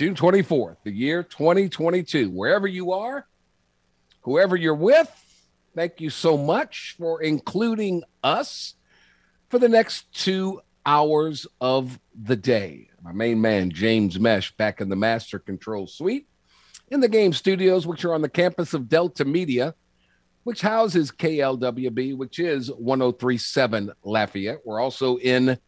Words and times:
June 0.00 0.14
24th, 0.14 0.78
the 0.82 0.90
year 0.90 1.22
2022. 1.22 2.30
Wherever 2.30 2.66
you 2.66 2.92
are, 2.92 3.26
whoever 4.22 4.56
you're 4.56 4.74
with, 4.74 5.10
thank 5.74 6.00
you 6.00 6.08
so 6.08 6.38
much 6.38 6.96
for 6.98 7.20
including 7.20 8.02
us 8.24 8.76
for 9.50 9.58
the 9.58 9.68
next 9.68 10.10
two 10.14 10.62
hours 10.86 11.46
of 11.60 12.00
the 12.18 12.34
day. 12.34 12.88
My 13.02 13.12
main 13.12 13.42
man, 13.42 13.68
James 13.68 14.18
Mesh, 14.18 14.56
back 14.56 14.80
in 14.80 14.88
the 14.88 14.96
Master 14.96 15.38
Control 15.38 15.86
Suite 15.86 16.26
in 16.88 17.00
the 17.00 17.06
game 17.06 17.34
studios, 17.34 17.86
which 17.86 18.02
are 18.06 18.14
on 18.14 18.22
the 18.22 18.30
campus 18.30 18.72
of 18.72 18.88
Delta 18.88 19.26
Media 19.26 19.74
which 20.44 20.62
houses 20.62 21.10
KLWB, 21.10 22.16
which 22.16 22.38
is 22.38 22.72
1037 22.72 23.92
Lafayette. 24.02 24.60
We're 24.64 24.80
also 24.80 25.18
in 25.18 25.58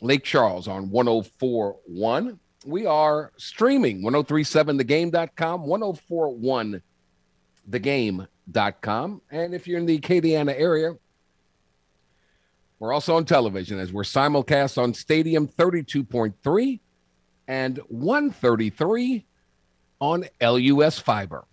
Lake 0.00 0.22
Charles 0.22 0.68
on 0.68 0.90
1041. 0.90 2.38
We 2.66 2.84
are 2.84 3.32
streaming 3.36 4.02
1037thegame.com, 4.02 5.62
1041thegame.com. 7.68 9.22
And 9.30 9.54
if 9.54 9.68
you're 9.68 9.78
in 9.78 9.86
the 9.86 9.98
Acadiana 10.00 10.52
area, 10.58 10.96
we're 12.80 12.92
also 12.92 13.16
on 13.16 13.24
television 13.24 13.78
as 13.78 13.92
we're 13.92 14.02
simulcast 14.02 14.82
on 14.82 14.94
Stadium 14.94 15.46
32.3 15.46 16.80
and 17.46 17.78
133 17.88 19.24
on 20.00 20.24
LUS 20.42 20.98
Fiber. 20.98 21.44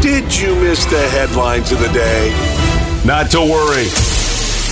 Did 0.00 0.36
you 0.36 0.56
miss 0.56 0.84
the 0.86 1.08
headlines 1.10 1.70
of 1.72 1.78
the 1.78 1.88
day? 1.88 2.30
Not 3.06 3.30
to 3.30 3.40
worry. 3.40 4.09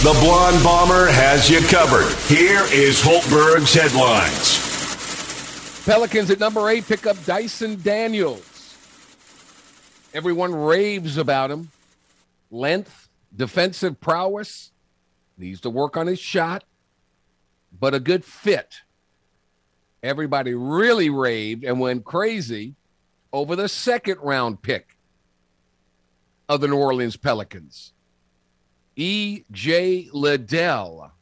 The 0.04 0.16
Blonde 0.20 0.62
Bomber 0.62 1.08
has 1.08 1.50
you 1.50 1.60
covered. 1.62 2.14
Here 2.28 2.62
is 2.72 3.02
Hultberg's 3.02 3.74
headlines. 3.74 4.64
Pelicans 5.84 6.30
at 6.30 6.38
number 6.38 6.68
eight 6.68 6.86
pick 6.86 7.04
up 7.04 7.16
Dyson 7.24 7.82
Daniels. 7.82 8.76
Everyone 10.14 10.54
raves 10.54 11.16
about 11.16 11.50
him. 11.50 11.72
Length, 12.52 13.08
defensive 13.34 14.00
prowess, 14.00 14.70
needs 15.36 15.62
to 15.62 15.70
work 15.70 15.96
on 15.96 16.06
his 16.06 16.20
shot, 16.20 16.62
but 17.76 17.92
a 17.92 17.98
good 17.98 18.24
fit. 18.24 18.82
Everybody 20.00 20.54
really 20.54 21.10
raved 21.10 21.64
and 21.64 21.80
went 21.80 22.04
crazy 22.04 22.76
over 23.32 23.56
the 23.56 23.68
second 23.68 24.18
round 24.22 24.62
pick 24.62 24.96
of 26.48 26.60
the 26.60 26.68
New 26.68 26.78
Orleans 26.78 27.16
Pelicans. 27.16 27.94
E.J. 29.00 30.08
Liddell, 30.12 31.12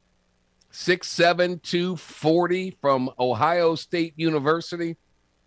6'7, 0.72 1.60
240 1.60 2.70
from 2.80 3.10
Ohio 3.20 3.74
State 3.74 4.14
University, 4.16 4.96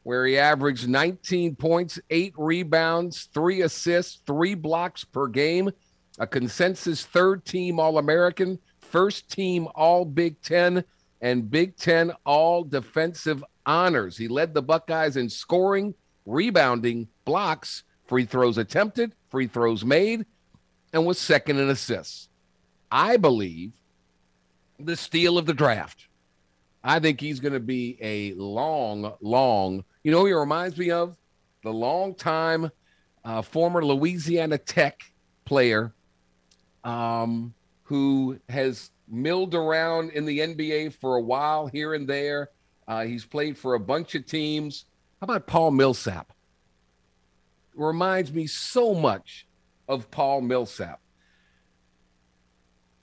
where 0.04 0.28
he 0.28 0.38
averaged 0.38 0.88
19 0.88 1.56
points, 1.56 2.00
eight 2.12 2.36
rebounds, 2.38 3.30
three 3.34 3.64
assists, 3.64 4.22
three 4.28 4.54
blocks 4.54 5.04
per 5.04 5.26
game, 5.26 5.72
a 6.20 6.28
consensus 6.28 7.04
third 7.04 7.46
team 7.46 7.80
All 7.80 7.98
American, 7.98 8.60
first 8.80 9.32
team 9.32 9.68
All 9.74 10.06
Big 10.06 10.40
Ten, 10.44 10.84
and 11.22 11.50
Big 11.50 11.78
Ten 11.78 12.12
All 12.28 12.64
Defensive 12.64 13.44
honors. 13.66 14.16
He 14.16 14.28
led 14.28 14.54
the 14.54 14.62
Buckeyes 14.62 15.18
in 15.18 15.30
scoring, 15.30 15.96
rebounding, 16.28 17.08
blocks, 17.26 17.86
free 18.06 18.26
throws 18.26 18.60
attempted, 18.60 19.16
free 19.30 19.48
throws 19.48 19.84
made, 19.84 20.28
and 20.94 21.06
was 21.06 21.20
second 21.20 21.60
in 21.60 21.70
assists. 21.70 22.29
I 22.92 23.18
believe 23.18 23.74
the 24.80 24.96
steal 24.96 25.38
of 25.38 25.46
the 25.46 25.54
draft. 25.54 26.08
I 26.84 27.00
think 27.00 27.20
he's 27.20 27.40
going 27.40 27.54
to 27.54 27.60
be 27.60 27.98
a 28.02 28.34
long, 28.34 29.14
long, 29.22 29.84
you 30.04 30.12
know, 30.12 30.26
he 30.26 30.34
reminds 30.34 30.78
me 30.78 30.92
of 30.92 31.18
the 31.64 31.72
long 31.72 32.16
time 32.16 32.72
uh, 33.26 33.42
former 33.42 33.84
Louisiana 33.84 34.58
Tech 34.58 35.02
player 35.44 35.94
um, 36.84 37.54
who 37.84 38.40
has 38.48 38.92
milled 39.10 39.56
around 39.56 40.12
in 40.12 40.26
the 40.26 40.40
NBA 40.40 40.94
for 40.94 41.18
a 41.18 41.22
while 41.22 41.68
here 41.68 41.94
and 41.94 42.08
there. 42.08 42.50
Uh, 42.88 43.04
he's 43.04 43.26
played 43.26 43.58
for 43.58 43.74
a 43.74 43.80
bunch 43.80 44.16
of 44.16 44.26
teams. 44.26 44.86
How 45.20 45.26
about 45.26 45.48
Paul 45.48 45.72
Millsap? 45.72 46.32
reminds 47.80 48.32
me 48.34 48.46
so 48.48 48.94
much 48.94 49.48
of 49.88 50.12
Paul 50.12 50.42
Millsap. 50.42 51.00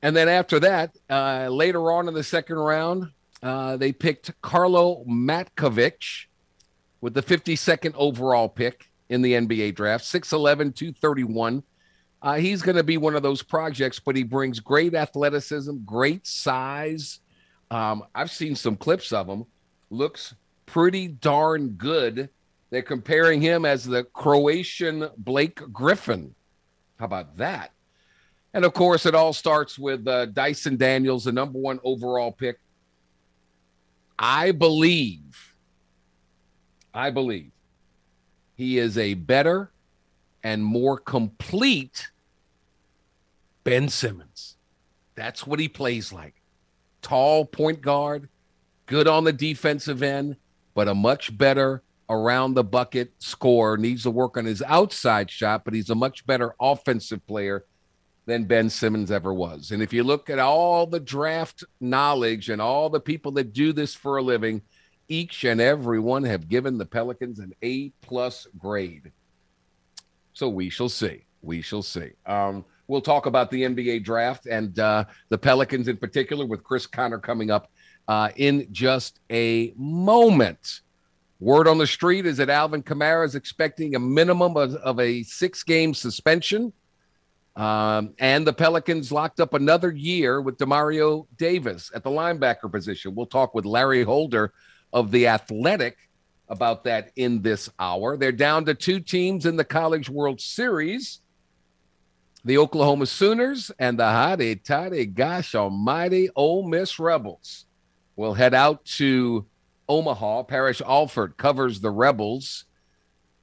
And 0.02 0.14
then 0.14 0.28
after 0.28 0.60
that, 0.60 0.96
uh, 1.08 1.48
later 1.48 1.90
on 1.90 2.08
in 2.08 2.14
the 2.14 2.22
second 2.22 2.56
round, 2.56 3.10
uh, 3.42 3.76
they 3.76 3.92
picked 3.92 4.40
Karlo 4.42 5.06
Matkovic 5.06 6.26
with 7.00 7.14
the 7.14 7.22
52nd 7.22 7.94
overall 7.96 8.48
pick 8.48 8.90
in 9.08 9.22
the 9.22 9.32
NBA 9.32 9.74
draft, 9.74 10.04
6'11, 10.04 10.74
231. 10.74 11.62
Uh, 12.22 12.34
he's 12.34 12.62
going 12.62 12.76
to 12.76 12.82
be 12.82 12.96
one 12.96 13.14
of 13.14 13.22
those 13.22 13.42
projects, 13.42 14.00
but 14.00 14.16
he 14.16 14.22
brings 14.22 14.58
great 14.58 14.94
athleticism, 14.94 15.76
great 15.84 16.26
size. 16.26 17.20
Um, 17.70 18.04
I've 18.14 18.30
seen 18.30 18.56
some 18.56 18.76
clips 18.76 19.12
of 19.12 19.28
him. 19.28 19.44
Looks 19.90 20.34
pretty 20.66 21.08
darn 21.08 21.70
good 21.70 22.30
they're 22.70 22.82
comparing 22.82 23.40
him 23.40 23.64
as 23.64 23.84
the 23.84 24.04
Croatian 24.04 25.08
Blake 25.16 25.60
Griffin. 25.72 26.34
How 26.98 27.04
about 27.04 27.36
that? 27.36 27.72
And 28.56 28.64
of 28.64 28.72
course, 28.72 29.04
it 29.04 29.14
all 29.14 29.34
starts 29.34 29.78
with 29.78 30.08
uh, 30.08 30.24
Dyson 30.24 30.78
Daniels, 30.78 31.24
the 31.24 31.32
number 31.32 31.58
one 31.58 31.78
overall 31.84 32.32
pick. 32.32 32.58
I 34.18 34.52
believe, 34.52 35.54
I 36.94 37.10
believe 37.10 37.52
he 38.54 38.78
is 38.78 38.96
a 38.96 39.12
better 39.12 39.72
and 40.42 40.64
more 40.64 40.96
complete 40.96 42.10
Ben 43.62 43.90
Simmons. 43.90 44.56
That's 45.16 45.46
what 45.46 45.60
he 45.60 45.68
plays 45.68 46.10
like. 46.10 46.40
Tall 47.02 47.44
point 47.44 47.82
guard, 47.82 48.30
good 48.86 49.06
on 49.06 49.24
the 49.24 49.34
defensive 49.34 50.02
end, 50.02 50.34
but 50.72 50.88
a 50.88 50.94
much 50.94 51.36
better 51.36 51.82
around 52.08 52.54
the 52.54 52.64
bucket 52.64 53.12
score, 53.18 53.76
needs 53.76 54.04
to 54.04 54.10
work 54.10 54.38
on 54.38 54.46
his 54.46 54.62
outside 54.62 55.30
shot, 55.30 55.62
but 55.62 55.74
he's 55.74 55.90
a 55.90 55.94
much 55.94 56.26
better 56.26 56.54
offensive 56.58 57.26
player 57.26 57.66
than 58.26 58.44
Ben 58.44 58.68
Simmons 58.68 59.10
ever 59.10 59.32
was. 59.32 59.70
And 59.70 59.82
if 59.82 59.92
you 59.92 60.02
look 60.02 60.28
at 60.28 60.38
all 60.38 60.86
the 60.86 61.00
draft 61.00 61.64
knowledge 61.80 62.50
and 62.50 62.60
all 62.60 62.90
the 62.90 63.00
people 63.00 63.32
that 63.32 63.52
do 63.52 63.72
this 63.72 63.94
for 63.94 64.16
a 64.16 64.22
living, 64.22 64.62
each 65.08 65.44
and 65.44 65.60
every 65.60 66.00
one 66.00 66.24
have 66.24 66.48
given 66.48 66.76
the 66.76 66.86
Pelicans 66.86 67.38
an 67.38 67.52
A 67.62 67.90
plus 68.02 68.46
grade. 68.58 69.12
So 70.32 70.48
we 70.48 70.68
shall 70.68 70.88
see. 70.88 71.24
We 71.40 71.62
shall 71.62 71.82
see. 71.82 72.10
Um, 72.26 72.64
we'll 72.88 73.00
talk 73.00 73.26
about 73.26 73.50
the 73.50 73.62
NBA 73.62 74.04
draft 74.04 74.46
and 74.46 74.76
uh, 74.78 75.04
the 75.28 75.38
Pelicans 75.38 75.86
in 75.86 75.96
particular 75.96 76.44
with 76.44 76.64
Chris 76.64 76.86
Connor 76.86 77.18
coming 77.18 77.50
up 77.50 77.70
uh, 78.08 78.30
in 78.36 78.66
just 78.72 79.20
a 79.30 79.72
moment. 79.76 80.80
Word 81.38 81.68
on 81.68 81.78
the 81.78 81.86
street 81.86 82.26
is 82.26 82.38
that 82.38 82.50
Alvin 82.50 82.82
Kamara 82.82 83.24
is 83.24 83.34
expecting 83.34 83.94
a 83.94 84.00
minimum 84.00 84.56
of, 84.56 84.74
of 84.76 84.98
a 84.98 85.22
six 85.22 85.62
game 85.62 85.94
suspension. 85.94 86.72
Um, 87.56 88.14
and 88.18 88.46
the 88.46 88.52
Pelicans 88.52 89.10
locked 89.10 89.40
up 89.40 89.54
another 89.54 89.90
year 89.90 90.40
with 90.42 90.58
Demario 90.58 91.26
Davis 91.38 91.90
at 91.94 92.04
the 92.04 92.10
linebacker 92.10 92.70
position. 92.70 93.14
We'll 93.14 93.26
talk 93.26 93.54
with 93.54 93.64
Larry 93.64 94.02
Holder 94.02 94.52
of 94.92 95.10
The 95.10 95.28
Athletic 95.28 95.96
about 96.48 96.84
that 96.84 97.12
in 97.16 97.40
this 97.42 97.70
hour. 97.78 98.16
They're 98.16 98.30
down 98.30 98.66
to 98.66 98.74
two 98.74 99.00
teams 99.00 99.46
in 99.46 99.56
the 99.56 99.64
College 99.64 100.10
World 100.10 100.40
Series 100.40 101.20
the 102.44 102.58
Oklahoma 102.58 103.06
Sooners 103.06 103.72
and 103.80 103.98
the 103.98 104.04
hotty 104.04 104.62
toddy, 104.62 105.04
gosh 105.04 105.56
almighty, 105.56 106.30
Ole 106.36 106.62
Miss 106.68 107.00
Rebels 107.00 107.66
We'll 108.16 108.32
head 108.32 108.54
out 108.54 108.84
to 108.96 109.46
Omaha. 109.88 110.44
Parrish 110.44 110.80
Alford 110.80 111.36
covers 111.36 111.80
the 111.80 111.90
Rebels 111.90 112.64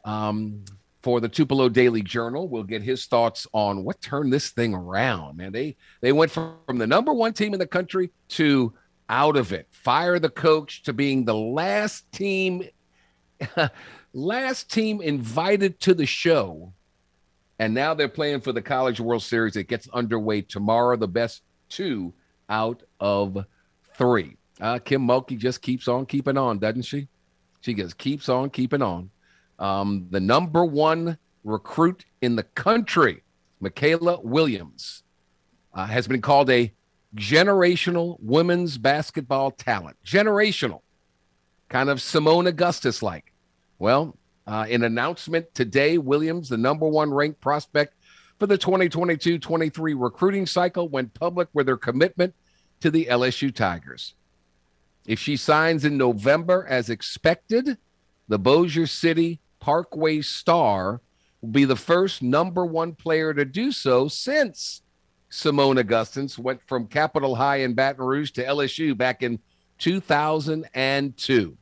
um, 0.04 0.65
for 1.03 1.19
the 1.19 1.27
Tupelo 1.27 1.67
Daily 1.67 2.01
Journal. 2.01 2.47
We'll 2.47 2.63
get 2.63 2.81
his 2.81 3.05
thoughts 3.05 3.45
on 3.53 3.83
what 3.83 4.01
turned 4.01 4.31
this 4.31 4.50
thing 4.50 4.73
around. 4.73 5.38
Man, 5.38 5.51
they 5.51 5.75
they 6.01 6.13
went 6.13 6.31
from, 6.31 6.55
from 6.65 6.77
the 6.77 6.88
number 6.88 7.13
one 7.13 7.33
team 7.33 7.53
in 7.53 7.59
the 7.59 7.67
country 7.67 8.09
to 8.29 8.73
out 9.09 9.35
of 9.35 9.51
it. 9.51 9.67
Fire 9.71 10.17
the 10.17 10.29
coach 10.29 10.81
to 10.83 10.94
being 10.94 11.25
the 11.25 11.35
last 11.35 12.09
team, 12.13 12.63
last 14.13 14.71
team 14.71 15.01
invited 15.01 15.79
to 15.81 15.94
the 15.94 16.05
show. 16.05 16.73
And 17.59 17.73
now 17.73 17.94
they're 17.94 18.09
playing 18.09 18.41
for 18.41 18.51
the 18.51 18.61
College 18.61 19.00
World 19.00 19.21
Series. 19.21 19.55
It 19.55 19.67
gets 19.67 19.88
underway 19.89 20.41
tomorrow. 20.41 20.95
The 20.95 21.07
best 21.07 21.44
two 21.69 22.13
out 22.50 22.81
of 23.00 23.45
three. 23.95 24.38
Uh, 24.59 24.79
Kim 24.79 25.05
Mulkey 25.05 25.38
just 25.38 25.61
keeps 25.61 25.88
on 25.88 26.05
keeping 26.05 26.38
on, 26.38 26.59
doesn't 26.59 26.83
she? 26.83 27.07
She 27.61 27.73
just 27.73 27.97
keeps 27.97 28.29
on 28.29 28.50
keeping 28.50 28.81
on. 28.81 29.09
Um, 29.63 30.07
the 30.10 30.19
number 30.19 30.65
one 30.65 31.18
recruit 31.45 32.04
in 32.21 32.36
the 32.36 32.44
country, 32.44 33.24
Mikaylah 33.62 34.21
Williams, 34.21 35.04
uh, 35.74 35.86
has 35.86 36.06
been 36.06 36.21
called 36.21 36.50
a 36.50 36.74
generational 37.15 38.18
women's 38.19 38.77
basketball 38.77 39.51
talent. 39.51 39.95
Generational, 40.06 40.81
kind 41.69 41.89
of 41.89 42.01
Simone 42.01 42.45
Augustus 42.48 43.01
like. 43.01 43.31
Well, 43.80 44.18
uh, 44.45 44.65
in 44.68 44.83
announcement 44.83 45.56
today, 45.56 45.98
Williams, 45.98 46.50
the 46.50 46.57
number 46.57 46.86
one 46.86 47.13
ranked 47.13 47.39
prospect 47.39 47.94
for 48.39 48.48
the 48.48 48.57
2022 48.57 49.39
23 49.39 49.94
recruiting 49.94 50.45
cycle, 50.45 50.89
went 50.89 51.13
public 51.13 51.48
with 51.54 51.69
her 51.69 51.77
commitment 51.77 52.36
to 52.81 52.92
the 52.92 53.06
LSU 53.06 53.56
Tigers. 53.56 54.13
If 55.07 55.19
she 55.19 55.38
signs 55.38 55.86
in 55.86 55.95
November 55.95 56.65
as 56.68 56.89
expected, 56.89 57.77
the 58.27 58.38
Bossier 58.38 58.88
City 58.88 59.39
Parkway 59.63 60.19
Star 60.19 61.00
will 61.39 61.50
be 61.50 61.63
the 61.63 61.77
first 61.77 62.21
number 62.21 62.65
one 62.65 62.95
player 62.95 63.33
to 63.33 63.45
do 63.45 63.71
so 63.71 64.10
since 64.10 64.81
Simone 65.30 65.77
Augustus 65.77 66.38
went 66.38 66.62
from 66.68 66.86
Capitol 66.86 67.33
High 67.33 67.62
in 67.62 67.74
Baton 67.74 68.04
Rouge 68.04 68.31
to 68.31 68.44
LSU 68.44 68.98
back 68.98 69.24
in 69.24 69.39
2002. 69.77 71.57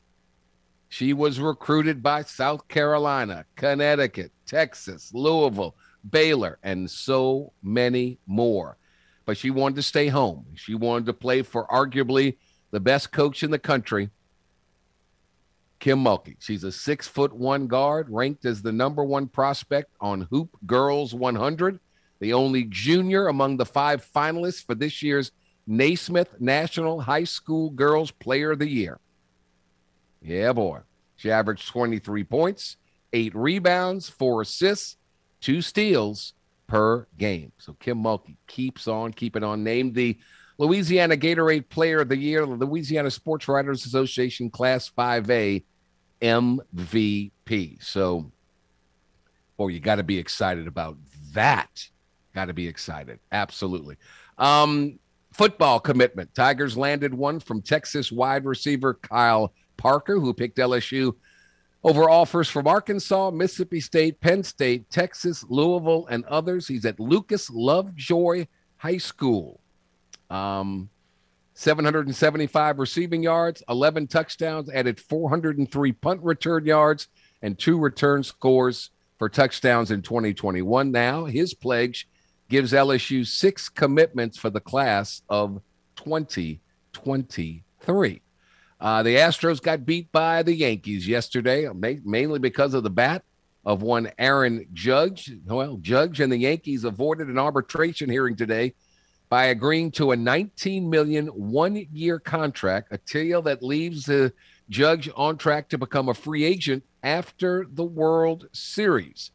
She 0.89 1.13
was 1.13 1.39
recruited 1.39 2.01
by 2.01 2.23
South 2.23 2.67
Carolina, 2.67 3.45
Connecticut, 3.55 4.31
Texas, 4.47 5.11
Louisville, 5.13 5.75
Baylor, 6.09 6.57
and 6.63 6.89
so 6.89 7.53
many 7.61 8.17
more. 8.25 8.77
But 9.25 9.37
she 9.37 9.51
wanted 9.51 9.75
to 9.75 9.83
stay 9.83 10.07
home. 10.07 10.47
She 10.55 10.73
wanted 10.73 11.05
to 11.05 11.13
play 11.13 11.43
for 11.43 11.67
arguably 11.67 12.37
the 12.71 12.79
best 12.79 13.11
coach 13.11 13.43
in 13.43 13.51
the 13.51 13.59
country, 13.59 14.09
Kim 15.81 16.03
Mulkey. 16.03 16.35
She's 16.39 16.63
a 16.63 16.71
six 16.71 17.07
foot 17.07 17.33
one 17.33 17.65
guard, 17.65 18.07
ranked 18.09 18.45
as 18.45 18.61
the 18.61 18.71
number 18.71 19.03
one 19.03 19.27
prospect 19.27 19.91
on 19.99 20.21
Hoop 20.29 20.55
Girls 20.67 21.13
100, 21.15 21.79
the 22.19 22.33
only 22.33 22.65
junior 22.65 23.27
among 23.27 23.57
the 23.57 23.65
five 23.65 24.07
finalists 24.15 24.63
for 24.63 24.75
this 24.75 25.01
year's 25.01 25.31
Naismith 25.65 26.39
National 26.39 27.01
High 27.01 27.23
School 27.23 27.71
Girls 27.71 28.11
Player 28.11 28.51
of 28.51 28.59
the 28.59 28.69
Year. 28.69 28.99
Yeah, 30.21 30.53
boy. 30.53 30.81
She 31.15 31.31
averaged 31.31 31.67
23 31.67 32.25
points, 32.25 32.77
eight 33.11 33.33
rebounds, 33.33 34.07
four 34.07 34.43
assists, 34.43 34.97
two 35.41 35.63
steals 35.63 36.33
per 36.67 37.07
game. 37.17 37.53
So 37.57 37.73
Kim 37.73 38.03
Mulkey 38.03 38.37
keeps 38.45 38.87
on 38.87 39.13
keeping 39.13 39.43
on. 39.43 39.63
Named 39.63 39.95
the 39.95 40.19
Louisiana 40.59 41.17
Gatorade 41.17 41.69
Player 41.69 42.01
of 42.01 42.09
the 42.09 42.17
Year, 42.17 42.45
the 42.45 42.65
Louisiana 42.65 43.09
Sports 43.09 43.47
Writers 43.47 43.83
Association 43.87 44.51
Class 44.51 44.91
5A 44.95 45.63
MVP. 46.21 47.83
So, 47.83 48.31
boy, 49.57 49.69
you 49.69 49.79
got 49.79 49.95
to 49.95 50.03
be 50.03 50.17
excited 50.17 50.67
about 50.67 50.97
that. 51.33 51.87
Got 52.33 52.45
to 52.45 52.53
be 52.53 52.67
excited. 52.67 53.19
Absolutely. 53.31 53.97
Um, 54.37 54.99
football 55.33 55.79
commitment. 55.79 56.33
Tigers 56.33 56.77
landed 56.77 57.13
one 57.13 57.39
from 57.39 57.61
Texas 57.61 58.11
wide 58.11 58.45
receiver 58.45 58.93
Kyle 58.95 59.53
Parker, 59.77 60.19
who 60.19 60.33
picked 60.33 60.57
LSU 60.57 61.15
over 61.83 62.09
offers 62.09 62.47
from 62.47 62.67
Arkansas, 62.67 63.31
Mississippi 63.31 63.79
State, 63.79 64.21
Penn 64.21 64.43
State, 64.43 64.89
Texas, 64.91 65.43
Louisville, 65.49 66.05
and 66.07 66.23
others. 66.25 66.67
He's 66.67 66.85
at 66.85 66.99
Lucas 66.99 67.49
Lovejoy 67.49 68.45
High 68.77 68.99
School. 68.99 69.59
Um, 70.29 70.89
775 71.61 72.79
receiving 72.79 73.21
yards, 73.21 73.61
11 73.69 74.07
touchdowns, 74.07 74.67
added 74.71 74.99
403 74.99 75.91
punt 75.91 76.19
return 76.23 76.65
yards, 76.65 77.07
and 77.43 77.59
two 77.59 77.77
return 77.77 78.23
scores 78.23 78.89
for 79.19 79.29
touchdowns 79.29 79.91
in 79.91 80.01
2021. 80.01 80.91
Now, 80.91 81.25
his 81.25 81.53
pledge 81.53 82.09
gives 82.49 82.73
LSU 82.73 83.27
six 83.27 83.69
commitments 83.69 84.39
for 84.39 84.49
the 84.49 84.59
class 84.59 85.21
of 85.29 85.61
2023. 85.97 88.21
Uh, 88.79 89.03
the 89.03 89.17
Astros 89.17 89.61
got 89.61 89.85
beat 89.85 90.11
by 90.11 90.41
the 90.41 90.55
Yankees 90.55 91.07
yesterday, 91.07 91.69
mainly 92.03 92.39
because 92.39 92.73
of 92.73 92.81
the 92.81 92.89
bat 92.89 93.23
of 93.63 93.83
one 93.83 94.11
Aaron 94.17 94.65
Judge. 94.73 95.31
Well, 95.45 95.77
Judge 95.77 96.21
and 96.21 96.31
the 96.31 96.37
Yankees 96.37 96.85
avoided 96.85 97.27
an 97.27 97.37
arbitration 97.37 98.09
hearing 98.09 98.35
today 98.35 98.73
by 99.31 99.45
agreeing 99.45 99.89
to 99.89 100.11
a 100.11 100.15
19 100.17 100.89
million 100.89 101.27
one-year 101.27 102.19
contract, 102.19 102.89
a 102.91 102.97
deal 102.97 103.41
that 103.41 103.63
leaves 103.63 104.05
the 104.05 104.33
judge 104.69 105.09
on 105.15 105.37
track 105.37 105.69
to 105.69 105.77
become 105.77 106.09
a 106.09 106.13
free 106.13 106.43
agent 106.43 106.83
after 107.01 107.65
the 107.71 107.83
World 107.83 108.49
Series. 108.51 109.31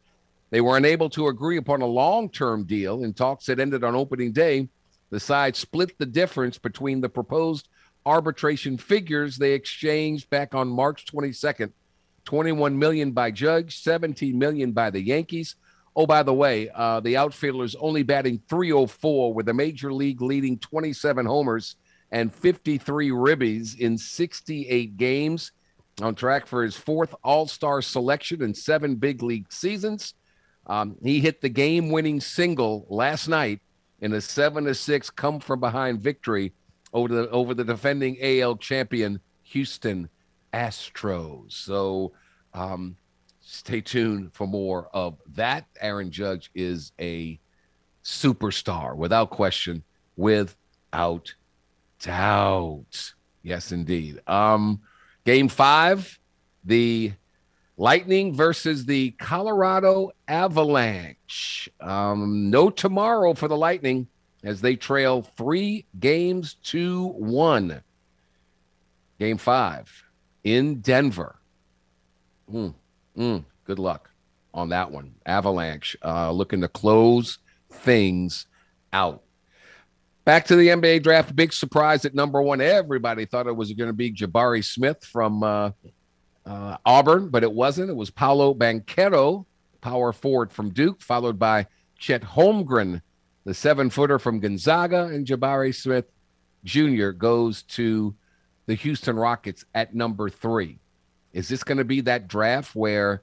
They 0.51 0.61
were 0.61 0.77
unable 0.77 1.09
to 1.09 1.29
agree 1.29 1.57
upon 1.57 1.81
a 1.81 1.87
long-term 1.87 2.65
deal 2.65 3.03
in 3.03 3.11
talks 3.15 3.47
that 3.47 3.59
ended 3.59 3.83
on 3.83 3.95
opening 3.95 4.31
day. 4.33 4.69
The 5.09 5.19
sides 5.19 5.57
split 5.57 5.97
the 5.97 6.05
difference 6.05 6.59
between 6.59 7.01
the 7.01 7.09
proposed 7.09 7.67
arbitration 8.05 8.77
figures 8.77 9.35
they 9.35 9.53
exchanged 9.53 10.29
back 10.29 10.53
on 10.53 10.67
March 10.67 11.07
22nd. 11.07 11.71
21 12.23 12.77
million 12.77 13.13
by 13.13 13.31
Judge, 13.31 13.81
17 13.81 14.37
million 14.37 14.73
by 14.73 14.91
the 14.91 15.01
Yankees. 15.01 15.55
Oh, 15.97 16.05
by 16.05 16.21
the 16.21 16.33
way, 16.33 16.69
uh, 16.75 16.99
the 16.99 17.17
outfielder's 17.17 17.75
only 17.75 18.03
batting 18.03 18.39
304 18.47 19.33
with 19.33 19.49
a 19.49 19.53
major 19.53 19.91
league 19.91 20.21
leading 20.21 20.59
27 20.59 21.25
homers 21.25 21.75
and 22.11 22.31
53 22.31 23.09
ribbies 23.09 23.79
in 23.79 23.97
68 23.97 24.95
games. 24.95 25.51
On 25.99 26.13
track 26.13 26.45
for 26.45 26.63
his 26.63 26.75
fourth 26.75 27.15
All 27.23 27.47
Star 27.47 27.81
selection 27.81 28.43
in 28.43 28.53
seven 28.53 28.97
big 28.97 29.23
league 29.23 29.51
seasons. 29.51 30.13
Um, 30.67 30.97
he 31.01 31.19
hit 31.19 31.41
the 31.41 31.49
game 31.49 31.89
winning 31.89 32.21
single 32.21 32.85
last 32.89 33.27
night 33.27 33.61
in 33.99 34.13
a 34.13 34.21
7 34.21 34.65
to 34.65 34.75
6 34.75 35.09
come 35.09 35.39
from 35.39 35.59
behind 35.59 35.99
victory 35.99 36.53
over 36.93 37.07
the, 37.07 37.29
over 37.31 37.55
the 37.55 37.63
defending 37.63 38.19
AL 38.21 38.57
champion 38.57 39.19
Houston 39.41 40.09
Astros. 40.53 41.53
So, 41.53 42.11
um, 42.53 42.97
stay 43.47 43.79
tuned 43.79 44.33
for 44.33 44.45
more 44.45 44.89
of 44.93 45.17
that. 45.33 45.65
Aaron 45.79 46.11
Judge 46.11 46.51
is 46.53 46.91
a 46.99 47.39
superstar 48.03 48.95
without 48.95 49.29
question, 49.29 49.83
without 50.17 51.33
doubt. 52.01 53.13
Yes, 53.43 53.71
indeed. 53.71 54.21
Um, 54.27 54.81
game 55.25 55.47
five, 55.47 56.19
the 56.65 57.13
Lightning 57.77 58.33
versus 58.35 58.85
the 58.85 59.11
Colorado 59.11 60.11
Avalanche. 60.27 61.69
Um, 61.79 62.49
no 62.49 62.69
tomorrow 62.69 63.33
for 63.33 63.47
the 63.47 63.57
Lightning 63.57 64.07
as 64.43 64.59
they 64.61 64.75
trail 64.75 65.21
three 65.21 65.85
games 65.99 66.55
to 66.65 67.07
one. 67.07 67.81
Game 69.19 69.37
five 69.37 70.03
in 70.43 70.81
Denver. 70.81 71.39
Hmm. 72.49 72.69
Mm, 73.17 73.45
good 73.65 73.79
luck 73.79 74.09
on 74.53 74.69
that 74.69 74.91
one. 74.91 75.15
Avalanche 75.25 75.95
uh, 76.03 76.31
looking 76.31 76.61
to 76.61 76.67
close 76.67 77.39
things 77.71 78.45
out. 78.93 79.23
Back 80.25 80.45
to 80.47 80.55
the 80.55 80.67
NBA 80.67 81.03
draft. 81.03 81.35
Big 81.35 81.53
surprise 81.53 82.03
at 82.03 82.13
number 82.13 82.41
one. 82.41 82.59
Everybody 82.59 83.25
thought 83.25 83.47
it 83.47 83.55
was 83.55 83.71
going 83.73 83.87
to 83.89 83.93
be 83.93 84.11
Jabari 84.11 84.63
Smith 84.63 85.03
from 85.03 85.41
uh, 85.41 85.71
uh, 86.45 86.77
Auburn, 86.85 87.29
but 87.29 87.43
it 87.43 87.51
wasn't. 87.51 87.89
It 87.89 87.95
was 87.95 88.09
Paolo 88.09 88.53
Banchero, 88.53 89.45
power 89.79 90.11
forward 90.11 90.51
from 90.51 90.71
Duke, 90.71 91.01
followed 91.01 91.39
by 91.39 91.67
Chet 91.97 92.23
Holmgren, 92.23 93.01
the 93.45 93.53
seven 93.53 93.89
footer 93.89 94.19
from 94.19 94.41
Gonzaga, 94.41 95.05
and 95.05 95.25
Jabari 95.25 95.73
Smith 95.73 96.05
Jr. 96.65 97.11
goes 97.11 97.63
to 97.63 98.13
the 98.65 98.75
Houston 98.75 99.15
Rockets 99.15 99.63
at 99.73 99.95
number 99.95 100.29
three. 100.29 100.79
Is 101.37 101.47
this 101.47 101.63
going 101.63 101.77
to 101.77 101.83
be 101.85 102.01
that 102.01 102.27
draft 102.27 102.75
where 102.75 103.21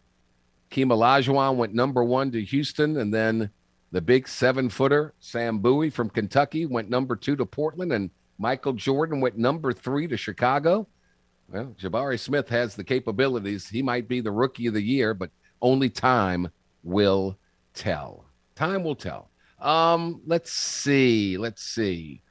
Keem 0.70 0.86
Olajuwon 0.86 1.56
went 1.56 1.74
number 1.74 2.04
one 2.04 2.30
to 2.30 2.44
Houston, 2.44 2.98
and 2.98 3.12
then 3.12 3.50
the 3.90 4.00
big 4.00 4.28
seven 4.28 4.68
footer 4.68 5.14
Sam 5.18 5.58
Bowie 5.58 5.90
from 5.90 6.10
Kentucky 6.10 6.64
went 6.64 6.88
number 6.88 7.16
two 7.16 7.34
to 7.34 7.44
Portland, 7.44 7.92
and 7.92 8.10
Michael 8.38 8.74
Jordan 8.74 9.20
went 9.20 9.36
number 9.36 9.72
three 9.72 10.06
to 10.06 10.16
Chicago? 10.16 10.86
Well, 11.48 11.74
Jabari 11.76 12.20
Smith 12.20 12.48
has 12.50 12.76
the 12.76 12.84
capabilities. 12.84 13.68
He 13.68 13.82
might 13.82 14.06
be 14.06 14.20
the 14.20 14.30
rookie 14.30 14.68
of 14.68 14.74
the 14.74 14.80
year, 14.80 15.12
but 15.12 15.30
only 15.60 15.90
time 15.90 16.48
will 16.84 17.36
tell. 17.74 18.26
Time 18.54 18.84
will 18.84 18.94
tell. 18.94 19.28
Um, 19.58 20.22
let's 20.24 20.52
see. 20.52 21.36
Let's 21.36 21.64
see. 21.64 22.22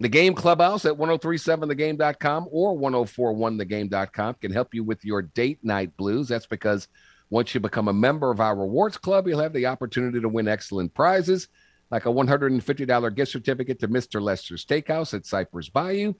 The 0.00 0.08
Game 0.08 0.32
Clubhouse 0.32 0.86
at 0.86 0.94
1037thegame.com 0.94 2.48
or 2.50 2.74
1041thegame.com 2.74 4.34
can 4.40 4.50
help 4.50 4.74
you 4.74 4.82
with 4.82 5.04
your 5.04 5.20
date 5.20 5.58
night 5.62 5.94
blues. 5.98 6.28
That's 6.28 6.46
because 6.46 6.88
once 7.28 7.52
you 7.52 7.60
become 7.60 7.88
a 7.88 7.92
member 7.92 8.30
of 8.30 8.40
our 8.40 8.56
rewards 8.56 8.96
club, 8.96 9.28
you'll 9.28 9.42
have 9.42 9.52
the 9.52 9.66
opportunity 9.66 10.18
to 10.18 10.28
win 10.28 10.48
excellent 10.48 10.94
prizes 10.94 11.48
like 11.90 12.06
a 12.06 12.08
$150 12.08 13.14
gift 13.14 13.30
certificate 13.30 13.78
to 13.80 13.88
Mr. 13.88 14.22
Lester's 14.22 14.64
Steakhouse 14.64 15.12
at 15.12 15.26
Cypress 15.26 15.68
Bayou. 15.68 16.14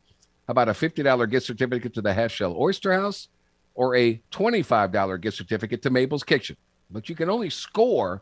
About 0.49 0.69
a 0.69 0.73
$50 0.73 1.31
gift 1.31 1.47
certificate 1.47 1.95
to 1.95 2.03
the 2.03 2.13
Half 2.13 2.33
Shell 2.33 2.57
Oyster 2.59 2.93
House 2.93 3.29
or 3.75 3.97
a 3.97 4.21
$25 4.31 5.21
gift 5.23 5.39
certificate 5.39 5.81
to 5.83 5.91
Mabel's 5.91 6.25
Kitchen? 6.25 6.57
But 6.91 7.09
you 7.09 7.15
can 7.15 7.31
only 7.31 7.49
score 7.49 8.21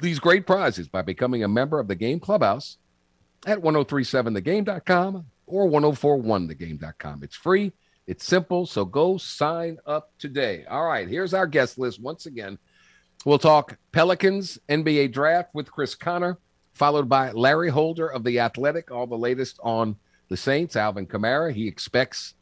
these 0.00 0.18
great 0.18 0.46
prizes 0.46 0.88
by 0.88 1.00
becoming 1.00 1.42
a 1.42 1.48
member 1.48 1.80
of 1.80 1.88
the 1.88 1.94
Game 1.94 2.20
Clubhouse 2.20 2.76
at 3.46 3.58
1037thegame.com 3.58 5.26
or 5.46 5.68
1041thegame.com. 5.68 7.22
It's 7.22 7.36
free, 7.36 7.72
it's 8.06 8.24
simple, 8.24 8.66
so 8.66 8.84
go 8.84 9.16
sign 9.16 9.78
up 9.86 10.12
today. 10.18 10.64
All 10.68 10.86
right, 10.86 11.08
here's 11.08 11.34
our 11.34 11.46
guest 11.46 11.78
list 11.78 12.00
once 12.00 12.26
again. 12.26 12.58
We'll 13.24 13.38
talk 13.38 13.78
Pelicans 13.92 14.58
NBA 14.68 15.12
draft 15.12 15.54
with 15.54 15.70
Chris 15.70 15.94
Connor, 15.94 16.38
followed 16.72 17.08
by 17.08 17.30
Larry 17.30 17.68
Holder 17.68 18.08
of 18.08 18.24
The 18.24 18.40
Athletic, 18.40 18.90
all 18.90 19.06
the 19.06 19.16
latest 19.16 19.60
on 19.62 19.96
the 20.28 20.36
Saints, 20.36 20.74
Alvin 20.74 21.06
Kamara. 21.06 21.52
He 21.52 21.68
expects 21.68 22.34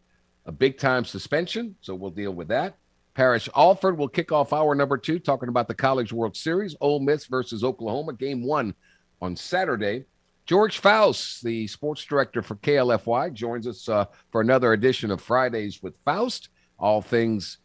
a 0.47 0.53
big 0.53 0.79
time 0.79 1.05
suspension, 1.05 1.77
so 1.81 1.95
we'll 1.95 2.11
deal 2.11 2.33
with 2.33 2.49
that. 2.49 2.77
Parrish 3.15 3.49
Alford 3.55 3.99
will 3.99 4.09
kick 4.09 4.33
off 4.33 4.53
hour 4.53 4.75
number 4.75 4.97
two, 4.97 5.19
talking 5.19 5.49
about 5.49 5.69
the 5.69 5.75
College 5.75 6.13
World 6.13 6.37
Series, 6.37 6.75
Ole 6.81 7.01
Miss 7.01 7.27
versus 7.27 7.63
Oklahoma, 7.63 8.15
game 8.15 8.43
one 8.43 8.75
on 9.21 9.37
Saturday. 9.37 10.05
George 10.51 10.81
Faust, 10.81 11.45
the 11.45 11.69
sports 11.69 12.05
director 12.05 12.43
for 12.43 12.57
KLFY, 12.57 13.33
joins 13.33 13.69
us 13.69 13.89
uh, 13.89 14.07
for 14.33 14.41
another 14.41 14.73
edition 14.73 15.13
of 15.13 15.21
Fridays 15.21 15.81
with 15.81 15.95
Faust, 16.05 16.49
all 16.77 17.01
things 17.01 17.59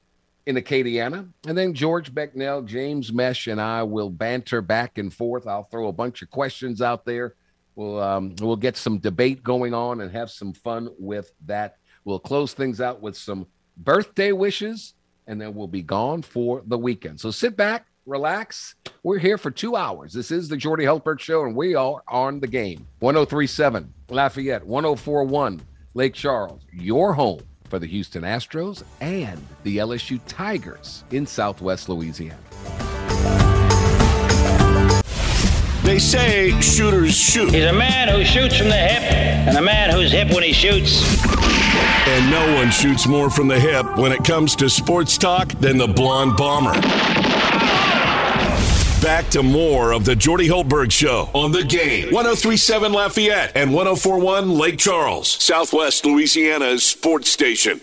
in 0.45 0.55
Acadiana. 0.55 1.27
And 1.47 1.57
then 1.57 1.73
George 1.73 2.13
Becknell, 2.13 2.63
James 2.63 3.11
Mesh, 3.11 3.47
and 3.47 3.59
I 3.59 3.81
will 3.81 4.11
banter 4.11 4.61
back 4.61 4.99
and 4.99 5.11
forth. 5.11 5.47
I'll 5.47 5.63
throw 5.63 5.87
a 5.87 5.91
bunch 5.91 6.21
of 6.21 6.29
questions 6.29 6.79
out 6.79 7.05
there. 7.05 7.33
We'll 7.73 7.99
um, 7.99 8.35
we'll 8.39 8.55
get 8.55 8.77
some 8.77 8.99
debate 8.99 9.41
going 9.41 9.73
on 9.73 10.01
and 10.01 10.11
have 10.11 10.29
some 10.29 10.53
fun 10.53 10.89
with 10.99 11.31
that. 11.47 11.77
We'll 12.03 12.19
close 12.19 12.53
things 12.53 12.81
out 12.81 13.01
with 13.01 13.17
some 13.17 13.47
birthday 13.77 14.31
wishes, 14.31 14.93
and 15.25 15.41
then 15.41 15.55
we'll 15.55 15.65
be 15.65 15.81
gone 15.81 16.21
for 16.21 16.61
the 16.67 16.77
weekend. 16.77 17.19
So 17.19 17.31
sit 17.31 17.57
back, 17.57 17.87
relax. 18.05 18.75
We're 19.03 19.19
here 19.19 19.37
for 19.37 19.51
two 19.51 19.75
hours. 19.75 20.13
This 20.13 20.31
is 20.31 20.47
the 20.47 20.57
Jordy 20.57 20.85
Hultberg 20.85 21.19
Show, 21.19 21.43
and 21.43 21.55
we 21.55 21.75
are 21.75 22.03
on 22.07 22.39
the 22.39 22.47
game. 22.47 22.87
1037 22.99 23.93
Lafayette, 24.09 24.65
1041 24.65 25.61
Lake 25.93 26.13
Charles, 26.13 26.61
your 26.71 27.13
home 27.13 27.41
for 27.69 27.79
the 27.79 27.87
Houston 27.87 28.23
Astros 28.23 28.83
and 29.01 29.41
the 29.63 29.77
LSU 29.77 30.19
Tigers 30.27 31.03
in 31.11 31.25
Southwest 31.25 31.89
Louisiana. 31.89 32.37
They 35.83 35.99
say 35.99 36.59
shooters 36.61 37.15
shoot. 37.15 37.51
He's 37.53 37.65
a 37.65 37.73
man 37.73 38.09
who 38.09 38.23
shoots 38.23 38.57
from 38.57 38.69
the 38.69 38.75
hip 38.75 39.01
and 39.03 39.57
a 39.57 39.61
man 39.61 39.91
who's 39.91 40.11
hip 40.11 40.33
when 40.33 40.43
he 40.43 40.51
shoots. 40.51 41.23
And 42.07 42.31
no 42.31 42.55
one 42.55 42.71
shoots 42.71 43.07
more 43.07 43.29
from 43.29 43.47
the 43.47 43.59
hip 43.59 43.97
when 43.97 44.11
it 44.11 44.23
comes 44.23 44.55
to 44.57 44.69
sports 44.69 45.17
talk 45.17 45.49
than 45.59 45.77
the 45.77 45.87
Blonde 45.87 46.37
Bomber. 46.37 46.73
Back 49.01 49.29
to 49.31 49.43
more 49.43 49.91
of 49.91 50.03
the 50.03 50.15
Jordy 50.15 50.47
Hultberg 50.47 50.91
Show 50.91 51.29
on 51.33 51.51
the 51.51 51.63
game. 51.63 52.05
1037 52.11 52.91
Lafayette 52.91 53.51
and 53.55 53.73
1041 53.73 54.49
Lake 54.49 54.77
Charles, 54.79 55.27
Southwest 55.29 56.05
Louisiana's 56.05 56.83
sports 56.83 57.29
station. 57.29 57.81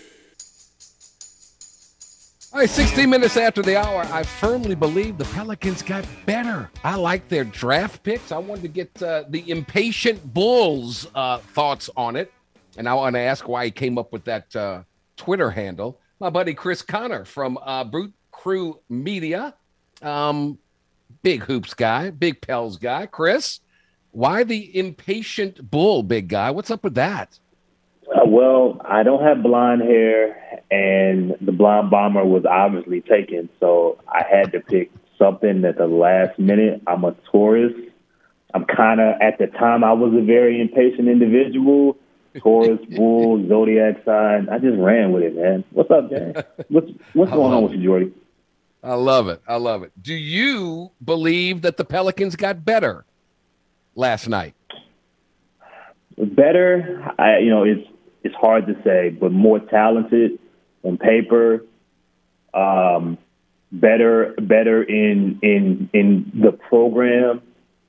All 2.51 2.59
right, 2.59 2.69
16 2.69 3.09
minutes 3.09 3.37
after 3.37 3.61
the 3.61 3.77
hour, 3.77 4.01
I 4.11 4.23
firmly 4.23 4.75
believe 4.75 5.17
the 5.17 5.25
Pelicans 5.25 5.81
got 5.81 6.05
better. 6.25 6.69
I 6.83 6.95
like 6.95 7.27
their 7.29 7.45
draft 7.45 8.03
picks. 8.03 8.31
I 8.31 8.37
wanted 8.37 8.63
to 8.63 8.67
get 8.67 9.01
uh, 9.01 9.23
the 9.29 9.49
impatient 9.49 10.33
Bulls' 10.33 11.07
uh, 11.15 11.37
thoughts 11.37 11.89
on 11.95 12.15
it. 12.15 12.31
And 12.77 12.87
I 12.89 12.93
want 12.95 13.15
to 13.15 13.19
ask 13.21 13.47
why 13.47 13.65
he 13.65 13.71
came 13.71 13.97
up 13.97 14.11
with 14.11 14.25
that 14.25 14.55
uh, 14.55 14.83
Twitter 15.15 15.49
handle. 15.49 15.99
My 16.19 16.29
buddy 16.29 16.53
Chris 16.53 16.81
Connor 16.81 17.23
from 17.23 17.57
uh, 17.63 17.85
Brute 17.85 18.13
Crew 18.31 18.79
Media, 18.89 19.55
um, 20.01 20.59
big 21.23 21.43
hoops 21.43 21.73
guy, 21.73 22.11
big 22.11 22.41
Pels 22.41 22.77
guy. 22.77 23.07
Chris, 23.07 23.61
why 24.11 24.43
the 24.43 24.77
impatient 24.77 25.71
bull, 25.71 26.03
big 26.03 26.27
guy? 26.27 26.51
What's 26.51 26.69
up 26.69 26.83
with 26.83 26.95
that? 26.95 27.39
Uh, 28.13 28.25
well, 28.27 28.79
I 28.85 29.01
don't 29.01 29.23
have 29.23 29.41
blonde 29.41 29.81
hair, 29.81 30.61
and 30.69 31.35
the 31.41 31.51
blonde 31.51 31.89
bomber 31.89 32.23
was 32.23 32.45
obviously 32.45 33.01
taken, 33.01 33.49
so 33.59 33.97
I 34.07 34.23
had 34.29 34.51
to 34.51 34.59
pick 34.59 34.91
something 35.17 35.63
at 35.65 35.77
the 35.77 35.87
last 35.87 36.37
minute. 36.37 36.81
I'm 36.85 37.05
a 37.05 37.15
Taurus. 37.31 37.73
I'm 38.53 38.65
kind 38.65 38.99
of 38.99 39.15
at 39.19 39.39
the 39.39 39.47
time 39.47 39.83
I 39.83 39.93
was 39.93 40.13
a 40.13 40.23
very 40.23 40.61
impatient 40.61 41.07
individual. 41.07 41.97
Taurus, 42.39 42.79
bull, 42.95 43.47
zodiac 43.47 44.03
sign. 44.05 44.49
I 44.49 44.59
just 44.59 44.77
ran 44.77 45.11
with 45.11 45.23
it, 45.23 45.35
man. 45.35 45.63
What's 45.71 45.89
up, 45.89 46.09
Dan? 46.09 46.35
What's 46.67 46.91
what's 47.13 47.31
going 47.31 47.53
on 47.53 47.63
with 47.63 47.71
you, 47.71 47.83
Jordy? 47.83 48.13
I 48.83 48.95
love 48.95 49.29
it. 49.29 49.41
I 49.47 49.55
love 49.55 49.83
it. 49.83 49.91
Do 50.01 50.13
you 50.13 50.91
believe 51.03 51.61
that 51.61 51.77
the 51.77 51.85
Pelicans 51.85 52.35
got 52.35 52.65
better 52.65 53.05
last 53.95 54.27
night? 54.27 54.55
Better, 56.17 57.01
I 57.17 57.39
you 57.39 57.49
know 57.49 57.63
it's 57.63 57.87
it's 58.23 58.35
hard 58.35 58.67
to 58.67 58.75
say, 58.83 59.09
but 59.09 59.31
more 59.31 59.59
talented 59.59 60.37
on 60.83 60.97
paper. 60.97 61.65
Um, 62.53 63.17
better, 63.71 64.35
better 64.39 64.83
in 64.83 65.39
in 65.41 65.89
in 65.93 66.31
the 66.35 66.51
program, 66.51 67.41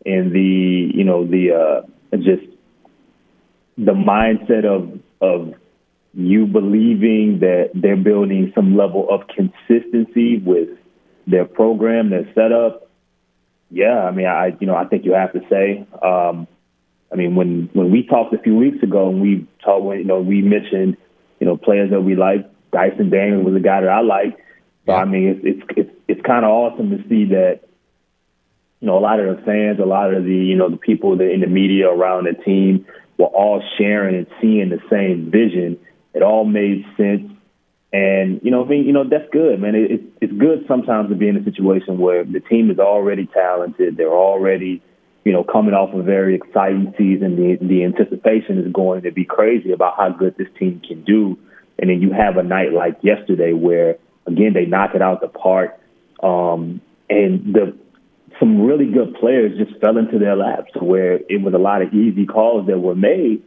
in 0.07 0.33
the 0.33 0.97
you 0.97 1.05
know 1.05 1.27
the 1.27 1.53
uh, 1.53 2.17
just 2.17 2.47
the 3.77 3.93
mindset 3.93 4.65
of 4.65 5.01
of 5.21 5.55
you 6.15 6.47
believing 6.47 7.41
that 7.41 7.71
they're 7.75 7.97
building 7.97 8.53
some 8.55 8.77
level 8.77 9.09
of 9.11 9.23
consistency 9.27 10.39
with 10.39 10.69
their 11.27 11.45
program, 11.45 12.11
their 12.11 12.31
setup. 12.35 12.89
Yeah, 13.71 14.05
I 14.05 14.11
mean, 14.11 14.27
I 14.27 14.57
you 14.61 14.67
know 14.67 14.77
I 14.77 14.85
think 14.85 15.05
you 15.05 15.15
have 15.15 15.33
to 15.33 15.41
say. 15.51 15.87
Um, 16.03 16.47
I 17.13 17.17
mean, 17.17 17.35
when 17.35 17.71
when 17.73 17.91
we 17.91 18.07
talked 18.07 18.35
a 18.35 18.39
few 18.39 18.57
weeks 18.57 18.83
ago, 18.83 19.09
and 19.09 19.21
we 19.21 19.47
talked, 19.65 19.85
you 19.97 20.05
know, 20.05 20.21
we 20.21 20.43
mentioned, 20.43 20.97
you 21.41 21.47
know, 21.47 21.57
players 21.57 21.91
that 21.91 22.01
we 22.01 22.17
like. 22.17 22.51
Dyson 22.73 23.09
Daniels 23.09 23.45
was 23.45 23.55
a 23.55 23.61
guy 23.61 23.81
that 23.83 23.89
I 23.89 24.01
like. 24.01 24.37
So 24.87 24.93
Yeah. 24.93 24.97
I 24.97 25.05
mean, 25.05 25.29
it's 25.29 25.41
it's 25.45 25.67
it's, 25.77 25.91
it's 26.09 26.27
kind 26.27 26.45
of 26.45 26.51
awesome 26.51 26.91
to 26.91 27.09
see 27.09 27.27
that. 27.27 27.61
You 28.81 28.89
know, 28.89 28.99
a 28.99 29.01
lot 29.01 29.19
of 29.19 29.35
the 29.35 29.43
fans, 29.45 29.79
a 29.81 29.87
lot 29.87 30.13
of 30.13 30.25
the 30.25 30.35
you 30.35 30.57
know 30.57 30.69
the 30.69 30.77
people 30.77 31.17
that 31.17 31.31
in 31.31 31.41
the 31.41 31.47
media 31.47 31.89
around 31.89 32.25
the 32.25 32.35
team 32.43 32.85
were 33.17 33.27
all 33.27 33.63
sharing 33.79 34.17
and 34.17 34.27
seeing 34.41 34.69
the 34.69 34.81
same 34.91 35.31
vision. 35.31 35.79
It 36.13 36.23
all 36.23 36.45
made 36.45 36.85
sense, 36.97 37.31
and 37.95 38.41
you 38.43 38.51
know, 38.51 38.65
I 38.65 38.69
mean, 38.69 38.85
you 38.85 38.93
know, 38.93 39.09
that's 39.09 39.31
good, 39.31 39.61
man. 39.61 39.75
It, 39.75 39.91
it's 39.91 40.05
it's 40.21 40.33
good 40.33 40.65
sometimes 40.67 41.11
to 41.11 41.15
be 41.15 41.29
in 41.29 41.37
a 41.37 41.45
situation 41.45 41.99
where 41.99 42.25
the 42.25 42.41
team 42.41 42.71
is 42.71 42.79
already 42.79 43.27
talented. 43.27 43.97
They're 43.97 44.09
already 44.13 44.83
you 45.25 45.33
know, 45.33 45.43
coming 45.43 45.73
off 45.73 45.95
a 45.95 46.03
very 46.03 46.35
exciting 46.35 46.93
season, 46.99 47.37
the 47.37 47.57
the 47.67 47.85
anticipation 47.85 48.59
is 48.59 48.71
going 48.73 49.03
to 49.03 49.11
be 49.11 49.25
crazy 49.25 49.73
about 49.73 49.97
how 49.97 50.11
good 50.11 50.37
this 50.37 50.49
team 50.59 50.83
can 50.87 51.03
do. 51.03 51.39
And 51.79 51.91
then 51.91 52.03
you 52.03 52.13
have 52.13 52.37
a 52.37 52.43
night 52.43 52.73
like 52.73 52.99
yesterday 53.03 53.53
where 53.53 53.97
again 54.27 54.53
they 54.53 54.67
knock 54.67 54.95
it 54.95 55.01
out 55.01 55.23
the 55.23 55.29
park, 55.29 55.81
um, 56.23 56.81
and 57.09 57.55
the 57.55 57.75
some 58.39 58.63
really 58.63 58.91
good 58.93 59.15
players 59.15 59.57
just 59.57 59.81
fell 59.81 59.97
into 59.97 60.19
their 60.19 60.37
laps 60.37 60.73
where 60.79 61.15
it 61.15 61.41
was 61.41 61.55
a 61.55 61.59
lot 61.59 61.81
of 61.81 61.95
easy 61.95 62.27
calls 62.27 62.67
that 62.67 62.79
were 62.79 62.95
made. 62.95 63.43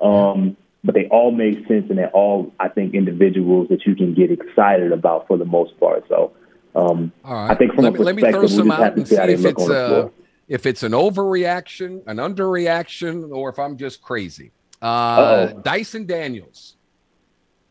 Um, 0.00 0.56
but 0.84 0.94
they 0.94 1.06
all 1.08 1.30
make 1.30 1.66
sense 1.68 1.86
and 1.88 1.98
they're 1.98 2.10
all, 2.10 2.52
I 2.58 2.68
think, 2.68 2.94
individuals 2.94 3.68
that 3.68 3.86
you 3.86 3.94
can 3.94 4.14
get 4.14 4.30
excited 4.30 4.92
about 4.92 5.26
for 5.26 5.36
the 5.36 5.44
most 5.44 5.78
part. 5.78 6.04
So 6.08 6.32
um, 6.74 7.12
right. 7.24 7.50
I 7.50 7.54
think 7.54 7.74
from 7.74 7.84
let 7.84 7.94
a 7.94 7.98
me, 7.98 8.04
let 8.04 8.16
me 8.16 8.22
perspective, 8.22 8.40
throw 8.40 8.48
some 8.48 8.64
we 8.64 8.70
just 8.70 8.80
have 8.80 8.90
out 8.92 8.96
and 8.96 9.08
see 9.08 9.16
see 9.16 9.22
if 9.22 9.44
it's 9.44 9.68
uh, 9.68 10.08
if 10.48 10.66
it's 10.66 10.82
an 10.82 10.92
overreaction, 10.92 12.02
an 12.06 12.16
underreaction, 12.16 13.30
or 13.30 13.48
if 13.50 13.58
I'm 13.58 13.76
just 13.76 14.02
crazy. 14.02 14.50
Uh, 14.80 15.46
Dyson 15.46 16.06
Daniels, 16.06 16.76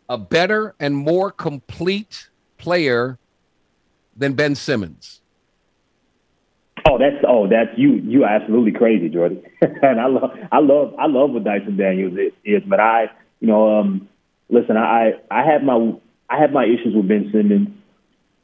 a 0.08 0.18
better 0.18 0.75
and 0.80 0.96
more 0.96 1.32
complete 1.32 2.30
player 2.58 3.20
than 4.15 4.34
Ben 4.34 4.56
Simmons. 4.56 5.20
Oh, 6.89 6.97
that's 6.97 7.23
oh, 7.27 7.47
that's 7.47 7.77
you. 7.77 7.93
You 7.93 8.23
are 8.23 8.35
absolutely 8.35 8.71
crazy, 8.71 9.09
Jordan. 9.09 9.43
and 9.61 10.00
I 10.00 10.07
love, 10.07 10.31
I 10.51 10.59
love, 10.59 10.93
I 10.97 11.07
love 11.07 11.31
what 11.31 11.43
Dyson 11.43 11.77
Daniels 11.77 12.13
is. 12.13 12.33
is 12.43 12.63
but 12.67 12.79
I, 12.79 13.05
you 13.39 13.47
know, 13.47 13.79
um, 13.79 14.09
listen, 14.50 14.77
I, 14.77 15.13
I 15.29 15.43
have 15.45 15.63
my, 15.63 15.93
I 16.29 16.39
have 16.39 16.51
my 16.51 16.65
issues 16.65 16.95
with 16.95 17.07
Ben 17.07 17.29
Simmons. 17.31 17.69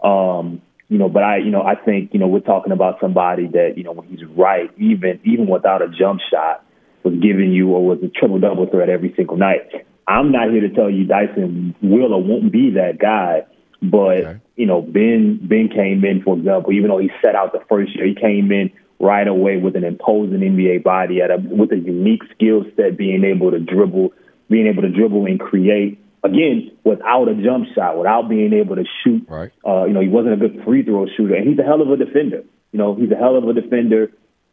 Um, 0.03 0.62
you 0.89 0.98
know, 0.98 1.10
but 1.10 1.24
I, 1.24 1.38
you 1.38 1.51
know, 1.51 1.63
I 1.63 1.75
think, 1.75 2.13
you 2.13 2.20
know, 2.20 2.27
we're 2.27 2.39
talking 2.39 2.72
about 2.72 3.00
somebody 3.01 3.48
that, 3.48 3.74
you 3.75 3.84
know, 3.84 3.91
when 3.91 4.08
he's 4.08 4.24
right, 4.38 4.70
even 4.77 5.20
even 5.25 5.48
without 5.48 5.82
a 5.82 5.88
jump 5.89 6.22
shot, 6.32 6.63
was 7.03 7.13
giving 7.15 7.51
you 7.51 7.70
or 7.70 7.86
was 7.86 8.00
a 8.03 8.08
triple 8.08 8.39
double 8.39 8.67
threat 8.67 8.89
every 8.89 9.13
single 9.15 9.38
night. 9.38 9.62
I'm 10.08 10.32
not 10.32 10.50
here 10.51 10.62
to 10.62 10.70
tell 10.70 10.89
you 10.89 11.06
Dyson 11.06 11.75
will 11.82 12.13
or 12.13 12.24
won't 12.24 12.51
be 12.51 12.72
that 12.75 12.98
guy, 13.00 13.46
but 13.81 14.17
okay. 14.17 14.39
you 14.55 14.65
know 14.65 14.81
Ben 14.81 15.39
Ben 15.41 15.69
came 15.69 16.03
in 16.03 16.22
for 16.24 16.38
example, 16.38 16.74
even 16.74 16.89
though 16.89 16.98
he 16.98 17.12
set 17.24 17.36
out 17.36 17.53
the 17.53 17.63
first 17.69 17.96
year, 17.96 18.05
he 18.05 18.15
came 18.15 18.51
in 18.51 18.72
right 19.00 19.27
away 19.27 19.57
with 19.57 19.75
an 19.75 19.84
imposing 19.84 20.39
NBA 20.39 20.84
body 20.84 21.22
at 21.22 21.31
a 21.31 21.38
with 21.38 21.72
a 21.72 21.77
unique 21.77 22.22
skill 22.34 22.63
set, 22.75 22.98
being 22.98 23.24
able 23.24 23.51
to 23.51 23.60
dribble, 23.60 24.13
being 24.50 24.67
able 24.67 24.81
to 24.81 24.89
dribble 24.89 25.25
and 25.25 25.39
create. 25.39 26.03
Again, 26.24 26.72
without 26.84 27.29
a 27.29 27.36
jump 27.36 27.67
shot, 27.75 27.98
without 27.98 28.27
being 28.27 28.51
able 28.51 28.75
to 28.75 28.86
shoot. 29.03 29.25
Right. 29.29 29.51
Uh, 29.65 29.86
you 29.86 29.93
know, 29.93 30.01
he 30.01 30.10
wasn't 30.10 30.34
a 30.34 30.38
good 30.38 30.63
free 30.65 30.84
throw 30.84 31.05
shooter, 31.15 31.36
and 31.36 31.48
he's 31.48 31.60
a 31.60 31.63
hell 31.63 31.81
of 31.81 31.89
a 31.89 31.98
defender. 31.98 32.43
You 32.72 32.79
know, 32.79 32.96
he's 32.96 33.12
a 33.12 33.15
hell 33.15 33.38
of 33.38 33.48
a 33.48 33.53
defender. 33.53 34.12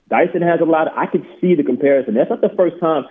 Dyson 0.09 0.43
has 0.43 0.61
a 0.61 0.65
lot. 0.65 0.89
Of, 0.89 0.95
I 0.97 1.07
could 1.07 1.27
see 1.41 1.55
the 1.55 1.65
comparison. 1.65 2.15
That's 2.15 2.31
not 2.31 2.43
the 2.43 2.55
first 2.57 2.79
time 2.81 3.05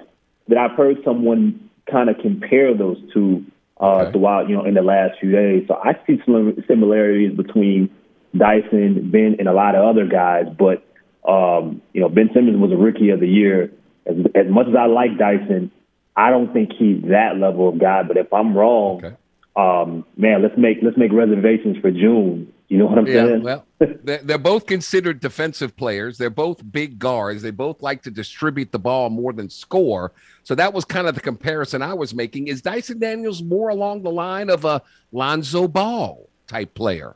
that 0.48 0.58
I've 0.58 0.77
heard 0.77 0.98
someone 1.03 1.70
kind 1.89 2.10
of 2.10 2.17
compare 2.22 2.77
those 2.77 2.98
two 3.13 3.43
uh, 3.84 4.04
okay. 4.04 4.12
throughout, 4.13 4.50
you 4.50 4.56
know, 4.56 4.63
in 4.63 4.74
the 4.74 4.82
last 4.82 5.20
few 5.20 5.32
days. 5.32 5.66
So 5.68 5.75
I 5.75 5.94
see 6.08 6.22
some 6.25 6.56
similarities 6.68 7.36
between 7.36 7.90
Dyson, 8.36 9.12
Ben, 9.12 9.36
and 9.40 9.48
a 9.48 9.54
lot 9.54 9.75
of 9.75 9.84
other 9.84 10.08
guys. 10.08 10.46
But 10.58 10.86
um, 11.30 11.82
you 11.94 12.02
know, 12.02 12.10
Ben 12.10 12.30
Simmons 12.34 12.58
was 12.58 12.72
a 12.72 12.78
rookie 12.78 13.10
of 13.10 13.20
the 13.20 13.28
year. 13.28 13.72
As, 14.06 14.16
as 14.36 14.48
much 14.50 14.68
as 14.68 14.75
I 14.75 14.86
like 14.86 15.18
Dyson, 15.18 15.72
I 16.16 16.30
don't 16.30 16.54
think 16.54 16.72
he's 16.78 17.02
that 17.10 17.38
level 17.38 17.70
of 17.70 17.80
guy. 17.80 18.04
But 18.04 18.18
if 18.18 18.32
I'm 18.32 18.56
wrong, 18.56 19.04
okay. 19.04 19.16
um, 19.56 20.06
man, 20.16 20.42
let's 20.42 20.58
make 20.58 20.78
let's 20.82 20.98
make 20.98 21.12
reservations 21.12 21.78
for 21.82 21.92
June. 21.92 22.53
You 22.74 22.80
know 22.80 22.88
what 22.88 22.98
I'm 22.98 23.06
yeah, 23.06 23.25
saying? 23.27 23.44
Well, 23.44 23.65
they're 24.03 24.39
both 24.39 24.65
considered 24.65 25.20
defensive 25.20 25.77
players. 25.77 26.18
They're 26.18 26.32
both 26.32 26.60
big 26.72 26.98
guards. 26.98 27.44
They 27.44 27.51
both 27.51 27.84
like 27.84 28.01
to 28.01 28.10
distribute 28.10 28.72
the 28.72 28.80
ball 28.80 29.12
more 29.12 29.32
than 29.32 29.48
score. 29.48 30.12
So 30.44 30.56
that 30.56 30.74
was 30.74 30.84
kind 30.84 31.06
of 31.06 31.13
the 31.13 31.22
comparison 31.22 31.84
I 31.84 31.94
was 31.94 32.15
making. 32.15 32.48
Is 32.48 32.63
Dyson 32.63 32.98
Daniels 32.98 33.44
more 33.44 33.70
along 33.70 34.01
the 34.01 34.10
line 34.10 34.50
of 34.50 34.65
a 34.65 34.82
Lonzo 35.12 35.68
Ball 35.68 36.27
type 36.48 36.74
player? 36.74 37.15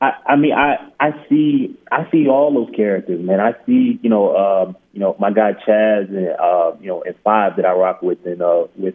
I, 0.00 0.12
I 0.28 0.36
mean, 0.36 0.54
I 0.54 0.76
I 0.98 1.10
see 1.28 1.78
I 1.92 2.10
see 2.10 2.26
all 2.26 2.50
those 2.54 2.74
characters, 2.74 3.20
man. 3.22 3.40
I 3.40 3.52
see 3.66 4.00
you 4.02 4.08
know 4.08 4.30
uh, 4.30 4.72
you 4.94 5.00
know 5.00 5.14
my 5.18 5.30
guy 5.30 5.52
Chaz 5.68 6.08
and 6.08 6.28
uh, 6.40 6.72
you 6.80 6.86
know 6.86 7.02
and 7.02 7.14
Five 7.22 7.56
that 7.56 7.66
I 7.66 7.72
rock 7.72 8.00
with 8.00 8.24
and 8.24 8.40
uh, 8.40 8.64
with 8.76 8.94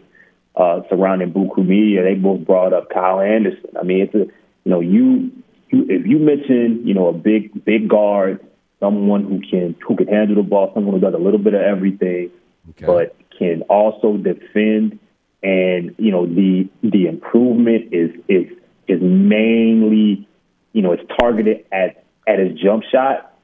uh, 0.56 0.80
surrounding 0.88 1.32
Buku 1.32 1.64
Media. 1.64 2.02
They 2.02 2.14
both 2.14 2.44
brought 2.44 2.72
up 2.72 2.90
Kyle 2.90 3.20
Anderson. 3.20 3.70
I 3.78 3.84
mean, 3.84 4.00
it's 4.00 4.14
a 4.16 4.26
you 4.64 4.70
know 4.70 4.80
you, 4.80 5.30
you 5.72 5.86
if 5.88 6.06
you 6.06 6.18
mention 6.18 6.86
you 6.86 6.94
know 6.94 7.08
a 7.08 7.12
big 7.12 7.64
big 7.64 7.88
guard, 7.88 8.44
someone 8.80 9.24
who 9.24 9.40
can 9.40 9.76
who 9.86 9.96
can 9.96 10.08
handle 10.08 10.36
the 10.36 10.48
ball, 10.48 10.70
someone 10.74 10.94
who 10.94 11.00
does 11.00 11.14
a 11.14 11.18
little 11.18 11.38
bit 11.40 11.54
of 11.54 11.60
everything, 11.60 12.30
okay. 12.70 12.86
but 12.86 13.16
can 13.38 13.62
also 13.62 14.16
defend, 14.16 14.98
and 15.42 15.94
you 15.98 16.10
know 16.10 16.26
the 16.26 16.68
the 16.82 17.06
improvement 17.06 17.92
is 17.92 18.10
is 18.28 18.46
is 18.88 19.00
mainly 19.00 20.26
you 20.72 20.82
know, 20.82 20.92
it's 20.92 21.02
targeted 21.18 21.64
at 21.72 22.04
at 22.26 22.38
his 22.38 22.58
jump 22.58 22.84
shot, 22.90 23.34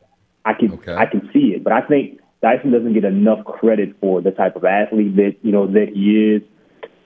I 0.45 0.55
can 0.55 0.73
okay. 0.73 0.95
I 0.95 1.07
can 1.07 1.29
see 1.33 1.55
it. 1.55 1.65
But 1.65 1.73
I 1.73 1.81
think 1.83 2.21
Dyson 2.43 2.71
doesn't 2.71 2.95
get 2.95 3.05
enough 3.05 3.45
credit 3.45 3.97
for 4.01 4.21
the 4.21 4.31
type 4.31 4.57
of 4.57 4.65
athlete 4.65 5.17
that 5.17 5.37
you 5.43 5.53
know 5.53 5.67
that 5.67 5.89
he 5.93 6.35
is, 6.35 6.43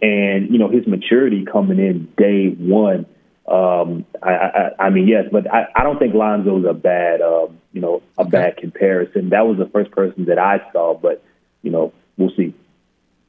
and 0.02 0.50
you 0.50 0.58
know 0.58 0.68
his 0.68 0.86
maturity 0.86 1.44
coming 1.50 1.78
in 1.78 2.12
day 2.16 2.48
one. 2.58 3.06
Um, 3.48 4.04
I, 4.22 4.30
I, 4.30 4.70
I 4.78 4.90
mean, 4.90 5.08
yes, 5.08 5.24
but 5.32 5.52
I, 5.52 5.66
I 5.74 5.82
don't 5.82 5.98
think 5.98 6.14
Lonzo's 6.14 6.64
a 6.68 6.74
bad, 6.74 7.20
uh, 7.20 7.48
you 7.72 7.80
know, 7.80 8.02
a 8.16 8.22
okay. 8.22 8.30
bad 8.30 8.56
comparison. 8.58 9.30
That 9.30 9.46
was 9.46 9.58
the 9.58 9.66
first 9.66 9.90
person 9.90 10.26
that 10.26 10.38
I 10.38 10.60
saw, 10.72 10.94
but 10.94 11.22
you 11.62 11.70
know, 11.70 11.92
we'll 12.16 12.30
see. 12.36 12.54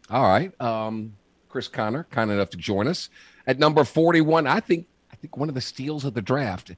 All 0.10 0.24
right, 0.24 0.51
um, 0.62 1.15
Chris 1.50 1.68
Connor, 1.68 2.06
kind 2.12 2.30
enough 2.30 2.50
to 2.51 2.58
join 2.58 2.88
us 2.88 3.10
at 3.48 3.58
number 3.58 3.84
forty-one. 3.84 4.46
I 4.46 4.60
think 4.60 4.86
I 5.12 5.15
think 5.15 5.38
one 5.38 5.50
of 5.50 5.56
the 5.56 5.62
steals 5.62 6.06
of 6.06 6.13
the 6.13 6.22
draft, 6.22 6.72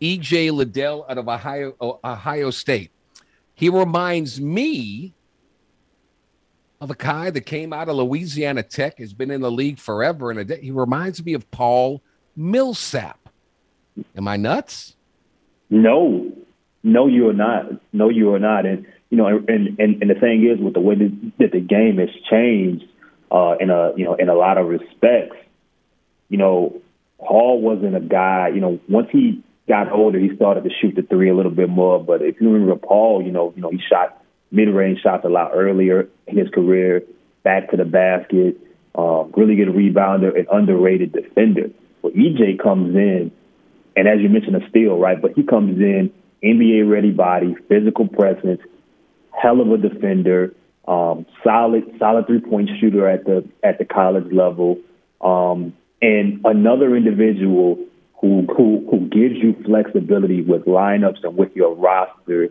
EJ 0.00 0.52
Liddell 0.52 1.06
out 1.08 1.16
of 1.16 1.28
Ohio, 1.28 1.98
Ohio 2.04 2.50
State. 2.50 2.90
He 3.54 3.68
reminds 3.68 4.40
me 4.40 5.14
of 6.82 6.90
a 6.90 6.96
guy 6.96 7.30
that 7.30 7.42
came 7.42 7.72
out 7.72 7.88
of 7.88 7.94
Louisiana 7.94 8.64
Tech, 8.64 8.98
has 8.98 9.14
been 9.14 9.30
in 9.30 9.40
the 9.40 9.50
league 9.50 9.78
forever 9.78 10.32
and 10.32 10.40
a 10.40 10.44
day. 10.44 10.60
He 10.60 10.72
reminds 10.72 11.24
me 11.24 11.32
of 11.32 11.48
Paul 11.52 12.02
Millsap. 12.36 13.18
Am 14.16 14.26
I 14.26 14.36
nuts? 14.36 14.96
No, 15.70 16.32
no, 16.82 17.06
you 17.06 17.28
are 17.28 17.34
not. 17.34 17.66
No, 17.92 18.08
you 18.08 18.34
are 18.34 18.38
not. 18.38 18.66
And 18.66 18.86
you 19.10 19.16
know, 19.16 19.26
and 19.26 19.78
and, 19.78 20.02
and 20.02 20.10
the 20.10 20.14
thing 20.14 20.46
is, 20.46 20.62
with 20.62 20.74
the 20.74 20.80
way 20.80 20.94
that 20.94 21.52
the 21.52 21.60
game 21.60 21.98
has 21.98 22.08
changed, 22.30 22.84
uh, 23.30 23.56
in 23.60 23.70
a 23.70 23.92
you 23.96 24.04
know, 24.04 24.14
in 24.14 24.28
a 24.28 24.34
lot 24.34 24.58
of 24.58 24.66
respects, 24.66 25.36
you 26.28 26.38
know, 26.38 26.80
Paul 27.18 27.60
wasn't 27.60 27.96
a 27.96 28.00
guy, 28.00 28.48
you 28.54 28.60
know, 28.60 28.80
once 28.88 29.08
he 29.12 29.42
got 29.68 29.92
older, 29.92 30.18
he 30.18 30.34
started 30.34 30.64
to 30.64 30.70
shoot 30.80 30.94
the 30.96 31.02
three 31.02 31.30
a 31.30 31.34
little 31.34 31.52
bit 31.52 31.68
more. 31.68 32.02
But 32.02 32.22
if 32.22 32.40
you 32.40 32.50
remember 32.50 32.76
Paul, 32.76 33.22
you 33.22 33.30
know, 33.30 33.52
you 33.54 33.62
know, 33.62 33.70
he 33.70 33.78
shot 33.88 34.22
mid-range 34.50 35.00
shots 35.02 35.24
a 35.24 35.28
lot 35.28 35.52
earlier 35.54 36.08
in 36.26 36.36
his 36.36 36.48
career, 36.50 37.02
back 37.42 37.70
to 37.70 37.76
the 37.76 37.84
basket, 37.84 38.58
um, 38.94 39.32
really 39.36 39.56
good 39.56 39.68
rebounder 39.68 40.36
and 40.36 40.46
underrated 40.52 41.12
defender. 41.12 41.70
Well, 42.02 42.12
EJ 42.12 42.62
comes 42.62 42.94
in, 42.94 43.30
and 43.96 44.08
as 44.08 44.20
you 44.20 44.28
mentioned, 44.28 44.56
a 44.56 44.68
steal, 44.68 44.98
right? 44.98 45.20
But 45.20 45.32
he 45.34 45.44
comes 45.44 45.78
in, 45.78 46.12
NBA 46.42 46.90
ready 46.90 47.10
body, 47.10 47.54
physical 47.68 48.08
presence, 48.08 48.60
hell 49.30 49.60
of 49.60 49.70
a 49.70 49.78
defender, 49.78 50.54
um, 50.88 51.26
solid, 51.44 51.84
solid 51.98 52.26
three 52.26 52.40
point 52.40 52.70
shooter 52.80 53.08
at 53.08 53.24
the 53.24 53.48
at 53.62 53.78
the 53.78 53.84
college 53.84 54.32
level. 54.32 54.78
Um, 55.20 55.74
and 56.00 56.40
another 56.44 56.96
individual 56.96 57.78
who 58.20 58.46
who 58.56 58.86
who 58.90 59.08
gives 59.08 59.36
you 59.36 59.54
flexibility 59.64 60.42
with 60.42 60.64
lineups 60.64 61.22
and 61.22 61.36
with 61.36 61.54
your 61.54 61.74
roster. 61.74 62.48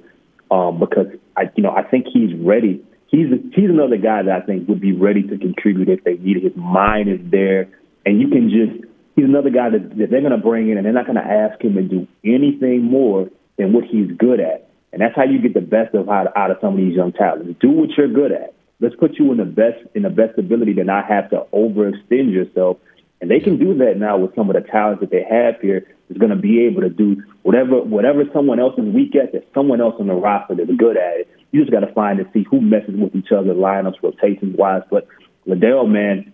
Um, 0.49 0.79
because 0.79 1.07
I 1.35 1.43
you 1.55 1.63
know 1.63 1.71
I 1.71 1.83
think 1.83 2.07
he's 2.11 2.33
ready. 2.35 2.83
He's 3.07 3.27
he's 3.53 3.69
another 3.69 3.97
guy 3.97 4.23
that 4.23 4.41
I 4.43 4.45
think 4.45 4.69
would 4.69 4.79
be 4.79 4.93
ready 4.93 5.23
to 5.23 5.37
contribute 5.37 5.89
if 5.89 6.03
they 6.05 6.15
need. 6.15 6.41
His 6.41 6.55
mind 6.55 7.09
is 7.09 7.19
there, 7.29 7.67
and 8.05 8.21
you 8.21 8.29
can 8.29 8.49
just 8.49 8.90
he's 9.15 9.25
another 9.25 9.49
guy 9.49 9.69
that, 9.69 9.97
that 9.97 10.09
they're 10.09 10.21
going 10.21 10.31
to 10.31 10.37
bring 10.37 10.69
in, 10.69 10.77
and 10.77 10.85
they're 10.85 10.93
not 10.93 11.05
going 11.05 11.17
to 11.17 11.23
ask 11.23 11.61
him 11.61 11.75
to 11.75 11.83
do 11.83 12.07
anything 12.23 12.83
more 12.83 13.29
than 13.57 13.73
what 13.73 13.85
he's 13.85 14.11
good 14.17 14.39
at. 14.39 14.69
And 14.93 15.01
that's 15.01 15.15
how 15.15 15.23
you 15.23 15.41
get 15.41 15.53
the 15.53 15.61
best 15.61 15.95
of 15.95 16.09
out, 16.09 16.35
out 16.35 16.51
of 16.51 16.57
some 16.59 16.73
of 16.73 16.77
these 16.77 16.95
young 16.95 17.13
talents. 17.13 17.59
Do 17.61 17.71
what 17.71 17.89
you're 17.97 18.07
good 18.07 18.31
at. 18.31 18.53
Let's 18.79 18.95
put 18.95 19.19
you 19.19 19.31
in 19.31 19.37
the 19.37 19.45
best 19.45 19.77
in 19.93 20.01
the 20.01 20.09
best 20.09 20.37
ability 20.39 20.73
to 20.75 20.83
not 20.83 21.05
have 21.05 21.29
to 21.29 21.45
overextend 21.53 22.33
yourself 22.33 22.77
and 23.21 23.29
they 23.29 23.39
can 23.39 23.57
do 23.57 23.77
that 23.77 23.97
now 23.97 24.17
with 24.17 24.35
some 24.35 24.49
of 24.49 24.55
the 24.55 24.67
talents 24.67 24.99
that 25.01 25.11
they 25.11 25.23
have 25.23 25.61
here. 25.61 25.87
Is 26.09 26.17
going 26.17 26.31
to 26.31 26.35
be 26.35 26.65
able 26.65 26.81
to 26.81 26.89
do 26.89 27.23
whatever 27.43 27.81
whatever 27.81 28.23
someone 28.33 28.59
else 28.59 28.73
is 28.77 28.83
weak 28.83 29.15
at. 29.15 29.31
There's 29.31 29.45
someone 29.53 29.79
else 29.79 29.95
on 29.97 30.07
the 30.07 30.13
roster 30.13 30.55
that's 30.55 30.69
good 30.77 30.97
at 30.97 31.21
it. 31.21 31.29
You 31.51 31.61
just 31.61 31.71
got 31.71 31.81
to 31.81 31.93
find 31.93 32.19
and 32.19 32.27
see 32.33 32.43
who 32.51 32.59
messes 32.59 32.95
with 32.99 33.15
each 33.15 33.31
other, 33.31 33.53
lineups, 33.53 34.03
rotations 34.03 34.57
wise. 34.57 34.81
But 34.91 35.07
Liddell, 35.45 35.87
man, 35.87 36.33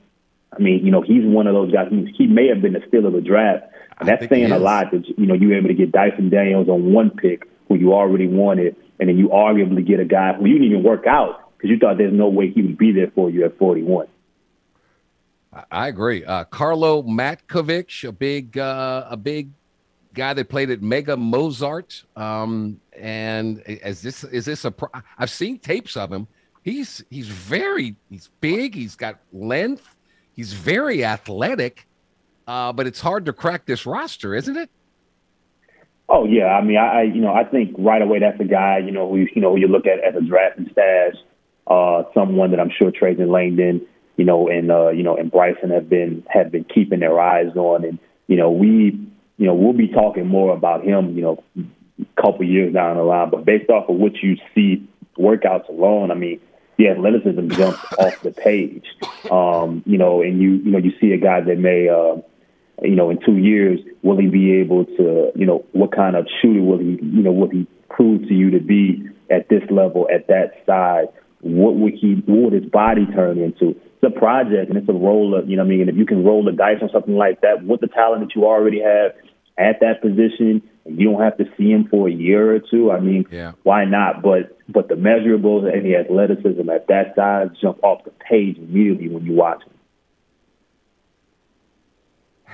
I 0.57 0.61
mean, 0.61 0.85
you 0.85 0.91
know, 0.91 1.01
he's 1.01 1.23
one 1.23 1.47
of 1.47 1.53
those 1.53 1.71
guys. 1.71 1.87
He, 1.89 2.13
he 2.17 2.27
may 2.27 2.47
have 2.47 2.61
been 2.61 2.73
the 2.73 2.83
steal 2.87 3.05
of 3.05 3.13
the 3.13 3.21
draft, 3.21 3.65
and 3.99 4.07
that's 4.07 4.27
saying 4.27 4.51
a 4.51 4.59
lot. 4.59 4.91
That 4.91 5.03
you 5.17 5.25
know, 5.25 5.33
you 5.33 5.49
were 5.49 5.57
able 5.57 5.69
to 5.69 5.75
get 5.75 5.91
Dyson 5.91 6.29
Daniels 6.29 6.67
on 6.69 6.93
one 6.93 7.11
pick 7.11 7.43
who 7.67 7.75
you 7.75 7.93
already 7.93 8.27
wanted, 8.27 8.75
and 8.99 9.09
then 9.09 9.17
you 9.17 9.29
arguably 9.29 9.85
get 9.85 9.99
a 9.99 10.05
guy 10.05 10.33
who 10.33 10.45
you 10.45 10.53
didn't 10.53 10.71
even 10.71 10.83
work 10.83 11.05
out 11.05 11.51
because 11.57 11.69
you 11.69 11.77
thought 11.77 11.97
there's 11.97 12.13
no 12.13 12.27
way 12.27 12.51
he 12.51 12.61
would 12.61 12.77
be 12.77 12.91
there 12.91 13.11
for 13.13 13.29
you 13.29 13.45
at 13.45 13.57
41. 13.57 14.07
I 15.71 15.87
agree. 15.87 16.23
Uh, 16.23 16.45
Karlo 16.45 17.05
Matkovic, 17.05 18.07
a 18.07 18.11
big, 18.11 18.57
uh, 18.57 19.07
a 19.09 19.17
big 19.17 19.49
guy 20.13 20.33
that 20.33 20.49
played 20.49 20.69
at 20.69 20.81
Mega 20.81 21.17
Mozart. 21.17 22.03
Um, 22.15 22.79
and 22.93 23.63
is 23.65 24.01
this 24.01 24.23
is 24.25 24.45
this 24.45 24.65
a? 24.65 24.71
Pro- 24.71 24.89
I've 25.17 25.29
seen 25.29 25.59
tapes 25.59 25.97
of 25.97 26.11
him. 26.11 26.27
He's 26.63 27.03
he's 27.09 27.27
very 27.27 27.95
he's 28.09 28.29
big. 28.41 28.75
He's 28.75 28.95
got 28.95 29.19
length. 29.31 29.95
He's 30.37 30.53
very 30.53 31.03
athletic. 31.03 31.85
Uh, 32.47 32.71
but 32.71 32.87
it's 32.87 33.01
hard 33.01 33.25
to 33.25 33.33
crack 33.33 33.65
this 33.65 33.85
roster, 33.85 34.33
isn't 34.33 34.55
it? 34.55 34.69
Oh 36.07 36.25
yeah, 36.25 36.45
I 36.45 36.63
mean, 36.63 36.77
I, 36.77 36.99
I 36.99 37.01
you 37.01 37.19
know 37.19 37.33
I 37.33 37.43
think 37.43 37.75
right 37.77 38.01
away 38.01 38.19
that's 38.19 38.39
a 38.39 38.45
guy 38.45 38.77
you 38.77 38.91
know 38.91 39.09
who 39.09 39.17
you 39.17 39.41
know 39.41 39.51
who 39.51 39.59
you 39.59 39.67
look 39.67 39.85
at 39.85 40.01
as 40.01 40.15
a 40.15 40.25
draft 40.25 40.57
and 40.57 40.69
stash, 40.71 41.15
uh, 41.67 42.03
someone 42.13 42.51
that 42.51 42.61
I'm 42.61 42.71
sure 42.79 42.91
Trajan 42.91 43.29
Langdon 43.29 43.85
you 44.17 44.25
know, 44.25 44.49
and 44.49 44.71
uh, 44.71 44.89
you 44.89 45.03
know, 45.03 45.15
and 45.15 45.31
Bryson 45.31 45.69
have 45.69 45.87
been 45.87 46.23
have 46.27 46.51
been 46.51 46.65
keeping 46.65 46.99
their 46.99 47.19
eyes 47.19 47.55
on, 47.55 47.85
and 47.85 47.99
you 48.25 48.35
know, 48.35 48.51
we, 48.51 48.99
you 49.37 49.45
know, 49.45 49.53
we'll 49.53 49.73
be 49.73 49.87
talking 49.87 50.27
more 50.27 50.53
about 50.53 50.83
him, 50.83 51.15
you 51.15 51.21
know, 51.21 51.43
a 51.55 52.21
couple 52.21 52.43
years 52.43 52.73
down 52.73 52.97
the 52.97 53.03
line. 53.03 53.29
But 53.29 53.45
based 53.45 53.69
off 53.69 53.87
of 53.87 53.95
what 53.95 54.13
you 54.21 54.35
see 54.55 54.87
workouts 55.17 55.69
alone, 55.69 56.09
I 56.09 56.15
mean, 56.15 56.41
the 56.77 56.89
athleticism 56.89 57.49
jumps 57.49 57.79
off 57.99 58.21
the 58.21 58.31
page. 58.31 58.85
Um, 59.31 59.83
you 59.85 59.97
know, 59.97 60.21
and 60.21 60.41
you, 60.41 60.55
you 60.57 60.71
know, 60.71 60.77
you 60.77 60.93
see 60.99 61.11
a 61.11 61.17
guy 61.17 61.41
that 61.41 61.57
may, 61.57 61.89
uh, 61.89 62.21
you 62.81 62.95
know, 62.95 63.09
in 63.09 63.19
two 63.25 63.37
years, 63.37 63.79
will 64.03 64.17
he 64.17 64.27
be 64.27 64.53
able 64.59 64.85
to, 64.85 65.31
you 65.35 65.45
know, 65.45 65.65
what 65.71 65.91
kind 65.91 66.15
of 66.15 66.27
shooter 66.41 66.61
will 66.61 66.79
he, 66.79 66.99
you 67.01 67.23
know, 67.23 67.31
will 67.31 67.49
he 67.49 67.67
prove 67.89 68.27
to 68.27 68.33
you 68.33 68.51
to 68.51 68.59
be 68.59 69.09
at 69.29 69.49
this 69.49 69.63
level, 69.69 70.07
at 70.13 70.27
that 70.27 70.63
size? 70.65 71.07
what 71.41 71.75
would 71.75 71.93
he, 71.93 72.23
what 72.25 72.51
would 72.51 72.61
his 72.61 72.69
body 72.71 73.05
turn 73.07 73.37
into? 73.37 73.69
It's 73.69 74.15
a 74.15 74.19
project 74.19 74.69
and 74.69 74.77
it's 74.77 74.89
a 74.89 74.93
roll 74.93 75.35
up, 75.35 75.45
you 75.47 75.55
know 75.55 75.63
what 75.63 75.73
I 75.73 75.77
mean? 75.77 75.89
If 75.89 75.95
you 75.95 76.05
can 76.05 76.23
roll 76.23 76.43
the 76.43 76.51
dice 76.51 76.77
on 76.81 76.89
something 76.91 77.15
like 77.15 77.41
that 77.41 77.63
with 77.63 77.81
the 77.81 77.87
talent 77.87 78.21
that 78.21 78.35
you 78.35 78.45
already 78.45 78.81
have 78.81 79.11
at 79.57 79.79
that 79.81 80.01
position, 80.01 80.61
you 80.89 81.11
don't 81.11 81.21
have 81.21 81.37
to 81.37 81.45
see 81.57 81.71
him 81.71 81.87
for 81.89 82.07
a 82.07 82.11
year 82.11 82.55
or 82.55 82.59
two, 82.59 82.91
I 82.91 82.99
mean, 82.99 83.25
Yeah. 83.31 83.53
why 83.63 83.85
not? 83.85 84.21
But 84.21 84.57
but 84.69 84.89
the 84.89 84.95
measurables 84.95 85.71
and 85.71 85.85
the 85.85 85.95
athleticism 85.95 86.69
at 86.69 86.87
that 86.87 87.15
size 87.15 87.49
jump 87.61 87.83
off 87.83 88.03
the 88.03 88.11
page 88.11 88.57
immediately 88.57 89.07
when 89.09 89.25
you 89.25 89.33
watch 89.33 89.63
him. 89.63 89.73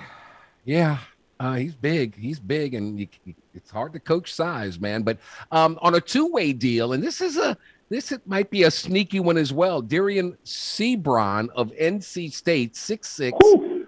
Yeah, 0.66 1.00
uh, 1.42 1.56
he's 1.56 1.76
big. 1.76 2.16
He's 2.16 2.40
big, 2.40 2.74
and 2.74 2.98
you, 2.98 3.08
it's 3.54 3.70
hard 3.70 3.92
to 3.94 4.00
coach 4.00 4.34
size, 4.34 4.80
man. 4.80 5.04
But 5.04 5.18
um, 5.52 5.78
on 5.82 5.94
a 5.94 6.00
two-way 6.00 6.54
deal, 6.54 6.94
and 6.94 7.04
this 7.04 7.20
is 7.20 7.36
a 7.36 7.58
this 7.90 8.14
might 8.26 8.50
be 8.50 8.64
a 8.64 8.72
sneaky 8.72 9.20
one 9.20 9.38
as 9.38 9.52
well. 9.52 9.84
Dereon 9.84 10.38
Seabron 10.46 11.50
of 11.56 11.72
NC 11.74 12.32
State, 12.34 12.78
six 12.78 13.10
six, 13.10 13.38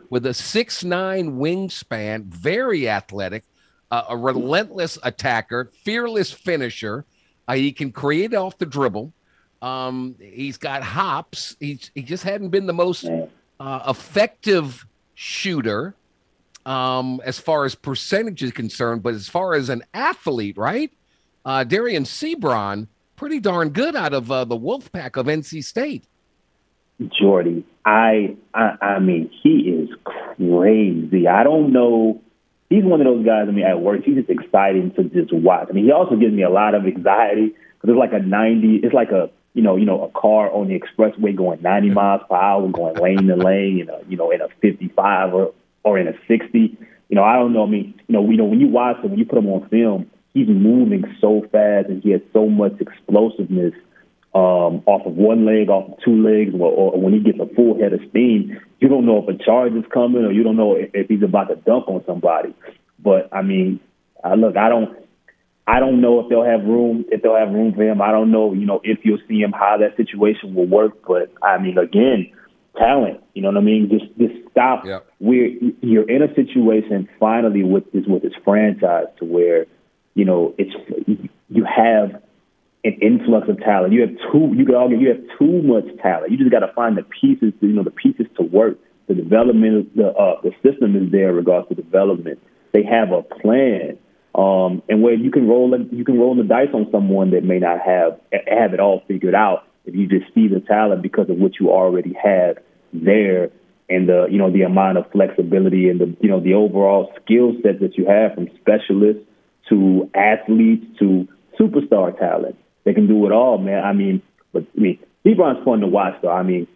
with 0.10 0.25
a 0.25 0.34
six 0.34 0.84
nine 0.84 1.38
wingspan, 1.38 2.25
very 2.25 2.89
athletic, 2.89 3.45
uh, 3.91 4.04
a 4.10 4.17
relentless 4.17 4.98
attacker, 5.04 5.71
fearless 5.84 6.32
finisher. 6.32 7.06
Uh, 7.48 7.56
he 7.56 7.71
can 7.71 7.91
create 7.91 8.34
off 8.34 8.58
the 8.58 8.65
dribble. 8.65 9.13
Um, 9.62 10.15
he's 10.19 10.58
got 10.58 10.84
hops. 10.84 11.56
He's 11.60 11.91
he 11.95 12.02
just 12.02 12.24
hadn't 12.24 12.50
been 12.50 12.65
the 12.65 12.74
most 12.74 13.06
uh, 13.60 13.80
effective 13.88 14.86
shooter 15.13 15.95
um, 16.65 17.21
as 17.24 17.39
far 17.39 17.65
as 17.65 17.76
percentage 17.76 18.43
is 18.43 18.52
concerned, 18.52 19.04
but 19.04 19.13
as 19.13 19.30
far 19.30 19.54
as 19.54 19.69
an 19.69 19.84
athlete, 19.93 20.58
right? 20.58 20.91
Uh, 21.45 21.63
Dereon 21.63 22.06
Seabron, 22.06 22.88
pretty 23.15 23.39
darn 23.39 23.69
good 23.69 23.95
out 23.95 24.13
of 24.13 24.32
uh, 24.32 24.45
the 24.45 24.58
Wolfpack 24.58 25.15
of 25.15 25.28
NC 25.28 25.63
State. 25.63 26.06
Jordy, 27.19 27.65
I, 27.86 28.36
I 28.54 28.78
I 28.82 29.00
mean, 29.00 29.30
he 29.43 29.69
is 29.69 29.89
crazy. 30.04 31.28
I 31.28 31.43
don't 31.43 31.71
know. 31.71 32.21
He's 32.69 32.84
one 32.84 32.99
of 32.99 33.06
those 33.06 33.25
guys. 33.25 33.45
I 33.47 33.51
mean, 33.51 33.65
at 33.65 33.82
work, 33.82 34.04
he's 34.04 34.15
just 34.15 34.30
exciting 34.30 34.91
to 34.95 35.04
just 35.04 35.32
watch. 35.32 35.67
I 35.69 35.73
mean, 35.73 35.86
he 35.86 35.91
also 35.91 36.15
gives 36.15 36.34
me 36.34 36.43
a 36.43 36.49
lot 36.49 36.73
of 36.73 36.86
anxiety 36.86 37.49
because 37.49 37.89
it's 37.89 37.99
like 37.99 38.13
a 38.13 38.19
ninety. 38.19 38.80
It's 38.84 38.93
like 38.93 39.12
a 39.12 39.30
you 39.54 39.62
know 39.62 39.75
you 39.75 39.86
know 39.86 40.04
a 40.04 40.19
car 40.19 40.51
on 40.51 40.67
the 40.67 40.80
expressway 40.80 41.36
going 41.36 41.62
ninety 41.62 41.89
miles 41.89 42.21
per 42.28 42.36
hour, 42.36 42.67
going 42.69 42.95
lane 42.95 43.28
to 43.28 43.36
lane. 43.36 43.78
You 43.78 43.86
know, 43.86 44.04
you 44.10 44.17
know, 44.17 44.32
in 44.32 44.41
a 44.41 44.47
fifty-five 44.62 45.34
or 45.34 45.54
or 45.84 45.99
in 45.99 46.08
a 46.08 46.13
sixty. 46.28 46.78
You 47.08 47.15
know, 47.15 47.23
I 47.23 47.36
don't 47.36 47.54
know. 47.54 47.63
I 47.63 47.69
mean, 47.69 47.93
you 48.08 48.13
know, 48.13 48.30
you 48.30 48.38
know, 48.38 48.45
when 48.45 48.60
you 48.60 48.67
watch 48.67 48.97
him, 49.04 49.12
when 49.12 49.19
you 49.19 49.25
put 49.25 49.38
him 49.38 49.47
on 49.47 49.69
film, 49.69 50.10
he's 50.34 50.47
moving 50.47 51.04
so 51.21 51.41
fast 51.51 51.88
and 51.88 52.01
he 52.01 52.12
has 52.12 52.21
so 52.34 52.47
much 52.49 52.73
explosiveness 52.82 53.73
um, 54.36 54.84
off 54.86 55.06
of 55.06 55.15
one 55.15 55.45
leg, 55.45 55.69
off 55.69 55.93
of 55.93 55.98
two 56.04 56.21
legs, 56.21 56.54
or, 56.54 56.69
or 56.69 57.00
when 57.00 57.13
he 57.13 57.19
gets 57.21 57.39
a 57.39 57.48
full 57.56 57.80
head 57.80 57.93
of 57.93 58.02
steam, 58.10 58.60
you 58.80 58.89
don't 58.89 59.06
know 59.06 59.24
if 59.24 59.30
a 59.30 59.41
charge 59.41 59.71
is 59.74 59.86
coming 59.93 60.26
or 60.26 60.32
you 60.32 60.43
don't 60.43 60.58
know 60.58 60.76
if, 60.76 60.89
if 60.93 61.08
he's 61.08 61.24
about 61.24 61.48
to 61.48 61.56
dunk 61.56 61.88
on 61.88 62.04
somebody. 62.06 62.54
But 63.00 63.30
I 63.32 63.41
mean, 63.41 63.80
uh, 64.26 64.36
look, 64.36 64.58
I 64.58 64.67
don't, 64.67 64.98
I 65.65 65.80
don't 65.80 66.02
know 66.02 66.19
if 66.19 66.28
they'll 66.30 66.43
have 66.43 66.65
room, 66.65 67.06
if 67.12 67.21
they'll 67.21 67.38
have 67.38 67.54
room 67.54 67.74
for 67.74 67.84
him. 67.84 68.02
I 68.02 68.12
don't 68.12 68.30
know, 68.30 68.52
you 68.52 68.65
know, 68.65 68.82
if 68.84 69.00
you'll 69.04 69.24
see 69.26 69.39
him, 69.39 69.54
how 69.54 69.78
that 69.80 69.95
situation 69.95 70.54
will 70.54 70.67
work. 70.67 71.06
But 71.08 71.32
I 71.41 71.58
mean, 71.58 71.78
again, 71.78 72.30
talent. 72.78 73.21
You 73.36 73.41
know 73.41 73.48
what 73.48 73.58
I 73.58 73.62
mean? 73.62 73.89
Just, 73.89 74.17
just 74.17 74.52
stop. 74.52 74.86
Yep. 74.86 75.08
Where 75.19 75.48
you're 75.82 76.10
in 76.10 76.21
a 76.21 76.36
situation 76.36 77.08
finally 77.21 77.63
with 77.63 77.89
this 77.93 78.04
with 78.06 78.21
this 78.21 78.34
franchise 78.43 79.06
to 79.19 79.26
where, 79.26 79.65
you 80.13 80.26
know, 80.26 80.54
it's 80.58 80.76
you 81.48 81.63
have 81.63 82.21
an 82.86 82.93
influx 83.02 83.50
of 83.50 83.60
talent. 83.60 83.93
You 83.93 84.02
have 84.02 84.15
too. 84.32 84.54
You 84.56 84.65
could 84.65 84.76
argue 84.76 84.98
you 84.98 85.10
have 85.10 85.24
too 85.39 85.62
much 85.63 85.86
talent. 86.02 86.32
You 86.32 86.38
just 86.38 86.52
got 86.52 86.60
to 86.60 86.71
find 86.74 86.95
the 86.95 87.04
pieces. 87.04 87.52
To, 87.60 87.67
you 87.67 87.74
know, 87.74 87.84
the 87.84 87.91
pieces 87.91 88.28
to 88.38 88.43
work. 88.43 88.78
The 89.08 89.15
development, 89.15 89.95
the 89.95 90.08
uh, 90.08 90.41
the 90.41 90.52
system 90.63 90.95
is 90.95 91.12
there 91.12 91.30
in 91.30 91.36
regards 91.36 91.67
to 91.69 91.76
development. 91.76 92.39
They 92.74 92.84
have 92.84 93.12
a 93.12 93.21
plan, 93.21 93.98
um, 94.34 94.82
and 94.89 95.02
where 95.02 95.13
you 95.13 95.32
can 95.32 95.48
roll 95.48 95.74
you 95.91 96.06
can 96.06 96.17
roll 96.17 96.36
the 96.36 96.43
dice 96.43 96.69
on 96.74 96.88
someone 96.91 97.32
that 97.32 97.43
may 97.43 97.60
not 97.60 97.80
have 97.82 98.19
have 98.32 98.74
it 98.74 98.80
all 98.80 99.04
figured 99.08 99.36
out. 99.36 99.67
If 99.86 99.93
you 99.93 100.08
just 100.08 100.34
see 100.34 100.48
the 100.48 100.60
talent 100.60 101.04
because 101.04 101.30
of 101.30 101.38
what 101.38 101.60
you 101.60 101.69
already 101.69 102.15
have 102.21 102.58
there, 102.93 103.52
and 103.89 104.10
the 104.10 104.28
you 104.30 104.38
know 104.38 104.52
the 104.52 104.63
amount 104.63 104.98
of 104.98 105.12
flexibility 105.12 105.89
and 105.89 106.00
the 106.00 106.17
you 106.21 106.30
know 106.30 106.39
the 106.39 106.54
overall 106.54 107.13
skill 107.21 107.54
set 107.62 107.80
that 107.82 107.98
you 107.98 108.08
have 108.08 108.34
from 108.34 108.50
specialists 108.60 109.24
to 109.69 110.10
athletes 110.15 110.86
to 111.00 111.28
superstar 111.60 112.17
talent. 112.17 112.56
They 112.86 112.93
can 112.93 113.08
do 113.08 113.26
it 113.26 113.32
all, 113.32 113.58
man. 113.58 113.84
I 113.84 113.91
mean, 113.93 114.21
but 114.54 114.63
I 114.78 114.80
mean, 114.80 115.00
Seabron's 115.26 115.63
fun 115.65 115.82
to 115.82 115.88
watch, 115.88 116.15
though. 116.21 116.32
I 116.32 116.43
mean, 116.43 116.67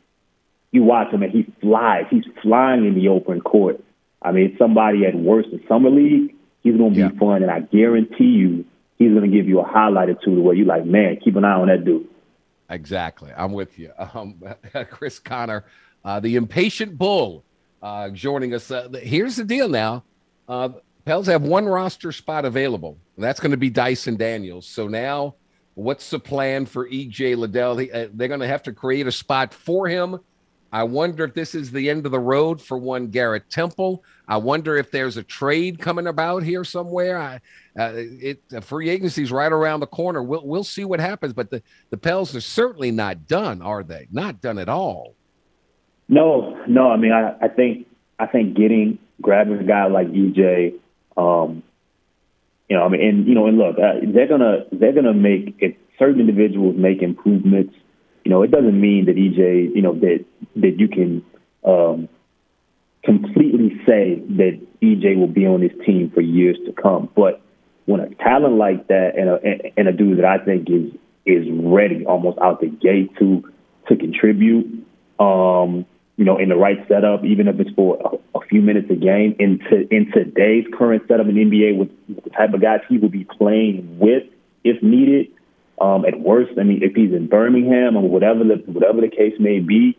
you 0.71 0.83
watch 0.83 1.11
him 1.13 1.23
and 1.23 1.31
he 1.31 1.45
flies. 1.61 2.05
He's 2.09 2.25
flying 2.43 2.85
in 2.85 2.95
the 2.95 3.07
open 3.07 3.39
court. 3.41 3.81
I 4.21 4.31
mean, 4.31 4.55
somebody 4.59 5.05
at 5.05 5.15
worst 5.15 5.49
in 5.51 5.63
summer 5.67 5.89
league. 5.89 6.35
He's 6.61 6.75
going 6.75 6.89
to 6.93 6.95
be 6.95 7.01
Yeah. 7.01 7.17
fun, 7.19 7.41
and 7.41 7.49
I 7.49 7.61
guarantee 7.61 8.25
you, 8.25 8.65
he's 8.97 9.11
going 9.13 9.29
to 9.29 9.35
give 9.35 9.47
you 9.47 9.61
a 9.61 9.63
highlight 9.63 10.09
or 10.09 10.15
two 10.15 10.35
to 10.35 10.41
where 10.41 10.53
you're 10.53 10.65
like, 10.67 10.85
man, 10.85 11.17
keep 11.23 11.37
an 11.37 11.45
eye 11.45 11.53
on 11.53 11.67
that 11.69 11.85
dude. 11.85 12.05
Exactly. 12.69 13.31
I'm 13.35 13.53
with 13.53 13.79
you. 13.79 13.91
Um, 14.13 14.41
Chris 14.89 15.19
Connor, 15.19 15.63
uh, 16.03 16.19
the 16.19 16.35
impatient 16.35 16.97
bull, 16.97 17.43
uh, 17.81 18.09
joining 18.09 18.53
us. 18.53 18.69
Uh, 18.71 18.89
here's 19.01 19.37
the 19.37 19.43
deal 19.45 19.69
now. 19.69 20.03
Uh, 20.47 20.69
Pels 21.05 21.27
have 21.27 21.43
one 21.43 21.65
roster 21.65 22.11
spot 22.11 22.43
available, 22.45 22.97
and 23.15 23.23
that's 23.23 23.39
going 23.39 23.51
to 23.51 23.57
be 23.57 23.69
Dyson 23.69 24.17
Daniels. 24.17 24.67
So 24.67 24.87
now, 24.87 25.35
what's 25.79 26.09
the 26.09 26.19
plan 26.19 26.65
for 26.65 26.87
EJ 26.89 27.37
Liddell? 27.37 27.75
They, 27.75 27.91
uh, 27.91 28.07
they're 28.13 28.27
going 28.27 28.39
to 28.41 28.47
have 28.47 28.63
to 28.63 28.73
create 28.73 29.07
a 29.07 29.11
spot 29.11 29.53
for 29.53 29.87
him. 29.87 30.19
I 30.71 30.83
wonder 30.83 31.25
if 31.25 31.33
this 31.33 31.55
is 31.55 31.71
the 31.71 31.89
end 31.89 32.05
of 32.05 32.11
the 32.11 32.19
road 32.19 32.61
for 32.61 32.77
one 32.77 33.07
Garrett 33.07 33.49
Temple. 33.49 34.03
I 34.27 34.37
wonder 34.37 34.77
if 34.77 34.91
there's 34.91 35.17
a 35.17 35.23
trade 35.23 35.79
coming 35.79 36.05
about 36.05 36.43
here 36.43 36.63
somewhere. 36.63 37.17
I, 37.17 37.35
uh, 37.79 37.93
it 37.95 38.41
uh, 38.55 38.59
free 38.59 38.89
agency's 38.89 39.31
right 39.31 39.51
around 39.51 39.79
the 39.79 39.87
corner. 39.87 40.21
We'll 40.21 40.45
we'll 40.45 40.63
see 40.63 40.85
what 40.85 40.99
happens. 40.99 41.33
But 41.33 41.49
the 41.49 41.63
the 41.89 41.97
Pels 41.97 42.35
are 42.35 42.41
certainly 42.41 42.91
not 42.91 43.25
done, 43.25 43.63
are 43.63 43.83
they? 43.83 44.07
Not 44.11 44.41
done 44.41 44.59
at 44.59 44.69
all. 44.69 45.15
No, 46.07 46.63
no. 46.67 46.91
I 46.91 46.97
mean, 46.97 47.13
I, 47.13 47.35
I 47.41 47.47
think 47.47 47.87
I 48.19 48.27
think 48.27 48.55
getting 48.55 48.99
grabbing 49.21 49.57
a 49.57 49.63
guy 49.63 49.87
like 49.87 50.07
EJ, 50.09 50.75
um, 51.17 51.63
you 52.69 52.77
know, 52.77 52.83
I 52.83 52.89
mean, 52.89 53.01
and 53.01 53.27
you 53.27 53.33
know, 53.33 53.47
and 53.47 53.57
look, 53.57 53.77
uh, 53.77 53.99
they're 54.13 54.27
gonna 54.27 54.65
they're 54.71 54.93
gonna 54.93 55.13
make 55.13 55.55
if 55.59 55.75
certain 55.97 56.19
individuals 56.19 56.75
make 56.77 57.01
improvements. 57.01 57.73
You 58.23 58.31
know, 58.31 58.43
it 58.43 58.51
doesn't 58.51 58.79
mean 58.79 59.05
that 59.05 59.15
EJ, 59.15 59.75
you 59.75 59.81
know, 59.81 59.93
that 59.95 60.23
that 60.57 60.79
you 60.79 60.87
can 60.87 61.25
um, 61.65 62.07
completely 63.03 63.81
say 63.87 64.21
that 64.37 64.59
EJ 64.83 65.17
will 65.17 65.27
be 65.27 65.47
on 65.47 65.61
this 65.61 65.71
team 65.85 66.11
for 66.13 66.21
years 66.21 66.57
to 66.67 66.73
come. 66.73 67.09
But 67.15 67.41
when 67.85 68.01
a 68.01 68.13
talent 68.15 68.55
like 68.55 68.87
that 68.87 69.17
and 69.17 69.29
a 69.29 69.73
and 69.75 69.87
a 69.87 69.91
dude 69.91 70.19
that 70.19 70.25
I 70.25 70.37
think 70.37 70.69
is 70.69 70.91
is 71.25 71.47
ready 71.51 72.05
almost 72.05 72.37
out 72.39 72.61
the 72.61 72.67
gate 72.67 73.17
to 73.17 73.51
to 73.87 73.95
contribute, 73.95 74.85
um, 75.19 75.87
you 76.19 76.25
know, 76.25 76.37
in 76.37 76.49
the 76.49 76.57
right 76.57 76.85
setup, 76.89 77.23
even 77.23 77.47
if 77.47 77.57
it's 77.61 77.69
for 77.77 77.97
a, 78.03 78.39
a 78.39 78.45
few 78.47 78.61
minutes 78.61 78.87
a 78.91 78.95
game, 78.95 79.37
in 79.39 79.57
to, 79.69 79.87
in 79.87 80.11
today's 80.11 80.65
current 80.77 81.03
setup 81.07 81.27
in 81.27 81.35
the 81.35 81.45
NBA 81.45 81.77
with, 81.77 81.89
with 82.13 82.25
the 82.25 82.29
type 82.31 82.53
of 82.53 82.61
guys 82.61 82.81
he 82.89 82.97
will 82.97 83.07
be 83.07 83.23
playing 83.23 83.97
with 83.97 84.23
if 84.65 84.83
needed. 84.83 85.27
Um, 85.79 86.03
at 86.03 86.19
worst, 86.19 86.59
I 86.59 86.63
mean, 86.63 86.83
if 86.83 86.93
he's 86.93 87.13
in 87.13 87.27
Birmingham 87.27 87.95
or 87.95 88.01
whatever 88.01 88.43
the 88.43 88.55
whatever 88.65 88.99
the 88.99 89.07
case 89.07 89.35
may 89.39 89.59
be, 89.59 89.97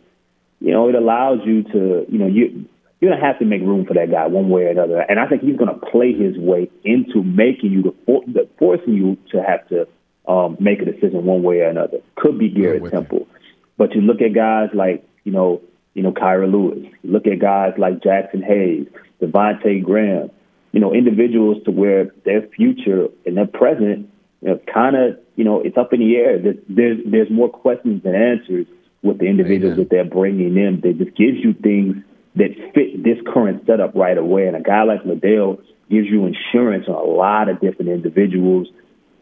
you 0.59 0.71
know, 0.71 0.89
it 0.89 0.93
allows 0.93 1.39
you 1.43 1.63
to, 1.63 2.05
you 2.07 2.19
know, 2.19 2.27
you 2.27 2.69
you're 2.99 3.09
gonna 3.09 3.25
have 3.25 3.39
to 3.39 3.45
make 3.45 3.61
room 3.61 3.87
for 3.87 3.95
that 3.95 4.11
guy 4.11 4.27
one 4.27 4.49
way 4.49 4.65
or 4.65 4.69
another. 4.69 4.99
And 4.99 5.19
I 5.19 5.25
think 5.25 5.41
he's 5.41 5.57
gonna 5.57 5.79
play 5.91 6.13
his 6.13 6.37
way 6.37 6.69
into 6.83 7.23
making 7.23 7.71
you 7.71 7.81
the, 7.81 7.95
for, 8.05 8.21
the 8.27 8.47
forcing 8.59 8.93
you 8.93 9.17
to 9.31 9.41
have 9.41 9.67
to 9.69 9.87
um, 10.31 10.55
make 10.59 10.83
a 10.83 10.85
decision 10.85 11.25
one 11.25 11.41
way 11.41 11.61
or 11.61 11.69
another. 11.69 11.97
Could 12.15 12.37
be 12.37 12.49
Garrett 12.49 12.83
with 12.83 12.93
you. 12.93 12.99
Temple, 12.99 13.27
but 13.75 13.95
you 13.95 14.01
look 14.01 14.21
at 14.21 14.35
guys 14.35 14.69
like 14.75 15.03
you 15.23 15.31
know, 15.31 15.61
you 15.93 16.03
know, 16.03 16.11
Kira 16.11 16.51
Lewis. 16.51 16.85
Look 17.03 17.27
at 17.27 17.39
guys 17.39 17.73
like 17.77 17.99
Jaxson 17.99 18.43
Hayes, 18.43 18.87
Devonte' 19.21 19.83
Graham. 19.83 20.31
You 20.71 20.79
know, 20.79 20.93
individuals 20.93 21.57
to 21.65 21.71
where 21.71 22.11
their 22.23 22.43
future 22.55 23.07
and 23.25 23.35
their 23.35 23.47
present, 23.47 24.09
you 24.41 24.49
know, 24.49 24.59
kind 24.73 24.95
of, 24.95 25.19
you 25.35 25.43
know, 25.43 25.61
it's 25.61 25.77
up 25.77 25.91
in 25.91 25.99
the 25.99 26.15
air. 26.15 26.39
There's 26.39 26.55
there's, 26.69 26.97
there's 27.05 27.29
more 27.29 27.49
questions 27.49 28.03
than 28.03 28.15
answers 28.15 28.67
with 29.01 29.19
the 29.19 29.25
individuals 29.25 29.73
Amen. 29.73 29.83
that 29.83 29.89
they're 29.89 30.05
bringing 30.05 30.55
in. 30.55 30.79
That 30.81 30.97
just 30.97 31.17
gives 31.17 31.37
you 31.43 31.53
things 31.53 31.97
that 32.35 32.55
fit 32.73 33.03
this 33.03 33.17
current 33.33 33.65
setup 33.65 33.95
right 33.95 34.17
away. 34.17 34.47
And 34.47 34.55
a 34.55 34.61
guy 34.61 34.83
like 34.83 35.03
Liddell 35.05 35.59
gives 35.89 36.07
you 36.07 36.25
insurance 36.25 36.87
on 36.87 36.95
a 36.95 37.03
lot 37.03 37.49
of 37.49 37.59
different 37.59 37.91
individuals, 37.91 38.69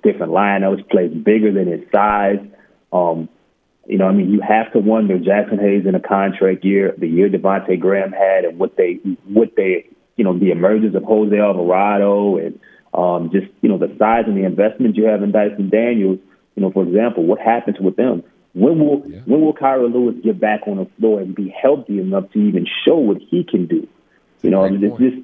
different 0.04 0.32
lineups, 0.32 0.88
plays 0.90 1.12
bigger 1.12 1.52
than 1.52 1.68
his 1.68 1.82
size. 1.92 2.46
Um, 2.94 3.28
you 3.90 3.98
know, 3.98 4.06
I 4.06 4.12
mean, 4.12 4.30
you 4.30 4.40
have 4.42 4.72
to 4.74 4.80
wonder 4.80 5.18
Jaxson 5.18 5.60
Hayes 5.60 5.88
in 5.88 5.96
a 5.96 6.00
contract 6.00 6.64
year, 6.64 6.94
the 6.96 7.08
year 7.08 7.28
Devonte' 7.28 7.80
Graham 7.80 8.12
had, 8.12 8.46
and 8.46 8.60
what 8.60 8.78
they, 8.78 9.00
what 9.26 9.56
they, 9.58 9.90
you 10.16 10.24
know, 10.24 10.38
the 10.38 10.52
emergence 10.52 10.96
of 10.96 11.04
Jose 11.04 11.36
Alvarado, 11.36 12.38
and 12.38 12.60
um, 12.94 13.32
just 13.32 13.48
you 13.62 13.70
know 13.70 13.80
the 13.80 13.94
size 13.98 14.26
and 14.28 14.38
the 14.38 14.46
investment 14.46 14.96
you 14.96 15.06
have 15.06 15.24
in 15.24 15.32
Dyson 15.32 15.70
Daniels. 15.70 16.20
You 16.56 16.62
know, 16.62 16.72
for 16.72 16.84
example, 16.84 17.26
what 17.26 17.40
happens 17.40 17.78
with 17.80 17.96
them? 17.96 18.24
When 18.54 18.80
will 18.80 19.04
Yeah. 19.08 19.22
when 19.26 19.42
will 19.42 19.54
Kira 19.54 19.92
Lewis 19.92 20.16
get 20.24 20.40
back 20.40 20.68
on 20.68 20.78
the 20.78 20.86
floor 21.00 21.20
and 21.20 21.34
be 21.34 21.50
healthy 21.50 22.00
enough 22.00 22.32
to 22.34 22.40
even 22.40 22.68
show 22.86 22.98
what 22.98 23.18
he 23.18 23.44
can 23.44 23.66
do? 23.66 23.88
You 24.44 24.52
know, 24.52 24.64
I 24.64 24.70
Great 24.70 24.82
mean, 24.82 24.92
it's 24.92 25.00
just 25.00 25.18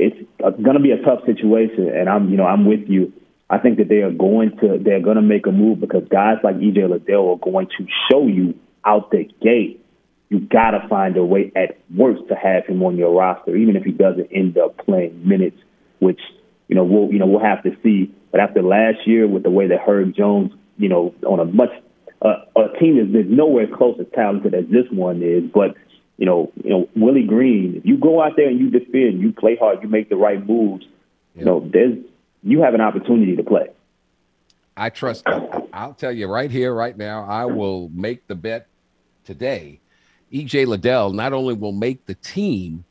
it's 0.00 0.30
going 0.40 0.76
to 0.76 0.82
be 0.82 0.92
a 0.92 1.02
tough 1.02 1.26
situation, 1.26 1.88
and 1.88 2.08
I'm 2.08 2.30
you 2.30 2.38
know 2.38 2.46
I'm 2.46 2.64
with 2.64 2.88
you. 2.88 3.12
I 3.48 3.58
think 3.58 3.78
that 3.78 3.88
they 3.88 4.02
are 4.02 4.10
going 4.10 4.56
to 4.58 4.78
they're 4.82 5.00
going 5.00 5.16
to 5.16 5.22
make 5.22 5.46
a 5.46 5.52
move 5.52 5.80
because 5.80 6.02
guys 6.10 6.38
like 6.42 6.56
EJ 6.56 6.88
Liddell 6.90 7.30
are 7.30 7.38
going 7.38 7.68
to 7.78 7.86
show 8.10 8.26
you 8.26 8.58
out 8.84 9.10
the 9.10 9.28
gate. 9.40 9.84
You 10.28 10.40
got 10.40 10.72
to 10.72 10.88
find 10.88 11.16
a 11.16 11.24
way 11.24 11.52
at 11.54 11.78
worst 11.94 12.22
to 12.28 12.34
have 12.34 12.66
him 12.66 12.82
on 12.82 12.96
your 12.96 13.14
roster, 13.14 13.54
even 13.54 13.76
if 13.76 13.84
he 13.84 13.92
doesn't 13.92 14.28
end 14.32 14.58
up 14.58 14.76
playing 14.78 15.28
minutes, 15.28 15.58
which 16.00 16.20
you 16.66 16.74
know 16.74 16.82
we'll 16.82 17.12
you 17.12 17.20
know 17.20 17.26
we'll 17.26 17.44
have 17.44 17.62
to 17.62 17.70
see. 17.84 18.12
But 18.32 18.40
after 18.40 18.62
last 18.62 19.06
year, 19.06 19.28
with 19.28 19.44
the 19.44 19.50
way 19.50 19.68
that 19.68 19.78
Herb 19.86 20.14
Jones, 20.16 20.52
you 20.76 20.88
know, 20.88 21.14
on 21.24 21.38
a 21.38 21.44
much 21.44 21.70
uh, 22.22 22.42
a 22.56 22.78
team 22.80 22.96
that's 22.96 23.12
been 23.12 23.36
nowhere 23.36 23.68
close 23.68 23.96
as 24.00 24.06
talented 24.12 24.54
as 24.54 24.64
this 24.66 24.90
one 24.90 25.22
is, 25.22 25.44
but 25.54 25.76
you 26.16 26.26
know, 26.26 26.50
you 26.64 26.70
know, 26.70 26.88
Willie 26.96 27.26
Green, 27.26 27.76
if 27.76 27.86
you 27.86 27.96
go 27.96 28.20
out 28.20 28.32
there 28.36 28.48
and 28.48 28.58
you 28.58 28.70
defend, 28.70 29.20
you 29.20 29.32
play 29.32 29.56
hard, 29.56 29.82
you 29.82 29.88
make 29.88 30.08
the 30.08 30.16
right 30.16 30.44
moves, 30.44 30.84
you 31.34 31.44
know, 31.44 31.68
there's 31.72 31.98
you 32.42 32.62
have 32.62 32.74
an 32.74 32.80
opportunity 32.80 33.36
to 33.36 33.42
play. 33.42 33.68
I 34.76 34.90
trust. 34.90 35.24
I'll 35.72 35.94
tell 35.94 36.12
you 36.12 36.26
right 36.26 36.50
here, 36.50 36.74
right 36.74 36.96
now, 36.96 37.24
I 37.24 37.46
will 37.46 37.88
make 37.94 38.26
the 38.26 38.34
bet 38.34 38.66
today. 39.24 39.80
EJ 40.32 40.66
Liddell 40.66 41.12
not 41.12 41.32
only 41.32 41.54
will 41.54 41.72
make 41.72 42.04
the 42.04 42.14
team, 42.16 42.84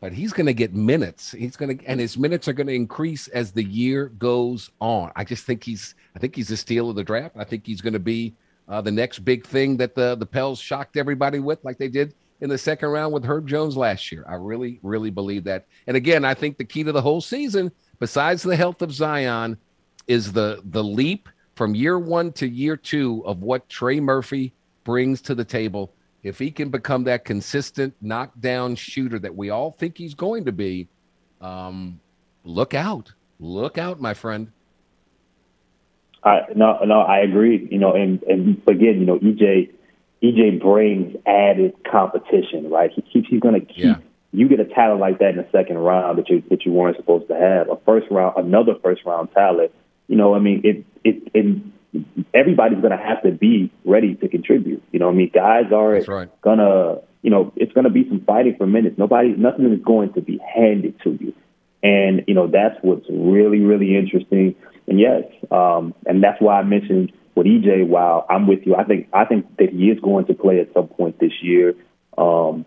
but 0.00 0.12
he's 0.12 0.32
going 0.32 0.46
to 0.46 0.54
get 0.54 0.74
minutes. 0.74 1.32
He's 1.32 1.56
going 1.56 1.78
to, 1.78 1.86
and 1.86 2.00
his 2.00 2.16
minutes 2.16 2.48
are 2.48 2.52
going 2.52 2.66
to 2.66 2.74
increase 2.74 3.28
as 3.28 3.52
the 3.52 3.62
year 3.64 4.06
goes 4.18 4.70
on. 4.80 5.12
I 5.16 5.24
just 5.24 5.44
think 5.44 5.64
he's, 5.64 5.94
I 6.16 6.18
think 6.18 6.34
he's 6.34 6.48
the 6.48 6.56
steal 6.56 6.90
of 6.90 6.96
the 6.96 7.04
draft. 7.04 7.36
I 7.36 7.44
think 7.44 7.66
he's 7.66 7.80
going 7.80 7.92
to 7.92 7.98
be 7.98 8.34
uh, 8.68 8.80
the 8.80 8.92
next 8.92 9.20
big 9.20 9.46
thing 9.46 9.76
that 9.78 9.94
the 9.94 10.14
the 10.16 10.26
Pels 10.26 10.60
shocked 10.60 10.96
everybody 10.96 11.38
with, 11.38 11.64
like 11.64 11.78
they 11.78 11.88
did 11.88 12.14
in 12.40 12.48
the 12.48 12.58
second 12.58 12.90
round 12.90 13.12
with 13.12 13.24
Herb 13.24 13.48
Jones 13.48 13.76
last 13.76 14.12
year. 14.12 14.24
I 14.28 14.34
really, 14.34 14.78
really 14.82 15.10
believe 15.10 15.44
that. 15.44 15.66
And 15.86 15.96
again, 15.96 16.24
I 16.24 16.34
think 16.34 16.58
the 16.58 16.64
key 16.64 16.84
to 16.84 16.92
the 16.92 17.02
whole 17.02 17.20
season, 17.20 17.72
besides 17.98 18.42
the 18.42 18.56
health 18.56 18.82
of 18.82 18.92
Zion, 18.92 19.58
is 20.06 20.32
the 20.32 20.62
the 20.64 20.82
leap 20.82 21.28
from 21.54 21.74
year 21.74 21.98
one 21.98 22.32
to 22.32 22.48
year 22.48 22.76
two 22.76 23.22
of 23.26 23.42
what 23.42 23.68
Trey 23.68 24.00
Murphy 24.00 24.52
brings 24.84 25.20
to 25.22 25.34
the 25.34 25.44
table. 25.44 25.92
If 26.22 26.38
he 26.38 26.50
can 26.50 26.70
become 26.70 27.04
that 27.04 27.24
consistent 27.24 27.94
knockdown 28.00 28.74
shooter 28.74 29.18
that 29.20 29.34
we 29.34 29.50
all 29.50 29.70
think 29.70 29.96
he's 29.96 30.14
going 30.14 30.46
to 30.46 30.52
be, 30.52 30.88
um, 31.40 32.00
look 32.44 32.74
out, 32.74 33.12
look 33.38 33.78
out, 33.78 34.00
my 34.00 34.14
friend. 34.14 34.50
I 36.24 36.40
no 36.56 36.78
no 36.84 37.00
I 37.00 37.20
agree. 37.20 37.68
You 37.70 37.78
know, 37.78 37.92
and 37.92 38.22
and 38.24 38.60
again, 38.66 39.00
you 39.00 39.06
know, 39.06 39.18
EJ 39.18 39.70
EJ 40.22 40.60
brings 40.60 41.16
added 41.26 41.74
competition, 41.88 42.70
right? 42.70 42.90
He 42.92 43.02
keeps 43.02 43.28
he's 43.28 43.40
going 43.40 43.60
to 43.60 43.66
keep. 43.66 43.84
Yeah. 43.84 43.96
You 44.32 44.48
get 44.48 44.60
a 44.60 44.64
talent 44.64 45.00
like 45.00 45.18
that 45.20 45.30
in 45.30 45.36
the 45.36 45.48
second 45.50 45.78
round 45.78 46.18
that 46.18 46.28
you 46.28 46.42
that 46.50 46.64
you 46.66 46.72
weren't 46.72 46.96
supposed 46.96 47.28
to 47.28 47.34
have. 47.34 47.68
A 47.68 47.76
first 47.84 48.06
round, 48.10 48.36
another 48.36 48.74
first 48.82 49.02
round 49.04 49.32
talent. 49.32 49.72
You 50.06 50.16
know, 50.16 50.34
I 50.34 50.38
mean, 50.38 50.62
it 50.64 50.84
it, 51.04 51.30
it 51.34 52.24
everybody's 52.34 52.80
going 52.80 52.96
to 52.96 53.02
have 53.02 53.22
to 53.22 53.32
be 53.32 53.72
ready 53.84 54.14
to 54.16 54.28
contribute. 54.28 54.82
You 54.92 54.98
know, 54.98 55.08
I 55.08 55.12
mean, 55.12 55.30
guys 55.32 55.72
aren't 55.72 56.08
right. 56.08 56.42
gonna. 56.42 56.98
You 57.20 57.30
know, 57.30 57.52
it's 57.56 57.72
going 57.72 57.84
to 57.84 57.90
be 57.90 58.08
some 58.08 58.20
fighting 58.24 58.54
for 58.56 58.66
minutes. 58.66 58.96
Nobody, 58.96 59.30
nothing 59.30 59.72
is 59.72 59.84
going 59.84 60.12
to 60.12 60.20
be 60.20 60.38
handed 60.38 61.00
to 61.02 61.18
you. 61.20 61.34
And, 61.82 62.22
you 62.28 62.34
know, 62.34 62.46
that's 62.46 62.76
what's 62.82 63.06
really, 63.10 63.58
really 63.58 63.96
interesting. 63.96 64.54
And 64.86 65.00
yes, 65.00 65.24
um, 65.50 65.94
and 66.06 66.22
that's 66.22 66.40
why 66.40 66.60
I 66.60 66.62
mentioned 66.62 67.12
with 67.34 67.46
EJ, 67.46 67.86
wow, 67.86 68.26
I'm 68.28 68.46
with 68.46 68.60
you. 68.64 68.74
I 68.74 68.84
think 68.84 69.08
I 69.12 69.24
think 69.24 69.56
that 69.58 69.70
he 69.70 69.90
is 69.90 70.00
going 70.00 70.26
to 70.26 70.34
play 70.34 70.60
at 70.60 70.72
some 70.74 70.88
point 70.88 71.18
this 71.20 71.32
year. 71.40 71.74
Um, 72.16 72.64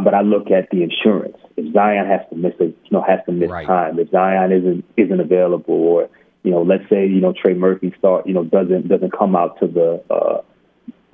but 0.00 0.14
I 0.14 0.22
look 0.22 0.50
at 0.50 0.70
the 0.70 0.82
insurance. 0.82 1.36
If 1.56 1.72
Zion 1.72 2.06
has 2.06 2.20
to 2.30 2.36
miss 2.36 2.54
a, 2.60 2.64
you 2.64 2.90
know, 2.90 3.02
has 3.02 3.20
to 3.26 3.32
miss 3.32 3.50
Right. 3.50 3.66
time, 3.66 3.98
if 3.98 4.10
Zion 4.10 4.52
isn't 4.52 4.84
isn't 4.96 5.20
available, 5.20 5.74
or 5.74 6.08
you 6.42 6.50
know, 6.50 6.62
let's 6.62 6.88
say 6.88 7.06
you 7.06 7.20
know 7.20 7.32
Trey 7.32 7.54
Murphy 7.54 7.94
start, 7.98 8.26
you 8.26 8.34
know, 8.34 8.44
doesn't 8.44 8.88
doesn't 8.88 9.16
come 9.16 9.36
out 9.36 9.58
to 9.60 9.66
the 9.66 10.02
uh, 10.10 10.40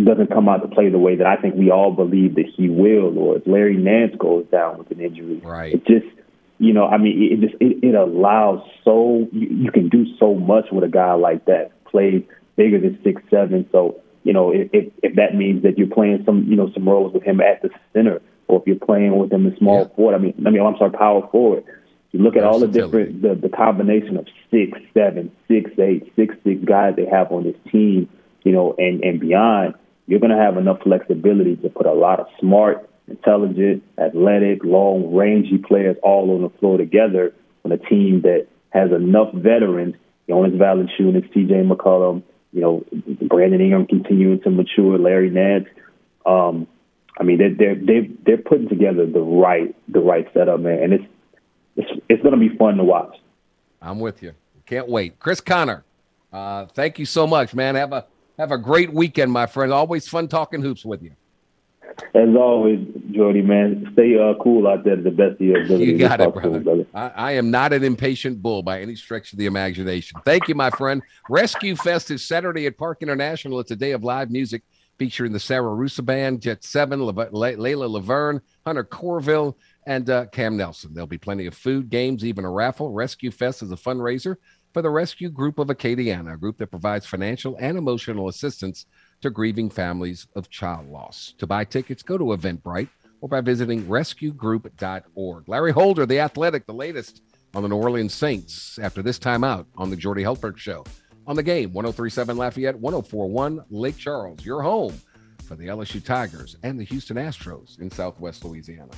doesn't 0.03 0.31
come 0.31 0.49
out 0.49 0.62
to 0.62 0.69
play 0.69 0.88
the 0.88 0.99
way 0.99 1.16
that 1.16 1.27
I 1.27 1.37
think 1.37 1.55
we 1.55 1.71
all 1.71 1.93
believe 1.93 2.35
that 2.37 2.47
he 2.57 2.69
will, 2.69 3.16
or 3.19 3.37
if 3.37 3.47
Larry 3.47 3.77
Nance 3.77 4.14
goes 4.19 4.47
down 4.51 4.79
with 4.79 4.90
an 4.90 5.01
injury, 5.01 5.40
Right. 5.45 5.75
it 5.75 5.87
just 5.87 6.07
you 6.59 6.75
know, 6.75 6.87
I 6.87 6.99
mean, 6.99 7.33
it 7.33 7.40
just 7.40 7.55
it, 7.61 7.83
it 7.83 7.95
allows 7.95 8.61
so 8.85 9.27
you, 9.33 9.49
you 9.49 9.73
can 9.73 9.88
do 9.88 10.05
so 10.19 10.35
much 10.35 10.66
with 10.71 10.85
a 10.85 10.88
guy 10.88 11.14
like 11.14 11.47
that. 11.47 11.71
Plays 11.85 12.23
bigger 12.57 12.79
than 12.79 12.99
six 13.03 13.23
seven, 13.31 13.69
so 13.73 14.01
you 14.25 14.33
know 14.33 14.53
if, 14.53 14.69
if 14.73 14.93
if 15.03 15.16
that 15.16 15.35
means 15.35 15.62
that 15.62 15.79
you're 15.79 15.88
playing 15.88 16.23
some 16.27 16.45
you 16.49 16.57
know 16.57 16.71
some 16.73 16.88
roles 16.88 17.12
with 17.14 17.23
him 17.23 17.40
at 17.40 17.62
the 17.62 17.71
center, 17.93 18.21
or 18.50 18.60
if 18.60 18.66
you're 18.66 18.76
playing 18.76 19.16
with 19.18 19.32
him 19.32 19.46
in 19.46 19.56
small 19.56 19.80
Yeah. 19.80 19.96
forward. 19.96 20.14
I 20.14 20.18
mean, 20.18 20.34
I 20.46 20.50
mean, 20.50 20.60
I'm 20.60 20.76
sorry, 20.76 20.90
power 20.90 21.26
forward. 21.30 21.64
You 22.12 22.20
look 22.20 22.36
at 22.36 22.42
all 22.42 22.58
the 22.58 22.66
different 22.66 23.22
the, 23.22 23.34
the 23.36 23.48
combination 23.48 24.16
of 24.16 24.26
six 24.50 24.78
seven, 24.92 25.30
six 25.46 25.70
eight, 25.78 26.12
six 26.16 26.34
six 26.44 26.64
guys 26.64 26.96
they 26.96 27.06
have 27.06 27.30
on 27.30 27.44
this 27.44 27.54
team, 27.70 28.08
you 28.42 28.52
know, 28.52 28.74
and 28.78 29.02
and 29.04 29.20
beyond. 29.20 29.74
You're 30.06 30.18
going 30.18 30.36
to 30.36 30.42
have 30.42 30.56
enough 30.56 30.82
flexibility 30.82 31.54
to 31.56 31.68
put 31.68 31.86
a 31.86 31.92
lot 31.92 32.18
of 32.18 32.26
smart, 32.40 32.90
intelligent, 33.06 33.84
athletic, 33.96 34.64
long 34.64 35.14
rangy 35.14 35.58
players 35.58 35.96
all 36.02 36.34
on 36.34 36.42
the 36.42 36.50
floor 36.58 36.78
together 36.78 37.32
on 37.64 37.70
a 37.70 37.78
team 37.78 38.22
that 38.22 38.48
has 38.70 38.90
enough 38.90 39.32
veterans. 39.32 39.94
Jonas 40.28 40.52
Valanciunas, 40.52 41.32
C.J. 41.32 41.54
McCollum, 41.62 42.22
you 42.52 42.60
know, 42.60 42.84
Brandon 43.28 43.60
Ingram 43.60 43.86
continuing 43.86 44.40
to 44.42 44.50
mature, 44.50 44.98
Larry 44.98 45.30
Nance. 45.30 45.68
Um, 46.26 46.66
I 47.20 47.22
mean, 47.22 47.37
they're 47.37 47.54
they're 47.54 47.74
they're, 47.74 48.06
they're 48.24 48.38
putting 48.38 48.68
together 48.68 49.06
the 49.06 49.20
right 49.20 49.76
the 49.88 50.00
right 50.00 50.26
setup, 50.33 50.61
man, 50.61 50.83
and 50.83 50.92
it's 50.94 51.04
it's 51.76 52.00
it's 52.09 52.22
going 52.22 52.33
to 52.33 52.48
be 52.48 52.56
fun 52.56 52.78
to 52.78 52.85
watch. 52.85 53.16
I'm 53.83 54.00
with 54.00 54.22
you. 54.22 54.33
Can't 54.64 54.88
wait. 54.88 55.18
Chris 55.18 55.40
Connor, 55.40 55.85
uh, 56.33 56.66
thank 56.66 56.98
you 56.98 57.04
so 57.04 57.26
much, 57.26 57.54
man. 57.54 57.74
Have 57.74 57.92
a 57.92 58.06
have 58.38 58.52
a 58.52 58.59
great 58.59 58.94
weekend, 58.94 59.30
my 59.30 59.46
friend. 59.46 59.70
Always 59.70 60.09
fun 60.09 60.28
talking 60.28 60.62
hoops 60.62 60.85
with 60.85 61.02
you. 61.02 61.12
As 62.14 62.28
always, 62.37 62.87
Jordy, 63.11 63.42
man, 63.42 63.90
stay 63.92 64.16
uh, 64.18 64.33
cool 64.42 64.66
out 64.66 64.85
there 64.85 64.96
to 64.96 65.02
the 65.02 65.11
best 65.11 65.35
of 65.35 65.40
your 65.40 65.62
ability. 65.62 65.85
You 65.85 65.98
got 65.98 66.20
it, 66.20 66.33
soon, 66.42 66.62
brother. 66.62 66.87
I, 66.94 67.09
I 67.09 67.33
am 67.33 67.50
not 67.50 67.74
an 67.74 67.85
impatient 67.85 68.40
bull 68.40 68.62
by 68.62 68.80
any 68.80 68.96
stretch 68.96 69.33
of 69.33 69.38
the 69.38 69.46
imagination. 69.46 70.18
Thank 70.24 70.48
you, 70.48 70.54
my 70.54 70.70
friend. 70.70 71.02
Rescue 71.28 71.76
Fest 71.76 72.11
is 72.11 72.24
Saturday 72.24 72.66
at 72.66 72.78
Parc 72.78 73.02
International. 73.02 73.61
It's 73.61 73.70
a 73.72 73.76
day 73.76 73.90
of 73.90 74.02
live 74.02 74.30
music 74.30 74.62
featuring 75.00 75.32
the 75.32 75.40
Sarah 75.40 75.74
Russa 75.74 76.04
Band, 76.04 76.42
Jet 76.42 76.62
Seven, 76.62 77.02
Le- 77.02 77.12
Le- 77.12 77.56
Layla 77.56 77.88
Laverne, 77.88 78.38
Hunter 78.66 78.84
Corville, 78.84 79.56
and 79.86 80.10
uh, 80.10 80.26
Cam 80.26 80.58
Nelson. 80.58 80.92
There'll 80.92 81.06
be 81.06 81.16
plenty 81.16 81.46
of 81.46 81.54
food, 81.54 81.88
games, 81.88 82.22
even 82.22 82.44
a 82.44 82.50
raffle. 82.50 82.92
Rescue 82.92 83.30
Fest 83.30 83.62
is 83.62 83.72
a 83.72 83.76
fundraiser 83.76 84.36
for 84.74 84.82
the 84.82 84.90
Rescue 84.90 85.30
Group 85.30 85.58
of 85.58 85.68
Acadiana, 85.68 86.34
a 86.34 86.36
group 86.36 86.58
that 86.58 86.66
provides 86.66 87.06
financial 87.06 87.56
and 87.58 87.78
emotional 87.78 88.28
assistance 88.28 88.84
to 89.22 89.30
grieving 89.30 89.70
families 89.70 90.26
of 90.36 90.50
child 90.50 90.86
loss. 90.90 91.32
To 91.38 91.46
buy 91.46 91.64
tickets, 91.64 92.02
go 92.02 92.18
to 92.18 92.24
Eventbrite 92.24 92.88
or 93.22 93.28
by 93.30 93.40
visiting 93.40 93.84
rescuegroup.org. 93.84 95.48
Larry 95.48 95.72
Holder, 95.72 96.04
the 96.04 96.20
athletic, 96.20 96.66
the 96.66 96.74
latest 96.74 97.22
on 97.54 97.62
the 97.62 97.70
New 97.70 97.76
Orleans 97.76 98.12
Saints 98.12 98.78
after 98.78 99.00
this 99.00 99.18
timeout 99.18 99.64
on 99.78 99.88
the 99.88 99.96
Jordy 99.96 100.24
Hultberg 100.24 100.58
Show. 100.58 100.84
On 101.26 101.37
the 101.37 101.42
game, 101.42 101.72
1037 101.72 102.37
Lafayette, 102.37 102.78
1041 102.78 103.64
Lake 103.70 103.96
Charles, 103.96 104.44
your 104.44 104.62
home 104.62 104.98
for 105.44 105.54
the 105.54 105.66
LSU 105.66 106.02
Tigers 106.02 106.56
and 106.62 106.80
the 106.80 106.85
Houston 106.85 107.16
Astros 107.16 107.78
in 107.78 107.90
Southwest 107.90 108.44
Louisiana. 108.44 108.90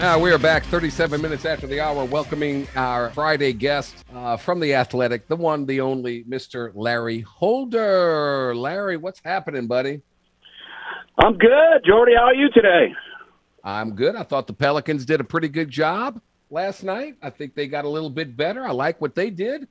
Uh, 0.00 0.18
we 0.20 0.30
are 0.30 0.38
back 0.38 0.64
37 0.66 1.20
minutes 1.20 1.44
after 1.44 1.66
the 1.66 1.80
hour, 1.80 2.04
welcoming 2.04 2.66
our 2.76 3.10
Friday 3.10 3.52
guest 3.52 4.04
uh, 4.14 4.36
from 4.36 4.60
The 4.60 4.74
Athletic, 4.74 5.28
the 5.28 5.36
one, 5.36 5.66
the 5.66 5.80
only, 5.80 6.24
Mr. 6.24 6.72
Larry 6.74 7.20
Holder. 7.20 8.54
Larry, 8.54 8.96
what's 8.96 9.20
happening, 9.24 9.66
buddy? 9.66 10.02
I'm 11.18 11.36
good, 11.36 11.84
Jordy. 11.84 12.12
How 12.16 12.26
are 12.26 12.34
you 12.34 12.48
today? 12.50 12.92
I'm 13.64 13.94
good. 13.94 14.14
I 14.14 14.22
thought 14.22 14.46
the 14.46 14.52
Pelicans 14.52 15.04
did 15.04 15.20
a 15.20 15.24
pretty 15.24 15.48
good 15.48 15.68
job 15.68 16.20
last 16.50 16.82
night. 16.82 17.16
I 17.22 17.30
think 17.30 17.54
they 17.54 17.66
got 17.66 17.84
a 17.84 17.88
little 17.88 18.10
bit 18.10 18.36
better. 18.36 18.66
I 18.66 18.72
like 18.72 19.00
what 19.00 19.14
they 19.14 19.30
did. 19.30 19.68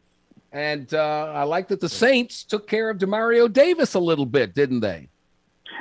And 0.51 0.91
uh, 0.93 1.31
I 1.35 1.43
like 1.43 1.67
that 1.69 1.81
the 1.81 1.89
Saints 1.89 2.43
took 2.43 2.67
care 2.67 2.89
of 2.89 2.97
Demario 2.97 3.51
Davis 3.51 3.93
a 3.95 3.99
little 3.99 4.25
bit, 4.25 4.55
didn't 4.55 4.79
they? 4.79 5.09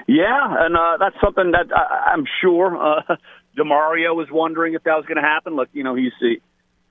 Yeah, 0.09 0.65
and 0.65 0.77
uh, 0.77 0.97
that's 0.99 1.17
something 1.25 1.53
that 1.53 1.67
I, 1.75 2.13
I'm 2.13 2.25
sure 2.41 2.77
uh, 2.77 3.03
Demario 3.59 4.15
was 4.15 4.29
wondering 4.31 4.75
if 4.75 4.83
that 4.85 4.97
was 4.97 5.05
going 5.07 5.17
to 5.17 5.23
happen. 5.23 5.55
Look, 5.57 5.69
you 5.73 5.85
know, 5.85 5.95
he's 5.95 6.13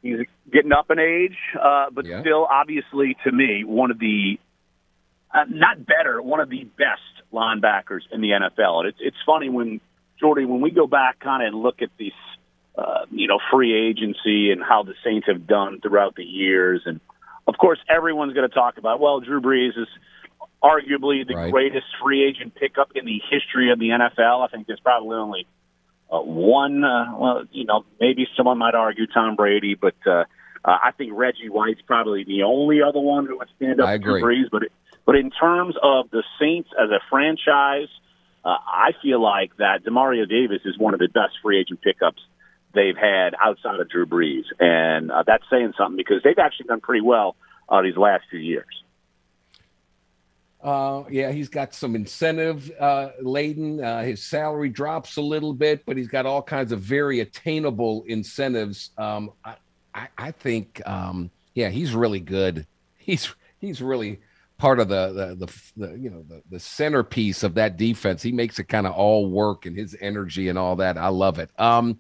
he's 0.02 0.20
getting 0.52 0.72
up 0.72 0.90
in 0.90 1.00
age, 1.00 1.36
uh, 1.62 1.88
but 1.92 2.06
Yeah. 2.06 2.22
still, 2.22 2.48
obviously, 2.50 3.16
to 3.26 3.32
me, 3.32 3.64
one 3.66 3.92
of 3.92 4.00
the 4.00 4.40
uh, 5.34 5.44
not 5.50 5.86
better, 5.86 6.22
one 6.22 6.40
of 6.40 6.50
the 6.50 6.64
best 6.78 7.02
linebackers 7.34 8.02
in 8.12 8.22
the 8.22 8.30
NFL. 8.30 8.80
And 8.82 8.88
it's 8.90 8.98
it's 9.02 9.18
funny 9.26 9.50
when 9.50 9.82
Jordy, 10.20 10.46
when 10.46 10.62
we 10.62 10.72
go 10.72 10.88
back 10.88 11.20
kind 11.20 11.44
of 11.44 11.54
and 11.54 11.62
look 11.62 11.82
at 11.82 11.90
these, 11.98 12.14
uh, 12.78 13.06
you 13.12 13.28
know, 13.28 13.40
free 13.52 13.74
agency 13.90 14.52
and 14.52 14.62
how 14.64 14.84
the 14.84 14.94
Saints 15.04 15.28
have 15.28 15.48
done 15.48 15.80
throughout 15.82 16.16
the 16.16 16.24
years, 16.24 16.82
and 16.86 17.00
of 17.48 17.56
course, 17.58 17.80
everyone's 17.90 18.34
going 18.34 18.48
to 18.50 18.54
talk 18.54 18.78
about. 18.78 19.00
Well, 19.00 19.20
Drew 19.20 19.40
Brees 19.42 19.78
is 19.78 19.88
arguably 20.64 21.28
the 21.28 21.36
Right. 21.36 21.52
greatest 21.52 21.86
free 22.02 22.24
agent 22.28 22.56
pickup 22.56 22.92
in 22.96 23.06
the 23.06 23.22
history 23.30 23.72
of 23.72 23.80
the 23.80 23.90
NFL. 23.90 24.44
I 24.44 24.48
think 24.48 24.68
there's 24.68 24.80
probably 24.80 25.16
only 25.16 25.48
uh, 26.12 26.20
one. 26.20 26.84
Uh, 26.84 27.14
well, 27.18 27.44
you 27.52 27.66
know, 27.66 27.86
maybe 28.00 28.28
someone 28.36 28.58
might 28.58 28.74
argue 28.76 29.06
Tom 29.08 29.36
Brady, 29.36 29.76
but 29.76 29.96
uh, 30.08 30.12
uh, 30.64 30.78
I 30.84 30.92
think 30.98 31.12
Reggie 31.14 31.50
White's 31.50 31.82
probably 31.82 32.24
the 32.24 32.44
only 32.44 32.82
other 32.82 33.00
one 33.00 33.28
who 33.28 33.38
would 33.38 33.50
stand 33.58 33.80
up 33.80 33.88
I 33.90 33.98
to 33.98 34.16
agree. 34.16 34.22
Brees. 34.22 34.50
But 34.52 34.64
but 35.06 35.16
in 35.16 35.30
terms 35.30 35.76
of 35.82 36.10
the 36.10 36.24
Saints 36.40 36.70
as 36.82 36.90
a 36.90 37.00
franchise, 37.10 37.90
uh, 38.44 38.50
I 38.66 38.92
feel 39.02 39.22
like 39.22 39.56
that 39.58 39.84
Demario 39.86 40.28
Davis 40.28 40.62
is 40.66 40.78
one 40.80 40.94
of 40.96 41.00
the 41.00 41.08
best 41.08 41.36
free 41.44 41.60
agent 41.60 41.82
pickups 41.82 42.22
they've 42.76 42.98
had 42.98 43.34
outside 43.42 43.80
of 43.80 43.90
Drew 43.90 44.06
Brees, 44.06 44.44
and 44.60 45.12
uh, 45.12 45.24
that's 45.26 45.44
saying 45.50 45.74
something 45.78 45.98
because 45.98 46.22
they've 46.24 46.38
actually 46.38 46.68
done 46.68 46.82
pretty 46.82 47.02
well 47.02 47.36
uh, 47.70 47.82
these 47.82 47.98
last 47.98 48.26
few 48.30 48.40
years. 48.40 48.66
Uh, 50.62 51.04
yeah, 51.12 51.32
he's 51.32 51.48
got 51.48 51.76
some 51.76 51.96
incentive 51.96 52.72
uh, 52.80 53.10
laden. 53.22 53.84
Uh, 53.84 54.02
his 54.02 54.24
salary 54.24 54.70
drops 54.70 55.18
a 55.18 55.22
little 55.22 55.54
bit, 55.54 55.86
but 55.86 55.96
he's 55.96 56.08
got 56.08 56.26
all 56.26 56.42
kinds 56.42 56.72
of 56.72 56.80
very 56.80 57.20
attainable 57.20 58.04
incentives. 58.08 58.90
Um, 58.98 59.32
I, 59.44 59.56
I, 59.94 60.08
I 60.18 60.32
think, 60.32 60.82
um, 60.88 61.30
yeah, 61.54 61.70
he's 61.70 61.94
really 61.94 62.20
good. 62.20 62.66
He's 62.98 63.32
he's 63.60 63.84
really 63.84 64.20
part 64.58 64.80
of 64.80 64.88
the 64.88 65.14
the, 65.14 65.46
the, 65.46 65.62
the 65.78 66.00
you 66.00 66.10
know 66.10 66.26
the, 66.28 66.42
the 66.50 66.60
centerpiece 66.60 67.44
of 67.44 67.54
that 67.54 67.78
defense. 67.78 68.24
He 68.24 68.32
makes 68.32 68.58
it 68.58 68.64
kind 68.64 68.88
of 68.88 68.94
all 68.94 69.30
work 69.30 69.68
and 69.68 69.78
his 69.78 69.96
energy 70.02 70.50
and 70.50 70.58
all 70.58 70.76
that. 70.78 70.98
I 70.98 71.10
love 71.10 71.38
it. 71.38 71.52
Um, 71.60 72.00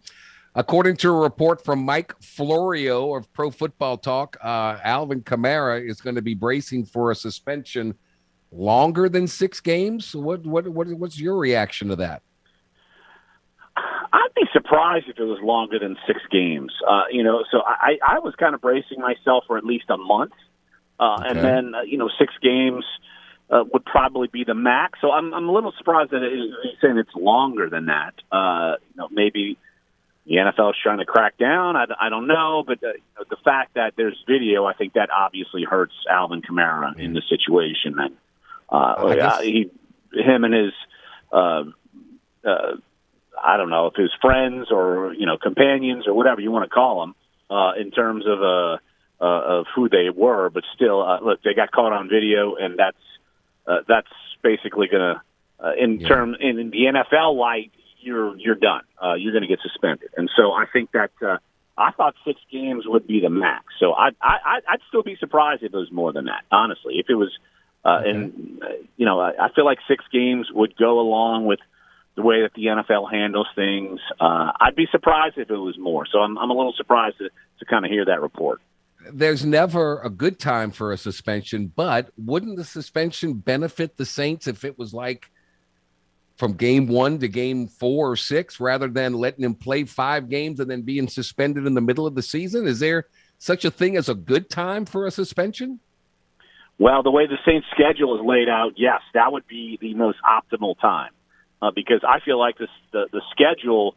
According 0.57 0.95
to 0.97 1.09
a 1.09 1.19
report 1.19 1.63
from 1.63 1.79
Mike 1.83 2.13
Florio 2.21 3.13
of 3.15 3.31
Pro 3.33 3.51
Football 3.51 3.97
Talk, 3.97 4.37
uh, 4.41 4.77
Alvin 4.83 5.21
Kamara 5.21 5.85
is 5.87 5.99
going 5.99 6.15
to 6.15 6.21
be 6.21 6.33
bracing 6.33 6.85
for 6.85 7.11
a 7.11 7.15
suspension 7.15 7.93
longer 8.53 9.09
than 9.09 9.27
six 9.27 9.59
games. 9.59 10.15
What 10.15 10.45
what 10.45 10.67
what 10.69 10.87
what's 10.93 11.19
your 11.19 11.37
reaction 11.37 11.89
to 11.89 11.97
that? 11.97 12.21
I'd 13.75 14.33
be 14.33 14.43
surprised 14.53 15.07
if 15.09 15.19
it 15.19 15.23
was 15.23 15.39
longer 15.43 15.77
than 15.77 15.97
six 16.07 16.21
games. 16.31 16.71
Uh, 16.87 17.03
you 17.11 17.21
know, 17.23 17.43
so 17.51 17.61
I, 17.65 17.97
I 18.07 18.19
was 18.19 18.33
kind 18.35 18.55
of 18.55 18.61
bracing 18.61 18.99
myself 19.01 19.43
for 19.47 19.57
at 19.57 19.65
least 19.65 19.89
a 19.89 19.97
month, 19.97 20.31
uh, 21.01 21.17
Okay. 21.19 21.29
and 21.31 21.43
then 21.43 21.75
uh, 21.75 21.81
you 21.81 21.97
know 21.97 22.09
six 22.17 22.33
games 22.41 22.85
uh, 23.49 23.65
would 23.73 23.83
probably 23.83 24.29
be 24.29 24.45
the 24.45 24.53
max. 24.55 24.99
So 25.01 25.11
I'm 25.11 25.33
I'm 25.33 25.49
a 25.49 25.51
little 25.51 25.73
surprised 25.77 26.11
that 26.11 26.23
it, 26.23 26.31
he's 26.63 26.79
saying 26.81 26.97
it's 26.97 27.13
longer 27.13 27.69
than 27.69 27.87
that. 27.87 28.13
Uh, 28.31 28.75
you 28.89 28.95
know, 28.95 29.09
maybe 29.11 29.57
the 30.25 30.35
NFL 30.35 30.71
is 30.71 30.75
trying 30.81 30.97
to 30.99 31.05
crack 31.05 31.37
down. 31.37 31.75
I, 31.75 31.85
I 31.99 32.09
don't 32.09 32.27
know, 32.27 32.63
but 32.65 32.83
uh, 32.83 32.87
you 32.93 33.01
know, 33.17 33.25
the 33.29 33.37
fact 33.43 33.75
that 33.75 33.93
there's 33.95 34.17
video, 34.27 34.65
I 34.65 34.73
think 34.73 34.93
that 34.93 35.09
obviously 35.11 35.63
hurts 35.63 35.93
Alvin 36.09 36.41
Kamara 36.41 36.97
in 36.97 37.13
the 37.13 37.21
situation. 37.29 37.95
And 37.99 38.15
uh, 38.69 39.13
guess- 39.15 39.33
uh, 39.33 39.41
he, 39.41 39.69
him 40.13 40.43
and 40.43 40.53
his. 40.53 40.73
Uh, 41.31 41.63
uh, 42.43 42.77
I 43.43 43.57
don't 43.57 43.69
know 43.69 43.87
if 43.87 43.95
his 43.95 44.11
friends 44.21 44.67
or 44.71 45.13
you 45.13 45.25
know 45.25 45.37
companions 45.37 46.07
or 46.07 46.13
whatever 46.13 46.39
you 46.41 46.51
want 46.51 46.63
to 46.63 46.73
call 46.73 47.01
them 47.01 47.15
uh, 47.49 47.73
in 47.79 47.91
terms 47.91 48.25
of 48.25 48.41
uh, 48.41 48.77
uh, 49.21 49.59
of 49.59 49.65
who 49.75 49.89
they 49.89 50.09
were, 50.09 50.49
but 50.49 50.63
still, 50.73 51.01
uh, 51.01 51.19
look, 51.21 51.41
they 51.43 51.53
got 51.53 51.71
caught 51.71 51.91
on 51.93 52.07
video, 52.09 52.55
and 52.55 52.77
that's 52.79 52.97
uh, 53.67 53.79
that's 53.87 54.07
basically 54.41 54.87
going 54.87 55.15
to 55.15 55.21
uh, 55.65 55.71
in 55.77 55.99
Yeah. 55.99 56.07
term 56.07 56.35
in, 56.39 56.59
in 56.59 56.69
the 56.69 56.85
NFL 56.93 57.35
light, 57.37 57.71
you're 58.05 58.37
you're 58.37 58.55
done. 58.55 58.83
Uh, 59.03 59.15
you're 59.15 59.33
going 59.33 59.41
to 59.41 59.47
get 59.47 59.59
suspended, 59.61 60.09
and 60.17 60.29
so 60.35 60.51
I 60.51 60.65
think 60.71 60.91
that. 60.91 61.11
Uh, 61.21 61.37
I 61.77 61.91
thought 61.91 62.15
six 62.25 62.39
games 62.49 62.85
would 62.87 63.05
be 63.05 63.19
the 63.19 63.29
max, 63.29 63.65
so 63.81 63.91
I, 63.91 64.11
I 64.21 64.61
I'd 64.65 64.79
still 64.87 65.03
be 65.03 65.17
surprised 65.19 65.61
if 65.61 65.73
it 65.73 65.77
was 65.77 65.91
more 65.91 66.13
than 66.13 66.23
that. 66.23 66.43
Honestly, 66.49 66.99
if 66.99 67.07
it 67.09 67.15
was, 67.15 67.37
uh, 67.83 67.99
and 68.05 68.61
uh, 68.63 68.67
you 68.95 69.05
know, 69.05 69.19
I, 69.19 69.31
I 69.37 69.49
feel 69.53 69.65
like 69.65 69.79
six 69.85 70.05
games 70.09 70.47
would 70.53 70.77
go 70.77 71.01
along 71.01 71.47
with 71.47 71.59
the 72.15 72.21
way 72.21 72.41
that 72.41 72.53
the 72.55 72.65
NFL 72.65 73.11
handles 73.11 73.47
things. 73.55 73.99
Uh, 74.19 74.51
I'd 74.59 74.75
be 74.75 74.87
surprised 74.91 75.37
if 75.37 75.49
it 75.49 75.57
was 75.57 75.77
more. 75.77 76.05
So 76.09 76.19
I'm, 76.19 76.37
I'm 76.37 76.49
a 76.49 76.53
little 76.53 76.73
surprised 76.75 77.17
to, 77.17 77.29
to 77.59 77.65
kind 77.65 77.85
of 77.85 77.91
hear 77.91 78.05
that 78.05 78.21
report. 78.21 78.61
There's 79.11 79.45
never 79.45 79.99
a 79.99 80.09
good 80.09 80.39
time 80.39 80.71
for 80.71 80.91
a 80.91 80.97
suspension, 80.97 81.71
but 81.75 82.09
wouldn't 82.17 82.57
the 82.57 82.63
suspension 82.63 83.33
benefit 83.33 83.97
the 83.97 84.05
Saints 84.05 84.47
if 84.47 84.63
it 84.63 84.79
was 84.79 84.93
like 84.93 85.29
from 86.35 86.53
game 86.53 86.87
one 86.87 87.19
to 87.19 87.27
game 87.27 87.67
four 87.67 88.11
or 88.11 88.15
six 88.15 88.59
rather 88.59 88.87
than 88.87 89.13
letting 89.13 89.43
him 89.43 89.55
play 89.55 89.83
five 89.85 90.29
games 90.29 90.59
and 90.59 90.69
then 90.69 90.81
being 90.81 91.07
suspended 91.07 91.65
in 91.65 91.73
the 91.73 91.81
middle 91.81 92.05
of 92.05 92.15
the 92.15 92.21
season? 92.21 92.67
Is 92.67 92.79
there 92.79 93.05
such 93.37 93.65
a 93.65 93.71
thing 93.71 93.95
as 93.97 94.09
a 94.09 94.15
good 94.15 94.49
time 94.49 94.85
for 94.85 95.05
a 95.05 95.11
suspension? 95.11 95.79
Well, 96.77 97.03
the 97.03 97.11
way 97.11 97.25
the 97.25 97.37
Saints 97.45 97.67
schedule 97.71 98.19
is 98.19 98.25
laid 98.25 98.49
out, 98.49 98.73
yes, 98.75 99.01
that 99.13 99.31
would 99.31 99.47
be 99.47 99.77
the 99.79 99.93
most 99.93 100.17
optimal 100.27 100.77
time 100.79 101.11
uh, 101.61 101.71
because 101.73 102.01
I 102.07 102.19
feel 102.19 102.39
like 102.39 102.57
this, 102.57 102.69
the 102.91 103.07
the 103.11 103.21
schedule 103.31 103.95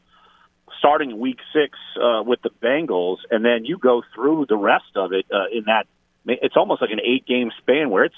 starting 0.79 1.19
week 1.19 1.39
six 1.53 1.77
uh, 2.01 2.23
with 2.23 2.41
the 2.43 2.51
Bengals, 2.63 3.19
and 3.31 3.45
then 3.45 3.65
you 3.65 3.79
go 3.79 4.03
through 4.15 4.47
the 4.49 4.57
rest 4.57 4.97
of 4.97 5.13
it 5.13 5.27
uh, 5.33 5.47
in 5.53 5.65
that. 5.67 5.87
It's 6.27 6.57
almost 6.57 6.83
like 6.83 6.91
an 6.91 7.01
eight 7.01 7.27
game 7.27 7.51
span 7.59 7.91
where 7.91 8.05
it's 8.05 8.15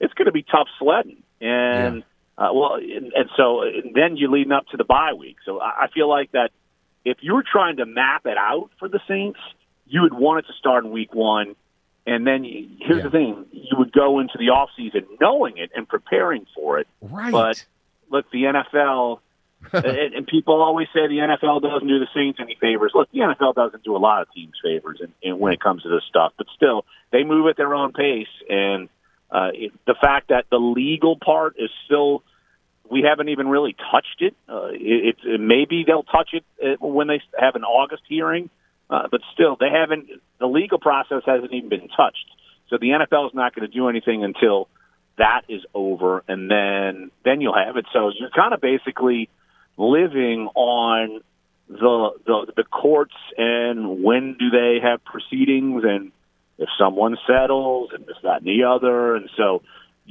it's 0.00 0.14
going 0.14 0.26
to 0.26 0.32
be 0.32 0.42
tough 0.42 0.68
sledding, 0.78 1.22
and 1.40 2.02
uh, 2.40 2.48
well, 2.54 2.74
and, 2.76 3.12
and 3.12 3.28
so 3.36 3.62
and 3.62 3.94
then 3.94 4.16
you 4.16 4.30
leading 4.30 4.50
up 4.52 4.66
to 4.68 4.76
the 4.76 4.84
bye 4.84 5.12
week. 5.12 5.36
So 5.44 5.60
I, 5.60 5.84
I 5.84 5.88
feel 5.94 6.08
like 6.08 6.32
that 6.32 6.50
if 7.04 7.18
you 7.20 7.34
were 7.34 7.44
trying 7.44 7.76
to 7.76 7.86
map 7.86 8.26
it 8.26 8.36
out 8.38 8.70
for 8.78 8.88
the 8.88 9.00
Saints, 9.06 9.38
you 9.86 10.02
would 10.02 10.14
want 10.14 10.44
it 10.44 10.48
to 10.50 10.54
start 10.58 10.84
in 10.84 10.90
week 10.90 11.14
one. 11.14 11.54
And 12.06 12.26
then 12.26 12.44
you, 12.44 12.68
here's 12.80 12.98
Yeah. 12.98 13.04
the 13.04 13.10
thing: 13.10 13.44
you 13.52 13.76
would 13.78 13.92
go 13.92 14.18
into 14.20 14.38
the 14.38 14.48
off 14.50 14.70
season 14.76 15.06
knowing 15.20 15.58
it 15.58 15.70
and 15.76 15.86
preparing 15.86 16.46
for 16.54 16.78
it. 16.80 16.88
Right. 17.02 17.30
But 17.30 17.64
look, 18.10 18.30
the 18.32 18.44
NFL, 18.44 19.20
and, 19.72 20.14
and 20.14 20.26
people 20.26 20.62
always 20.62 20.88
say 20.94 21.06
the 21.08 21.18
NFL 21.18 21.60
doesn't 21.60 21.86
do 21.86 21.98
the 21.98 22.08
Saints 22.14 22.38
any 22.40 22.56
favors. 22.58 22.92
Look, 22.94 23.10
the 23.12 23.18
NFL 23.20 23.54
doesn't 23.54 23.84
do 23.84 23.94
a 23.94 23.98
lot 23.98 24.22
of 24.22 24.32
teams 24.32 24.54
favors 24.64 25.00
in, 25.02 25.12
in, 25.22 25.38
when 25.38 25.52
it 25.52 25.60
comes 25.60 25.82
to 25.82 25.90
this 25.90 26.02
stuff, 26.08 26.32
but 26.38 26.46
still, 26.56 26.86
they 27.12 27.22
move 27.22 27.46
at 27.48 27.58
their 27.58 27.74
own 27.74 27.92
pace. 27.92 28.26
And 28.48 28.88
uh, 29.30 29.50
it, 29.52 29.72
the 29.86 29.94
fact 30.00 30.28
that 30.30 30.46
the 30.50 30.56
legal 30.58 31.16
part 31.16 31.56
is 31.58 31.70
still, 31.84 32.22
we 32.90 33.02
haven't 33.08 33.28
even 33.28 33.48
really 33.48 33.76
touched 33.90 34.20
it. 34.20 34.34
Uh, 34.48 34.68
it, 34.72 35.16
it 35.24 35.40
maybe 35.40 35.84
they'll 35.86 36.02
touch 36.02 36.30
it 36.32 36.44
uh, 36.62 36.84
when 36.84 37.06
they 37.06 37.22
have 37.38 37.54
an 37.54 37.64
August 37.64 38.02
hearing, 38.08 38.50
uh, 38.88 39.08
but 39.10 39.20
still, 39.32 39.56
they 39.58 39.70
haven't. 39.70 40.08
The 40.38 40.46
legal 40.46 40.78
process 40.78 41.22
hasn't 41.24 41.52
even 41.52 41.68
been 41.68 41.88
touched. 41.88 42.26
So 42.68 42.78
the 42.78 42.88
NFL 42.88 43.28
is 43.28 43.34
not 43.34 43.54
going 43.54 43.68
to 43.68 43.72
do 43.74 43.88
anything 43.88 44.24
until 44.24 44.68
that 45.18 45.42
is 45.48 45.62
over, 45.74 46.24
and 46.26 46.50
then 46.50 47.10
then 47.24 47.40
you'll 47.40 47.54
have 47.54 47.76
it. 47.76 47.86
So 47.92 48.10
you're 48.18 48.30
kind 48.30 48.54
of 48.54 48.60
basically 48.60 49.28
living 49.76 50.48
on 50.54 51.20
the 51.68 52.10
the 52.26 52.52
the 52.56 52.64
courts 52.64 53.14
and 53.38 54.02
when 54.02 54.36
do 54.38 54.50
they 54.50 54.78
have 54.82 55.04
proceedings 55.04 55.84
and 55.84 56.10
if 56.58 56.68
someone 56.78 57.16
settles 57.26 57.90
and 57.94 58.04
this 58.06 58.16
that 58.22 58.42
and 58.42 58.46
the 58.46 58.64
other, 58.64 59.16
and 59.16 59.30
so 59.36 59.62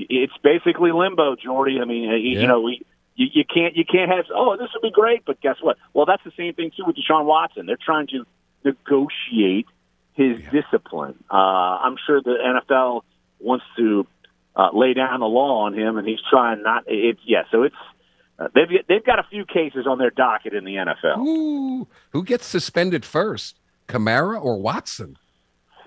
it's 0.10 0.34
basically 0.44 0.92
limbo, 0.92 1.36
Jordy. 1.36 1.80
I 1.82 1.86
mean, 1.86 2.04
you, 2.04 2.16
Yeah. 2.18 2.42
you 2.42 2.48
know 2.48 2.62
we. 2.62 2.82
You, 3.16 3.28
you 3.34 3.44
can't 3.44 3.76
you 3.76 3.84
can't 3.84 4.10
have 4.10 4.28
oh 4.34 4.56
this 4.56 4.70
would 4.74 4.82
be 4.82 4.92
great 4.92 5.26
but 5.26 5.42
guess 5.42 5.58
what 5.60 5.76
well 5.94 6.06
that's 6.06 6.24
the 6.24 6.32
same 6.38 6.54
thing 6.54 6.72
too 6.72 6.86
with 6.88 6.96
Deshaun 6.96 7.26
Watson 7.26 7.66
they're 7.66 7.76
trying 7.76 8.08
to 8.16 8.24
negotiate 8.64 9.66
his 10.14 10.38
discipline 10.54 11.16
uh, 11.30 11.36
I'm 11.36 11.98
sure 12.06 12.22
the 12.22 12.36
NFL 12.72 13.02
wants 13.40 13.66
to 13.78 14.08
uh, 14.56 14.70
lay 14.74 14.94
down 14.94 15.20
the 15.20 15.26
law 15.26 15.66
on 15.66 15.74
him, 15.74 15.98
and 15.98 16.08
he's 16.08 16.20
trying 16.30 16.64
not. 16.64 16.84
It's 16.88 17.20
yeah, 17.26 17.44
so 17.52 17.64
it's 17.64 17.76
uh, 18.38 18.48
they've 18.56 18.68
they've 18.88 19.06
got 19.06 19.20
a 19.20 19.24
few 19.30 19.46
cases 19.46 19.86
on 19.88 19.98
their 19.98 20.10
docket 20.12 20.54
in 20.54 20.64
the 20.66 20.76
NFL. 20.76 21.18
Ooh, 21.20 21.88
who 22.12 22.24
gets 22.24 22.46
suspended 22.46 23.06
first, 23.06 23.58
Kamara 23.88 24.42
or 24.42 24.58
Watson? 24.62 25.18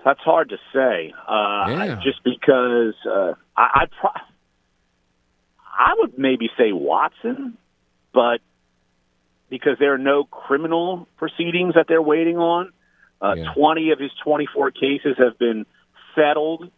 That's 0.05 0.19
hard 0.21 0.49
to 0.49 0.57
say, 0.73 1.13
uh, 1.27 1.65
Yeah. 1.69 1.99
just 2.03 2.23
because 2.23 2.93
uh, 3.11 3.33
I 3.55 3.61
I, 3.61 3.85
pro- 3.99 4.21
I 5.77 5.95
would 5.99 6.17
maybe 6.17 6.49
say 6.57 6.71
Watson, 6.71 7.57
but 8.13 8.39
because 9.49 9.77
there 9.79 9.93
are 9.93 9.97
no 9.99 10.23
criminal 10.23 11.07
proceedings 11.17 11.75
that 11.75 11.85
they're 11.87 12.01
waiting 12.01 12.37
on, 12.37 12.71
uh, 13.21 13.35
Yeah. 13.37 13.53
twenty 13.55 13.91
of 13.91 13.99
his 13.99 14.11
twenty-four 14.23 14.71
cases 14.71 15.15
have 15.17 15.37
been 15.37 15.65
settled. 16.15 16.69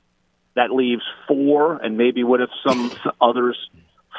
That 0.56 0.72
leaves 0.72 1.04
four, 1.28 1.76
and 1.76 1.98
maybe 1.98 2.24
what 2.24 2.40
if 2.40 2.50
some 2.64 2.92
others 3.22 3.58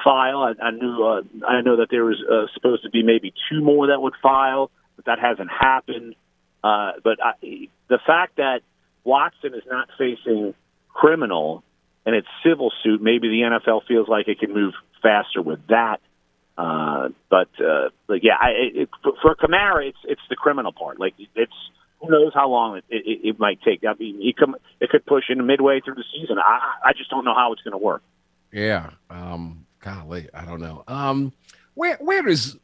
file? 0.04 0.42
I, 0.42 0.52
I 0.62 0.70
knew 0.70 1.02
uh, 1.02 1.22
I 1.46 1.62
know 1.62 1.76
that 1.76 1.88
there 1.90 2.04
was 2.04 2.22
uh, 2.22 2.46
supposed 2.54 2.82
to 2.82 2.90
be 2.90 3.02
maybe 3.02 3.32
two 3.50 3.62
more 3.62 3.86
that 3.88 4.00
would 4.02 4.14
file, 4.22 4.70
but 4.96 5.06
that 5.06 5.18
hasn't 5.18 5.50
happened. 5.50 6.14
Uh, 6.62 6.92
but 7.02 7.18
I, 7.24 7.68
the 7.88 7.98
fact 8.06 8.36
that 8.36 8.60
Watson 9.04 9.54
is 9.54 9.62
not 9.70 9.88
facing 9.96 10.54
criminal 10.92 11.62
and 12.06 12.14
it's 12.14 12.28
civil 12.44 12.72
suit, 12.82 13.02
maybe 13.02 13.28
the 13.28 13.42
NFL 13.42 13.86
feels 13.86 14.08
like 14.08 14.28
it 14.28 14.38
can 14.38 14.54
move 14.54 14.72
faster 15.02 15.42
with 15.42 15.58
that. 15.66 16.00
Uh, 16.56 17.08
but 17.28 17.48
uh, 17.60 17.90
but 18.06 18.24
yeah, 18.24 18.36
I, 18.40 18.48
it, 18.74 18.88
for, 19.02 19.34
Kamara, 19.34 19.88
it's 19.88 19.98
it's 20.04 20.22
the 20.30 20.36
criminal 20.36 20.72
part. 20.72 20.98
Like 20.98 21.14
it's 21.34 21.52
who 22.00 22.10
knows 22.10 22.32
how 22.32 22.48
long 22.48 22.78
it, 22.78 22.84
it, 22.88 23.20
it 23.28 23.38
might 23.38 23.60
take. 23.62 23.84
I 23.84 23.92
mean, 23.98 24.20
it, 24.22 24.36
come, 24.38 24.56
it 24.80 24.88
could 24.88 25.04
push 25.04 25.24
into 25.28 25.42
midway 25.42 25.80
through 25.84 25.96
the 25.96 26.04
season. 26.14 26.38
I, 26.38 26.60
I 26.86 26.92
just 26.96 27.10
don't 27.10 27.24
know 27.24 27.34
how 27.34 27.52
it's 27.52 27.62
going 27.62 27.72
to 27.72 27.78
work. 27.78 28.02
Yeah. 28.52 28.90
Um, 29.10 29.66
golly, 29.80 30.28
I 30.32 30.44
don't 30.44 30.60
know. 30.60 30.84
Um, 30.88 31.32
where 31.74 31.96
where 32.00 32.22
does 32.22 32.56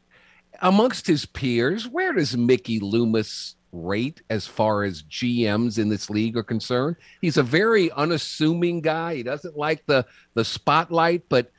amongst 0.61 1.05
his 1.05 1.25
peers, 1.25 1.87
where 1.87 2.13
does 2.13 2.35
Mickey 2.35 2.79
Loomis 2.79 3.55
rate 3.73 4.21
as 4.29 4.47
far 4.47 4.83
as 4.83 5.03
GMs 5.03 5.77
in 5.77 5.89
this 5.89 6.09
league 6.09 6.37
are 6.37 6.43
concerned? 6.43 6.95
He's 7.19 7.37
a 7.37 7.43
very 7.43 7.91
unassuming 7.91 8.81
guy. 8.81 9.15
He 9.15 9.23
doesn't 9.23 9.57
like 9.57 9.85
the 9.85 10.05
the 10.35 10.45
spotlight, 10.45 11.27
but 11.27 11.51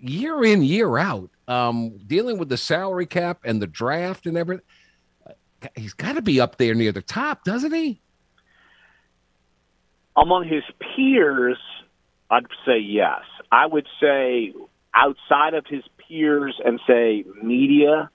year 0.00 0.44
in 0.44 0.62
year 0.62 0.96
out, 0.96 1.30
um, 1.48 1.98
dealing 2.06 2.38
with 2.38 2.48
the 2.48 2.56
salary 2.56 3.06
cap 3.06 3.40
and 3.44 3.60
the 3.60 3.66
draft 3.66 4.26
and 4.26 4.38
everything, 4.38 4.64
he's 5.74 5.94
got 5.94 6.14
to 6.14 6.22
be 6.22 6.40
up 6.40 6.56
there 6.56 6.74
near 6.74 6.92
the 6.92 7.02
top, 7.02 7.44
doesn't 7.44 7.72
he? 7.72 8.00
Among 10.16 10.44
his 10.44 10.64
peers, 10.80 11.58
I'd 12.30 12.46
say 12.64 12.78
yes. 12.78 13.22
I 13.52 13.66
would 13.66 13.86
say 14.00 14.54
outside 14.94 15.54
of 15.54 15.66
his 15.66 15.84
peers 15.98 16.58
and 16.64 16.80
say 16.86 17.24
media, 17.42 18.10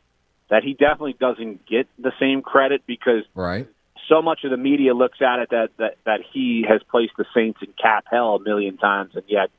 that 0.51 0.63
he 0.63 0.73
definitely 0.73 1.15
doesn't 1.17 1.65
get 1.65 1.87
the 1.97 2.11
same 2.19 2.41
credit 2.41 2.83
because 2.85 3.23
right. 3.33 3.67
so 4.09 4.21
much 4.21 4.43
of 4.43 4.51
the 4.51 4.57
media 4.57 4.93
looks 4.93 5.19
at 5.21 5.39
it 5.39 5.49
that, 5.49 5.69
that 5.77 5.97
that 6.05 6.19
he 6.33 6.63
has 6.67 6.81
placed 6.91 7.13
the 7.17 7.25
Saints 7.33 7.59
in 7.61 7.73
cap 7.81 8.05
hell 8.11 8.35
a 8.35 8.39
million 8.39 8.77
times, 8.77 9.15
and 9.15 9.23
yet 9.27 9.49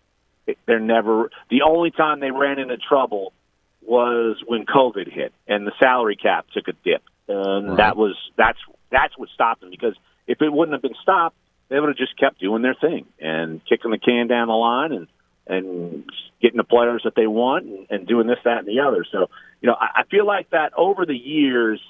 they're 0.66 0.78
never. 0.78 1.30
The 1.50 1.62
only 1.62 1.90
time 1.90 2.20
they 2.20 2.30
ran 2.30 2.58
into 2.58 2.76
trouble 2.76 3.32
was 3.80 4.36
when 4.46 4.66
COVID 4.66 5.10
hit 5.10 5.32
and 5.48 5.66
the 5.66 5.72
salary 5.82 6.14
cap 6.16 6.46
took 6.52 6.68
a 6.68 6.72
dip, 6.84 7.02
and 7.26 7.70
Right. 7.70 7.76
that 7.78 7.96
was 7.96 8.14
that's 8.36 8.58
that's 8.90 9.16
what 9.16 9.30
stopped 9.30 9.62
them 9.62 9.70
because 9.70 9.96
if 10.26 10.42
it 10.42 10.52
wouldn't 10.52 10.74
have 10.74 10.82
been 10.82 11.00
stopped, 11.02 11.36
they 11.70 11.80
would 11.80 11.88
have 11.88 11.96
just 11.96 12.18
kept 12.18 12.38
doing 12.38 12.60
their 12.60 12.74
thing 12.74 13.06
and 13.18 13.64
kicking 13.64 13.90
the 13.90 13.98
can 13.98 14.26
down 14.28 14.48
the 14.48 14.54
line 14.54 14.92
and 14.92 15.08
and 15.46 16.04
getting 16.40 16.56
the 16.56 16.64
players 16.64 17.02
that 17.04 17.14
they 17.14 17.26
want 17.26 17.66
and, 17.66 17.86
and 17.90 18.06
doing 18.06 18.26
this, 18.26 18.38
that, 18.44 18.58
and 18.58 18.68
the 18.68 18.80
other. 18.80 19.04
So, 19.10 19.28
you 19.60 19.68
know, 19.68 19.74
I, 19.78 20.00
I 20.00 20.04
feel 20.10 20.26
like 20.26 20.50
that 20.50 20.72
over 20.76 21.06
the 21.06 21.16
years, 21.16 21.80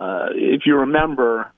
uh, 0.00 0.28
if 0.32 0.62
you 0.66 0.76
remember, 0.76 1.50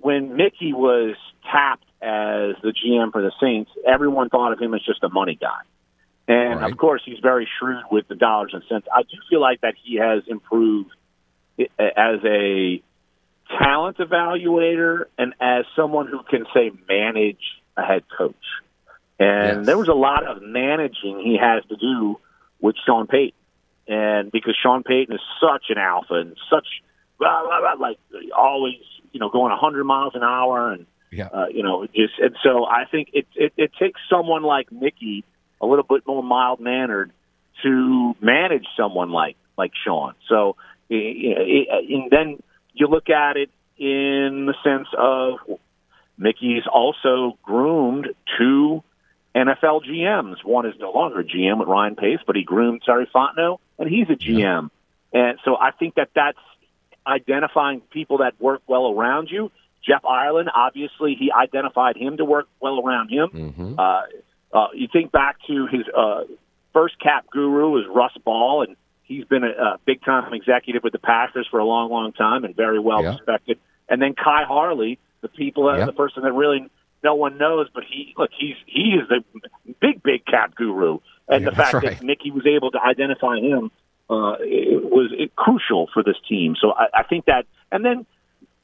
when 0.00 0.36
Mickey 0.36 0.72
was 0.72 1.16
tapped 1.50 1.86
as 2.02 2.56
the 2.62 2.72
GM 2.72 3.12
for 3.12 3.22
the 3.22 3.32
Saints, 3.40 3.70
everyone 3.86 4.28
thought 4.28 4.52
of 4.52 4.60
him 4.60 4.74
as 4.74 4.82
just 4.84 5.02
a 5.02 5.08
money 5.08 5.38
guy. 5.40 5.60
And 6.26 6.60
Right. 6.60 6.72
of 6.72 6.78
course, 6.78 7.02
he's 7.04 7.18
very 7.20 7.48
shrewd 7.58 7.84
with 7.90 8.08
the 8.08 8.14
dollars 8.14 8.52
and 8.54 8.62
cents. 8.68 8.86
I 8.94 9.02
do 9.02 9.16
feel 9.28 9.40
like 9.40 9.60
that 9.60 9.74
he 9.82 9.96
has 9.96 10.22
improved 10.26 10.90
as 11.58 12.24
a 12.24 12.82
talent 13.62 13.98
evaluator 13.98 15.04
and 15.18 15.34
as 15.40 15.64
someone 15.76 16.06
who 16.06 16.22
can 16.22 16.46
say 16.54 16.70
manage 16.88 17.42
a 17.76 17.82
head 17.82 18.04
coach. 18.16 18.34
And 19.18 19.58
Yes. 19.58 19.66
there 19.66 19.78
was 19.78 19.88
a 19.88 19.94
lot 19.94 20.24
of 20.26 20.42
managing 20.42 21.20
he 21.20 21.36
has 21.40 21.64
to 21.66 21.76
do 21.76 22.18
with 22.60 22.76
Sean 22.84 23.06
Payton. 23.06 23.38
And 23.86 24.32
because 24.32 24.56
Sean 24.60 24.82
Payton 24.82 25.14
is 25.14 25.20
such 25.40 25.64
an 25.68 25.78
alpha 25.78 26.14
and 26.14 26.36
such, 26.50 26.66
blah, 27.18 27.42
blah, 27.44 27.60
blah, 27.60 27.86
like 27.86 27.98
always, 28.36 28.76
you 29.12 29.20
know, 29.20 29.28
going 29.28 29.50
100 29.50 29.84
miles 29.84 30.14
an 30.14 30.22
hour 30.22 30.72
and, 30.72 30.86
Yeah. 31.12 31.28
uh, 31.28 31.46
you 31.48 31.62
know, 31.62 31.86
just, 31.86 32.18
and 32.18 32.34
so 32.42 32.64
I 32.64 32.86
think 32.90 33.10
it, 33.12 33.26
it, 33.34 33.52
it 33.56 33.70
takes 33.78 34.00
someone 34.10 34.42
like 34.42 34.72
Mickey, 34.72 35.24
a 35.60 35.66
little 35.66 35.84
bit 35.84 36.06
more 36.06 36.22
mild 36.22 36.60
mannered, 36.60 37.12
to 37.62 38.16
manage 38.20 38.66
someone 38.76 39.10
like, 39.10 39.36
like 39.56 39.72
Sean. 39.84 40.14
So, 40.28 40.56
and 40.90 42.10
then 42.10 42.42
you 42.72 42.88
look 42.88 43.08
at 43.10 43.36
it 43.36 43.50
in 43.78 44.46
the 44.46 44.54
sense 44.64 44.88
of 44.96 45.34
Mickey's 46.18 46.64
also 46.72 47.38
groomed 47.42 48.08
two 48.38 48.82
NFL 49.34 49.84
GMs. 49.84 50.44
One 50.44 50.66
is 50.66 50.74
no 50.78 50.92
longer 50.92 51.20
a 51.20 51.24
GM 51.24 51.58
with 51.58 51.68
Ryan 51.68 51.96
Pace, 51.96 52.20
but 52.26 52.36
he 52.36 52.42
groomed 52.44 52.82
Terry 52.84 53.08
Fontenot, 53.12 53.58
and 53.78 53.88
he's 53.88 54.08
a 54.08 54.14
GM. 54.16 54.70
And 55.12 55.38
so 55.44 55.56
I 55.56 55.70
think 55.72 55.94
that 55.96 56.10
that's 56.14 56.38
identifying 57.06 57.80
people 57.80 58.18
that 58.18 58.40
work 58.40 58.62
well 58.66 58.90
around 58.92 59.30
you. 59.30 59.50
Jeff 59.86 60.04
Ireland, 60.04 60.50
obviously, 60.54 61.14
he 61.18 61.30
identified 61.30 61.96
him 61.96 62.16
to 62.16 62.24
work 62.24 62.48
well 62.60 62.80
around 62.80 63.10
him. 63.10 63.28
Mhm. 63.28 63.78
Uh, 63.78 64.02
uh, 64.56 64.68
you 64.72 64.88
think 64.90 65.12
back 65.12 65.36
to 65.46 65.66
his 65.66 65.82
uh, 65.94 66.22
first 66.72 66.98
cap 66.98 67.26
guru 67.30 67.70
was 67.70 67.84
Russ 67.88 68.16
Ball, 68.24 68.62
and 68.62 68.76
he's 69.02 69.24
been 69.26 69.44
a, 69.44 69.50
a 69.50 69.78
big 69.84 70.02
time 70.02 70.32
executive 70.32 70.82
with 70.82 70.92
the 70.92 70.98
Packers 70.98 71.46
for 71.50 71.58
a 71.60 71.64
long, 71.64 71.90
long 71.90 72.12
time 72.12 72.44
and 72.44 72.56
very 72.56 72.78
well 72.78 73.02
Yeah. 73.02 73.10
respected. 73.16 73.58
And 73.88 74.00
then 74.00 74.14
Khai 74.14 74.44
Harley, 74.46 74.98
the 75.20 75.28
people, 75.28 75.64
Yeah. 75.76 75.84
the 75.84 75.92
person 75.92 76.22
that 76.22 76.32
really 76.32 76.66
no 77.04 77.14
one 77.14 77.38
knows, 77.38 77.68
but 77.72 77.84
he 77.84 78.14
look, 78.16 78.30
he's 78.36 78.56
he 78.66 78.96
is 79.00 79.08
the 79.08 79.22
big, 79.80 80.02
big 80.02 80.24
cap 80.26 80.54
guru, 80.56 80.98
and 81.28 81.44
Yeah, 81.44 81.50
the 81.50 81.56
fact 81.56 81.72
that's 81.82 82.00
that. 82.00 82.02
Mickey 82.02 82.30
was 82.30 82.46
able 82.46 82.70
to 82.72 82.80
identify 82.82 83.36
him 83.36 83.70
uh, 84.10 84.36
it 84.40 84.84
was 84.84 85.12
it, 85.16 85.34
crucial 85.34 85.88
for 85.92 86.02
this 86.02 86.16
team. 86.28 86.54
So 86.60 86.72
I, 86.72 87.00
I 87.00 87.02
think 87.04 87.26
that, 87.26 87.46
and 87.72 87.84
then 87.84 88.06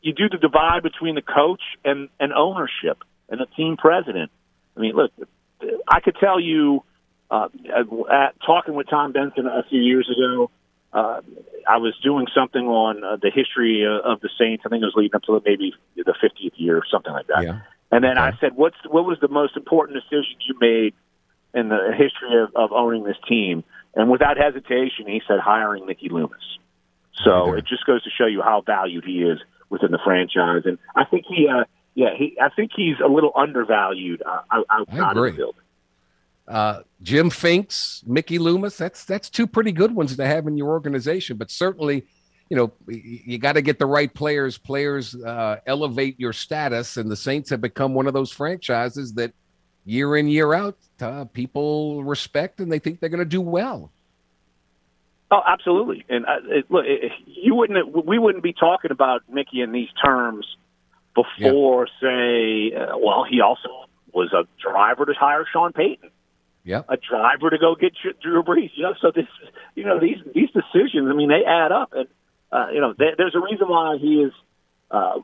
you 0.03 0.13
do 0.13 0.29
the 0.29 0.39
divide 0.39 0.83
between 0.83 1.15
the 1.15 1.23
coach 1.23 1.63
and, 1.85 2.09
and 2.19 2.33
ownership 2.33 3.03
and 3.29 3.41
the 3.41 3.47
team 3.57 3.77
president. 3.77 4.31
I 4.77 4.81
mean, 4.81 4.95
look, 4.95 5.13
I 5.89 6.01
could 6.01 6.17
tell 6.21 6.41
you, 6.41 6.85
uh, 7.31 7.49
at, 8.11 8.35
talking 8.45 8.75
with 8.75 8.89
Tom 8.91 9.13
Benson 9.13 9.47
a 9.47 9.63
few 9.69 9.81
years 9.81 10.11
ago, 10.11 10.51
uh, 10.93 11.21
I 11.69 11.77
was 11.77 11.95
doing 12.03 12.27
something 12.35 12.67
on 12.67 13.05
uh, 13.05 13.17
the 13.17 13.31
history 13.31 13.87
uh, 13.87 14.13
of 14.13 14.21
the 14.21 14.29
Saints. 14.39 14.65
I 14.67 14.69
think 14.69 14.83
it 14.83 14.87
was 14.87 14.95
leading 14.97 15.15
up 15.15 15.23
to 15.23 15.41
maybe 15.45 15.73
the 15.97 16.15
50th 16.23 16.53
year 16.57 16.77
or 16.77 16.83
something 16.91 17.13
like 17.13 17.29
that. 17.29 17.45
Yeah. 17.45 17.61
And 17.93 18.05
then 18.05 18.19
I 18.19 18.33
said, 18.41 18.53
"What's 18.55 18.77
what 18.89 19.05
was 19.05 19.19
the 19.21 19.29
most 19.29 19.57
important 19.57 19.99
decision 19.99 20.37
you 20.47 20.55
made 20.61 20.95
in 21.55 21.69
the 21.69 21.93
history 21.97 22.41
of, 22.43 22.51
of 22.55 22.73
owning 22.73 23.05
this 23.05 23.17
team?" 23.29 23.65
And 23.95 24.11
without 24.11 24.37
hesitation, 24.37 25.07
he 25.07 25.21
said, 25.27 25.41
"Hiring 25.41 25.87
Mickey 25.87 26.09
Loomis." 26.09 26.39
So 27.25 27.33
Okay. 27.51 27.59
it 27.59 27.67
just 27.67 27.85
goes 27.87 28.03
to 28.05 28.11
show 28.11 28.27
you 28.27 28.43
how 28.43 28.63
valued 28.65 29.05
he 29.05 29.23
is 29.23 29.39
within 29.69 29.91
the 29.91 29.99
franchise. 30.05 30.63
And 30.65 30.79
I 30.95 31.05
think 31.05 31.25
he, 31.29 31.49
uh, 31.49 31.65
yeah, 31.95 32.15
he, 32.17 32.37
I 32.41 32.49
think 32.49 32.71
he's 32.75 32.97
a 33.05 33.09
little 33.09 33.33
undervalued 33.37 34.23
uh, 34.25 34.41
out- 34.53 34.67
outside 34.71 35.11
agree. 35.13 35.31
of 35.31 35.35
the 35.35 35.39
field. 35.39 35.55
Uh, 36.49 36.81
Jim 37.03 37.31
Finks, 37.31 38.03
Mickey 38.07 38.39
Loomis. 38.39 38.77
That's 38.77 39.05
that's 39.05 39.29
two 39.31 39.47
pretty 39.47 39.73
good 39.73 39.95
ones 39.95 40.17
to 40.17 40.27
have 40.27 40.47
in 40.47 40.57
your 40.57 40.69
organization. 40.69 41.37
But 41.37 41.51
certainly, 41.51 42.05
you 42.51 42.57
know, 42.57 42.73
you 42.89 43.39
got 43.39 43.53
to 43.53 43.63
get 43.63 43.79
the 43.79 43.87
right 43.87 44.13
players. 44.13 44.59
Players 44.59 45.15
uh, 45.15 45.61
elevate 45.67 46.19
your 46.19 46.33
status, 46.33 46.97
and 46.97 47.11
the 47.11 47.17
Saints 47.17 47.49
have 47.51 47.61
become 47.61 47.95
one 47.95 48.07
of 48.07 48.13
those 48.13 48.33
franchises 48.33 49.15
that 49.15 49.33
year 49.85 50.17
in 50.17 50.29
year 50.29 50.53
out 50.53 50.77
uh, 51.01 51.25
people 51.27 52.05
respect 52.05 52.61
and 52.61 52.71
they 52.71 52.79
think 52.79 53.01
they're 53.01 53.09
going 53.09 53.19
to 53.19 53.25
do 53.25 53.41
well. 53.41 53.91
Oh, 55.31 55.41
absolutely. 55.47 56.05
And 56.09 56.27
uh, 56.27 56.39
it, 56.49 56.71
look, 56.71 56.85
it, 56.87 57.13
you 57.27 57.55
wouldn't, 57.55 58.07
we 58.07 58.19
wouldn't 58.19 58.43
be 58.43 58.53
talking 58.53 58.91
about 58.91 59.23
Mickey 59.31 59.61
in 59.61 59.73
these 59.73 59.89
terms 60.05 60.47
before, 61.15 61.87
say, 62.01 62.73
uh, 62.75 62.99
well, 62.99 63.25
he 63.29 63.41
also 63.41 63.69
was 64.13 64.33
a 64.33 64.45
driver 64.61 65.07
to 65.07 65.13
hire 65.13 65.47
Sean 65.51 65.73
Payton. 65.73 66.11
Yep. 66.63 66.87
a 66.91 66.99
driver 66.99 67.49
to 67.49 67.59
go 67.59 67.75
get 67.75 67.95
Drew 68.21 68.43
Brees. 68.43 68.71
You 68.75 68.83
know, 68.83 68.95
so 69.01 69.11
this, 69.15 69.25
you 69.75 69.83
know, 69.83 69.99
these 69.99 70.19
these 70.35 70.51
decisions. 70.51 71.09
I 71.09 71.15
mean, 71.15 71.31
they 71.31 71.43
add 71.43 71.73
up, 71.73 71.95
and 71.95 72.07
uh, 72.53 72.69
you 72.73 72.81
know, 72.81 72.95
there, 72.97 73.15
there's 73.17 73.35
a 73.35 73.41
reason 73.41 73.69
why 73.69 73.97
he 74.01 74.23
is. 74.23 74.33
Uh, 74.91 75.21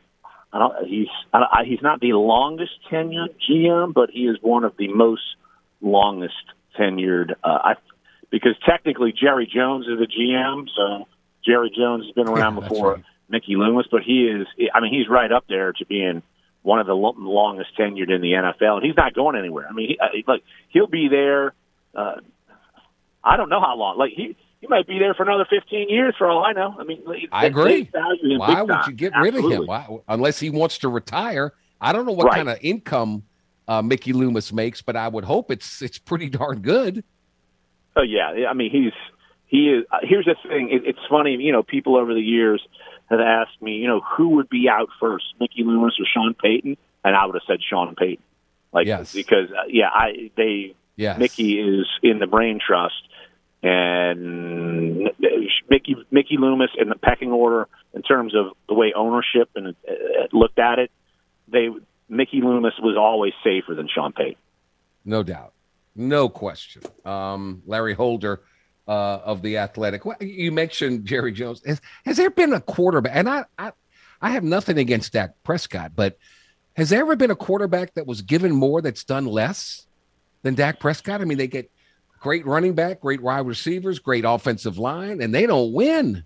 I 0.52 0.58
don't. 0.58 0.86
He's. 0.88 1.08
I, 1.32 1.38
I, 1.38 1.64
he's 1.64 1.82
not 1.82 2.00
the 2.00 2.12
longest 2.12 2.72
tenured 2.90 3.34
GM, 3.48 3.92
but 3.92 4.10
he 4.10 4.20
is 4.26 4.36
one 4.40 4.64
of 4.64 4.76
the 4.76 4.88
most 4.88 5.22
longest 5.80 6.34
tenured. 6.78 7.32
Uh, 7.42 7.58
I 7.64 7.74
because 8.30 8.54
technically 8.68 9.12
Jerry 9.12 9.50
Jones 9.52 9.86
is 9.86 10.00
a 10.00 10.06
GM, 10.06 10.66
so 10.74 11.06
Jerry 11.44 11.70
Jones 11.76 12.06
has 12.06 12.14
been 12.14 12.28
around 12.28 12.56
That's 12.60 12.68
before 12.68 12.94
right. 12.94 13.04
Mickey 13.28 13.56
Loomis, 13.56 13.86
but 13.90 14.02
he 14.02 14.28
is. 14.28 14.46
I 14.72 14.80
mean, 14.80 14.92
he's 14.92 15.08
right 15.08 15.30
up 15.30 15.44
there 15.48 15.72
to 15.72 15.86
being 15.86 16.22
one 16.62 16.80
of 16.80 16.86
the 16.86 16.94
lo- 16.94 17.14
longest 17.16 17.70
tenured 17.78 18.10
in 18.10 18.20
the 18.20 18.32
NFL, 18.32 18.78
and 18.78 18.84
he's 18.84 18.96
not 18.96 19.14
going 19.14 19.36
anywhere. 19.36 19.66
I 19.68 19.72
mean, 19.72 19.88
he, 19.90 19.98
uh, 19.98 20.08
look, 20.26 20.42
he'll 20.68 20.88
be 20.88 21.08
there. 21.08 21.54
Uh, 21.94 22.16
I 23.22 23.36
don't 23.36 23.48
know 23.48 23.60
how 23.60 23.76
long. 23.76 23.98
Like 23.98 24.12
he, 24.12 24.36
he 24.60 24.66
might 24.68 24.86
be 24.86 24.98
there 24.98 25.14
for 25.14 25.22
another 25.24 25.46
fifteen 25.48 25.88
years, 25.88 26.14
for 26.16 26.28
all 26.28 26.44
I 26.44 26.52
know. 26.52 26.74
I 26.78 26.84
mean, 26.84 27.02
I 27.32 27.46
agree. 27.46 27.84
they 27.84 27.90
value 27.90 28.32
him 28.34 28.38
Why 28.38 28.62
would 28.62 28.68
time. 28.70 28.84
you 28.90 28.96
get 28.96 29.12
rid 29.20 29.34
of 29.36 29.44
him? 29.50 29.66
Why, 29.66 29.86
unless 30.08 30.38
he 30.40 30.50
wants 30.50 30.78
to 30.78 30.88
retire. 30.88 31.52
I 31.80 31.92
don't 31.92 32.06
know 32.06 32.12
what 32.12 32.26
Right. 32.26 32.36
kind 32.36 32.48
of 32.48 32.58
income 32.62 33.24
uh, 33.68 33.82
Mickey 33.82 34.12
Loomis 34.14 34.52
makes, 34.52 34.80
but 34.80 34.96
I 34.96 35.08
would 35.08 35.24
hope 35.24 35.50
it's 35.50 35.82
it's 35.82 35.98
pretty 35.98 36.28
darn 36.30 36.60
good. 36.60 37.04
Oh 37.96 38.02
yeah, 38.02 38.46
I 38.48 38.52
mean 38.54 38.70
he's 38.70 38.92
he 39.46 39.70
is. 39.70 39.84
Uh, 39.92 39.98
here's 40.02 40.24
the 40.24 40.34
thing. 40.48 40.70
It, 40.70 40.82
it's 40.86 40.98
funny, 41.08 41.34
you 41.36 41.52
know. 41.52 41.62
People 41.62 41.96
over 41.96 42.12
the 42.14 42.20
years 42.20 42.66
have 43.10 43.20
asked 43.20 43.60
me, 43.62 43.76
you 43.76 43.86
know, 43.86 44.00
who 44.00 44.30
would 44.30 44.48
be 44.48 44.68
out 44.68 44.88
first, 44.98 45.24
Mickey 45.38 45.62
Loomis 45.62 45.94
or 46.00 46.06
Sean 46.12 46.34
Payton, 46.34 46.76
and 47.04 47.14
I 47.14 47.24
would 47.26 47.34
have 47.36 47.42
said 47.46 47.58
Sean 47.62 47.94
Payton. 47.94 48.24
Like 48.72 48.86
Yes. 48.86 49.12
because 49.12 49.50
uh, 49.50 49.64
yeah, 49.68 49.88
I 49.92 50.30
they 50.36 50.74
Yes. 50.96 51.18
Mickey 51.18 51.60
is 51.60 51.86
in 52.02 52.18
the 52.18 52.26
brain 52.26 52.58
trust, 52.64 53.02
and 53.62 55.10
Mickey 55.68 55.96
Mickey 56.10 56.36
Loomis 56.38 56.70
in 56.78 56.88
the 56.88 56.96
pecking 56.96 57.32
order 57.32 57.68
in 57.94 58.02
terms 58.02 58.34
of 58.34 58.52
the 58.68 58.74
way 58.74 58.92
ownership 58.94 59.48
and 59.54 59.68
uh, 59.68 59.92
looked 60.32 60.58
at 60.58 60.78
it, 60.78 60.90
they 61.48 61.68
Mickey 62.08 62.40
Loomis 62.42 62.74
was 62.80 62.96
always 62.96 63.32
safer 63.42 63.74
than 63.74 63.88
Sean 63.92 64.12
Payton. 64.12 64.36
No 65.04 65.22
doubt, 65.22 65.52
no 65.94 66.28
question. 66.28 66.82
Um, 67.04 67.62
Larry 67.66 67.94
Holder 67.94 68.42
uh, 68.88 69.18
of 69.24 69.42
the 69.42 69.58
Athletic. 69.58 70.02
You 70.20 70.52
mentioned 70.52 71.04
Jerry 71.06 71.32
Jones. 71.32 71.62
Has, 71.66 71.80
has 72.04 72.16
there 72.16 72.30
been 72.30 72.52
a 72.52 72.60
quarterback? 72.60 73.12
And 73.14 73.28
I, 73.28 73.44
I, 73.58 73.72
I 74.20 74.30
have 74.30 74.44
nothing 74.44 74.78
against 74.78 75.12
Dak 75.12 75.34
Prescott, 75.44 75.92
but 75.94 76.18
has 76.76 76.90
there 76.90 77.00
ever 77.00 77.16
been 77.16 77.30
a 77.30 77.36
quarterback 77.36 77.94
that 77.94 78.06
was 78.06 78.22
given 78.22 78.52
more 78.52 78.82
that's 78.82 79.04
done 79.04 79.26
less 79.26 79.86
than 80.42 80.54
Dak 80.54 80.78
Prescott? 80.78 81.20
I 81.20 81.24
mean, 81.24 81.38
they 81.38 81.46
get 81.46 81.70
great 82.20 82.46
running 82.46 82.74
back, 82.74 83.00
great 83.00 83.20
wide 83.20 83.46
receivers, 83.46 83.98
great 83.98 84.24
offensive 84.26 84.78
line, 84.78 85.20
and 85.20 85.34
they 85.34 85.46
don't 85.46 85.72
win. 85.72 86.24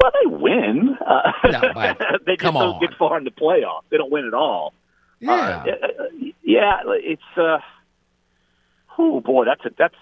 Well, 0.00 0.12
they 0.22 0.30
win. 0.30 0.96
Uh, 1.04 1.32
no, 1.50 1.60
they 2.26 2.32
just 2.34 2.40
come 2.40 2.54
don't 2.54 2.74
on. 2.74 2.80
get 2.80 2.90
far 2.98 3.18
in 3.18 3.24
the 3.24 3.30
playoffs. 3.30 3.82
They 3.90 3.96
don't 3.96 4.12
win 4.12 4.26
at 4.26 4.34
all. 4.34 4.72
Yeah, 5.20 5.32
uh, 5.32 5.64
yeah. 6.44 6.80
It's 6.86 7.22
uh, 7.36 7.58
oh 8.96 9.20
boy, 9.20 9.44
that's 9.44 9.64
a, 9.64 9.70
that's 9.76 9.94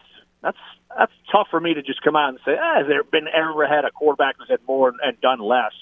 that's 0.43 0.59
that's 0.97 1.13
tough 1.33 1.49
for 1.51 1.61
me 1.61 1.75
to 1.75 1.83
just 1.83 2.03
come 2.03 2.17
out 2.17 2.31
and 2.31 2.39
say, 2.45 2.57
ah, 2.61 2.79
has 2.79 2.87
there 2.87 3.03
been 3.05 3.27
ever 3.29 3.67
had 3.67 3.85
a 3.85 3.91
quarterback 3.91 4.37
who's 4.39 4.49
had 4.49 4.61
more 4.67 4.93
and 5.03 5.21
done 5.21 5.41
less? 5.41 5.73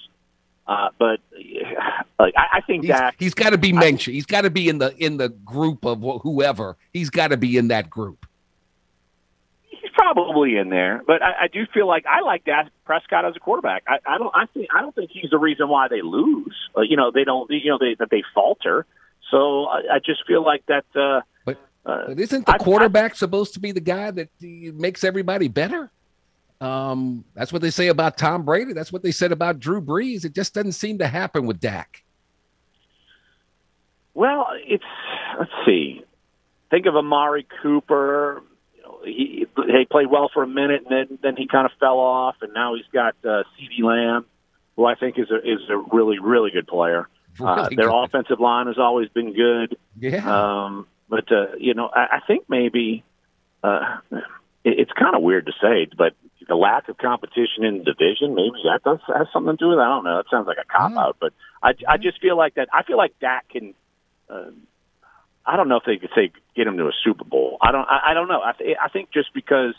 Uh, 0.67 0.89
but 0.99 1.21
like, 2.19 2.35
I, 2.37 2.59
I 2.59 2.61
think 2.63 2.85
he's, 2.85 2.91
Dak, 2.91 3.17
he's 3.19 3.35
got 3.35 3.51
to 3.51 3.59
be 3.59 3.73
mentioned. 3.73 4.15
he's 4.15 4.27
got 4.27 4.43
to 4.43 4.51
be 4.51 4.69
in 4.69 4.79
the 4.79 4.95
in 4.97 5.19
the 5.19 5.29
group 5.29 5.85
of 5.85 6.01
whoever. 6.23 6.77
He's 6.93 7.11
got 7.11 7.29
to 7.29 7.37
be 7.37 7.57
in 7.57 7.69
that 7.69 7.91
group. 7.91 8.27
Probably 9.95 10.57
in 10.57 10.71
there, 10.71 11.03
but 11.07 11.23
I, 11.23 11.45
I 11.45 11.49
do 11.49 11.67
feel 11.73 11.87
like 11.87 12.05
I 12.05 12.21
like 12.23 12.45
Dak 12.45 12.69
Prescott 12.85 13.25
as 13.25 13.37
a 13.37 13.39
quarterback. 13.39 13.85
I, 13.87 13.99
I 14.05 14.19
don't. 14.19 14.35
I 14.35 14.47
think 14.47 14.69
I 14.75 14.81
don't 14.81 14.95
think 14.95 15.11
he's 15.13 15.31
the 15.31 15.39
reason 15.39 15.69
why 15.69 15.87
they 15.87 16.03
lose. 16.03 16.55
Uh, 16.77 16.81
you 16.81 16.97
know, 16.97 17.13
they 17.13 17.23
don't. 17.23 17.49
You 17.51 17.71
know, 17.71 17.79
they 17.79 17.95
that 18.01 18.11
they 18.11 18.25
falter. 18.35 18.87
So 19.31 19.67
I, 19.67 19.95
I 19.95 19.99
just 20.05 20.27
feel 20.27 20.45
like 20.45 20.65
that. 20.67 20.85
Uh, 20.97 21.21
but, 21.45 21.59
uh, 21.87 22.09
but 22.09 22.19
isn't 22.19 22.45
the 22.45 22.55
quarterback 22.55 23.13
I, 23.13 23.15
supposed 23.15 23.55
to 23.55 23.61
be 23.61 23.71
the 23.71 23.81
guy 23.81 24.11
that 24.11 24.29
makes 24.41 25.05
everybody 25.05 25.47
better? 25.47 25.91
Um, 26.61 27.25
that's 27.35 27.53
what 27.53 27.63
they 27.63 27.71
say 27.71 27.89
about 27.89 28.19
Tom 28.19 28.45
Brady. 28.45 28.73
That's 28.73 28.93
what 28.93 29.03
they 29.03 29.13
said 29.13 29.31
about 29.31 29.61
Drew 29.61 29.81
Brees. 29.81 30.25
It 30.25 30.35
just 30.35 30.55
doesn't 30.55 30.73
seem 30.73 30.99
to 30.99 31.07
happen 31.07 31.47
with 31.47 31.61
Dak. 31.61 32.03
Well, 34.15 34.49
it's 34.67 34.85
let's 35.39 35.51
see. 35.65 36.05
Think 36.71 36.87
of 36.87 36.97
Amari 36.97 37.47
Cooper. 37.63 38.43
He 39.05 39.47
he 39.57 39.85
played 39.91 40.11
well 40.11 40.31
for 40.33 40.43
a 40.43 40.47
minute, 40.47 40.85
and 40.89 41.09
then 41.11 41.19
then 41.23 41.37
he 41.37 41.47
kind 41.47 41.67
of 41.67 41.73
fell 41.79 41.99
off, 41.99 42.37
and 42.41 42.53
now 42.53 42.75
he's 42.75 42.87
got 42.93 43.15
uh, 43.25 43.45
CeeDee 43.59 43.83
Lamb, 43.83 44.27
who 44.77 44.85
I 44.85 44.95
think 44.95 45.19
is 45.19 45.31
a 45.31 45.37
is 45.37 45.61
a 45.69 45.77
really 45.77 46.19
really 46.19 46.51
good 46.51 46.67
player. 46.67 47.09
Really 47.37 47.51
uh, 47.51 47.69
their 47.71 47.89
good. 47.89 48.05
offensive 48.05 48.39
line 48.39 48.69
has 48.69 48.79
always 48.79 49.09
been 49.09 49.35
good. 49.35 49.77
Yeah. 49.99 50.23
Um, 50.23 50.87
but 51.09 51.33
uh, 51.33 51.57
you 51.59 51.75
know, 51.75 51.89
I, 51.93 52.19
I 52.19 52.21
think 52.29 52.45
maybe 52.49 53.03
uh, 53.65 53.99
it, 54.13 54.23
it's 54.65 54.93
kind 54.93 55.17
of 55.17 55.23
weird 55.23 55.47
to 55.47 55.53
say, 55.61 55.89
but 55.99 56.13
the 56.47 56.55
lack 56.55 56.89
of 56.89 56.97
competition 56.99 57.65
in 57.65 57.79
the 57.79 57.85
division, 57.85 58.35
maybe 58.35 58.63
that 58.65 58.83
does 58.85 59.01
has 59.09 59.27
something 59.33 59.57
to 59.57 59.65
do 59.65 59.69
with 59.71 59.79
it. 59.79 59.83
I 59.83 59.89
don't 59.89 60.05
know. 60.05 60.19
It 60.21 60.27
sounds 60.31 60.47
like 60.47 60.59
a 60.63 60.65
cop 60.65 60.93
out, 60.93 61.17
but 61.21 61.33
I, 61.63 61.73
I 61.89 61.97
just 61.97 62.21
feel 62.21 62.37
like 62.37 62.55
that. 62.55 62.69
I 62.73 62.83
feel 62.83 62.97
like 62.97 63.19
Dak 63.21 63.49
can. 63.49 63.75
Uh, 64.29 64.51
I 65.47 65.57
don't 65.57 65.69
know 65.69 65.77
if 65.77 65.85
they 65.85 65.97
could 65.97 66.11
say 66.15 66.31
get 66.57 66.67
him 66.67 66.77
to 66.79 66.85
a 66.87 66.93
Super 67.05 67.25
Bowl. 67.25 67.59
I 67.61 67.73
don't. 67.73 67.87
I, 67.89 68.11
I 68.11 68.15
don't 68.15 68.29
know. 68.29 68.41
I, 68.43 68.53
th- 68.53 68.77
I 68.83 68.89
think 68.89 69.11
just 69.13 69.33
because 69.35 69.75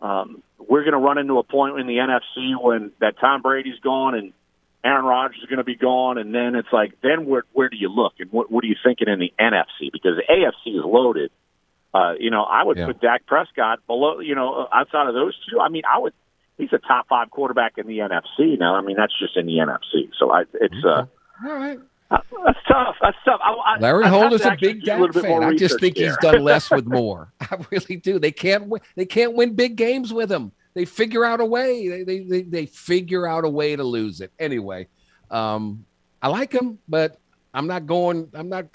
um, 0.00 0.42
we're 0.58 0.82
going 0.82 0.92
to 0.92 0.98
run 0.98 1.18
into 1.18 1.38
a 1.38 1.42
point 1.42 1.78
in 1.78 1.86
the 1.86 1.96
NFC 1.96 2.60
when 2.60 2.92
that 3.00 3.18
Tom 3.20 3.42
Brady's 3.42 3.78
gone 3.80 4.14
and 4.14 4.32
Aaron 4.84 5.04
Rodgers 5.04 5.38
is 5.42 5.46
going 5.46 5.58
to 5.58 5.64
be 5.64 5.74
gone, 5.74 6.18
and 6.18 6.34
then 6.34 6.54
it's 6.54 6.72
like, 6.72 7.00
then 7.02 7.26
where 7.26 7.44
where 7.52 7.68
do 7.68 7.76
you 7.76 7.88
look 7.88 8.14
and 8.18 8.30
what 8.32 8.50
what 8.50 8.64
are 8.64 8.68
you 8.68 8.76
thinking 8.84 9.08
in 9.08 9.18
the 9.18 9.32
NFC 9.38 9.92
because 9.92 10.16
the 10.16 10.24
AFC 10.32 10.78
is 10.78 10.84
loaded 10.84 11.30
uh, 11.94 12.14
you 12.18 12.30
know, 12.30 12.42
I 12.42 12.62
would 12.64 12.76
yeah. 12.76 12.86
put 12.86 13.00
Dak 13.00 13.26
Prescott 13.26 13.86
below. 13.86 14.20
You 14.20 14.34
know, 14.34 14.68
outside 14.72 15.08
of 15.08 15.14
those 15.14 15.34
two, 15.50 15.60
I 15.60 15.68
mean, 15.68 15.82
I 15.90 15.98
would. 15.98 16.12
He's 16.58 16.72
a 16.72 16.78
top 16.78 17.06
five 17.08 17.30
quarterback 17.30 17.78
in 17.78 17.86
the 17.86 17.98
NFC 17.98 18.58
now. 18.58 18.74
I 18.74 18.80
mean, 18.80 18.96
that's 18.96 19.16
just 19.18 19.36
in 19.36 19.46
the 19.46 19.54
NFC. 19.54 20.10
So 20.18 20.32
I, 20.32 20.42
it's 20.54 20.84
uh, 20.84 21.06
all 21.46 21.54
right. 21.54 21.78
That's 22.10 22.58
tough. 22.66 22.96
That's 23.02 23.16
tough. 23.24 23.40
I, 23.42 23.52
I, 23.52 23.78
Larry 23.78 24.04
I 24.04 24.08
Holder's 24.08 24.44
a 24.44 24.56
big 24.58 24.82
Dak 24.82 25.12
fan. 25.12 25.42
I 25.42 25.54
just 25.54 25.78
think 25.80 25.96
he's 25.96 26.16
done 26.18 26.42
less 26.42 26.70
with 26.70 26.86
more. 26.98 27.32
I 27.40 27.58
really 27.70 27.96
do. 27.96 28.18
They 28.18 28.32
can't 28.32 28.66
win. 28.66 28.80
They 28.96 29.04
can't 29.04 29.34
win 29.34 29.54
big 29.54 29.76
games 29.76 30.12
with 30.12 30.30
him. 30.30 30.52
They 30.74 30.84
figure 30.84 31.24
out 31.24 31.40
a 31.40 31.44
way. 31.44 31.88
They 31.88 32.02
they 32.04 32.18
they, 32.20 32.42
they 32.42 32.66
figure 32.66 33.26
out 33.26 33.44
a 33.44 33.48
way 33.48 33.76
to 33.76 33.84
lose 33.84 34.20
it. 34.20 34.32
Anyway, 34.38 34.88
um, 35.30 35.84
I 36.22 36.28
like 36.28 36.52
him, 36.52 36.78
but 36.88 37.18
I'm 37.52 37.66
not 37.66 37.86
going. 37.86 38.30
I'm 38.32 38.48
not 38.48 38.66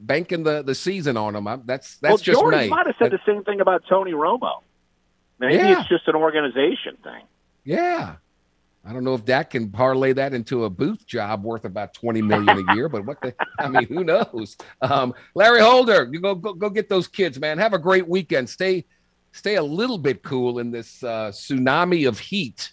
banking 0.00 0.42
the, 0.42 0.62
the 0.62 0.74
season 0.74 1.16
on 1.16 1.36
him. 1.36 1.46
I'm, 1.46 1.62
that's 1.66 1.96
that's 1.98 2.10
well, 2.10 2.18
just 2.18 2.40
Jordan 2.40 2.60
me. 2.60 2.68
might 2.68 2.86
have 2.86 2.96
said 2.98 3.12
the 3.12 3.20
same 3.26 3.44
thing 3.44 3.60
about 3.60 3.82
Tony 3.88 4.12
Romo. 4.12 4.62
Maybe 5.38 5.54
yeah. 5.54 5.80
it's 5.80 5.88
just 5.88 6.06
an 6.08 6.16
organization 6.16 6.96
thing. 7.02 7.24
Yeah. 7.64 8.16
I 8.84 8.92
don't 8.92 9.04
know 9.04 9.14
if 9.14 9.24
Dak 9.24 9.50
can 9.50 9.70
parlay 9.70 10.14
that 10.14 10.32
into 10.32 10.64
a 10.64 10.70
booth 10.70 11.06
job 11.06 11.44
worth 11.44 11.64
about 11.64 11.92
twenty 11.92 12.22
million 12.22 12.66
a 12.68 12.74
year, 12.74 12.88
but 12.88 13.04
what 13.04 13.20
the 13.20 13.34
I 13.58 13.68
mean, 13.68 13.86
who 13.86 14.04
knows? 14.04 14.56
Um, 14.80 15.12
Larry 15.34 15.60
Holder, 15.60 16.08
you 16.10 16.20
go, 16.20 16.34
go 16.34 16.54
go 16.54 16.70
get 16.70 16.88
those 16.88 17.06
kids, 17.06 17.38
man. 17.38 17.58
Have 17.58 17.74
a 17.74 17.78
great 17.78 18.08
weekend. 18.08 18.48
Stay 18.48 18.86
stay 19.32 19.56
a 19.56 19.62
little 19.62 19.98
bit 19.98 20.22
cool 20.22 20.58
in 20.58 20.70
this 20.70 21.02
uh, 21.02 21.30
tsunami 21.30 22.08
of 22.08 22.18
heat. 22.18 22.72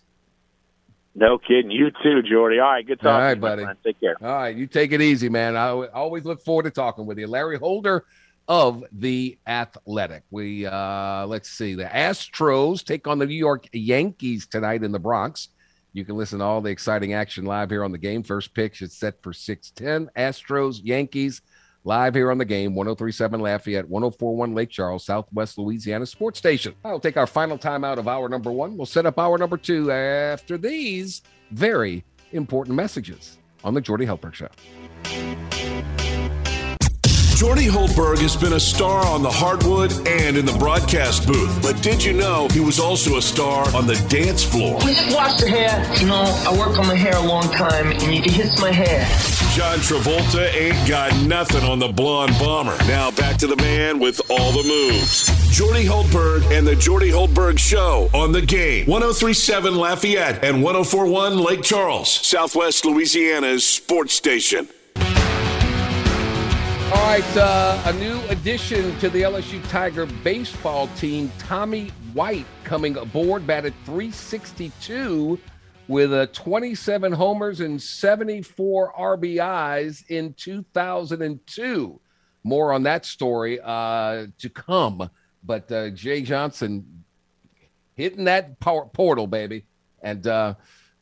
No 1.14 1.38
kidding. 1.38 1.72
You 1.72 1.92
too, 2.04 2.22
Jordy. 2.22 2.60
All 2.60 2.72
right, 2.72 2.86
good 2.86 3.00
talking. 3.00 3.12
All 3.12 3.20
right, 3.20 3.40
buddy. 3.40 3.66
Take 3.84 4.00
care. 4.00 4.16
All 4.22 4.28
right, 4.28 4.56
you 4.56 4.68
take 4.68 4.94
it 4.94 5.02
easy, 5.02 5.30
man. 5.30 5.58
I 5.58 5.70
always 5.70 6.24
look 6.24 6.42
forward 6.42 6.64
to 6.64 6.72
talking 6.72 7.06
with 7.06 7.18
you, 7.18 7.28
Larry 7.28 7.58
Holder 7.58 8.06
of 8.48 8.84
the 8.94 9.38
Athletic. 9.46 10.24
We 10.32 10.66
uh 10.66 11.26
let's 11.28 11.50
see. 11.50 11.76
The 11.76 11.84
Astros 11.86 12.84
take 12.84 13.08
on 13.08 13.20
the 13.20 13.26
New 13.26 13.36
York 13.36 13.68
Yankees 13.74 14.48
tonight 14.48 14.84
in 14.84 14.92
the 14.92 15.00
Bronx. 15.00 15.50
You 15.98 16.06
can 16.06 16.16
listen 16.16 16.38
to 16.40 16.46
all 16.46 16.62
the 16.62 16.70
exciting 16.70 17.16
action 17.16 17.44
live 17.46 17.72
here 17.72 17.84
on 17.84 17.92
the 17.92 17.98
game. 17.98 18.22
First 18.22 18.54
pitch 18.54 18.84
is 18.84 18.94
set 18.94 19.20
for 19.24 19.34
610. 19.34 20.12
Astros, 20.16 20.80
Yankees, 20.84 21.42
live 21.84 22.14
here 22.14 22.30
on 22.30 22.38
the 22.38 22.46
game. 22.46 22.76
1037 22.76 23.42
Lafayette, 23.42 23.90
1041 23.90 24.54
Lake 24.54 24.70
Charles, 24.70 25.04
Southwest 25.04 25.58
Louisiana 25.58 26.06
Sports 26.06 26.38
Station. 26.38 26.76
I'll 26.86 27.00
take 27.00 27.18
our 27.18 27.26
final 27.26 27.58
time 27.58 27.84
out 27.84 27.98
of 27.98 28.08
hour 28.08 28.30
number 28.30 28.52
one. 28.52 28.78
We'll 28.78 28.86
set 28.86 29.08
up 29.08 29.18
hour 29.18 29.40
number 29.40 29.58
two 29.58 29.92
after 29.92 30.56
these 30.56 31.24
very 31.50 32.06
important 32.32 32.76
messages 32.76 33.40
on 33.64 33.74
the 33.74 33.82
Jordy 33.82 34.06
Hultberg 34.06 34.36
Show. 34.36 34.50
Jordy 37.38 37.68
Hultberg 37.68 38.18
has 38.24 38.36
been 38.36 38.54
a 38.54 38.60
star 38.60 39.06
on 39.06 39.22
the 39.22 39.30
hardwood 39.30 39.92
and 40.08 40.36
in 40.36 40.44
the 40.44 40.54
broadcast 40.54 41.28
booth. 41.28 41.62
But 41.62 41.80
did 41.84 42.04
you 42.04 42.14
know 42.14 42.48
he 42.48 42.60
was 42.60 42.80
also 42.80 43.18
a 43.18 43.22
star 43.22 43.64
on 43.76 43.86
the 43.86 43.94
dance 44.10 44.44
floor? 44.44 44.80
We 44.84 44.96
just 44.96 45.16
wash 45.16 45.40
the 45.40 45.48
hair. 45.48 45.70
You 46.00 46.08
know, 46.08 46.24
I 46.24 46.58
work 46.58 46.80
on 46.80 46.88
my 46.88 46.96
hair 46.96 47.16
a 47.16 47.22
long 47.22 47.44
time, 47.44 47.92
and 47.92 48.02
you 48.02 48.24
can 48.24 48.34
hiss 48.34 48.60
my 48.60 48.72
hair. 48.72 49.06
John 49.56 49.78
Travolta 49.78 50.52
ain't 50.52 50.90
got 50.90 51.16
nothing 51.28 51.64
on 51.64 51.78
the 51.78 51.90
blonde 51.90 52.34
bomber. 52.40 52.76
Now 52.88 53.12
back 53.12 53.38
to 53.38 53.46
the 53.46 53.58
man 53.58 54.00
with 54.00 54.20
all 54.32 54.52
the 54.52 54.68
moves. 54.68 55.28
Jordy 55.56 55.86
Hultberg 55.86 56.42
and 56.52 56.66
the 56.66 56.76
Jordy 56.76 57.12
Hultberg 57.12 57.60
Show 57.60 58.10
on 58.16 58.32
the 58.32 58.42
game. 58.42 58.88
1037 58.88 59.76
Lafayette 59.76 60.44
and 60.44 60.64
1041 60.64 61.38
Lake 61.38 61.62
Charles, 61.62 62.12
Southwest 62.12 62.84
Louisiana's 62.84 63.64
sports 63.64 64.16
station. 64.16 64.68
All 66.90 67.04
right, 67.04 67.38
uh, 67.38 67.82
a 67.84 67.94
new 68.00 68.18
addition 68.30 68.98
to 69.00 69.10
the 69.10 69.24
LSU 69.24 69.62
Tiger 69.68 70.06
baseball 70.06 70.88
team, 70.96 71.30
Tommy 71.38 71.90
White, 72.14 72.46
coming 72.64 72.96
aboard, 72.96 73.46
batted 73.46 73.74
362 73.84 75.38
with 75.90 76.14
a 76.14 76.28
27 76.28 77.12
homers 77.12 77.60
and 77.60 77.82
74 77.82 78.94
RBIs 78.94 80.06
in 80.08 80.34
2002. 80.36 82.00
More 82.46 82.72
on 82.72 82.84
that 82.84 83.06
story 83.06 83.60
uh, 83.62 84.28
to 84.40 84.50
come. 84.50 85.10
But 85.44 85.70
uh, 85.70 85.90
Jay 85.90 86.22
Johnson 86.22 87.04
hitting 87.96 88.24
that 88.24 88.62
power, 88.62 88.86
portal, 88.86 89.28
baby. 89.28 89.66
And 90.02 90.26
uh, 90.26 90.54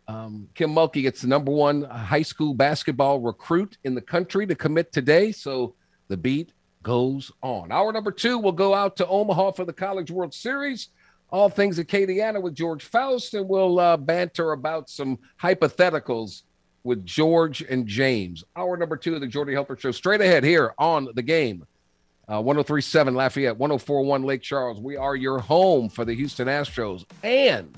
um, 0.08 0.47
Kim 0.53 0.70
Mulkey 0.72 1.01
gets 1.01 1.22
the 1.22 1.28
number 1.28 1.51
one 1.51 1.84
high 1.84 2.22
school 2.22 2.53
basketball 2.53 3.20
recruit 3.20 3.78
in 3.84 3.95
the 3.95 4.01
country 4.01 4.45
to 4.45 4.56
commit 4.56 4.91
today. 4.91 5.32
So 5.32 5.76
the 6.08 6.18
beat 6.18 6.53
goes 6.84 7.32
on. 7.41 7.72
Hour 7.72 7.91
number 7.91 8.12
two, 8.12 8.38
we'll 8.38 8.51
go 8.51 8.74
out 8.74 8.95
to 8.97 9.08
Omaha 9.08 9.51
for 9.51 9.66
the 9.66 9.74
College 9.74 10.12
World 10.12 10.34
Series. 10.34 10.89
All 11.32 11.49
things 11.49 11.80
Acadiana 11.80 12.39
with 12.39 12.53
George 12.53 12.84
Faust, 12.84 13.34
and 13.34 13.49
we'll 13.49 13.80
uh, 13.80 13.97
banter 13.97 14.51
about 14.51 14.89
some 14.89 15.18
hypotheticals 15.41 16.43
with 16.84 17.03
George 17.03 17.64
and 17.64 17.88
James. 17.88 18.43
Hour 18.56 18.78
number 18.78 18.95
two 18.95 19.16
of 19.16 19.22
the 19.22 19.28
Jordy 19.28 19.53
Hultberg 19.53 19.80
Show, 19.80 19.91
straight 19.91 20.22
ahead 20.22 20.43
here 20.43 20.76
on 20.78 21.10
the 21.16 21.24
game. 21.24 21.66
Uh, 22.28 22.41
1037 22.41 23.16
Lafayette, 23.16 23.58
1041 23.58 24.24
Lake 24.24 24.41
Charles. 24.43 24.80
We 24.80 24.97
are 24.97 25.16
your 25.16 25.39
home 25.39 25.89
for 25.89 26.06
the 26.06 26.14
Houston 26.14 26.47
Astros 26.47 27.06
and 27.24 27.76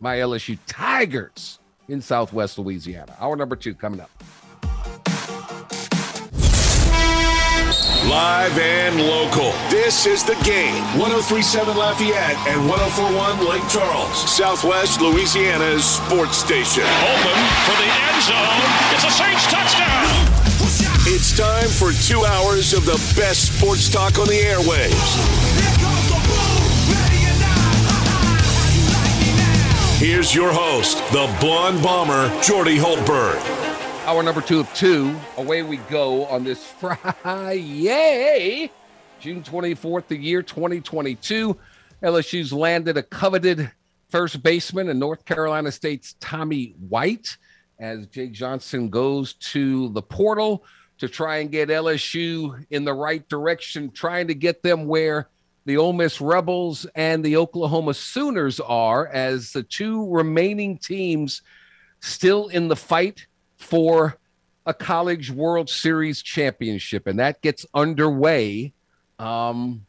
my 0.00 0.16
LSU 0.16 0.58
Tigers 0.66 1.58
in 1.88 2.00
Southwest 2.00 2.58
Louisiana. 2.58 3.16
Hour 3.20 3.36
number 3.36 3.56
two 3.56 3.74
coming 3.74 4.00
up. 4.00 4.10
Live 8.08 8.58
and 8.58 9.00
local. 9.00 9.52
This 9.70 10.04
is 10.06 10.22
the 10.24 10.36
game. 10.44 10.82
1037 11.00 11.76
Lafayette 11.76 12.36
and 12.46 12.68
1041 12.68 13.48
Lake 13.48 13.66
Charles, 13.68 14.30
Southwest 14.30 15.00
Louisiana's 15.00 15.84
sports 15.84 16.36
station. 16.36 16.84
Open 16.84 17.38
for 17.64 17.76
the 17.80 17.88
end 17.88 18.20
zone. 18.22 18.60
It's 18.92 19.04
a 19.04 19.10
Saints 19.10 19.46
touchdown. 19.50 20.04
It's 21.06 21.36
time 21.36 21.68
for 21.68 21.92
two 21.92 22.24
hours 22.24 22.72
of 22.72 22.84
the 22.84 23.00
best 23.18 23.56
sports 23.58 23.88
talk 23.88 24.18
on 24.18 24.26
the 24.26 24.40
airwaves. 24.40 25.73
Here's 30.04 30.34
your 30.34 30.52
host, 30.52 30.98
the 31.14 31.34
blonde 31.40 31.82
bomber, 31.82 32.28
Jordy 32.42 32.76
Hultberg. 32.76 33.40
Our 34.04 34.22
number 34.22 34.42
two 34.42 34.60
of 34.60 34.70
two. 34.74 35.18
Away 35.38 35.62
we 35.62 35.78
go 35.78 36.26
on 36.26 36.44
this 36.44 36.62
Friday, 37.22 38.70
June 39.18 39.42
24th, 39.42 40.08
the 40.08 40.18
year 40.18 40.42
2022. 40.42 41.58
LSU's 42.02 42.52
landed 42.52 42.98
a 42.98 43.02
coveted 43.02 43.72
first 44.10 44.42
baseman 44.42 44.90
in 44.90 44.98
North 44.98 45.24
Carolina 45.24 45.72
State's 45.72 46.16
Tommy 46.20 46.74
White 46.86 47.38
as 47.78 48.06
Jay 48.08 48.28
Johnson 48.28 48.90
goes 48.90 49.32
to 49.32 49.88
the 49.88 50.02
portal 50.02 50.66
to 50.98 51.08
try 51.08 51.38
and 51.38 51.50
get 51.50 51.70
LSU 51.70 52.62
in 52.68 52.84
the 52.84 52.92
right 52.92 53.26
direction, 53.30 53.90
trying 53.90 54.26
to 54.28 54.34
get 54.34 54.62
them 54.62 54.86
where 54.86 55.30
the 55.64 55.76
Ole 55.76 55.92
Miss 55.92 56.20
Rebels 56.20 56.86
and 56.94 57.24
the 57.24 57.36
Oklahoma 57.36 57.94
Sooners 57.94 58.60
are 58.60 59.06
as 59.06 59.52
the 59.52 59.62
two 59.62 60.08
remaining 60.10 60.78
teams 60.78 61.42
still 62.00 62.48
in 62.48 62.68
the 62.68 62.76
fight 62.76 63.26
for 63.56 64.18
a 64.66 64.74
college 64.74 65.30
World 65.30 65.70
Series 65.70 66.22
championship. 66.22 67.06
And 67.06 67.18
that 67.18 67.40
gets 67.40 67.64
underway 67.74 68.72
um, 69.18 69.86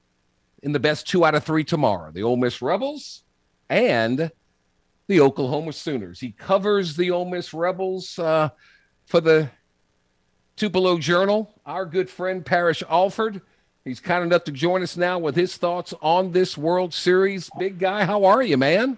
in 0.63 0.71
the 0.71 0.79
best 0.79 1.07
two 1.07 1.25
out 1.25 1.35
of 1.35 1.43
three 1.43 1.63
tomorrow 1.63 2.11
the 2.11 2.23
Ole 2.23 2.37
Miss 2.37 2.61
Rebels 2.61 3.23
and 3.69 4.31
the 5.07 5.19
Oklahoma 5.19 5.73
Sooners. 5.73 6.19
He 6.19 6.31
covers 6.31 6.95
the 6.95 7.11
Ole 7.11 7.29
Miss 7.29 7.53
Rebels 7.53 8.17
uh, 8.17 8.49
for 9.05 9.21
the 9.21 9.49
Tupelo 10.55 10.97
Journal. 10.97 11.53
Our 11.65 11.85
good 11.85 12.09
friend 12.09 12.45
Parrish 12.45 12.81
Alford. 12.89 13.41
He's 13.85 13.99
kind 13.99 14.23
enough 14.23 14.45
to 14.45 14.51
join 14.51 14.81
us 14.81 14.97
now 14.97 15.19
with 15.19 15.35
his 15.35 15.57
thoughts 15.57 15.93
on 16.01 16.31
this 16.31 16.57
World 16.57 16.91
Series. 16.91 17.51
Big 17.59 17.77
guy, 17.77 18.03
how 18.03 18.25
are 18.25 18.41
you, 18.41 18.57
man? 18.57 18.97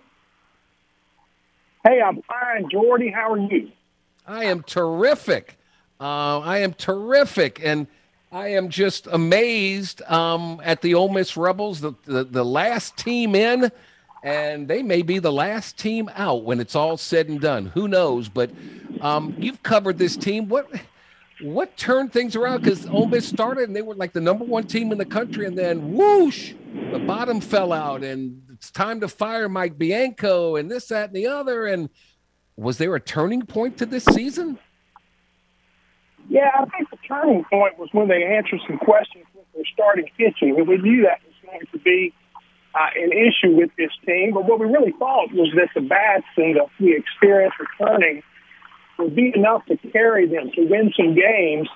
Hey, 1.86 2.02
I'm 2.02 2.22
fine, 2.22 2.70
Jordy. 2.72 3.12
How 3.12 3.34
are 3.34 3.38
you? 3.38 3.70
I 4.26 4.46
am 4.46 4.64
terrific. 4.64 5.58
Uh, 6.00 6.40
I 6.40 6.60
am 6.60 6.74
terrific, 6.74 7.60
and 7.62 7.88
I 8.32 8.50
am 8.50 8.70
just 8.70 9.08
amazed 9.08 10.04
um, 10.04 10.62
at 10.64 10.82
the 10.82 10.94
Ole 10.96 11.10
Miss 11.10 11.36
Rebels, 11.36 11.82
the, 11.82 11.92
the 12.06 12.24
the 12.24 12.46
last 12.46 12.96
team 12.96 13.36
in, 13.36 13.70
and 14.24 14.70
they 14.70 14.84
may 14.84 15.02
be 15.02 15.20
the 15.20 15.34
last 15.34 15.78
team 15.78 16.10
out 16.16 16.46
when 16.46 16.62
it's 16.62 16.76
all 16.76 16.96
said 16.96 17.28
and 17.28 17.42
done. 17.42 17.66
Who 17.74 17.90
knows? 17.90 18.30
But 18.30 18.52
um, 19.02 19.36
you've 19.38 19.62
covered 19.64 19.98
this 19.98 20.16
team. 20.16 20.48
What 20.48 20.72
what 21.42 21.78
turned 21.78 22.12
things 22.12 22.36
around? 22.36 22.64
Because 22.64 22.88
Ole 22.88 23.08
Miss 23.08 23.28
started 23.28 23.68
and 23.68 23.76
they 23.76 23.82
were 23.82 23.96
like 23.96 24.14
the 24.14 24.22
number 24.22 24.46
one 24.46 24.64
team 24.64 24.92
in 24.92 24.98
the 24.98 25.06
country, 25.06 25.46
and 25.46 25.58
then 25.58 25.94
whoosh, 25.94 26.54
the 26.92 27.00
bottom 27.00 27.42
fell 27.42 27.72
out, 27.74 28.04
and 28.04 28.42
it's 28.54 28.72
time 28.72 29.00
to 29.02 29.08
fire 29.08 29.48
Mike 29.48 29.78
Bianco 29.78 30.56
and 30.56 30.70
this, 30.70 30.88
that, 30.88 31.10
and 31.10 31.16
the 31.16 31.28
other. 31.28 31.66
And 31.68 31.90
was 32.56 32.78
there 32.78 32.96
a 32.96 33.00
turning 33.00 33.46
point 33.46 33.78
to 33.78 33.86
this 33.86 34.06
season? 34.06 34.58
Yeah, 36.30 36.50
I 36.56 36.66
think 36.66 36.90
the 36.90 36.98
turning 37.08 37.46
point 37.46 37.78
was 37.78 37.90
when 37.92 38.08
they 38.08 38.24
answered 38.24 38.60
some 38.68 38.78
questions 38.80 39.26
with 39.34 39.46
their 39.54 39.64
starting 39.74 40.08
pitching, 40.18 40.56
and 40.58 40.68
we 40.68 40.78
knew 40.78 41.04
that 41.04 41.20
was 41.26 41.36
going 41.46 41.68
to 41.72 41.80
be 41.80 42.14
uh, 42.76 42.90
an 42.96 43.12
issue 43.12 43.56
with 43.56 43.70
this 43.78 43.92
team. 44.06 44.34
But 44.34 44.46
what 44.46 44.60
we 44.60 44.66
really 44.66 44.94
thought 44.98 45.32
was 45.34 45.50
that 45.56 45.70
the 45.74 45.82
bats 45.82 46.26
and 46.36 46.56
the, 46.56 46.66
the 46.80 46.94
experience 46.94 47.54
returning 47.60 48.24
would 48.98 49.16
be 49.16 49.32
enough 49.36 49.66
to 49.68 49.78
carry 49.78 50.28
them 50.28 50.52
to 50.56 50.66
win 50.66 50.92
some 50.96 51.16
games, 51.16 51.70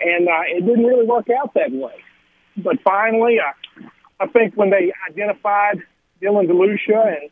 and 0.00 0.28
uh, 0.28 0.42
it 0.46 0.66
didn't 0.66 0.84
really 0.84 1.06
work 1.06 1.26
out 1.30 1.54
that 1.54 1.70
way. 1.72 1.94
But 2.56 2.76
finally, 2.82 3.38
uh, 3.38 3.88
I 4.18 4.26
think 4.26 4.54
when 4.54 4.70
they 4.70 4.92
identified 5.08 5.82
Dylan 6.20 6.48
DeLucia 6.48 7.22
and 7.22 7.30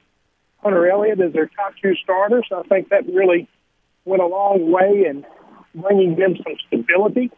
Hunter 0.63 0.89
Elliott 0.89 1.21
as 1.21 1.33
their 1.33 1.47
top 1.47 1.75
two 1.83 1.95
starters, 2.03 2.47
I 2.53 2.63
think 2.63 2.89
that 2.91 3.07
really 3.07 3.49
went 4.05 4.23
a 4.23 4.27
long 4.27 4.71
way 4.71 5.05
in 5.09 5.25
bringing 5.75 6.17
them 6.17 6.37
some 6.37 6.57
stability. 6.67 7.31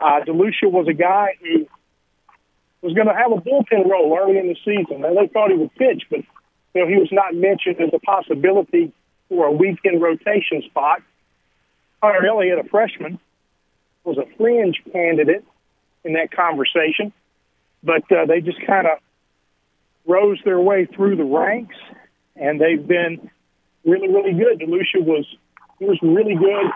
Uh, 0.00 0.20
DeLucia 0.26 0.70
was 0.70 0.88
a 0.88 0.94
guy 0.94 1.36
who 1.40 1.66
was 2.82 2.94
going 2.94 3.06
to 3.06 3.14
have 3.14 3.30
a 3.30 3.36
bullpen 3.36 3.88
role 3.88 4.18
early 4.20 4.38
in 4.38 4.48
the 4.48 4.56
season. 4.64 5.02
Now, 5.02 5.14
they 5.14 5.28
thought 5.28 5.50
he 5.50 5.56
would 5.56 5.74
pitch, 5.76 6.02
but 6.10 6.20
you 6.74 6.80
know 6.82 6.88
he 6.88 6.96
was 6.96 7.10
not 7.12 7.34
mentioned 7.34 7.76
as 7.80 7.90
a 7.94 8.00
possibility 8.00 8.92
for 9.32 9.46
a 9.46 9.52
weekend 9.52 10.02
rotation 10.02 10.62
spot. 10.66 11.00
Hunter 12.02 12.26
Elliott, 12.26 12.58
a 12.58 12.68
freshman, 12.68 13.18
was 14.04 14.18
a 14.18 14.26
fringe 14.36 14.82
candidate 14.92 15.42
in 16.04 16.12
that 16.14 16.30
conversation, 16.30 17.12
but 17.82 18.02
uh, 18.12 18.26
they 18.26 18.40
just 18.40 18.58
kind 18.66 18.86
of 18.86 18.98
rose 20.06 20.38
their 20.44 20.60
way 20.60 20.84
through 20.84 21.16
the 21.16 21.24
ranks, 21.24 21.76
and 22.36 22.60
they've 22.60 22.86
been 22.86 23.30
really, 23.86 24.08
really 24.08 24.32
good. 24.32 24.60
DeLucia 24.60 25.02
was 25.02 25.24
he 25.78 25.86
was 25.86 25.98
really 26.02 26.34
good 26.34 26.66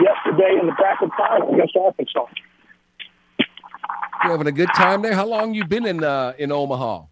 yesterday 0.00 0.58
in 0.60 0.66
the 0.66 0.72
bracket 0.72 1.10
final 1.18 1.52
against 1.52 1.76
Arkansas. 1.76 2.26
You 4.24 4.30
having 4.30 4.46
a 4.46 4.52
good 4.52 4.70
time 4.74 5.02
there? 5.02 5.14
How 5.14 5.26
long 5.26 5.52
you 5.52 5.66
been 5.66 5.86
in 5.86 6.02
uh, 6.02 6.32
in 6.38 6.52
Omaha? 6.52 7.02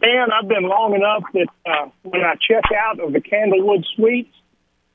Man, 0.00 0.28
I've 0.30 0.48
been 0.48 0.64
long 0.64 0.94
enough 0.94 1.24
that 1.32 1.46
uh, 1.64 1.88
when 2.02 2.22
I 2.22 2.34
check 2.34 2.64
out 2.76 3.00
of 3.00 3.12
the 3.12 3.20
Candlewood 3.20 3.84
Suites, 3.94 4.34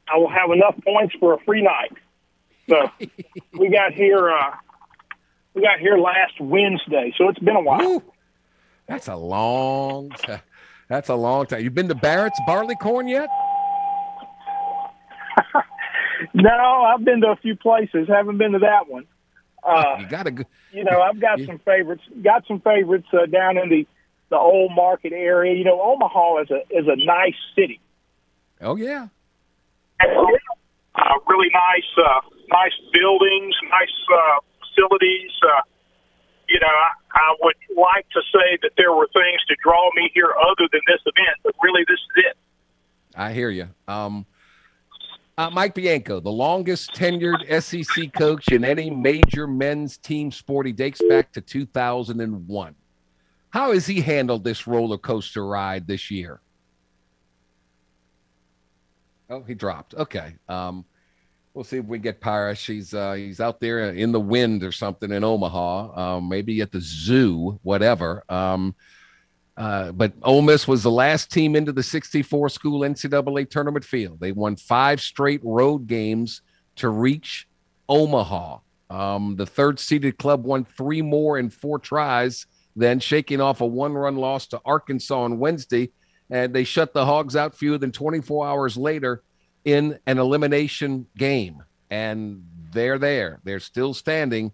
I 0.08 0.18
will 0.18 0.30
have 0.30 0.52
enough 0.52 0.76
points 0.84 1.16
for 1.20 1.34
a 1.34 1.40
free 1.40 1.64
night. 1.64 1.94
So 2.70 2.90
we 3.58 3.70
got 3.70 3.94
here. 3.94 4.30
Uh, 4.30 4.56
we 5.54 5.62
got 5.64 5.80
here 5.80 5.98
last 5.98 6.40
Wednesday, 6.40 7.14
so 7.18 7.30
it's 7.30 7.40
been 7.40 7.56
a 7.56 7.62
while. 7.62 7.82
Ooh, 7.82 8.04
that's 8.88 9.08
a 9.08 9.16
long. 9.16 10.12
T- 10.12 10.36
that's 10.88 11.10
a 11.10 11.16
long 11.16 11.46
time. 11.48 11.64
You've 11.64 11.74
been 11.74 11.88
to 11.88 11.96
Barrett's 11.96 12.40
Barleycorn 12.46 13.08
yet? 13.08 13.30
no, 16.34 16.84
I've 16.84 17.04
been 17.04 17.22
to 17.22 17.30
a 17.30 17.36
few 17.38 17.56
places. 17.56 18.08
Haven't 18.08 18.38
been 18.38 18.52
to 18.52 18.60
that 18.60 18.88
one. 18.88 19.06
Uh, 19.64 19.96
you 20.00 20.08
got 20.08 20.24
to 20.24 20.32
go. 20.32 20.44
You 20.72 20.84
know, 20.84 21.02
I've 21.02 21.20
got 21.20 21.40
some 21.46 21.60
favorites. 21.60 22.04
Got 22.22 22.46
some 22.48 22.62
favorites 22.62 23.08
uh, 23.14 23.26
down 23.26 23.58
in 23.58 23.70
the 23.70 23.88
the 24.32 24.40
old 24.40 24.72
market 24.74 25.14
area. 25.14 25.54
You 25.54 25.66
know, 25.66 25.80
Omaha 25.80 26.42
is 26.42 26.50
a 26.50 26.62
is 26.72 26.88
a 26.88 26.96
nice 27.06 27.38
city. 27.56 27.80
Oh 28.62 28.76
yeah. 28.76 29.10
Uh, 30.02 31.20
really 31.28 31.50
nice, 31.54 31.92
uh, 31.98 32.22
nice 32.50 32.74
buildings, 32.92 33.56
nice 33.70 33.96
uh, 34.12 34.40
facilities. 34.60 35.32
Uh, 35.44 35.62
you 36.50 36.60
know, 36.60 36.68
I, 36.68 36.92
I 37.14 37.36
would 37.42 37.56
like 37.78 38.10
to 38.10 38.22
say 38.34 38.58
that 38.64 38.72
there 38.78 38.92
were 38.92 39.08
things 39.14 39.42
to 39.48 39.56
draw 39.64 39.90
me 39.96 40.10
here 40.14 40.34
other 40.42 40.68
than 40.72 40.82
this 40.88 41.00
event, 41.06 41.38
but 41.44 41.54
really, 41.62 41.84
this 41.88 42.00
is 42.00 42.26
it. 42.26 42.38
I 43.16 43.32
hear 43.34 43.50
you. 43.50 43.68
Um, 43.88 44.26
uh, 45.38 45.50
Mike 45.50 45.76
Bianco, 45.76 46.20
the 46.20 46.32
longest 46.32 46.94
tenured 46.94 47.40
SEC 47.62 48.12
coach 48.14 48.50
in 48.50 48.66
any 48.66 48.90
major 48.90 49.48
men's 49.48 49.98
team 49.98 50.32
sport, 50.32 50.66
he 50.66 50.72
dates 50.72 51.02
back 51.08 51.32
to 51.34 51.42
2001. 51.42 52.76
How 53.52 53.74
has 53.74 53.86
he 53.86 54.02
handled 54.02 54.44
this 54.44 54.66
roller 54.66 54.98
coaster 54.98 55.46
ride 55.46 55.86
this 55.86 56.10
year? 56.10 56.42
Oh, 59.30 59.44
he 59.44 59.54
dropped. 59.54 59.94
Okay. 59.94 60.36
Um, 60.50 60.86
we'll 61.54 61.64
see 61.64 61.78
if 61.78 61.86
we 61.86 62.00
get 62.00 62.20
Parrish. 62.20 62.66
He's 62.66 62.94
uh, 62.94 63.14
he's 63.14 63.40
out 63.40 63.60
there 63.60 63.92
in 63.92 64.12
the 64.12 64.20
wind 64.20 64.64
or 64.64 64.72
something 64.72 65.12
in 65.12 65.24
Omaha, 65.24 66.18
um, 66.18 66.30
maybe 66.30 66.62
at 66.62 66.72
the 66.72 66.82
zoo, 66.82 67.60
whatever. 67.64 68.24
Um, 68.30 68.76
uh, 69.58 69.92
but 69.92 70.14
Ole 70.24 70.42
Miss 70.42 70.68
was 70.68 70.84
the 70.84 70.92
last 70.92 71.32
team 71.32 71.56
into 71.56 71.72
the 71.72 71.84
64 71.84 72.50
school 72.50 72.82
NCAA 72.82 73.50
tournament 73.50 73.86
field. 73.86 74.20
They 74.20 74.32
won 74.32 74.56
five 74.56 75.02
straight 75.02 75.42
road 75.44 75.88
games 75.88 76.42
to 76.78 76.90
reach 76.90 77.48
Omaha. 77.88 78.60
Um, 78.90 79.36
the 79.36 79.46
third 79.46 79.80
seeded 79.80 80.18
club 80.18 80.44
won 80.44 80.66
three 80.66 81.02
more 81.02 81.38
in 81.38 81.50
four 81.50 81.80
tries, 81.80 82.46
then 82.76 83.00
shaking 83.00 83.42
off 83.42 83.62
a 83.62 83.66
one 83.68 83.94
run 83.94 84.18
loss 84.18 84.48
to 84.48 84.62
Arkansas 84.66 85.20
on 85.22 85.40
Wednesday. 85.40 85.92
And 86.30 86.54
they 86.56 86.64
shut 86.66 86.94
the 86.94 87.06
Hogs 87.06 87.36
out 87.36 87.56
fewer 87.56 87.78
than 87.78 87.92
24 87.92 88.48
hours 88.48 88.78
later 88.78 89.24
in 89.66 90.00
an 90.08 90.20
elimination 90.20 91.08
game. 91.18 91.64
And 91.90 92.46
they're 92.74 93.00
there. 93.00 93.42
They're 93.44 93.60
still 93.60 93.94
standing 93.94 94.54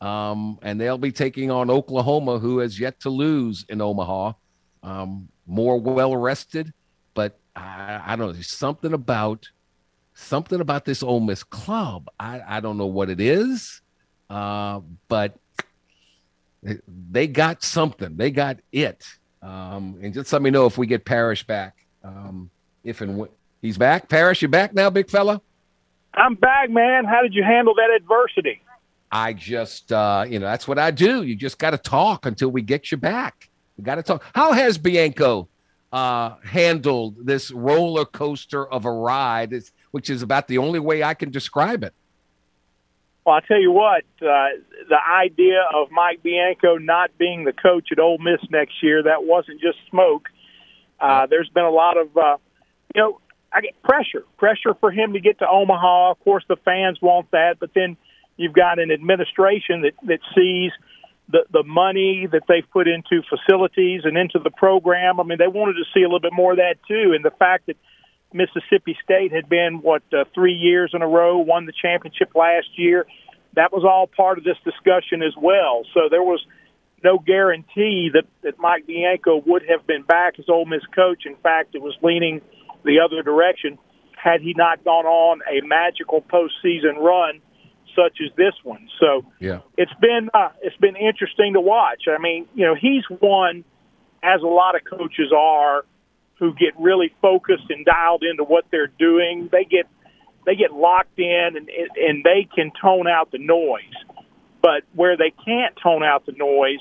Um, 0.00 0.58
and 0.62 0.80
they'll 0.80 0.98
be 0.98 1.12
taking 1.12 1.50
on 1.50 1.70
Oklahoma, 1.70 2.38
who 2.40 2.58
has 2.60 2.78
yet 2.80 3.00
to 3.02 3.10
lose 3.10 3.66
in 3.68 3.80
Omaha. 3.82 4.34
Um, 4.82 5.28
more 5.46 5.80
well 5.80 6.16
rested, 6.16 6.72
but 7.14 7.40
I, 7.56 8.02
I 8.06 8.16
don't 8.16 8.28
know. 8.28 8.32
There's 8.32 8.50
something 8.52 8.94
about 8.94 9.48
something 10.14 10.60
about 10.60 10.84
this 10.86 11.02
Ole 11.02 11.20
Miss 11.20 11.44
club. 11.44 12.08
I, 12.20 12.42
I 12.46 12.60
don't 12.60 12.78
know 12.78 12.86
what 12.86 13.10
it 13.10 13.20
is, 13.20 13.82
uh, 14.30 14.80
but 15.08 15.38
they 17.10 17.26
got 17.26 17.62
something. 17.62 18.16
They 18.16 18.30
got 18.30 18.58
it. 18.72 19.04
Um, 19.42 19.98
and 20.02 20.14
just 20.14 20.32
let 20.32 20.42
me 20.42 20.50
know 20.50 20.66
if 20.66 20.78
we 20.78 20.86
get 20.86 21.04
Parrish 21.04 21.46
back. 21.46 21.76
Um, 22.02 22.50
if 22.82 23.00
and 23.00 23.18
when 23.18 23.28
he's 23.60 23.78
back. 23.78 24.08
Parrish, 24.08 24.42
you 24.42 24.48
back 24.48 24.74
now, 24.74 24.90
big 24.90 25.10
fella? 25.10 25.40
I'm 26.14 26.34
back, 26.34 26.70
man. 26.70 27.04
How 27.04 27.22
did 27.22 27.34
you 27.34 27.42
handle 27.42 27.74
that 27.74 27.90
adversity? 27.94 28.62
I 29.10 29.32
just, 29.32 29.92
uh, 29.92 30.24
you 30.28 30.38
know, 30.38 30.46
that's 30.46 30.66
what 30.66 30.78
I 30.78 30.90
do. 30.90 31.22
You 31.22 31.36
just 31.36 31.58
got 31.58 31.70
to 31.70 31.78
talk 31.78 32.26
until 32.26 32.50
we 32.50 32.62
get 32.62 32.90
you 32.90 32.98
back. 32.98 33.48
You 33.76 33.84
got 33.84 33.96
to 33.96 34.02
talk. 34.02 34.24
How 34.34 34.52
has 34.52 34.78
Bianco 34.78 35.48
uh, 35.92 36.36
handled 36.44 37.24
this 37.24 37.50
roller 37.50 38.04
coaster 38.04 38.66
of 38.66 38.84
a 38.84 38.92
ride, 38.92 39.54
which 39.90 40.10
is 40.10 40.22
about 40.22 40.48
the 40.48 40.58
only 40.58 40.78
way 40.78 41.02
I 41.02 41.14
can 41.14 41.30
describe 41.30 41.84
it? 41.84 41.94
Well, 43.24 43.34
I 43.34 43.40
tell 43.40 43.60
you 43.60 43.72
what, 43.72 44.04
uh, 44.20 44.48
the 44.88 44.98
idea 45.18 45.64
of 45.74 45.90
Mike 45.90 46.22
Bianco 46.22 46.76
not 46.76 47.16
being 47.16 47.44
the 47.44 47.54
coach 47.54 47.88
at 47.90 47.98
Ole 47.98 48.18
Miss 48.18 48.40
next 48.50 48.82
year, 48.82 49.02
that 49.04 49.24
wasn't 49.24 49.62
just 49.62 49.78
smoke. 49.88 50.28
Uh, 51.00 51.26
there's 51.26 51.48
been 51.48 51.64
a 51.64 51.70
lot 51.70 51.96
of, 51.96 52.14
uh, 52.16 52.36
you 52.94 53.00
know, 53.00 53.20
I 53.50 53.62
get 53.62 53.80
pressure, 53.82 54.24
pressure 54.36 54.74
for 54.78 54.90
him 54.90 55.14
to 55.14 55.20
get 55.20 55.38
to 55.38 55.48
Omaha. 55.48 56.10
Of 56.10 56.20
course, 56.20 56.44
the 56.48 56.56
fans 56.64 56.98
want 57.00 57.30
that, 57.30 57.56
but 57.60 57.70
then 57.74 57.96
you've 58.36 58.52
got 58.52 58.78
an 58.78 58.90
administration 58.90 59.82
that 59.82 59.92
that 60.06 60.18
sees 60.34 60.72
the 61.30 61.44
the 61.52 61.62
money 61.62 62.26
that 62.30 62.42
they've 62.48 62.68
put 62.72 62.88
into 62.88 63.22
facilities 63.22 64.02
and 64.04 64.18
into 64.18 64.38
the 64.40 64.50
program. 64.50 65.20
I 65.20 65.22
mean, 65.22 65.38
they 65.38 65.46
wanted 65.46 65.74
to 65.74 65.84
see 65.94 66.02
a 66.02 66.06
little 66.06 66.20
bit 66.20 66.32
more 66.32 66.52
of 66.52 66.58
that 66.58 66.76
too, 66.88 67.12
and 67.14 67.24
the 67.24 67.30
fact 67.30 67.66
that 67.66 67.76
Mississippi 68.34 68.98
State 69.02 69.32
had 69.32 69.48
been 69.48 69.80
what 69.80 70.02
uh, 70.12 70.24
three 70.34 70.54
years 70.54 70.90
in 70.92 71.02
a 71.02 71.08
row, 71.08 71.38
won 71.38 71.66
the 71.66 71.72
championship 71.72 72.34
last 72.34 72.66
year. 72.76 73.06
That 73.54 73.72
was 73.72 73.84
all 73.84 74.08
part 74.08 74.38
of 74.38 74.44
this 74.44 74.56
discussion 74.64 75.22
as 75.22 75.32
well. 75.40 75.84
So 75.94 76.08
there 76.10 76.22
was 76.22 76.44
no 77.04 77.18
guarantee 77.18 78.10
that 78.12 78.24
that 78.42 78.58
Mike 78.58 78.86
Bianco 78.86 79.40
would 79.46 79.62
have 79.68 79.86
been 79.86 80.02
back 80.02 80.38
as 80.38 80.46
Ole 80.48 80.64
Miss 80.66 80.82
coach. 80.94 81.26
In 81.26 81.36
fact, 81.36 81.76
it 81.76 81.82
was 81.82 81.94
leaning 82.02 82.40
the 82.84 83.00
other 83.00 83.22
direction 83.22 83.78
had 84.16 84.40
he 84.40 84.54
not 84.56 84.82
gone 84.84 85.06
on 85.06 85.40
a 85.48 85.64
magical 85.64 86.20
postseason 86.22 86.96
run 86.96 87.40
such 87.94 88.18
as 88.24 88.34
this 88.36 88.54
one. 88.64 88.88
So 88.98 89.24
yeah, 89.38 89.60
it's 89.78 89.94
been 90.00 90.28
uh, 90.34 90.48
it's 90.60 90.76
been 90.78 90.96
interesting 90.96 91.52
to 91.52 91.60
watch. 91.60 92.04
I 92.08 92.20
mean, 92.20 92.48
you 92.54 92.66
know, 92.66 92.74
he's 92.74 93.04
one 93.08 93.64
as 94.24 94.40
a 94.42 94.46
lot 94.46 94.74
of 94.74 94.82
coaches 94.84 95.30
are 95.36 95.84
who 96.38 96.52
get 96.54 96.74
really 96.78 97.14
focused 97.22 97.70
and 97.70 97.84
dialed 97.84 98.22
into 98.22 98.44
what 98.44 98.64
they're 98.70 98.92
doing. 98.98 99.48
They 99.50 99.64
get 99.64 99.86
they 100.46 100.56
get 100.56 100.72
locked 100.72 101.18
in 101.18 101.56
and 101.56 101.68
and 101.68 102.24
they 102.24 102.48
can 102.54 102.72
tone 102.80 103.06
out 103.06 103.30
the 103.30 103.38
noise. 103.38 103.94
But 104.62 104.82
where 104.94 105.16
they 105.16 105.32
can't 105.44 105.74
tone 105.82 106.02
out 106.02 106.26
the 106.26 106.32
noise 106.32 106.80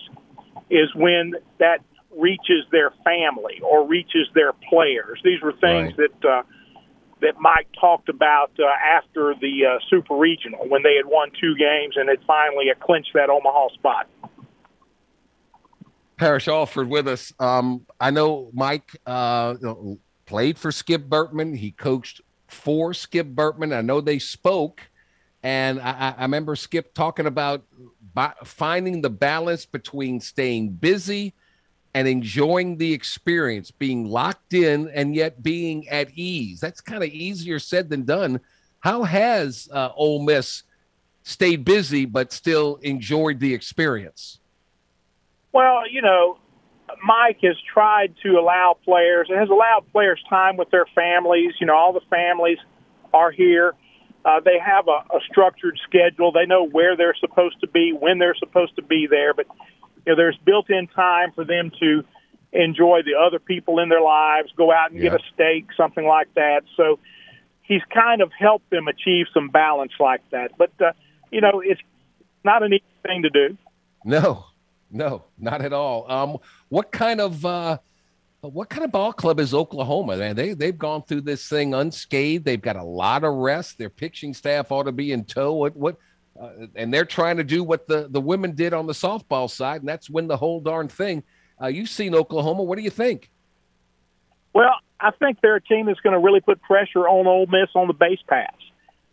is 0.69 0.93
when 0.95 1.33
that 1.59 1.79
reaches 2.17 2.65
their 2.71 2.91
family 3.03 3.59
or 3.61 3.87
reaches 3.87 4.27
their 4.33 4.53
players. 4.69 5.19
These 5.23 5.41
were 5.41 5.51
things 5.53 5.93
right. 5.97 6.11
that 6.21 6.29
uh, 6.29 6.43
that 7.21 7.39
Mike 7.39 7.67
talked 7.79 8.09
about 8.09 8.51
uh, 8.59 8.65
after 8.65 9.33
the 9.39 9.65
uh, 9.65 9.79
Super 9.89 10.15
Regional 10.15 10.67
when 10.67 10.83
they 10.83 10.95
had 10.95 11.05
won 11.05 11.31
two 11.39 11.55
games 11.55 11.95
and 11.95 12.09
had 12.09 12.19
finally 12.27 12.65
clinched 12.81 13.11
that 13.13 13.29
Omaha 13.29 13.69
spot. 13.73 14.07
Parrish 16.17 16.47
Alford 16.47 16.89
with 16.89 17.07
us. 17.07 17.33
Um, 17.39 17.85
I 17.99 18.11
know 18.11 18.49
Mike 18.53 18.91
uh, 19.05 19.55
played 20.25 20.57
for 20.57 20.71
Skip 20.71 21.03
Bertman. 21.03 21.55
He 21.57 21.71
coached 21.71 22.21
for 22.47 22.93
Skip 22.93 23.27
Bertman. 23.27 23.75
I 23.75 23.81
know 23.81 24.01
they 24.01 24.19
spoke, 24.19 24.81
and 25.41 25.79
I, 25.79 26.15
I 26.17 26.21
remember 26.23 26.55
Skip 26.55 26.93
talking 26.93 27.25
about 27.25 27.63
finding 28.43 29.01
the 29.01 29.09
balance 29.09 29.65
between 29.65 30.19
staying 30.19 30.69
busy 30.69 31.33
and 31.95 32.07
enjoying 32.07 32.77
the 32.77 32.93
experience, 32.93 33.71
being 33.71 34.05
locked 34.05 34.53
in 34.53 34.89
and 34.89 35.15
yet 35.15 35.43
being 35.43 35.87
at 35.89 36.09
ease. 36.15 36.59
That's 36.59 36.81
kind 36.81 37.03
of 37.03 37.09
easier 37.09 37.59
said 37.59 37.89
than 37.89 38.03
done. 38.03 38.39
How 38.79 39.03
has 39.03 39.69
uh, 39.71 39.89
Ole 39.95 40.23
Miss 40.23 40.63
stayed 41.23 41.63
busy 41.63 42.05
but 42.05 42.33
still 42.33 42.77
enjoyed 42.81 43.39
the 43.39 43.53
experience? 43.53 44.39
Well, 45.53 45.89
you 45.89 46.01
know, 46.01 46.37
Mike 47.05 47.39
has 47.43 47.55
tried 47.71 48.15
to 48.23 48.31
allow 48.31 48.75
players, 48.83 49.27
and 49.29 49.39
has 49.39 49.49
allowed 49.49 49.85
players 49.91 50.21
time 50.29 50.57
with 50.57 50.69
their 50.71 50.85
families. 50.93 51.53
You 51.59 51.67
know, 51.67 51.75
all 51.75 51.93
the 51.93 52.01
families 52.09 52.57
are 53.13 53.31
here. 53.31 53.75
Uh, 54.25 54.39
they 54.39 54.57
have 54.57 54.87
a, 54.87 55.15
a 55.15 55.19
structured 55.29 55.77
schedule. 55.87 56.31
They 56.31 56.45
know 56.45 56.67
where 56.67 56.95
they're 56.95 57.15
supposed 57.19 57.59
to 57.61 57.67
be, 57.67 57.91
when 57.91 58.19
they're 58.19 58.35
supposed 58.35 58.75
to 58.77 58.81
be 58.81 59.07
there. 59.09 59.33
But 59.33 59.47
you 60.05 60.11
know, 60.11 60.15
there's 60.15 60.37
built-in 60.45 60.87
time 60.87 61.31
for 61.33 61.45
them 61.45 61.71
to 61.79 62.03
enjoy 62.53 63.01
the 63.05 63.15
other 63.19 63.39
people 63.39 63.79
in 63.79 63.89
their 63.89 64.01
lives, 64.01 64.51
go 64.55 64.71
out 64.71 64.91
and 64.91 65.01
yeah. 65.01 65.09
get 65.09 65.19
a 65.19 65.23
steak, 65.33 65.67
something 65.75 66.05
like 66.05 66.33
that. 66.35 66.61
So 66.77 66.99
he's 67.63 67.81
kind 67.93 68.21
of 68.21 68.31
helped 68.37 68.69
them 68.69 68.87
achieve 68.87 69.25
some 69.33 69.49
balance 69.49 69.93
like 69.99 70.21
that. 70.31 70.51
But 70.57 70.71
uh, 70.79 70.93
you 71.31 71.41
know, 71.41 71.61
it's 71.63 71.81
not 72.43 72.63
an 72.63 72.73
easy 72.73 72.83
thing 73.05 73.23
to 73.23 73.29
do. 73.29 73.57
No, 74.05 74.45
no, 74.93 75.25
not 75.37 75.61
at 75.61 75.73
all. 75.73 76.09
Um, 76.09 76.37
what 76.69 76.91
kind 76.91 77.19
of 77.19 77.45
uh, 77.45 77.77
what 78.41 78.69
kind 78.69 78.83
of 78.83 78.91
ball 78.91 79.11
club 79.11 79.39
is 79.39 79.53
Oklahoma? 79.53 80.17
Man, 80.17 80.35
they 80.35 80.53
they've 80.53 80.77
gone 80.77 81.03
through 81.03 81.21
this 81.21 81.47
thing 81.47 81.73
unscathed. 81.73 82.45
They've 82.45 82.61
got 82.61 82.75
a 82.75 82.83
lot 82.83 83.23
of 83.23 83.33
rest. 83.33 83.77
Their 83.77 83.89
pitching 83.89 84.33
staff 84.33 84.71
ought 84.71 84.83
to 84.83 84.91
be 84.91 85.11
in 85.11 85.25
tow. 85.25 85.53
What 85.53 85.75
what 85.75 85.97
uh, 86.39 86.67
and 86.75 86.93
they're 86.93 87.05
trying 87.05 87.37
to 87.37 87.43
do 87.43 87.63
what 87.63 87.87
the, 87.87 88.07
the 88.09 88.21
women 88.21 88.53
did 88.53 88.73
on 88.73 88.87
the 88.87 88.93
softball 88.93 89.49
side, 89.49 89.81
and 89.81 89.89
that's 89.89 90.09
win 90.09 90.27
the 90.27 90.37
whole 90.37 90.59
darn 90.59 90.87
thing. 90.87 91.23
Uh, 91.61 91.67
you've 91.67 91.89
seen 91.89 92.15
Oklahoma. 92.15 92.63
What 92.63 92.77
do 92.77 92.83
you 92.83 92.89
think? 92.89 93.29
Well, 94.53 94.75
I 94.99 95.11
think 95.11 95.39
they're 95.41 95.55
a 95.55 95.61
team 95.61 95.85
that's 95.85 95.99
going 95.99 96.13
to 96.13 96.19
really 96.19 96.41
put 96.41 96.61
pressure 96.61 97.07
on 97.07 97.27
Ole 97.27 97.45
Miss 97.47 97.69
on 97.75 97.87
the 97.87 97.93
base 97.93 98.19
pass. 98.27 98.55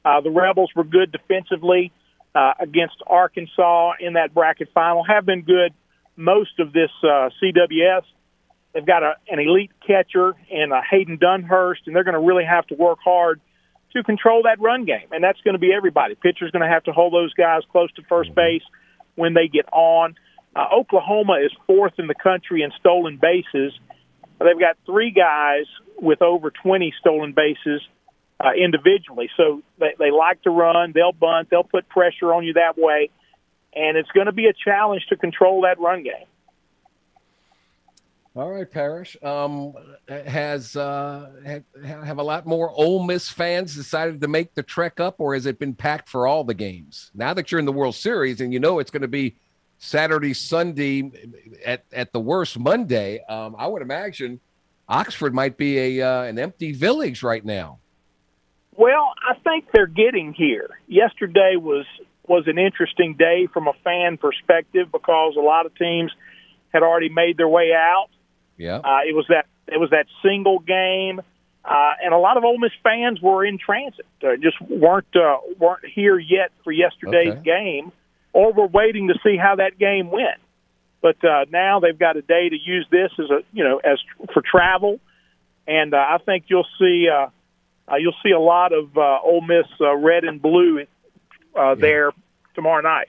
Uh, 0.05 0.21
the 0.21 0.31
Rebels 0.31 0.71
were 0.75 0.85
good 0.85 1.13
defensively 1.13 1.93
uh, 2.35 2.53
against 2.61 2.97
Arkansas 3.07 3.93
in 4.01 4.15
that 4.15 4.35
bracket 4.35 4.69
final, 4.73 5.05
have 5.05 5.27
been 5.27 5.43
good 5.43 5.73
most 6.17 6.59
of 6.59 6.73
this 6.73 6.91
uh, 7.03 7.31
CWS. 7.43 8.03
They've 8.73 8.87
got 8.87 9.03
a, 9.03 9.15
an 9.29 9.41
elite 9.41 9.73
catcher 9.85 10.35
in 10.49 10.73
uh, 10.73 10.81
Hayden 10.89 11.19
Dunhurst, 11.19 11.87
and 11.87 11.97
they're 11.97 12.05
going 12.05 12.15
to 12.15 12.21
really 12.21 12.45
have 12.45 12.67
to 12.69 12.75
work 12.75 12.99
hard 13.03 13.41
to 13.93 14.03
control 14.05 14.43
that 14.45 14.61
run 14.61 14.85
game, 14.85 15.09
and 15.11 15.25
that's 15.25 15.41
going 15.41 15.55
to 15.55 15.59
be 15.59 15.73
everybody. 15.73 16.15
Pitcher's 16.15 16.53
going 16.53 16.63
to 16.63 16.73
have 16.73 16.85
to 16.85 16.93
hold 16.93 17.13
those 17.13 17.35
guys 17.35 17.63
close 17.73 17.93
to 17.95 18.03
first 18.09 18.35
base 18.35 18.63
when 19.17 19.35
they 19.35 19.49
get 19.49 19.67
on. 19.73 20.15
Uh, 20.55 20.67
Oklahoma 20.73 21.39
is 21.45 21.53
fourth 21.67 21.95
in 21.99 22.07
the 22.07 22.15
country 22.15 22.63
in 22.63 22.71
stolen 22.79 23.19
bases. 23.21 23.73
They've 24.39 24.59
got 24.59 24.77
three 24.87 25.11
guys 25.11 25.67
with 26.01 26.23
over 26.23 26.51
20 26.51 26.95
stolen 27.01 27.33
bases 27.33 27.83
uh, 28.43 28.53
individually, 28.53 29.29
so 29.37 29.63
they, 29.79 29.95
they 29.99 30.11
like 30.11 30.43
to 30.43 30.51
run. 30.51 30.93
They'll 30.95 31.13
bunt. 31.13 31.51
They'll 31.51 31.65
put 31.65 31.89
pressure 31.89 32.33
on 32.33 32.45
you 32.45 32.55
that 32.55 32.79
way, 32.79 33.11
and 33.75 33.97
it's 33.97 34.11
going 34.13 34.27
to 34.27 34.33
be 34.33 34.47
a 34.47 34.53
challenge 34.53 35.07
to 35.11 35.17
control 35.17 35.63
that 35.63 35.79
run 35.79 36.03
game. 36.03 36.27
All 38.37 38.49
right, 38.49 38.71
Parrish. 38.71 39.17
Um, 39.23 39.75
has 40.09 40.77
uh, 40.77 41.31
have, 41.45 41.65
have 41.83 42.19
a 42.19 42.23
lot 42.23 42.47
more 42.47 42.71
Ole 42.71 43.03
Miss 43.03 43.29
fans 43.29 43.75
decided 43.75 44.21
to 44.21 44.29
make 44.29 44.55
the 44.55 44.63
trek 44.63 45.01
up, 45.01 45.17
or 45.19 45.35
has 45.35 45.47
it 45.47 45.59
been 45.59 45.75
packed 45.75 46.09
for 46.09 46.29
all 46.29 46.45
the 46.45 46.55
games? 46.55 47.11
Now 47.13 47.35
that 47.35 47.51
you're 47.51 47.59
in 47.59 47.67
the 47.67 47.73
World 47.73 47.97
Series 47.97 48.41
and 48.41 48.53
you 48.53 48.61
know 48.61 48.79
it's 48.79 48.93
going 48.93 49.03
to 49.03 49.09
be 49.09 49.35
Saturday, 49.79 50.33
Sunday, 50.33 51.11
at 51.67 51.85
at 51.93 52.13
the 52.13 52.21
worst 52.21 52.57
Monday, 52.57 53.21
um, 53.29 53.57
I 53.59 53.67
would 53.67 53.83
imagine 53.83 54.39
Oxford 54.89 55.35
might 55.35 55.57
be 55.57 55.99
a 55.99 56.09
uh, 56.09 56.23
an 56.23 56.39
empty 56.39 56.71
village 56.71 57.25
right 57.25 57.45
now. 57.45 57.80
Well, 58.77 59.13
I 59.29 59.35
think 59.43 59.67
they're 59.73 59.87
getting 59.87 60.33
here. 60.33 60.71
Yesterday 60.87 61.57
was 61.57 61.87
was 62.27 62.45
an 62.47 62.59
interesting 62.59 63.17
day 63.19 63.49
from 63.53 63.67
a 63.67 63.73
fan 63.83 64.17
perspective 64.17 64.93
because 64.93 65.35
a 65.37 65.41
lot 65.41 65.67
of 65.67 65.75
teams 65.75 66.13
had 66.73 66.83
already 66.83 67.09
made 67.09 67.37
their 67.37 67.49
way 67.49 67.73
out. 67.75 68.09
Yeah. 68.57 68.77
Uh, 68.77 69.01
it 69.07 69.15
was 69.15 69.27
that 69.29 69.47
it 69.67 69.79
was 69.79 69.91
that 69.91 70.07
single 70.23 70.59
game, 70.61 71.21
uh, 71.65 71.93
and 72.03 72.15
a 72.15 72.19
lot 72.19 72.37
of 72.37 72.45
Ole 72.45 72.59
Miss 72.59 72.73
fans 72.83 73.21
were 73.21 73.45
in 73.45 73.59
transit, 73.59 74.07
uh, 74.23 74.37
just 74.41 74.61
weren't 74.61 75.15
uh, 75.17 75.39
weren't 75.59 75.85
here 75.87 76.19
yet 76.19 76.53
for 76.65 76.73
yesterday's 76.73 77.35
okay. 77.35 77.43
game, 77.43 77.93
or 78.33 78.53
were 78.53 78.67
waiting 78.67 79.09
to 79.09 79.15
see 79.25 79.37
how 79.37 79.57
that 79.57 79.79
game 79.79 80.11
went. 80.11 80.41
But 81.03 81.25
uh, 81.25 81.47
now 81.51 81.81
they've 81.81 81.99
got 81.99 82.17
a 82.17 82.23
day 82.23 82.49
to 82.49 82.57
use 82.57 82.87
this 82.91 83.11
as 83.19 83.31
a 83.31 83.41
you 83.53 83.65
know 83.65 83.79
as 83.79 83.99
for 84.33 84.43
travel, 84.43 85.01
and 85.67 85.95
uh, 85.95 85.97
I 85.97 86.19
think 86.19 86.45
you'll 86.49 86.67
see 86.79 87.09
uh, 87.09 87.29
uh, 87.91 87.97
you'll 87.97 88.15
see 88.23 88.31
a 88.31 88.41
lot 88.41 88.73
of 88.73 88.97
uh, 88.97 89.19
Ole 89.25 89.43
Miss 89.43 89.67
uh, 89.81 89.95
red 89.97 90.25
and 90.25 90.41
blue 90.41 90.85
uh, 91.59 91.75
there 91.75 92.13
tomorrow 92.55 92.83
night. 92.83 93.09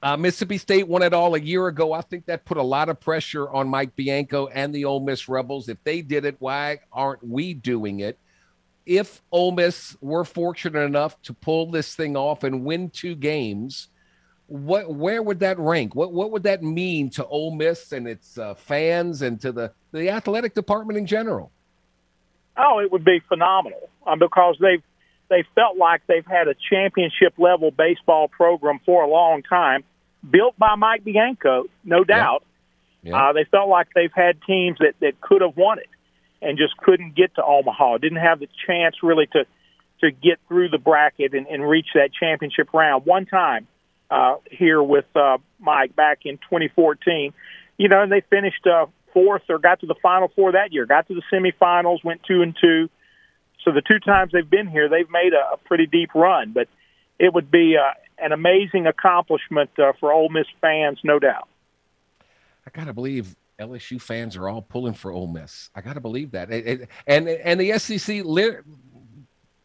Uh, 0.00 0.16
Mississippi 0.16 0.58
State 0.58 0.86
won 0.86 1.02
it 1.02 1.12
all 1.12 1.34
a 1.34 1.40
year 1.40 1.66
ago. 1.66 1.92
I 1.92 2.02
think 2.02 2.26
that 2.26 2.44
put 2.44 2.56
a 2.56 2.62
lot 2.62 2.88
of 2.88 3.00
pressure 3.00 3.50
on 3.50 3.68
Mike 3.68 3.96
Bianco 3.96 4.46
and 4.46 4.72
the 4.72 4.84
Ole 4.84 5.00
Miss 5.00 5.28
Rebels. 5.28 5.68
If 5.68 5.82
they 5.82 6.02
did 6.02 6.24
it, 6.24 6.36
why 6.38 6.78
aren't 6.92 7.26
we 7.26 7.54
doing 7.54 8.00
it? 8.00 8.18
If 8.86 9.22
Ole 9.32 9.52
Miss 9.52 9.96
were 10.00 10.24
fortunate 10.24 10.80
enough 10.80 11.20
to 11.22 11.34
pull 11.34 11.70
this 11.70 11.94
thing 11.94 12.16
off 12.16 12.44
and 12.44 12.64
win 12.64 12.90
two 12.90 13.16
games, 13.16 13.88
what 14.46 14.94
where 14.94 15.22
would 15.22 15.40
that 15.40 15.58
rank? 15.58 15.94
What 15.94 16.12
what 16.12 16.30
would 16.30 16.44
that 16.44 16.62
mean 16.62 17.10
to 17.10 17.26
Ole 17.26 17.54
Miss 17.54 17.92
and 17.92 18.08
its 18.08 18.38
uh, 18.38 18.54
fans 18.54 19.20
and 19.20 19.40
to 19.42 19.52
the 19.52 19.72
the 19.92 20.08
athletic 20.08 20.54
department 20.54 20.96
in 20.96 21.06
general? 21.06 21.50
Oh, 22.58 22.80
it 22.80 22.90
would 22.90 23.04
be 23.04 23.20
phenomenal 23.28 23.88
uh, 24.06 24.16
because 24.16 24.56
they've 24.60 24.82
they 25.28 25.44
felt 25.54 25.76
like 25.76 26.02
they've 26.06 26.26
had 26.26 26.48
a 26.48 26.54
championship 26.70 27.34
level 27.38 27.70
baseball 27.70 28.28
program 28.28 28.80
for 28.86 29.02
a 29.04 29.08
long 29.08 29.42
time, 29.42 29.84
built 30.28 30.58
by 30.58 30.74
Mike 30.74 31.04
Bianco, 31.04 31.64
no 31.84 32.02
doubt. 32.02 32.42
Yeah. 33.02 33.10
Yeah. 33.10 33.28
Uh, 33.28 33.32
they 33.32 33.44
felt 33.44 33.68
like 33.68 33.88
they've 33.94 34.12
had 34.12 34.42
teams 34.46 34.78
that 34.78 34.94
that 35.00 35.20
could 35.20 35.42
have 35.42 35.56
won 35.56 35.78
it 35.78 35.88
and 36.42 36.58
just 36.58 36.76
couldn't 36.76 37.14
get 37.14 37.34
to 37.36 37.44
Omaha. 37.44 37.98
Didn't 37.98 38.18
have 38.18 38.40
the 38.40 38.48
chance 38.66 38.96
really 39.02 39.26
to 39.28 39.44
to 40.00 40.10
get 40.10 40.38
through 40.48 40.68
the 40.68 40.78
bracket 40.78 41.34
and, 41.34 41.46
and 41.46 41.68
reach 41.68 41.88
that 41.94 42.10
championship 42.12 42.72
round. 42.72 43.04
One 43.04 43.26
time 43.26 43.66
uh, 44.10 44.36
here 44.50 44.82
with 44.82 45.06
uh, 45.14 45.38
Mike 45.58 45.94
back 45.94 46.20
in 46.24 46.38
2014, 46.38 47.32
you 47.76 47.88
know, 47.88 48.02
and 48.02 48.10
they 48.10 48.22
finished 48.30 48.66
uh, 48.66 48.86
fourth 49.18 49.42
or 49.48 49.58
got 49.58 49.80
to 49.80 49.86
the 49.86 49.96
Final 50.00 50.28
Four 50.36 50.52
that 50.52 50.72
year. 50.72 50.86
Got 50.86 51.08
to 51.08 51.14
the 51.14 51.22
semifinals, 51.32 52.04
went 52.04 52.22
two 52.26 52.42
and 52.42 52.56
two. 52.60 52.88
So 53.64 53.72
the 53.72 53.82
two 53.82 53.98
times 53.98 54.32
they've 54.32 54.48
been 54.48 54.68
here, 54.68 54.88
they've 54.88 55.10
made 55.10 55.32
a, 55.32 55.54
a 55.54 55.56
pretty 55.56 55.86
deep 55.86 56.14
run. 56.14 56.52
But 56.52 56.68
it 57.18 57.34
would 57.34 57.50
be 57.50 57.76
uh, 57.76 57.94
an 58.18 58.32
amazing 58.32 58.86
accomplishment 58.86 59.70
uh, 59.78 59.92
for 59.98 60.12
Ole 60.12 60.28
Miss 60.28 60.46
fans, 60.60 61.00
no 61.02 61.18
doubt. 61.18 61.48
I 62.66 62.70
gotta 62.70 62.92
believe 62.92 63.34
LSU 63.58 64.00
fans 64.00 64.36
are 64.36 64.48
all 64.48 64.62
pulling 64.62 64.94
for 64.94 65.10
Ole 65.10 65.26
Miss. 65.26 65.70
I 65.74 65.80
gotta 65.80 66.00
believe 66.00 66.32
that, 66.32 66.50
and 66.50 66.86
and, 67.06 67.28
and 67.28 67.60
the 67.60 67.78
SEC 67.78 68.24
li- 68.24 68.58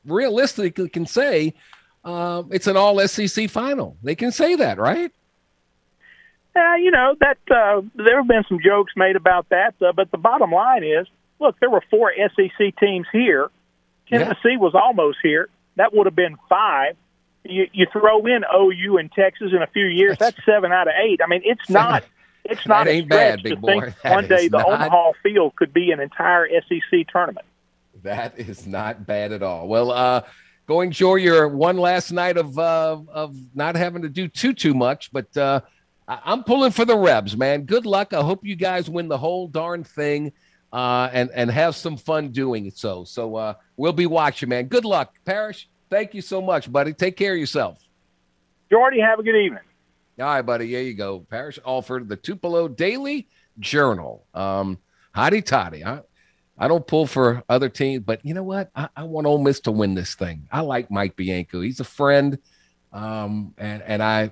realistically 0.05 0.89
can 0.89 1.05
say 1.05 1.53
um, 2.03 2.49
it's 2.51 2.67
an 2.67 2.77
all 2.77 3.05
SEC 3.07 3.49
final. 3.49 3.97
They 4.01 4.15
can 4.15 4.31
say 4.31 4.55
that, 4.55 4.77
right? 4.77 5.11
Uh, 6.55 6.75
you 6.75 6.91
know 6.91 7.15
that 7.19 7.37
uh, 7.49 7.81
there 7.95 8.17
have 8.17 8.27
been 8.27 8.43
some 8.47 8.59
jokes 8.63 8.93
made 8.95 9.15
about 9.15 9.49
that, 9.49 9.73
uh, 9.81 9.91
but 9.91 10.11
the 10.11 10.17
bottom 10.17 10.51
line 10.51 10.83
is, 10.83 11.07
look, 11.39 11.59
there 11.59 11.69
were 11.69 11.83
four 11.89 12.13
SEC 12.15 12.75
teams 12.79 13.07
here. 13.11 13.49
Tennessee 14.07 14.51
yeah. 14.51 14.57
was 14.57 14.75
almost 14.75 15.17
here. 15.23 15.49
That 15.77 15.93
would 15.93 16.05
have 16.05 16.15
been 16.15 16.37
five. 16.47 16.95
You, 17.43 17.67
you 17.73 17.87
throw 17.91 18.25
in 18.25 18.43
OU 18.55 18.97
and 18.97 19.11
Texas 19.11 19.51
in 19.51 19.61
a 19.61 19.67
few 19.67 19.85
years. 19.85 20.17
That's 20.19 20.37
seven 20.45 20.71
out 20.71 20.87
of 20.87 20.93
eight. 21.03 21.21
I 21.23 21.27
mean, 21.27 21.41
it's 21.43 21.69
not. 21.69 22.03
It's 22.45 22.67
not 22.67 22.87
ain't 22.87 23.07
bad, 23.07 23.41
big 23.41 23.61
boy. 23.61 23.93
one 24.03 24.27
day 24.27 24.49
the 24.49 24.57
not... 24.57 24.67
Omaha 24.67 25.13
field 25.23 25.55
could 25.55 25.73
be 25.73 25.91
an 25.91 26.01
entire 26.01 26.47
SEC 26.67 27.07
tournament. 27.09 27.45
That 28.03 28.37
is 28.37 28.67
not 28.67 29.07
bad 29.07 29.31
at 29.31 29.41
all. 29.41 29.67
Well, 29.67 29.91
uh, 29.91 30.23
going 30.67 30.91
sure 30.91 31.17
your 31.17 31.47
one 31.47 31.77
last 31.77 32.11
night 32.11 32.37
of 32.37 32.59
uh, 32.59 32.99
of 33.07 33.35
not 33.55 33.75
having 33.75 34.01
to 34.01 34.09
do 34.09 34.27
too 34.27 34.53
too 34.53 34.73
much, 34.73 35.11
but 35.13 35.35
uh, 35.37 35.61
I'm 36.07 36.43
pulling 36.43 36.71
for 36.71 36.85
the 36.85 36.97
Rebs, 36.97 37.37
man. 37.37 37.63
Good 37.63 37.85
luck. 37.85 38.13
I 38.13 38.21
hope 38.21 38.45
you 38.45 38.55
guys 38.55 38.89
win 38.89 39.07
the 39.07 39.17
whole 39.17 39.47
darn 39.47 39.83
thing. 39.83 40.33
Uh, 40.71 41.07
and 41.13 41.29
and 41.35 41.51
have 41.51 41.75
some 41.75 41.95
fun 41.95 42.29
doing 42.29 42.65
it. 42.65 42.75
So 42.75 43.03
so 43.03 43.35
uh, 43.35 43.53
we'll 43.77 43.93
be 43.93 44.07
watching, 44.07 44.49
man. 44.49 44.65
Good 44.65 44.85
luck, 44.85 45.13
Parrish. 45.23 45.69
Thank 45.91 46.15
you 46.15 46.21
so 46.21 46.41
much, 46.41 46.71
buddy. 46.71 46.93
Take 46.93 47.15
care 47.15 47.33
of 47.33 47.39
yourself. 47.39 47.77
Jordy, 48.71 48.99
have 48.99 49.19
a 49.19 49.23
good 49.23 49.35
evening. 49.35 49.61
All 50.19 50.25
right, 50.25 50.41
buddy. 50.41 50.71
There 50.71 50.81
you 50.81 50.95
go. 50.95 51.19
Parrish 51.29 51.59
Alford, 51.63 52.09
the 52.09 52.15
Tupelo 52.15 52.67
Daily 52.67 53.27
Journal. 53.59 54.25
Um, 54.33 54.79
hotty 55.15 55.45
toddy. 55.45 55.85
I, 55.85 56.01
I 56.57 56.67
don't 56.67 56.85
pull 56.85 57.05
for 57.05 57.43
other 57.47 57.69
teams, 57.69 58.03
but 58.03 58.25
you 58.25 58.33
know 58.33 58.41
what? 58.41 58.71
I, 58.75 58.89
I 58.95 59.03
want 59.03 59.27
Ole 59.27 59.43
Miss 59.43 59.59
to 59.61 59.71
win 59.71 59.93
this 59.93 60.15
thing. 60.15 60.47
I 60.51 60.61
like 60.61 60.89
Mike 60.89 61.15
Bianco. 61.15 61.61
He's 61.61 61.79
a 61.79 61.83
friend, 61.83 62.39
um, 62.91 63.53
and 63.59 63.83
and 63.83 64.01
I 64.01 64.31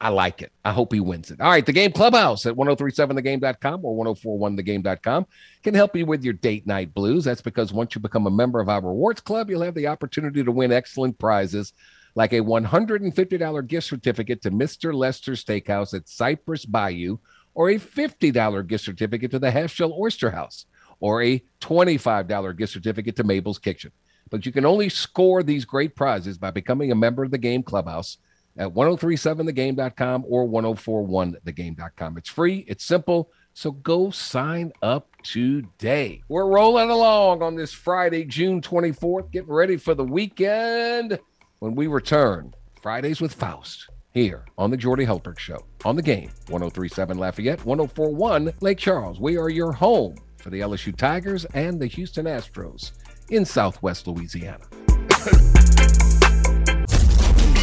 I 0.00 0.10
like 0.10 0.42
it. 0.42 0.52
I 0.64 0.72
hope 0.72 0.92
he 0.92 1.00
wins 1.00 1.30
it. 1.30 1.40
All 1.40 1.48
right, 1.48 1.64
the 1.64 1.72
game 1.72 1.90
clubhouse 1.90 2.44
at 2.44 2.54
1037thegame.com 2.54 3.84
or 3.84 4.14
1041thegame.com 4.14 5.26
can 5.62 5.74
help 5.74 5.96
you 5.96 6.04
with 6.04 6.22
your 6.22 6.34
date 6.34 6.66
night 6.66 6.92
blues. 6.92 7.24
That's 7.24 7.40
because 7.40 7.72
once 7.72 7.94
you 7.94 8.00
become 8.02 8.26
a 8.26 8.30
member 8.30 8.60
of 8.60 8.68
our 8.68 8.82
rewards 8.82 9.22
club, 9.22 9.48
you'll 9.48 9.62
have 9.62 9.74
the 9.74 9.86
opportunity 9.86 10.44
to 10.44 10.52
win 10.52 10.70
excellent 10.70 11.18
prizes 11.18 11.72
like 12.14 12.34
a 12.34 12.40
$150 12.40 13.66
gift 13.66 13.86
certificate 13.86 14.42
to 14.42 14.50
Mr. 14.50 14.92
Lester 14.94 15.32
Steakhouse 15.32 15.94
at 15.94 16.08
Cypress 16.08 16.66
Bayou 16.66 17.18
or 17.54 17.70
a 17.70 17.78
$50 17.78 18.66
gift 18.66 18.84
certificate 18.84 19.30
to 19.30 19.38
the 19.38 19.50
Half 19.50 19.70
Shell 19.70 19.96
Oyster 19.98 20.30
House 20.30 20.66
or 21.00 21.22
a 21.22 21.42
$25 21.60 22.56
gift 22.56 22.72
certificate 22.72 23.16
to 23.16 23.24
Mabel's 23.24 23.58
Kitchen. 23.58 23.92
But 24.28 24.44
you 24.44 24.52
can 24.52 24.66
only 24.66 24.88
score 24.88 25.42
these 25.42 25.64
great 25.64 25.94
prizes 25.94 26.36
by 26.36 26.50
becoming 26.50 26.90
a 26.90 26.96
member 26.96 27.22
of 27.22 27.30
the 27.30 27.38
game 27.38 27.62
clubhouse 27.62 28.18
at 28.58 28.72
1037thegame.com 28.72 30.24
or 30.28 30.48
1041thegame.com. 30.48 32.18
It's 32.18 32.28
free, 32.30 32.64
it's 32.68 32.84
simple. 32.84 33.30
So 33.54 33.72
go 33.72 34.10
sign 34.10 34.72
up 34.82 35.08
today. 35.22 36.22
We're 36.28 36.46
rolling 36.46 36.90
along 36.90 37.42
on 37.42 37.56
this 37.56 37.72
Friday, 37.72 38.24
June 38.24 38.60
24th, 38.60 39.30
getting 39.30 39.50
ready 39.50 39.78
for 39.78 39.94
the 39.94 40.04
weekend 40.04 41.18
when 41.60 41.74
we 41.74 41.86
return. 41.86 42.52
Fridays 42.82 43.20
with 43.20 43.32
Faust 43.32 43.88
here 44.12 44.44
on 44.56 44.70
the 44.70 44.76
Jordy 44.76 45.04
Hultberg 45.04 45.38
Show 45.38 45.58
on 45.84 45.96
the 45.96 46.02
game 46.02 46.30
1037 46.48 47.18
Lafayette, 47.18 47.64
1041 47.64 48.52
Lake 48.60 48.78
Charles. 48.78 49.18
We 49.18 49.36
are 49.36 49.48
your 49.48 49.72
home 49.72 50.16
for 50.36 50.50
the 50.50 50.60
LSU 50.60 50.94
Tigers 50.94 51.44
and 51.46 51.80
the 51.80 51.86
Houston 51.86 52.26
Astros 52.26 52.92
in 53.30 53.44
Southwest 53.44 54.06
Louisiana. 54.06 54.64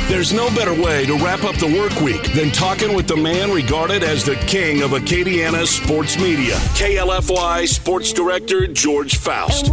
There's 0.08 0.34
no 0.34 0.50
better 0.50 0.74
way 0.74 1.06
to 1.06 1.16
wrap 1.16 1.44
up 1.44 1.56
the 1.56 1.68
work 1.68 2.00
week 2.02 2.34
than 2.34 2.52
talking 2.52 2.94
with 2.94 3.08
the 3.08 3.16
man 3.16 3.52
regarded 3.52 4.04
as 4.04 4.24
the 4.24 4.36
king 4.48 4.82
of 4.84 4.92
Acadiana 4.92 5.66
sports 5.66 6.18
media, 6.20 6.56
KLFY 6.76 7.68
Sports 7.68 8.14
Director 8.14 8.68
George 8.68 9.18
Faust. 9.18 9.72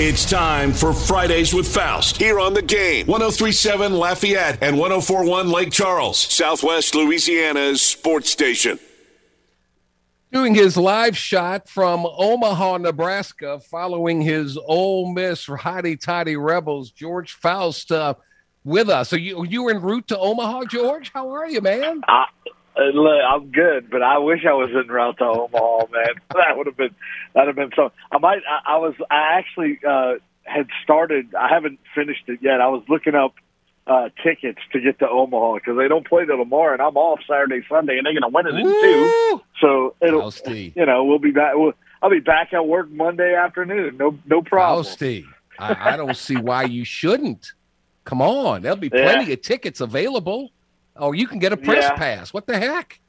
It's 0.00 0.24
time 0.24 0.72
for 0.72 0.92
Fridays 0.92 1.52
with 1.52 1.68
Faust 1.72 2.16
here 2.16 2.40
on 2.40 2.54
the 2.54 2.62
game. 2.62 3.06
1037 3.06 3.92
Lafayette 3.92 4.58
and 4.62 4.78
1041 4.78 5.50
Lake 5.50 5.70
Charles, 5.70 6.18
Southwest 6.18 6.94
Louisiana's 6.94 7.82
sports 7.82 8.30
station 8.30 8.78
doing 10.34 10.52
his 10.52 10.76
live 10.76 11.16
shot 11.16 11.68
from 11.68 12.04
Omaha, 12.04 12.78
Nebraska, 12.78 13.60
following 13.60 14.20
his 14.20 14.58
Ole 14.66 15.12
Miss 15.12 15.46
Hotty 15.46 15.98
Toddy 15.98 16.36
Rebels, 16.36 16.90
George 16.90 17.34
Faust, 17.34 17.92
uh, 17.92 18.14
with 18.64 18.90
us. 18.90 19.08
So 19.10 19.16
you 19.16 19.44
you 19.44 19.62
were 19.62 19.70
en 19.70 19.80
route 19.80 20.08
to 20.08 20.18
Omaha, 20.18 20.64
George? 20.64 21.12
How 21.14 21.30
are 21.30 21.48
you, 21.48 21.60
man? 21.60 22.02
I, 22.08 22.24
I'm 22.76 23.52
good, 23.52 23.88
but 23.88 24.02
I 24.02 24.18
wish 24.18 24.40
I 24.44 24.54
was 24.54 24.70
en 24.70 24.88
route 24.88 25.18
to 25.18 25.24
Omaha, 25.24 25.86
man. 25.92 26.14
That 26.34 26.56
would 26.56 26.66
have 26.66 26.76
been 26.76 26.94
that 27.34 27.46
would 27.46 27.56
have 27.56 27.56
been 27.56 27.70
so. 27.76 27.92
I 28.10 28.18
might. 28.18 28.42
I, 28.50 28.74
I 28.74 28.78
was. 28.78 28.94
I 29.08 29.38
actually 29.38 29.78
uh, 29.88 30.14
had 30.42 30.66
started. 30.82 31.32
I 31.36 31.48
haven't 31.48 31.78
finished 31.94 32.24
it 32.26 32.40
yet. 32.42 32.60
I 32.60 32.66
was 32.66 32.82
looking 32.88 33.14
up 33.14 33.34
uh, 33.86 34.08
tickets 34.22 34.60
to 34.72 34.80
get 34.80 34.98
to 35.00 35.08
Omaha 35.08 35.54
because 35.54 35.76
they 35.76 35.88
don't 35.88 36.06
play 36.06 36.24
till 36.24 36.38
tomorrow, 36.38 36.72
and 36.72 36.82
I'm 36.82 36.96
off 36.96 37.20
Saturday, 37.28 37.64
Sunday, 37.68 37.98
and 37.98 38.06
they're 38.06 38.18
going 38.18 38.22
to 38.22 38.28
win 38.28 38.46
it 38.46 38.54
in 38.54 38.64
two. 38.64 39.42
So 39.60 39.94
it'll, 40.00 40.32
you 40.46 40.86
know, 40.86 41.04
we'll 41.04 41.18
be 41.18 41.30
back. 41.30 41.52
We'll, 41.54 41.72
I'll 42.02 42.10
be 42.10 42.20
back 42.20 42.52
at 42.52 42.66
work 42.66 42.90
Monday 42.90 43.34
afternoon. 43.34 43.96
No, 43.96 44.18
no 44.26 44.42
problem. 44.42 44.84
Fausty, 44.84 45.26
I, 45.58 45.94
I 45.94 45.96
don't 45.96 46.16
see 46.16 46.36
why 46.36 46.64
you 46.64 46.84
shouldn't. 46.84 47.52
Come 48.04 48.20
on, 48.20 48.62
there'll 48.62 48.76
be 48.76 48.90
plenty 48.90 49.26
yeah. 49.26 49.32
of 49.34 49.42
tickets 49.42 49.80
available. 49.80 50.50
Oh, 50.96 51.12
you 51.12 51.26
can 51.26 51.38
get 51.38 51.52
a 51.52 51.56
press 51.56 51.84
yeah. 51.84 51.96
pass. 51.96 52.32
What 52.32 52.46
the 52.46 52.58
heck? 52.58 53.00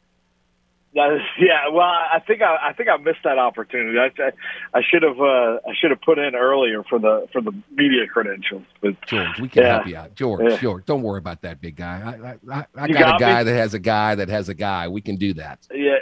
yeah, 1.39 1.67
well, 1.71 1.83
I 1.83 2.21
think 2.25 2.41
I, 2.41 2.69
I 2.69 2.73
think 2.73 2.87
I 2.87 2.95
missed 2.97 3.19
that 3.25 3.37
opportunity. 3.37 3.97
I, 3.99 4.11
I, 4.21 4.31
I 4.73 4.81
should 4.81 5.03
have 5.03 5.19
uh, 5.19 5.59
I 5.67 5.73
should 5.79 5.91
have 5.91 6.01
put 6.01 6.17
in 6.17 6.35
earlier 6.35 6.83
for 6.83 6.99
the 6.99 7.27
for 7.33 7.41
the 7.41 7.51
media 7.71 8.07
credentials. 8.07 8.63
But 8.81 8.95
George, 9.05 9.39
we 9.39 9.49
can 9.49 9.63
yeah. 9.63 9.73
help 9.73 9.87
you 9.87 9.97
out. 9.97 10.15
George, 10.15 10.51
yeah. 10.51 10.57
George, 10.57 10.85
don't 10.85 11.01
worry 11.01 11.17
about 11.17 11.41
that, 11.41 11.59
big 11.59 11.75
guy. 11.75 12.01
I 12.01 12.53
I, 12.53 12.65
I 12.75 12.87
got, 12.87 12.99
got, 12.99 13.15
a 13.15 13.19
guy 13.19 13.39
me? 13.39 13.51
that 13.51 13.55
has 13.57 13.73
a 13.73 13.79
guy 13.79 14.15
that 14.15 14.29
has 14.29 14.47
a 14.47 14.53
guy. 14.53 14.87
We 14.87 15.01
can 15.01 15.17
do 15.17 15.33
that. 15.33 15.67
Yeah, 15.73 15.97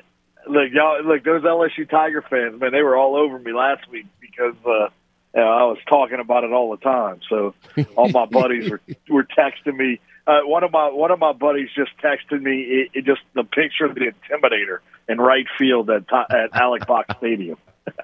look, 0.48 0.72
y'all, 0.72 1.04
look, 1.04 1.24
those 1.24 1.42
LSU 1.44 1.90
Tiger 1.90 2.22
fans, 2.22 2.60
man, 2.60 2.72
they 2.72 2.84
were 2.84 2.96
all 2.96 3.16
over 3.16 3.40
me 3.40 3.52
last 3.52 3.90
week 3.90 4.06
because 4.22 4.56
uh, 4.66 4.90
you 5.36 5.42
know, 5.42 5.48
I 5.48 5.64
was 5.64 5.78
talking 5.90 6.20
about 6.20 6.44
it 6.44 6.52
all 6.52 6.72
the 6.72 6.78
time. 6.78 7.20
So 7.30 7.54
all 7.96 8.10
my 8.10 8.26
buddies 8.26 8.70
were 8.70 8.82
were 9.10 9.24
texting 9.24 9.76
me 9.78 10.00
uh, 10.26 10.40
one 10.46 10.64
of 10.64 10.72
my 10.72 10.90
one 10.90 11.12
of 11.12 11.20
my 11.20 11.34
buddies 11.34 11.70
just 11.76 11.92
texted 12.04 12.42
me 12.42 12.62
it, 12.62 12.90
it 12.94 13.06
just 13.06 13.22
the 13.34 13.44
picture 13.44 13.86
of 13.86 13.96
the 13.96 14.02
Intimidator 14.02 14.80
in 15.10 15.18
right 15.20 15.46
field 15.58 15.90
at 15.90 16.04
at 16.32 16.50
Alex 16.54 16.86
Box 16.86 17.16
Stadium. 17.18 17.58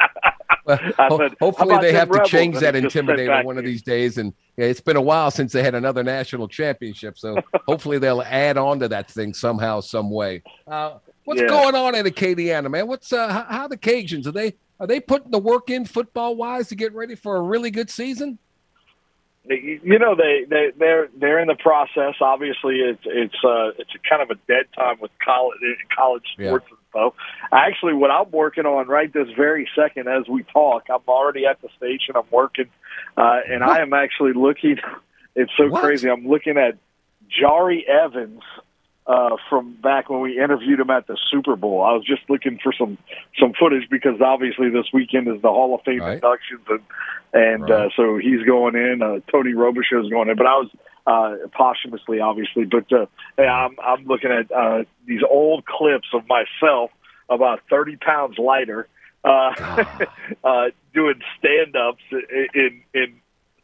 Well, 0.66 0.78
I 1.00 1.08
ho- 1.08 1.18
said, 1.18 1.36
hopefully 1.40 1.78
they 1.80 1.94
them 1.94 2.10
have 2.10 2.12
to 2.12 2.30
change 2.30 2.60
that 2.60 2.76
he 2.76 2.82
just 2.82 2.94
sent 2.94 3.08
intimidator 3.08 3.28
back 3.28 3.46
one 3.46 3.58
of 3.58 3.64
these 3.64 3.82
days. 3.82 4.18
And 4.20 4.34
yeah, 4.58 4.66
it's 4.66 4.82
been 4.82 4.98
a 4.98 5.02
while 5.02 5.32
since 5.32 5.52
they 5.52 5.64
had 5.64 5.74
another 5.74 6.04
national 6.04 6.48
championship, 6.48 7.18
so 7.18 7.38
hopefully 7.68 7.98
they'll 7.98 8.22
add 8.22 8.58
on 8.58 8.80
to 8.82 8.88
that 8.90 9.10
thing 9.10 9.34
somehow, 9.34 9.80
some 9.80 10.12
way. 10.12 10.44
Uh, 10.68 11.00
what's 11.24 11.42
Yeah. 11.42 11.48
going 11.48 11.74
on 11.76 11.96
in 11.96 12.06
Acadiana, 12.06 12.70
man? 12.70 12.88
What's 12.88 13.12
uh, 13.12 13.30
how, 13.32 13.44
how 13.46 13.68
the 13.68 13.78
Cajuns 13.78 14.28
are 14.28 14.32
they 14.32 14.56
are 14.80 14.88
they 14.88 15.00
putting 15.00 15.32
the 15.32 15.40
work 15.40 15.70
in 15.70 15.86
football 15.86 16.36
wise 16.36 16.70
to 16.70 16.76
get 16.76 16.94
ready 16.94 17.16
for 17.16 17.36
a 17.36 17.42
really 17.42 17.72
good 17.72 17.90
season? 17.90 18.38
you 19.48 19.98
know 19.98 20.16
they 20.16 20.46
they 20.48 20.72
they're 20.78 21.08
they're 21.18 21.40
in 21.40 21.48
the 21.48 21.56
process. 21.56 22.14
Obviously 22.22 22.82
it's 22.82 23.02
it's 23.06 23.36
uh 23.44 23.70
it's 23.80 23.90
a 23.96 24.10
kind 24.10 24.22
of 24.22 24.30
a 24.30 24.36
dead 24.48 24.66
time 24.78 24.98
with 25.02 25.10
college 25.26 25.58
college 25.96 26.24
sports 26.34 26.66
and 26.70 26.78
stuff. 26.92 27.14
Actually 27.52 27.94
what 27.94 28.12
i'm 28.12 28.30
working 28.32 28.66
on 28.66 28.88
right 28.88 29.12
this 29.12 29.28
very 29.36 29.68
second 29.76 30.08
as 30.08 30.28
we 30.28 30.44
talk 30.44 30.84
i'm 30.90 31.02
already 31.08 31.46
at 31.48 31.60
the 31.62 31.70
station. 31.78 32.16
I'm 32.16 32.30
working 32.30 32.68
uh 33.18 33.40
and 33.50 33.64
i 33.64 33.80
am 33.80 33.94
actually 33.94 34.34
looking 34.34 34.78
it's 35.36 35.52
so 35.58 35.68
What? 35.70 35.84
crazy. 35.84 36.10
I'm 36.10 36.28
looking 36.28 36.58
at 36.58 36.78
jari 37.42 37.88
evans 37.88 38.42
uh, 39.10 39.36
from 39.50 39.74
back 39.82 40.08
when 40.08 40.22
we 40.22 40.38
interviewed 40.40 40.80
him 40.80 40.92
at 40.92 41.08
the 41.08 41.18
Super 41.32 41.56
Bowl. 41.56 41.82
I 41.82 41.94
was 41.94 42.06
just 42.06 42.22
looking 42.30 42.60
for 42.62 42.72
some 42.72 43.00
some 43.40 43.54
footage 43.60 43.90
because 43.90 44.22
obviously 44.22 44.70
this 44.70 44.86
weekend 44.94 45.28
is 45.28 45.42
the 45.42 45.50
Hall 45.50 45.74
of 45.74 45.82
Fame 45.84 46.02
Right. 46.02 46.14
inductions 46.16 46.62
and 46.70 46.82
and 47.34 47.70
uh, 47.72 47.90
so 47.96 48.18
he's 48.18 48.44
going 48.46 48.76
in. 48.76 49.02
Uh, 49.02 49.20
Tony 49.32 49.54
Robichaux 49.54 50.04
is 50.04 50.10
going 50.10 50.30
in, 50.30 50.38
but 50.38 50.46
I 50.46 50.58
was 50.58 50.70
uh, 51.08 51.48
posthumously, 51.58 52.20
obviously. 52.20 52.66
But 52.66 52.92
uh, 52.94 53.08
yeah, 53.40 53.52
I'm 53.52 53.76
I'm 53.84 54.06
looking 54.06 54.32
at 54.32 54.52
uh, 54.52 54.84
these 55.08 55.22
old 55.28 55.66
clips 55.66 56.08
of 56.14 56.22
myself 56.28 56.92
about 57.30 57.62
30 57.70 57.98
pounds 57.98 58.38
lighter, 58.38 58.88
uh, 59.24 59.30
uh, 60.44 60.66
doing 60.94 61.20
stand 61.40 61.76
ups 61.76 62.04
in 62.54 62.84
in 62.94 63.22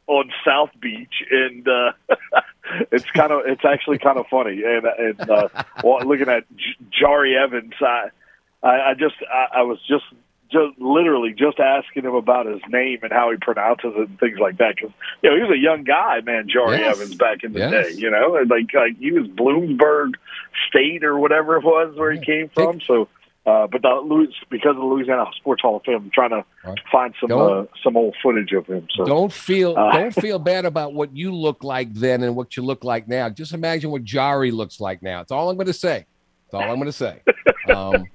on 0.08 0.32
South 0.46 0.70
Beach, 0.80 1.24
and 1.32 1.68
uh, 1.68 1.92
it's 2.92 3.10
kind 3.16 3.32
of 3.32 3.42
it's 3.46 3.66
actually 3.66 3.98
kind 3.98 4.18
of 4.18 4.26
funny. 4.30 4.62
And 4.64 4.86
and 4.86 5.30
uh, 5.30 5.50
looking 6.06 6.30
at 6.30 6.44
J- 6.56 7.02
Jahri 7.04 7.36
Evans, 7.42 7.74
I 7.82 8.10
I, 8.64 8.92
I 8.92 8.94
just 8.94 9.16
I, 9.32 9.60
I 9.60 9.62
was 9.64 9.80
just 9.88 10.04
just 10.52 10.80
literally 10.80 11.34
just 11.34 11.60
asking 11.60 12.04
him 12.04 12.14
about 12.14 12.46
his 12.46 12.62
name 12.70 13.00
and 13.02 13.12
how 13.12 13.32
he 13.32 13.38
pronounces 13.38 13.94
it 13.96 14.08
and 14.10 14.20
things 14.20 14.38
like 14.40 14.58
that 14.60 14.76
because 14.76 14.94
you 15.24 15.30
know 15.30 15.36
he 15.36 15.42
was 15.42 15.52
a 15.52 15.58
young 15.60 15.84
guy, 15.84 16.22
man, 16.22 16.48
Jahri 16.48 16.80
Yes. 16.80 16.96
Evans 16.96 17.16
back 17.16 17.44
in 17.44 17.54
the 17.54 17.60
Yes. 17.60 17.72
day. 17.72 17.94
You 18.00 18.12
know, 18.12 18.36
and 18.36 18.50
like 18.50 18.74
like 18.74 18.98
he 19.00 19.12
was 19.12 19.28
Bloomsburg 19.28 20.14
State 20.70 21.04
or 21.04 21.18
whatever 21.18 21.58
it 21.58 21.64
was 21.64 21.96
where 21.98 22.12
he 22.12 22.20
came 22.20 22.50
from. 22.50 22.80
So. 22.82 23.08
Uh, 23.46 23.68
but 23.68 23.82
the, 23.84 23.90
Louis- 24.04 24.34
because 24.50 24.72
of 24.72 24.78
the 24.78 24.84
Louisiana 24.84 25.26
Sports 25.38 25.62
Hall 25.62 25.76
of 25.76 25.84
Fame, 25.84 25.96
I'm 25.98 26.12
trying 26.12 26.32
to 26.32 26.44
Right. 26.66 26.80
find 26.92 27.14
some 27.22 27.32
uh, 27.32 27.66
some 27.84 27.96
old 27.96 28.16
footage 28.24 28.52
of 28.54 28.66
him. 28.66 28.88
So 28.96 29.06
Don't 29.06 29.32
feel 29.32 29.78
Uh, 29.78 29.92
don't 29.92 30.12
feel 30.16 30.40
bad 30.40 30.66
about 30.66 30.94
what 30.94 31.16
you 31.16 31.32
look 31.32 31.64
like 31.64 31.94
then 31.94 32.24
and 32.24 32.36
what 32.36 32.58
you 32.58 32.64
look 32.64 32.84
like 32.84 33.08
now. 33.08 33.30
Just 33.30 33.54
imagine 33.54 33.92
what 33.92 34.04
Jahri 34.04 34.52
looks 34.52 34.80
like 34.80 35.04
now. 35.04 35.22
It's 35.22 35.32
all 35.32 35.50
I'm 35.52 35.58
going 35.58 35.68
to 35.68 35.74
say. 35.74 36.06
That's 36.52 36.64
all 36.64 36.72
I'm 36.72 36.78
going 36.78 36.86
to 36.88 36.92
say. 36.92 37.22
Um, 37.68 38.06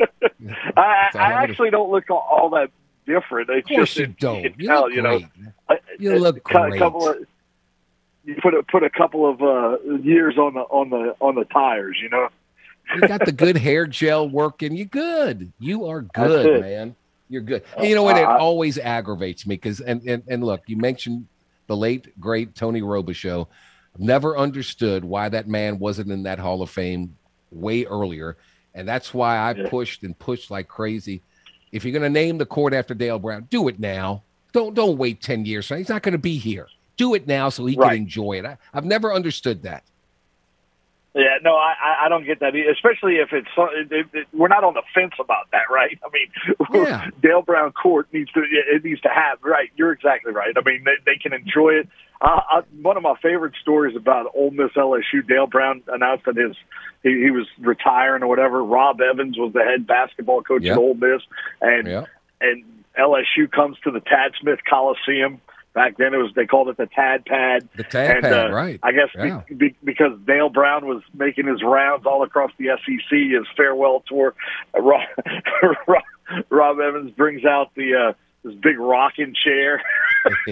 I, 0.76 1.10
I 1.14 1.32
actually 1.42 1.70
don't 1.70 1.90
look 1.90 2.08
all, 2.08 2.24
all 2.30 2.50
that 2.50 2.70
different. 3.04 3.50
It's 3.50 3.68
of 3.68 3.76
course 3.76 3.88
just 3.94 3.98
you 3.98 4.06
don't. 4.06 4.42
You, 4.44 4.50
can 4.50 4.60
You 4.60 4.66
tell, 4.68 4.80
look 4.82 4.92
you 4.94 5.02
know, 5.02 5.18
great. 5.66 5.80
You 5.98 6.14
a- 6.14 6.18
look 6.18 6.44
great. 6.44 6.78
Couple 6.78 7.08
of, 7.08 7.16
you 8.24 8.36
put 8.40 8.54
a, 8.54 8.62
put 8.62 8.84
a 8.84 8.90
couple 8.90 9.28
of 9.28 9.42
uh, 9.42 9.78
years 10.02 10.38
on 10.38 10.54
the 10.54 10.60
on 10.60 10.90
the 10.90 11.16
on 11.20 11.34
the 11.34 11.44
tires. 11.46 11.96
You 12.00 12.10
know. 12.10 12.28
You 12.94 13.02
got 13.02 13.24
the 13.24 13.32
good 13.32 13.56
hair 13.56 13.86
gel 13.86 14.28
working. 14.28 14.76
You 14.76 14.84
good. 14.84 15.52
You 15.58 15.86
are 15.86 16.02
good, 16.02 16.60
man. 16.60 16.96
You're 17.28 17.42
good. 17.42 17.62
And 17.76 17.86
you 17.86 17.94
know 17.94 18.02
what? 18.02 18.16
It 18.16 18.24
always 18.24 18.78
aggravates 18.78 19.46
me 19.46 19.54
because 19.54 19.80
and, 19.80 20.02
and 20.02 20.22
and 20.28 20.42
look, 20.44 20.62
you 20.66 20.76
mentioned 20.76 21.26
the 21.68 21.76
late 21.76 22.18
great 22.20 22.54
Tony 22.54 22.82
Robichaux. 22.82 23.46
Never 23.98 24.36
understood 24.36 25.04
why 25.04 25.28
that 25.28 25.48
man 25.48 25.78
wasn't 25.78 26.10
in 26.10 26.24
that 26.24 26.38
Hall 26.38 26.62
of 26.62 26.70
Fame 26.70 27.16
way 27.52 27.84
earlier, 27.84 28.36
and 28.74 28.86
that's 28.88 29.12
why 29.14 29.38
I 29.38 29.54
pushed 29.68 30.02
and 30.02 30.18
pushed 30.18 30.50
like 30.50 30.68
crazy. 30.68 31.22
If 31.72 31.84
you're 31.84 31.92
going 31.92 32.02
to 32.02 32.10
name 32.10 32.38
the 32.38 32.46
court 32.46 32.72
after 32.74 32.94
Dale 32.94 33.18
Brown, 33.20 33.46
do 33.50 33.68
it 33.68 33.78
now. 33.78 34.22
Don't 34.52 34.74
don't 34.74 34.98
wait 34.98 35.20
ten 35.22 35.44
years. 35.44 35.68
He's 35.68 35.88
not 35.88 36.02
going 36.02 36.12
to 36.12 36.18
be 36.18 36.36
here. 36.38 36.66
Do 36.96 37.14
it 37.14 37.26
now 37.26 37.48
so 37.48 37.64
he 37.66 37.76
Right. 37.76 37.90
can 37.90 37.98
enjoy 37.98 38.38
it. 38.40 38.44
I, 38.44 38.58
I've 38.74 38.84
never 38.84 39.12
understood 39.14 39.62
that. 39.62 39.84
Yeah, 41.14 41.38
no, 41.42 41.56
I 41.56 41.74
I- 41.82 42.06
I 42.06 42.08
don't 42.08 42.24
get 42.24 42.38
that, 42.40 42.54
especially 42.54 43.16
if 43.16 43.32
it's 43.32 43.48
it, 43.90 44.06
it, 44.12 44.26
we're 44.32 44.48
not 44.48 44.62
on 44.64 44.74
the 44.74 44.82
fence 44.94 45.14
about 45.18 45.50
that, 45.50 45.68
right? 45.70 45.98
I 46.04 46.08
mean, 46.12 46.84
Yeah. 46.86 47.08
Dale 47.22 47.42
Brown 47.42 47.72
Court 47.72 48.06
needs 48.12 48.30
to 48.32 48.42
it 48.48 48.84
needs 48.84 49.00
to 49.02 49.08
have 49.08 49.38
right. 49.42 49.70
You're 49.76 49.92
exactly 49.92 50.32
right. 50.32 50.54
I 50.56 50.60
mean, 50.64 50.84
they, 50.84 50.94
they 51.04 51.16
can 51.18 51.32
enjoy 51.32 51.70
it. 51.80 51.88
Uh, 52.20 52.40
I, 52.48 52.60
one 52.82 52.96
of 52.96 53.02
my 53.02 53.14
favorite 53.22 53.54
stories 53.60 53.96
about 53.96 54.26
Ole 54.34 54.50
Miss 54.50 54.70
LSU. 54.76 55.26
Dale 55.26 55.46
Brown 55.46 55.82
announced 55.88 56.26
that 56.26 56.36
his 56.36 56.54
he, 57.02 57.10
he 57.24 57.30
was 57.30 57.46
retiring 57.58 58.22
or 58.22 58.26
whatever. 58.28 58.62
Rob 58.62 59.00
Evans 59.00 59.36
was 59.38 59.52
the 59.52 59.64
head 59.64 59.86
basketball 59.86 60.42
coach 60.42 60.62
Yeah. 60.62 60.72
at 60.72 60.78
Ole 60.78 60.94
Miss, 60.94 61.22
and 61.60 61.88
Yeah. 61.88 62.04
and 62.40 62.62
LSU 62.98 63.50
comes 63.50 63.78
to 63.84 63.90
the 63.90 64.00
Tad 64.00 64.32
Smith 64.40 64.60
Coliseum. 64.68 65.40
Back 65.72 65.96
then, 65.98 66.14
it 66.14 66.16
was 66.16 66.32
they 66.34 66.46
called 66.46 66.68
it 66.68 66.76
the 66.76 66.86
Tad 66.86 67.24
Pad. 67.26 67.68
The 67.76 67.84
Tad 67.84 68.10
and, 68.16 68.22
Pad, 68.24 68.50
uh, 68.50 68.52
right. 68.54 68.80
I 68.82 68.90
guess 68.92 69.08
be- 69.14 69.28
Yeah. 69.28 69.42
be, 69.56 69.76
because 69.84 70.18
Dale 70.26 70.48
Brown 70.48 70.86
was 70.86 71.02
making 71.14 71.46
his 71.46 71.62
rounds 71.62 72.06
all 72.06 72.24
across 72.24 72.50
the 72.58 72.70
SEC, 72.84 73.10
his 73.30 73.46
farewell 73.56 74.02
tour. 74.08 74.34
uh, 74.76 74.80
Rob, 74.82 75.02
Rob, 75.86 76.02
Rob 76.48 76.80
Evans 76.80 77.12
brings 77.12 77.44
out 77.44 77.70
the 77.76 77.94
uh, 77.94 78.12
this 78.44 78.54
big 78.54 78.78
rocking 78.78 79.34
chair 79.34 79.82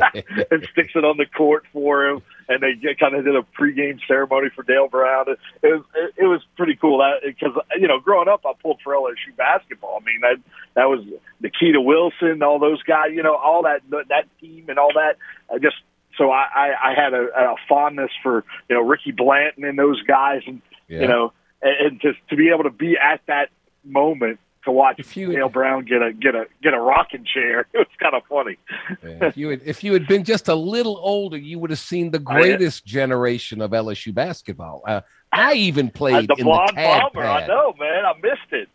and 0.51 0.69
sticks 0.73 0.93
it 0.95 1.05
on 1.05 1.17
the 1.17 1.27
court 1.27 1.65
for 1.73 2.07
him, 2.07 2.23
and 2.49 2.63
they 2.63 2.95
kind 2.95 3.15
of 3.15 3.25
did 3.25 3.35
a 3.37 3.43
pregame 3.59 3.99
ceremony 4.07 4.49
for 4.55 4.63
Dale 4.63 4.89
Brown. 4.89 5.27
It, 5.29 5.39
it 5.63 5.69
was 5.73 5.85
it, 5.95 6.15
it 6.19 6.27
was 6.27 6.41
pretty 6.57 6.77
cool 6.77 7.03
because 7.25 7.53
you 7.79 7.89
know 7.89 7.99
growing 7.99 8.29
up 8.29 8.43
I 8.47 8.53
pulled 8.63 8.81
for 8.83 8.93
LSU 8.95 9.37
basketball. 9.37 10.01
I 10.03 10.05
mean 10.05 10.21
that 10.21 10.37
that 10.75 10.85
was 10.85 11.05
Nikita 11.41 11.81
Wilson, 11.81 12.43
all 12.43 12.59
those 12.59 12.83
guys, 12.83 13.09
you 13.13 13.23
know, 13.23 13.35
all 13.37 13.63
that 13.63 13.81
that 14.09 14.27
team 14.41 14.67
and 14.69 14.79
all 14.79 14.93
that. 14.95 15.17
I 15.53 15.59
just 15.59 15.77
so 16.17 16.31
I, 16.31 16.47
I, 16.55 16.91
I 16.91 16.95
had 16.95 17.15
a, 17.15 17.27
a 17.53 17.55
fondness 17.69 18.11
for 18.23 18.45
you 18.69 18.77
know 18.77 18.83
Ricky 18.83 19.13
Blanton 19.13 19.65
and 19.65 19.79
those 19.79 20.03
guys, 20.03 20.43
and 20.47 20.61
Yeah. 20.89 21.01
you 21.03 21.09
know, 21.09 21.33
and, 21.63 21.87
and 21.87 22.01
just 22.01 22.19
to 22.31 22.37
be 22.37 22.51
able 22.51 22.65
to 22.65 22.71
be 22.71 22.97
at 22.99 23.21
that 23.27 23.49
moment 23.85 24.41
to 24.69 24.73
watch 24.73 24.97
If 24.99 25.17
you- 25.17 25.33
Dale 25.33 25.49
Brown 25.49 25.85
get 25.85 26.03
a 26.03 26.13
get 26.13 26.35
a 26.35 26.47
get 26.63 26.75
a 26.75 26.79
rocking 26.81 27.25
chair, 27.25 27.61
it 27.73 27.79
was 27.79 27.87
kind 28.01 28.15
of 28.15 28.23
funny. 28.29 28.57
Yeah, 29.03 29.27
if 29.29 29.37
you 29.37 29.49
had 29.49 29.61
if 29.65 29.83
you 29.85 29.93
had 29.93 30.07
been 30.07 30.25
just 30.25 30.49
a 30.49 30.55
little 30.55 30.99
older, 31.03 31.37
you 31.37 31.59
would 31.59 31.71
have 31.71 31.79
seen 31.79 32.11
the 32.11 32.19
Oh, 32.27 32.33
yeah. 32.35 32.41
greatest 32.41 32.85
generation 32.85 33.61
of 33.61 33.73
LSU 33.73 34.15
basketball. 34.15 34.83
Uh, 34.87 35.01
I 35.33 35.55
even 35.55 35.89
Uh, 35.89 35.91
played 35.95 36.29
the 36.29 36.35
in 36.39 36.45
blonde 36.45 36.71
the 36.71 36.75
Tad 36.75 37.03
bomber, 37.13 37.27
I 37.27 37.47
know, 37.47 37.75
man, 37.79 38.05
I 38.07 38.13
missed 38.23 38.53
it. 38.53 38.69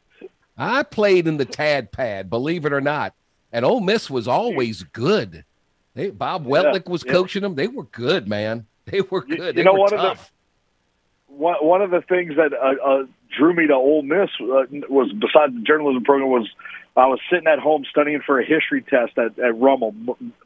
I 0.58 0.84
played 0.84 1.28
in 1.28 1.38
the 1.38 1.46
Tad 1.46 1.92
Pad, 1.92 2.30
believe 2.30 2.66
it 2.66 2.74
or 2.74 2.82
not. 2.82 3.14
And 3.52 3.66
Ole 3.66 3.82
Miss 3.82 4.10
was 4.10 4.28
always 4.28 4.84
good. 4.84 5.46
They, 5.96 6.10
Bob 6.12 6.46
Weltlich 6.46 6.88
was 6.88 7.04
yeah. 7.06 7.12
coaching 7.12 7.42
them. 7.44 7.56
They 7.56 7.68
were 7.68 7.84
good, 7.86 8.28
man. 8.28 8.66
They 8.86 9.02
were 9.02 9.22
good. 9.22 9.38
you 9.40 9.54
they 9.54 9.64
know, 9.64 9.74
one 9.74 9.94
of 9.94 10.00
the- 10.02 10.08
tough. 10.10 10.32
One 11.38 11.56
one 11.66 11.82
of 11.82 11.92
the 11.92 12.02
things 12.02 12.36
that 12.36 12.54
uh, 12.54 12.86
uh, 12.88 13.04
drew 13.38 13.54
me 13.54 13.68
to 13.68 13.74
Ole 13.74 14.04
Miss 14.04 14.30
uh, 14.42 14.64
was 14.90 15.12
besides 15.14 15.54
the 15.54 15.64
journalism 15.66 16.04
program 16.04 16.30
was 16.30 16.50
I 16.96 17.08
was 17.08 17.20
sitting 17.32 17.48
at 17.48 17.58
home 17.60 17.86
studying 17.90 18.22
for 18.24 18.40
a 18.40 18.46
history 18.46 18.84
test 18.84 19.18
at, 19.18 19.40
at 19.40 19.58
Rummel. 19.60 19.94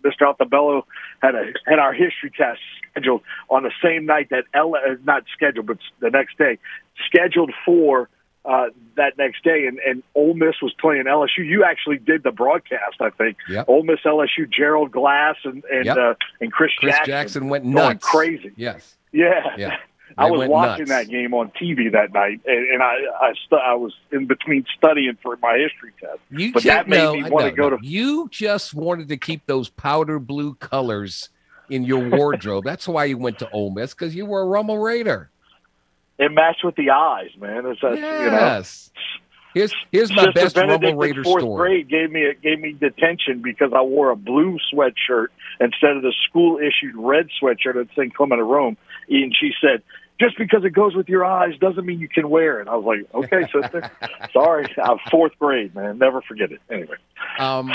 Mr. 0.04 0.22
Altabello 0.22 0.84
had 1.22 1.36
a 1.36 1.46
had 1.66 1.80
our 1.80 1.94
history 1.94 2.32
test 2.36 2.60
scheduled 2.92 3.22
on 3.50 3.64
the 3.64 3.72
same 3.84 4.06
night 4.06 4.30
that 4.30 4.46
L 4.54 4.74
uh, 4.76 4.96
not 5.04 5.24
scheduled 5.36 5.66
but 5.68 5.78
the 6.00 6.10
next 6.10 6.38
day 6.38 6.58
scheduled 7.06 7.52
for 7.66 8.10
uh, 8.46 8.68
that 8.96 9.18
next 9.18 9.44
day 9.44 9.66
and 9.68 9.78
and 9.80 10.04
Ole 10.16 10.34
Miss 10.36 10.56
was 10.62 10.74
playing 10.80 11.04
LSU. 11.04 11.46
You 11.46 11.66
actually 11.66 11.98
did 11.98 12.24
the 12.24 12.32
broadcast, 12.32 13.02
I 13.02 13.10
think. 13.10 13.36
Yep. 13.50 13.68
Ole 13.68 13.84
Miss 13.84 14.00
LSU, 14.06 14.50
Gerald 14.50 14.92
Glass 14.92 15.36
and 15.44 15.66
and 15.66 15.86
Yep. 15.86 15.98
uh, 15.98 16.14
and 16.40 16.52
Chris, 16.52 16.72
Chris 16.80 16.94
Jackson, 16.96 17.12
Jackson 17.12 17.50
went 17.50 17.66
nuts. 17.66 18.06
crazy. 18.06 18.54
Yes. 18.56 18.96
Yeah. 19.12 19.42
Yeah. 19.58 19.76
I 20.18 20.32
was 20.32 20.47
watching 20.49 20.88
nuts. 20.88 21.07
that 21.07 21.09
game 21.11 21.34
on 21.34 21.51
TV 21.51 21.91
that 21.91 22.11
night, 22.13 22.41
and, 22.45 22.72
and 22.74 22.84
I 22.84 22.95
I, 23.22 23.34
stu- 23.45 23.55
I 23.55 23.76
was 23.76 23.93
in 24.11 24.26
between 24.26 24.65
studying 24.78 25.18
for 25.22 25.38
my 25.41 25.57
history 25.57 25.91
test. 25.99 26.20
You 26.32 26.53
but 26.53 26.63
that 26.63 26.88
made 26.88 26.97
no, 26.97 27.13
me 27.13 27.24
want 27.30 27.45
no, 27.45 27.49
to 27.49 27.55
go 27.55 27.70
no. 27.70 27.78
to. 27.78 27.86
You 27.86 28.28
just 28.32 28.74
wanted 28.74 29.09
to 29.09 29.18
keep 29.18 29.45
those 29.45 29.70
powder 29.70 30.20
blue 30.20 30.55
colors 30.55 31.30
in 31.70 31.84
your 31.84 32.09
wardrobe. 32.09 32.63
That's 32.65 32.88
why 32.88 33.05
you 33.05 33.18
went 33.18 33.39
to 33.39 33.49
Ole 33.51 33.70
Miss 33.72 33.93
because 33.93 34.15
you 34.15 34.26
were 34.26 34.41
a 34.41 34.45
Rummel 34.45 34.80
Raider. 34.80 35.30
It 36.18 36.32
matched 36.32 36.63
with 36.63 36.76
the 36.76 36.89
eyes, 36.89 37.30
man. 37.39 37.65
It's 37.68 37.84
a, 37.84 37.95
Yes. 37.95 38.89
Here's 39.53 39.74
here's 39.91 40.11
my 40.11 40.26
Sister 40.26 40.32
best 40.34 40.55
Benedict 40.55 40.84
Rummel 40.84 40.89
in 40.89 40.97
Raider 40.97 41.24
fourth 41.24 41.41
story. 41.41 41.84
grade 41.84 41.89
gave 41.89 42.11
me 42.11 42.32
gave 42.41 42.59
me 42.59 42.74
detention 42.74 43.41
because 43.41 43.72
I 43.74 43.82
wore 43.82 44.11
a 44.11 44.15
blue 44.15 44.57
sweatshirt 44.74 45.28
instead 45.59 45.95
of 45.95 46.03
the 46.03 46.13
school 46.28 46.59
issued 46.59 46.95
red 46.95 47.30
sweatshirt 47.41 47.80
at 47.80 47.88
St. 47.95 48.13
Clement 48.13 48.41
of 48.41 48.47
Rome. 48.47 48.78
And 49.09 49.36
she 49.39 49.51
said, 49.61 49.82
"Just 50.20 50.38
because 50.38 50.63
it 50.65 50.72
goes 50.72 50.95
with 50.95 51.07
your 51.09 51.24
eyes 51.26 51.53
doesn't 51.59 51.86
mean 51.86 51.99
you 51.99 52.09
can 52.09 52.30
wear 52.30 52.59
it." 52.61 52.68
I 52.68 52.76
was 52.76 52.86
like, 52.86 53.13
"Okay, 53.26 53.43
sister, 53.51 53.89
sorry." 54.34 54.65
I'm 54.82 54.97
fourth 55.11 55.34
grade, 55.39 55.74
man. 55.76 55.97
Never 55.97 56.22
forget 56.22 56.51
it. 56.51 56.59
Anyway, 56.70 56.95
Um, 57.39 57.72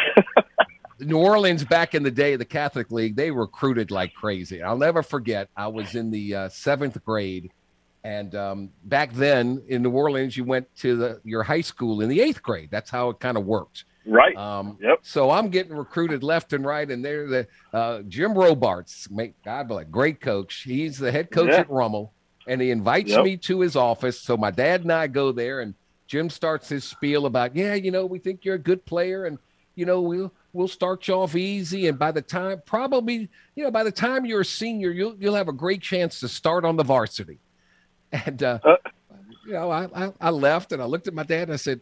New 1.01 1.19
Orleans 1.19 1.65
back 1.65 1.95
in 1.95 2.03
the 2.05 2.11
day, 2.11 2.37
the 2.37 2.45
Catholic 2.45 2.91
League, 2.93 3.17
they 3.17 3.31
recruited 3.31 3.91
like 3.91 4.15
crazy. 4.15 4.63
I'll 4.63 4.77
never 4.79 5.03
forget. 5.03 5.49
I 5.57 5.67
was 5.69 5.95
in 5.95 6.11
the 6.11 6.35
uh, 6.35 6.49
seventh 6.49 7.03
grade, 7.05 7.51
and 8.05 8.35
um, 8.37 8.71
back 8.85 9.13
then 9.13 9.63
in 9.69 9.83
New 9.83 9.91
Orleans, 9.91 10.37
you 10.37 10.45
went 10.45 10.69
to 10.77 10.97
the, 10.97 11.21
your 11.25 11.43
high 11.43 11.61
school 11.63 12.03
in 12.03 12.09
the 12.09 12.21
eighth 12.21 12.43
grade. 12.43 12.69
That's 12.71 12.91
how 12.91 13.11
it 13.11 13.19
kind 13.19 13.37
of 13.37 13.47
worked. 13.47 13.85
Right. 14.07 14.37
Um, 14.37 14.79
Yep. 14.81 14.99
So 15.03 15.31
I'm 15.31 15.49
getting 15.49 15.75
recruited 15.77 16.23
left 16.23 16.53
and 16.53 16.65
right, 16.65 16.89
and 16.89 17.05
they're 17.05 17.27
the 17.29 17.47
uh, 17.73 18.03
Jim 18.03 18.35
Robarts, 18.35 19.09
make 19.11 19.35
God 19.45 19.69
bless, 19.69 19.87
great 19.91 20.21
coach. 20.21 20.63
He's 20.65 20.99
the 20.99 21.11
head 21.13 21.31
coach 21.33 21.51
Yeah. 21.51 21.61
at 21.61 21.71
Rummel, 21.71 22.13
and 22.47 22.61
he 22.61 22.71
invites 22.71 23.11
Yep. 23.11 23.25
me 23.25 23.37
to 23.39 23.61
his 23.61 23.77
office. 23.77 24.21
So 24.21 24.37
my 24.37 24.51
dad 24.51 24.83
and 24.83 24.93
I 24.93 25.07
go 25.07 25.33
there, 25.33 25.61
and 25.61 25.75
Jim 26.07 26.29
starts 26.31 26.69
his 26.69 26.85
spiel 26.85 27.27
about, 27.27 27.57
yeah, 27.57 27.75
you 27.75 27.91
know, 27.91 28.05
we 28.07 28.19
think 28.19 28.45
you're 28.45 28.57
a 28.57 28.59
good 28.59 28.85
player, 28.85 29.25
and 29.27 29.39
you 29.75 29.87
know, 29.87 30.01
we'll 30.03 30.33
we'll 30.53 30.69
start 30.69 31.09
you 31.09 31.15
off 31.15 31.35
easy, 31.35 31.87
and 31.89 31.99
by 31.99 32.13
the 32.13 32.21
time, 32.21 32.61
probably, 32.67 33.31
you 33.55 33.65
know, 33.65 33.71
by 33.71 33.83
the 33.85 33.93
time 33.93 34.27
you're 34.27 34.43
a 34.43 34.45
senior, 34.45 34.91
you'll 34.91 35.17
you'll 35.19 35.35
have 35.35 35.49
a 35.49 35.53
great 35.53 35.81
chance 35.81 36.21
to 36.21 36.29
start 36.29 36.65
on 36.65 36.77
the 36.77 36.85
varsity. 36.85 37.39
And 38.13 38.43
uh, 38.43 38.59
you 39.47 39.53
know, 39.55 39.71
I, 39.71 39.89
I 39.95 40.13
I 40.21 40.31
left, 40.31 40.73
and 40.73 40.83
I 40.83 40.85
looked 40.85 41.09
at 41.09 41.15
my 41.15 41.23
dad, 41.23 41.45
and 41.45 41.53
I 41.53 41.57
said, 41.57 41.81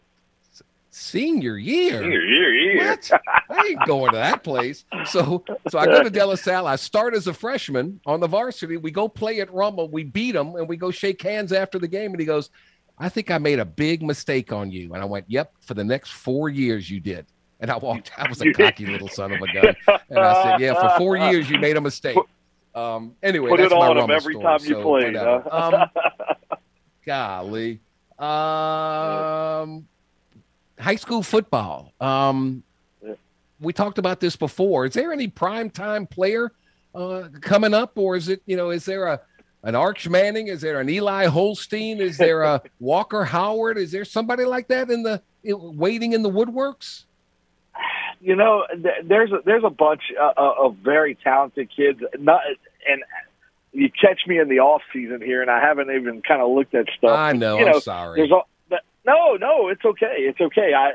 senior 0.91 1.57
year. 1.57 2.03
Here, 2.03 2.27
here, 2.27 2.53
here. 2.53 2.87
What? 2.89 3.11
I 3.49 3.67
ain't 3.69 3.85
going 3.87 4.11
to 4.11 4.17
that 4.17 4.43
place. 4.43 4.85
So, 5.05 5.43
so 5.69 5.79
I 5.79 5.85
go 5.85 6.03
to 6.03 6.09
De 6.09 6.23
La 6.23 6.35
Salle. 6.35 6.67
I 6.67 6.75
start 6.75 7.15
as 7.15 7.27
a 7.27 7.33
freshman 7.33 7.99
on 8.05 8.19
the 8.19 8.27
varsity. 8.27 8.77
We 8.77 8.91
go 8.91 9.07
play 9.07 9.41
at 9.41 9.51
Rummel. 9.51 9.89
We 9.89 10.03
beat 10.03 10.33
them, 10.33 10.55
and 10.55 10.69
we 10.69 10.77
go 10.77 10.91
shake 10.91 11.21
hands 11.21 11.51
after 11.51 11.79
the 11.79 11.87
game. 11.87 12.11
And 12.11 12.19
he 12.19 12.25
goes, 12.25 12.49
"I 12.99 13.09
think 13.09 13.31
I 13.31 13.37
made 13.39 13.59
a 13.59 13.65
big 13.65 14.03
mistake 14.03 14.51
on 14.51 14.69
you." 14.71 14.93
And 14.93 15.01
I 15.01 15.05
went, 15.05 15.25
"Yep, 15.27 15.53
for 15.61 15.73
the 15.73 15.83
next 15.83 16.11
four 16.11 16.49
years 16.49 16.89
you 16.91 16.99
did." 16.99 17.25
And 17.59 17.71
I 17.71 17.77
walked. 17.77 18.11
I 18.17 18.27
was 18.27 18.41
a 18.41 18.51
cocky 18.53 18.85
little 18.85 19.07
son 19.07 19.31
of 19.31 19.41
a 19.41 19.53
gun. 19.53 19.75
And 20.09 20.19
I 20.19 20.43
said, 20.43 20.59
"Yeah, 20.59 20.73
for 20.73 20.97
four 20.97 21.17
years 21.17 21.49
you 21.49 21.57
made 21.59 21.77
a 21.77 21.81
mistake." 21.81 22.17
Um. 22.75 23.15
Anyway, 23.23 23.49
Put 23.49 23.59
that's 23.59 23.71
it 23.71 23.75
my 23.75 23.87
on 23.87 23.97
him 23.97 24.11
every 24.11 24.33
story, 24.33 24.45
time 24.45 24.59
you 24.61 24.75
so 24.75 24.81
played. 24.81 25.15
Huh? 25.15 25.41
Um, 25.51 26.57
golly. 27.05 27.81
Um, 28.19 29.87
high 30.81 30.95
school 30.95 31.23
football. 31.23 31.93
Um, 32.01 32.63
we 33.59 33.73
talked 33.73 33.97
about 33.97 34.19
this 34.19 34.35
before. 34.35 34.85
Is 34.85 34.93
there 34.93 35.13
any 35.13 35.27
prime 35.27 35.69
time 35.69 36.07
player 36.07 36.51
uh, 36.95 37.29
coming 37.41 37.73
up, 37.73 37.97
or 37.97 38.15
is 38.15 38.27
it 38.27 38.41
you 38.45 38.57
know 38.57 38.71
is 38.71 38.85
there 38.85 39.05
a 39.05 39.21
an 39.63 39.75
Arch 39.75 40.09
Manning? 40.09 40.47
Is 40.47 40.61
there 40.61 40.79
an 40.79 40.89
Eli 40.89 41.27
Holstein? 41.27 41.99
Is 41.99 42.17
there 42.17 42.41
a 42.41 42.61
Walker 42.79 43.23
Howard? 43.23 43.77
Is 43.77 43.91
there 43.91 44.05
somebody 44.05 44.45
like 44.45 44.67
that 44.69 44.89
in 44.89 45.03
the 45.03 45.21
waiting 45.43 46.13
in 46.13 46.23
the 46.23 46.31
woodworks? 46.31 47.03
you 48.21 48.35
know, 48.35 48.65
there's 49.03 49.31
a, 49.31 49.39
there's 49.45 49.63
a 49.63 49.69
bunch 49.69 50.03
uh, 50.19 50.33
uh, 50.37 50.65
of 50.65 50.75
very 50.77 51.15
talented 51.15 51.69
kids. 51.75 51.99
Not 52.19 52.41
and 52.87 53.01
you 53.73 53.89
catch 53.89 54.21
me 54.27 54.39
in 54.39 54.47
the 54.47 54.59
off 54.59 54.81
season 54.93 55.21
here, 55.21 55.41
and 55.41 55.49
I 55.49 55.59
haven't 55.59 55.89
even 55.89 56.21
kind 56.21 56.41
of 56.41 56.51
looked 56.51 56.75
at 56.75 56.85
stuff. 56.97 57.17
I 57.17 57.33
know. 57.33 57.57
You 57.57 57.67
I'm 57.67 57.81
sorry. 57.81 58.19
There's 58.19 58.31
no, 59.05 59.35
no, 59.35 59.69
it's 59.69 59.83
okay. 59.83 60.15
It's 60.19 60.39
okay. 60.39 60.73
I, 60.73 60.89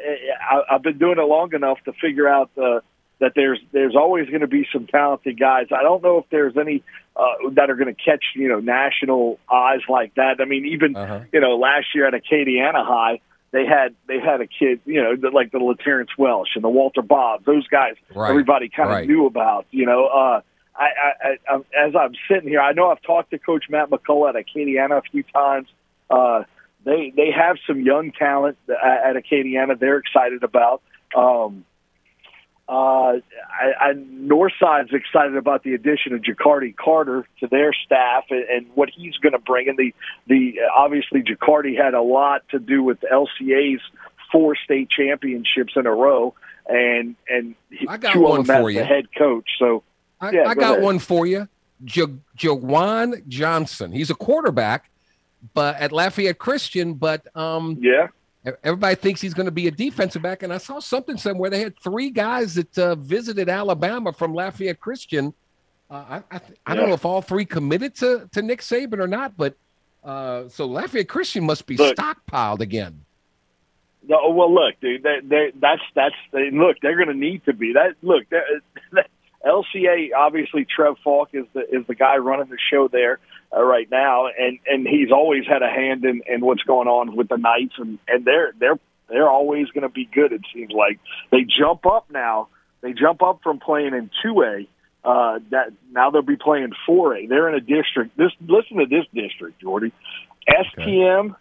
I 0.57 0.75
I've 0.75 0.83
been 0.83 0.99
doing 0.99 1.19
it 1.19 1.23
long 1.23 1.53
enough 1.55 1.79
to 1.85 1.93
figure 1.95 2.29
out 2.29 2.51
uh, 2.57 2.81
that 3.21 3.33
there's 3.35 3.61
there's 3.73 3.97
always 3.97 4.29
going 4.29 4.43
to 4.43 4.47
be 4.47 4.67
some 4.73 4.87
talented 4.87 5.39
guys. 5.39 5.67
I 5.77 5.83
don't 5.83 6.03
know 6.03 6.19
if 6.19 6.25
there's 6.31 6.57
any 6.57 6.83
uh, 7.17 7.51
that 7.53 7.71
are 7.71 7.75
going 7.77 7.95
to 7.95 8.01
catch 8.01 8.25
you 8.35 8.49
know 8.49 8.61
national 8.61 9.39
eyes 9.53 9.81
like 9.89 10.15
that. 10.15 10.37
I 10.41 10.45
mean, 10.45 10.67
even 10.67 10.97
Uh-huh. 10.97 11.21
you 11.33 11.41
know 11.41 11.57
last 11.57 11.87
year 11.95 12.07
at 12.07 12.15
Acadiana 12.15 12.85
High. 12.87 13.21
They 13.53 13.65
had 13.65 13.95
they 14.07 14.19
had 14.19 14.41
a 14.43 14.47
kid, 14.47 14.81
you 14.85 15.01
know, 15.03 15.17
the- 15.17 15.31
like 15.31 15.51
the 15.51 15.59
Laterrence 15.59 16.11
Welsh 16.19 16.51
and 16.57 16.65
the 16.65 16.69
Walter 16.69 17.01
Bob. 17.01 17.45
Those 17.45 17.67
guys, 17.69 17.95
Right, 18.15 18.29
everybody 18.29 18.69
kind 18.69 18.91
of 18.91 18.97
right. 18.97 19.09
knew 19.09 19.25
about. 19.25 19.67
You 19.71 19.87
know, 19.87 20.07
uh, 20.09 20.41
I, 20.77 20.85
I, 20.85 21.13
I, 21.23 21.53
I'm- 21.53 21.65
as 21.79 21.95
I'm 21.97 22.13
sitting 22.29 22.49
here, 22.51 22.61
I 22.61 22.73
know 22.73 22.91
I've 22.91 23.01
talked 23.03 23.31
to 23.31 23.39
Coach 23.39 23.67
Matt 23.71 23.89
McCullough 23.89 24.31
at 24.31 24.35
Acadiana 24.35 24.99
a 24.99 25.03
few 25.11 25.23
times. 25.23 25.69
Uh, 26.11 26.43
they 26.87 27.13
they 27.15 27.31
have 27.31 27.57
some 27.67 27.81
young 27.83 28.13
talent 28.13 28.57
at, 28.69 29.17
at 29.17 29.23
Acadiana. 29.23 29.79
They're 29.79 29.99
excited 29.99 30.43
about. 30.43 30.81
Um, 31.15 31.65
uh, 32.69 32.73
I, 32.73 33.73
I, 33.81 33.93
Northside's 33.95 34.91
excited 34.93 35.37
about 35.37 35.63
the 35.63 35.75
addition 35.75 36.15
of 36.15 36.23
Jacardi 36.23 36.75
Carter 36.77 37.25
to 37.39 37.47
their 37.47 37.73
staff 37.73 38.25
and, 38.31 38.43
and 38.43 38.67
what 38.75 38.89
he's 38.91 39.17
going 39.19 39.35
to 39.35 39.39
bring. 39.39 39.69
And 39.69 39.79
the 39.79 39.95
the 40.27 40.55
obviously 40.77 41.23
Jacardi 41.23 41.77
had 41.81 41.95
a 41.95 42.03
lot 42.03 42.43
to 42.51 42.59
do 42.59 42.83
with 42.83 42.99
LCA's 43.03 43.81
four 44.33 44.57
state 44.57 44.89
championships 44.91 45.75
in 45.77 45.87
a 45.87 45.93
row, 45.95 46.35
and 46.69 47.15
and 47.29 47.55
he- 47.71 47.87
I 47.89 47.99
got 47.99 48.17
one 48.17 48.43
for 48.45 48.69
you. 48.71 48.81
the 48.81 48.85
head 48.85 49.07
coach. 49.17 49.49
So 49.61 49.85
I, 50.21 50.31
Yeah, 50.33 50.49
I 50.49 50.55
go 50.55 50.61
got 50.61 50.73
ahead. 50.73 50.83
one 50.85 50.99
for 50.99 51.25
you. 51.25 51.49
Ja- 51.85 52.07
Jawan 52.37 53.29
Johnson. 53.29 53.93
He's 53.93 54.11
a 54.11 54.15
quarterback, 54.17 54.91
but 55.55 55.77
at 55.77 55.93
Lafayette 55.93 56.39
Christian. 56.39 56.95
But 56.95 57.27
um, 57.37 57.79
yeah, 57.81 58.09
everybody 58.63 58.95
thinks 58.95 59.21
he's 59.21 59.35
going 59.35 59.47
to 59.47 59.53
be 59.53 59.67
a 59.67 59.71
defensive 59.71 60.23
back. 60.23 60.43
And 60.43 60.53
I 60.53 60.59
saw 60.59 60.79
something 60.81 61.17
somewhere 61.17 61.51
they 61.51 61.61
had 61.61 61.79
three 61.79 62.11
guys 62.11 62.55
that 62.55 62.79
uh, 62.79 62.95
visited 62.97 63.49
Alabama 63.49 64.13
from 64.13 64.35
Lafayette 64.35 64.81
Christian. 64.81 65.35
Uh, 65.91 65.95
I 65.95 66.23
I, 66.31 66.39
th- 66.39 66.59
I 66.67 66.75
don't 66.75 66.89
know 66.89 66.95
if 66.95 67.05
all 67.05 67.23
three 67.23 67.45
committed 67.45 67.95
to 67.97 68.29
to 68.33 68.43
Nick 68.43 68.61
Saban 68.61 68.99
or 68.99 69.07
not, 69.07 69.37
but 69.37 69.57
uh, 70.05 70.49
so 70.49 70.67
Lafayette 70.67 71.09
Christian 71.09 71.45
must 71.45 71.67
be 71.67 71.77
Look. 71.77 71.97
stockpiled 71.97 72.61
again. 72.61 73.05
No, 74.09 74.31
well, 74.31 74.53
look, 74.55 74.79
dude. 74.81 75.03
They, 75.03 75.19
they, 75.23 75.53
that's 75.61 75.83
that's 75.95 76.15
they, 76.33 76.51
look. 76.53 76.77
They're 76.81 76.97
going 76.97 77.09
to 77.09 77.15
need 77.15 77.45
to 77.47 77.53
be 77.53 77.73
that. 77.73 77.97
Look, 78.03 78.29
that 78.31 78.45
LCA 79.45 80.11
obviously 80.17 80.65
Trev 80.65 80.97
Faulk 81.03 81.31
is 81.33 81.45
the 81.53 81.61
is 81.69 81.87
the 81.87 81.95
guy 81.95 82.17
running 82.19 82.49
the 82.49 82.59
show 82.71 82.89
there 82.89 83.19
uh, 83.55 83.63
right 83.63 83.89
now, 83.91 84.27
and 84.27 84.59
and 84.67 84.87
he's 84.87 85.11
always 85.13 85.45
had 85.47 85.63
a 85.63 85.69
hand 85.69 86.05
in, 86.05 86.23
in 86.27 86.41
what's 86.41 86.63
going 86.63 86.89
on 86.89 87.17
with 87.17 87.29
the 87.29 87.37
Knights, 87.37 87.75
and 87.79 87.99
and 88.09 88.25
they're 88.25 88.53
they're 88.59 88.79
they're 89.09 89.29
always 89.29 89.69
going 89.69 89.83
to 89.83 89.89
be 89.89 90.07
good. 90.07 90.33
It 90.33 90.43
seems 90.53 90.73
like 90.73 90.99
they 91.31 91.47
jump 91.59 91.87
up 91.87 92.11
now. 92.11 92.49
They 92.81 92.93
jump 92.93 93.23
up 93.23 93.41
from 93.43 93.61
playing 93.61 93.95
in 93.95 94.11
two 94.23 94.43
A. 94.43 94.69
Uh, 95.05 95.39
that 95.51 95.73
now 95.93 96.11
they'll 96.11 96.23
be 96.23 96.37
playing 96.37 96.73
four 96.85 97.17
A. 97.17 97.27
They're 97.27 97.49
in 97.49 97.55
a 97.55 97.61
district. 97.61 98.17
This 98.17 98.33
listen 98.41 98.79
to 98.79 98.87
this 98.87 99.07
district, 99.15 99.61
Jordy. 99.61 99.93
STM. 100.49 101.37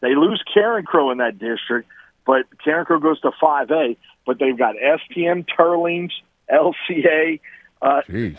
They 0.00 0.14
lose 0.14 0.42
Carencro 0.56 1.12
in 1.12 1.18
that 1.18 1.38
district, 1.38 1.88
but 2.26 2.46
Carencro 2.64 3.02
goes 3.02 3.20
to 3.20 3.30
5A. 3.42 3.96
But 4.26 4.38
they've 4.38 4.56
got 4.56 4.76
STM, 4.76 5.46
Teurlings, 5.46 6.12
LCA. 6.50 7.40
Uh, 7.82 8.00
Jeez. 8.08 8.38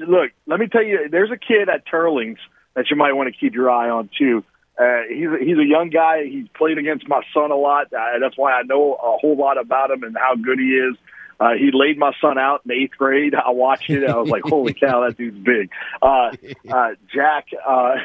Uh, 0.00 0.04
look, 0.06 0.32
let 0.46 0.60
me 0.60 0.66
tell 0.66 0.82
you, 0.82 1.08
there's 1.10 1.30
a 1.30 1.36
kid 1.36 1.68
at 1.68 1.86
Teurlings 1.86 2.38
that 2.74 2.90
you 2.90 2.96
might 2.96 3.12
want 3.12 3.32
to 3.32 3.38
keep 3.38 3.54
your 3.54 3.70
eye 3.70 3.90
on 3.90 4.10
too. 4.18 4.44
Uh, 4.78 5.02
he's 5.08 5.28
a, 5.28 5.38
he's 5.38 5.58
a 5.58 5.64
young 5.64 5.90
guy. 5.90 6.24
He's 6.24 6.48
played 6.48 6.78
against 6.78 7.08
my 7.08 7.22
son 7.32 7.52
a 7.52 7.56
lot. 7.56 7.92
Uh, 7.92 8.18
that's 8.20 8.36
why 8.36 8.52
I 8.52 8.62
know 8.62 8.94
a 8.94 9.18
whole 9.18 9.36
lot 9.36 9.56
about 9.56 9.90
him 9.90 10.02
and 10.02 10.16
how 10.16 10.34
good 10.34 10.58
he 10.58 10.70
is. 10.70 10.96
Uh, 11.38 11.54
he 11.58 11.70
laid 11.72 11.98
my 11.98 12.12
son 12.20 12.38
out 12.38 12.62
in 12.64 12.72
eighth 12.72 12.96
grade. 12.96 13.34
I 13.34 13.50
watched 13.50 13.90
it. 13.90 14.08
I 14.08 14.16
was 14.16 14.30
like, 14.30 14.42
"Holy 14.44 14.72
cow, 14.80 15.04
that 15.04 15.16
dude's 15.16 15.38
big." 15.38 15.70
Uh, 16.00 16.30
uh, 16.70 16.90
Jack, 17.12 17.48
uh, 17.66 17.96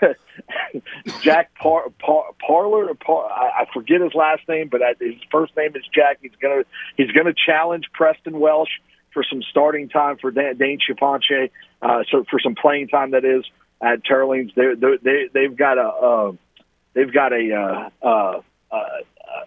Jack 1.20 1.54
Par, 1.54 1.90
Par, 1.98 2.24
Parlor. 2.44 2.94
Par, 2.94 3.30
I, 3.30 3.62
I 3.62 3.66
forget 3.72 4.00
his 4.00 4.14
last 4.14 4.48
name, 4.48 4.68
but 4.70 4.82
I, 4.82 4.94
his 4.98 5.20
first 5.30 5.54
name 5.56 5.76
is 5.76 5.82
Jack. 5.94 6.18
He's 6.22 6.32
gonna 6.40 6.62
he's 6.96 7.10
gonna 7.10 7.34
challenge 7.34 7.84
Preston 7.92 8.40
Welsh 8.40 8.80
for 9.14 9.24
some 9.24 9.42
starting 9.50 9.88
time 9.88 10.18
for 10.20 10.30
Dan, 10.30 10.56
Dane 10.56 10.78
Charpentier. 10.84 11.48
Uh, 11.80 12.02
so 12.10 12.24
for 12.28 12.38
some 12.40 12.54
playing 12.54 12.88
time 12.88 13.12
that 13.12 13.24
is 13.24 13.44
at 13.80 14.04
Teurlings. 14.04 14.54
They 14.54 14.74
they 14.74 14.96
they 15.02 15.28
they've 15.32 15.56
got 15.56 15.78
a 15.78 15.88
uh, 15.88 16.32
they've 16.92 17.12
got 17.12 17.32
a 17.32 17.90
uh, 18.02 18.06
uh, 18.06 18.40
uh, 18.70 18.78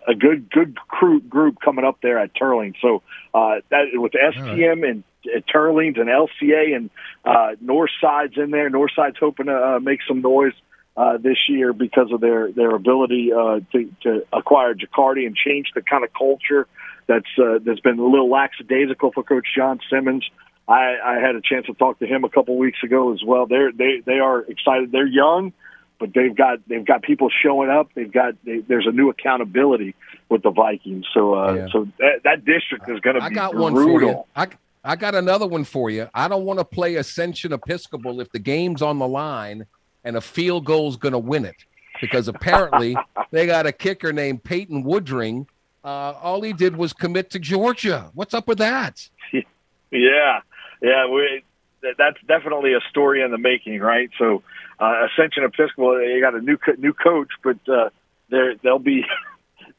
a 0.08 0.16
good 0.16 0.50
good 0.50 0.78
crew, 0.88 1.22
group 1.22 1.58
coming 1.64 1.86
up 1.86 2.00
there 2.02 2.20
at 2.20 2.34
Teurling. 2.36 2.76
So 2.82 3.04
uh, 3.34 3.62
that 3.70 3.88
with 3.94 4.14
STM 4.14 4.88
and 4.88 5.04
uh, 5.26 5.40
Teurlings 5.54 6.00
and 6.00 6.10
LCA 6.10 6.76
and 6.76 6.90
uh, 7.26 7.56
Northside's 7.62 8.38
in 8.38 8.52
there. 8.52 8.70
Northside's 8.70 9.18
hoping 9.20 9.48
to 9.48 9.56
uh, 9.56 9.80
make 9.80 10.00
some 10.08 10.22
noise 10.22 10.54
uh, 10.96 11.18
this 11.18 11.38
year 11.48 11.74
because 11.74 12.12
of 12.12 12.22
their 12.22 12.52
their 12.52 12.76
ability 12.76 13.32
uh, 13.34 13.60
to, 13.72 13.94
to 14.04 14.26
acquire 14.34 14.74
Jacardi 14.74 15.26
and 15.26 15.36
change 15.36 15.68
the 15.76 15.82
kind 15.82 16.04
of 16.04 16.12
culture 16.14 16.68
that's 17.08 17.26
uh, 17.42 17.60
that's 17.64 17.80
been 17.80 18.00
a 18.00 18.06
little 18.06 18.30
lackadaisical 18.30 19.12
for 19.14 19.24
Coach 19.24 19.48
John 19.56 19.80
Simmons. 19.90 20.26
I, 20.68 20.96
I 21.04 21.14
had 21.20 21.36
a 21.36 21.42
chance 21.42 21.66
to 21.68 21.74
talk 21.74 22.00
to 22.00 22.06
him 22.06 22.26
a 22.26 22.30
couple 22.30 22.58
weeks 22.58 22.80
ago 22.84 23.14
as 23.14 23.22
well. 23.26 23.46
They're 23.48 23.72
they 23.72 24.02
they 24.06 24.20
are 24.20 24.42
excited. 24.42 24.92
They're 24.92 25.08
young, 25.08 25.54
but 26.00 26.10
they've 26.14 26.36
got 26.36 26.60
they've 26.68 26.86
got 26.86 27.04
people 27.04 27.30
showing 27.42 27.70
up. 27.70 27.90
They've 27.96 28.12
got 28.12 28.34
they, 28.44 28.60
there's 28.60 28.86
a 28.88 28.92
new 28.92 29.10
accountability 29.10 29.96
with 30.30 30.44
the 30.44 30.52
Vikings. 30.52 31.06
So 31.14 31.36
uh, 31.36 31.54
Yeah. 31.54 31.68
so 31.72 31.88
that, 32.00 32.22
that 32.26 32.46
district 32.46 32.90
is 32.90 33.00
going 33.00 33.16
to 33.16 33.24
I 33.24 33.30
be 33.30 33.36
got 33.36 33.54
brutal. 33.54 33.64
one 33.64 33.74
for 33.76 34.02
you. 34.02 34.24
I 34.36 34.48
I 34.84 34.96
got 34.98 35.16
another 35.16 35.48
one 35.48 35.64
for 35.64 35.90
you. 35.90 36.08
I 36.14 36.28
don't 36.28 36.44
want 36.44 36.60
to 36.60 36.66
play 36.66 36.96
Ascension 36.96 37.54
Episcopal 37.54 38.20
if 38.20 38.30
the 38.32 38.40
game's 38.40 38.82
on 38.82 39.00
the 39.00 39.08
line 39.08 39.66
and 40.04 40.16
a 40.18 40.22
field 40.22 40.66
goal's 40.66 40.98
going 40.98 41.12
to 41.14 41.20
win 41.20 41.46
it, 41.46 41.56
because 42.02 42.28
apparently 42.28 42.96
they 43.32 43.46
got 43.48 43.66
a 43.66 43.72
kicker 43.72 44.12
named 44.14 44.44
Peyton 44.44 44.84
Woodring 44.84 45.46
uh, 45.84 46.14
all 46.22 46.42
he 46.42 46.54
did 46.54 46.76
was 46.76 46.94
commit 46.94 47.30
to 47.32 47.40
Georgia. 47.40 48.12
What's 48.14 48.34
up 48.34 48.48
with 48.48 48.58
that? 48.60 49.10
Yeah, 49.90 50.42
yeah, 50.82 51.08
we, 51.08 51.44
that's 51.82 52.18
definitely 52.28 52.74
a 52.74 52.82
story 52.90 53.22
in 53.22 53.32
the 53.32 53.38
making, 53.38 53.80
right? 53.80 54.10
So, 54.20 54.44
uh, 54.82 55.06
Ascension 55.06 55.46
Episcopal, 55.46 55.98
they 55.98 56.20
got 56.20 56.36
a 56.36 56.42
new 56.42 56.58
co- 56.58 56.76
new 56.78 56.92
coach, 56.92 57.30
but 57.42 57.58
uh, 57.70 57.90
they'll 58.30 58.80
be 58.80 59.06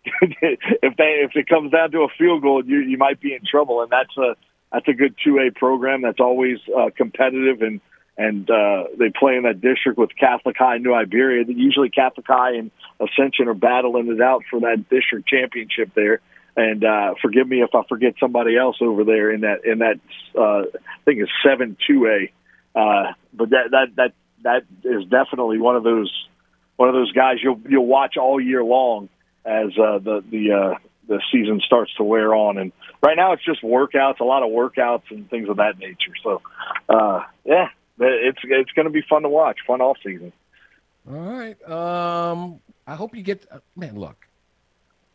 if 0.22 0.96
they 0.96 1.20
if 1.22 1.32
it 1.34 1.46
comes 1.46 1.72
down 1.72 1.90
to 1.90 2.04
a 2.04 2.08
field 2.16 2.42
goal, 2.42 2.64
you 2.64 2.78
you 2.78 2.96
might 2.96 3.20
be 3.20 3.34
in 3.34 3.40
trouble, 3.44 3.82
and 3.82 3.90
that's 3.90 4.16
a 4.16 4.34
that's 4.72 4.88
a 4.88 4.92
good 4.92 5.14
two 5.22 5.38
A 5.38 5.50
program 5.50 6.02
that's 6.02 6.20
always 6.20 6.58
uh, 6.76 6.90
competitive 6.96 7.62
and 7.62 7.80
and 8.18 8.50
uh, 8.50 8.84
they 8.98 9.10
play 9.10 9.36
in 9.36 9.44
that 9.44 9.60
district 9.60 9.96
with 9.96 10.10
Catholic 10.18 10.56
High, 10.58 10.78
New 10.78 10.92
Iberia. 10.92 11.44
Usually, 11.46 11.88
Catholic 11.88 12.26
High 12.26 12.56
and 12.56 12.72
Ascension 13.00 13.46
are 13.46 13.54
battling 13.54 14.08
it 14.08 14.20
out 14.20 14.42
for 14.50 14.60
that 14.60 14.86
district 14.90 15.28
championship 15.28 15.94
there. 15.94 16.20
And 16.56 16.84
uh, 16.84 17.14
forgive 17.22 17.46
me 17.46 17.62
if 17.62 17.72
I 17.72 17.82
forget 17.88 18.14
somebody 18.18 18.56
else 18.56 18.78
over 18.80 19.04
there 19.04 19.30
in 19.30 19.42
that 19.42 19.64
in 19.64 19.78
that 19.78 20.00
uh, 20.36 20.62
I 20.62 20.98
think 21.04 21.20
it's 21.20 21.30
seven 21.46 21.76
two 21.86 22.06
A. 22.06 22.32
Uh, 22.76 23.12
but 23.32 23.50
that 23.50 23.70
that 23.70 23.86
that 23.96 24.12
that 24.42 24.62
is 24.82 25.04
definitely 25.04 25.58
one 25.58 25.76
of 25.76 25.84
those 25.84 26.12
one 26.76 26.88
of 26.88 26.96
those 26.96 27.12
guys 27.12 27.36
you'll 27.40 27.60
you'll 27.68 27.86
watch 27.86 28.16
all 28.16 28.40
year 28.40 28.64
long 28.64 29.08
as 29.44 29.68
uh, 29.78 29.98
the 29.98 30.24
the 30.28 30.52
uh, 30.52 30.78
the 31.06 31.20
season 31.32 31.60
starts 31.64 31.94
to 31.96 32.04
wear 32.04 32.34
on. 32.34 32.58
And 32.58 32.72
right 33.02 33.16
now, 33.16 33.32
it's 33.32 33.44
just 33.44 33.62
workouts, 33.62 34.20
a 34.20 34.24
lot 34.24 34.42
of 34.42 34.50
workouts 34.50 35.10
and 35.10 35.28
things 35.30 35.48
of 35.48 35.56
that 35.56 35.78
nature. 35.78 36.12
So, 36.22 36.42
uh, 36.88 37.22
yeah, 37.44 37.68
it's 38.00 38.38
it's 38.44 38.72
going 38.72 38.86
to 38.86 38.92
be 38.92 39.02
fun 39.08 39.22
to 39.22 39.28
watch, 39.28 39.58
fun 39.66 39.80
off 39.80 39.98
season. 40.04 40.32
All 41.10 41.16
right. 41.16 41.68
Um, 41.68 42.60
I 42.86 42.94
hope 42.94 43.14
you 43.14 43.22
get 43.22 43.46
man. 43.76 43.98
Look, 43.98 44.26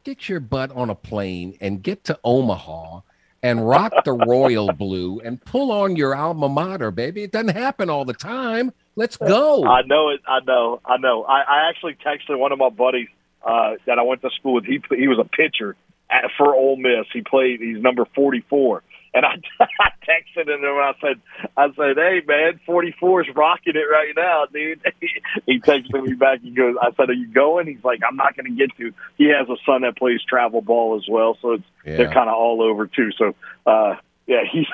get 0.03 0.27
your 0.27 0.39
butt 0.39 0.71
on 0.71 0.89
a 0.89 0.95
plane 0.95 1.57
and 1.61 1.81
get 1.81 2.03
to 2.05 2.19
Omaha 2.23 3.01
and 3.41 3.67
rock 3.67 3.93
the 4.05 4.13
royal 4.13 4.71
blue 4.77 5.19
and 5.19 5.43
pull 5.43 5.71
on 5.71 5.95
your 5.95 6.15
alma 6.15 6.49
mater, 6.49 6.91
baby. 6.91 7.23
It 7.23 7.31
doesn't 7.31 7.55
happen 7.55 7.89
all 7.89 8.05
the 8.05 8.13
time. 8.13 8.71
Let's 8.95 9.17
go. 9.17 9.65
I 9.65 9.81
know 9.83 10.09
it. 10.09 10.21
I 10.27 10.39
know. 10.45 10.79
I 10.85 10.97
know. 10.97 11.23
I, 11.23 11.41
I 11.41 11.69
actually 11.69 11.95
texted 11.95 12.37
one 12.37 12.51
of 12.51 12.59
my 12.59 12.69
buddies 12.69 13.09
uh, 13.43 13.73
that 13.85 13.99
I 13.99 14.03
went 14.03 14.21
to 14.21 14.29
school 14.31 14.55
with. 14.55 14.65
He 14.65 14.81
he 14.95 15.07
was 15.07 15.19
a 15.19 15.25
pitcher 15.25 15.75
at, 16.09 16.31
for 16.37 16.55
Ole 16.55 16.77
Miss. 16.77 17.05
He 17.11 17.21
played. 17.21 17.59
He's 17.59 17.81
number 17.81 18.05
forty 18.15 18.43
four 18.49 18.83
and 19.13 19.25
I, 19.25 19.35
I 19.59 19.89
texted 20.07 20.47
him 20.47 20.63
and 20.63 20.65
I 20.65 20.93
said, 21.01 21.21
I 21.55 21.67
said, 21.75 21.97
hey 21.97 22.21
man, 22.27 22.59
44 22.65 23.21
is 23.21 23.35
rocking 23.35 23.75
it 23.75 23.79
right 23.79 24.13
now, 24.15 24.45
dude. 24.51 24.81
he 25.45 25.59
texted 25.59 26.03
me 26.03 26.13
back. 26.13 26.41
He 26.41 26.51
goes, 26.51 26.75
I 26.81 26.91
said, 26.95 27.09
are 27.09 27.13
you 27.13 27.27
going? 27.27 27.67
He's 27.67 27.83
like, 27.83 27.99
I'm 28.07 28.15
not 28.15 28.35
going 28.35 28.51
to 28.51 28.57
get 28.57 28.75
to. 28.77 28.93
He 29.17 29.25
has 29.25 29.47
a 29.49 29.57
son 29.65 29.81
that 29.81 29.97
plays 29.97 30.21
travel 30.27 30.61
ball 30.61 30.97
as 30.97 31.07
well, 31.09 31.37
so 31.41 31.53
it's 31.53 31.63
yeah. 31.85 31.97
they're 31.97 32.13
kind 32.13 32.29
of 32.29 32.35
all 32.35 32.61
over 32.61 32.87
too. 32.87 33.11
So, 33.17 33.35
uh, 33.65 33.95
yeah, 34.27 34.43
he 34.51 34.67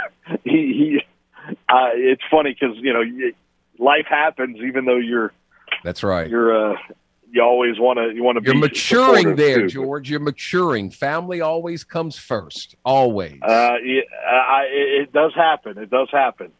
he 0.44 0.74
he. 0.74 1.02
Uh, 1.68 1.90
it's 1.94 2.22
funny 2.30 2.56
because 2.60 2.78
you 2.78 2.94
know 2.94 3.04
life 3.80 4.06
happens, 4.08 4.58
even 4.58 4.86
though 4.86 4.98
you're. 4.98 5.34
That's 5.84 6.04
right. 6.04 6.30
You're 6.30 6.74
uh, 6.74 6.78
you 7.32 7.42
always 7.42 7.80
want 7.80 7.98
to 7.98 8.14
you 8.14 8.24
want 8.24 8.38
to 8.38 8.44
you're 8.44 8.60
maturing 8.60 9.36
there 9.36 9.62
too. 9.62 9.70
george. 9.70 10.10
You're 10.10 10.20
maturing. 10.20 10.90
Family 10.90 11.42
always 11.42 11.84
comes 11.84 12.18
first 12.18 12.76
always. 12.84 13.40
Uh 13.42 13.76
yeah, 13.84 14.02
I, 14.28 14.66
it 14.70 15.14
does 15.14 15.34
happen. 15.36 15.78
It 15.78 15.90
does 15.90 16.10
happen. 16.12 16.52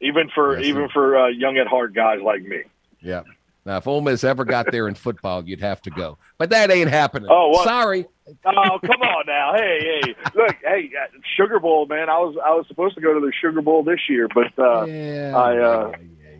Even 0.00 0.30
for 0.34 0.56
yes, 0.58 0.66
even 0.66 0.88
for 0.88 1.18
uh, 1.18 1.28
young 1.28 1.58
at 1.58 1.66
heart 1.66 1.94
guys 1.94 2.20
like 2.22 2.42
me. 2.42 2.62
Yeah. 3.00 3.22
Now 3.66 3.78
if 3.78 3.86
Ole 3.86 4.00
Miss 4.02 4.24
ever 4.24 4.44
got 4.44 4.70
there 4.70 4.88
in 4.88 4.94
football 4.94 5.46
you'd 5.46 5.60
have 5.60 5.82
to 5.82 5.90
go. 5.90 6.18
But 6.38 6.50
that 6.50 6.70
ain't 6.70 6.90
happening. 6.90 7.28
Oh 7.30 7.62
sorry. 7.64 8.06
Oh 8.46 8.78
come 8.80 9.02
on 9.02 9.24
now. 9.26 9.52
Hey 9.54 10.00
hey. 10.02 10.14
Look 10.34 10.56
hey 10.62 10.90
uh, 11.00 11.18
sugar 11.36 11.60
bowl 11.60 11.86
man. 11.86 12.08
I 12.08 12.18
was 12.18 12.36
i 12.44 12.50
was 12.50 12.66
supposed 12.68 12.94
to 12.94 13.00
go 13.00 13.12
to 13.14 13.20
the 13.20 13.32
sugar 13.40 13.60
bowl 13.60 13.82
this 13.82 14.00
year 14.08 14.28
but 14.34 14.58
uh 14.58 14.84
yeah, 14.86 15.32
i 15.36 15.58
uh 15.58 15.92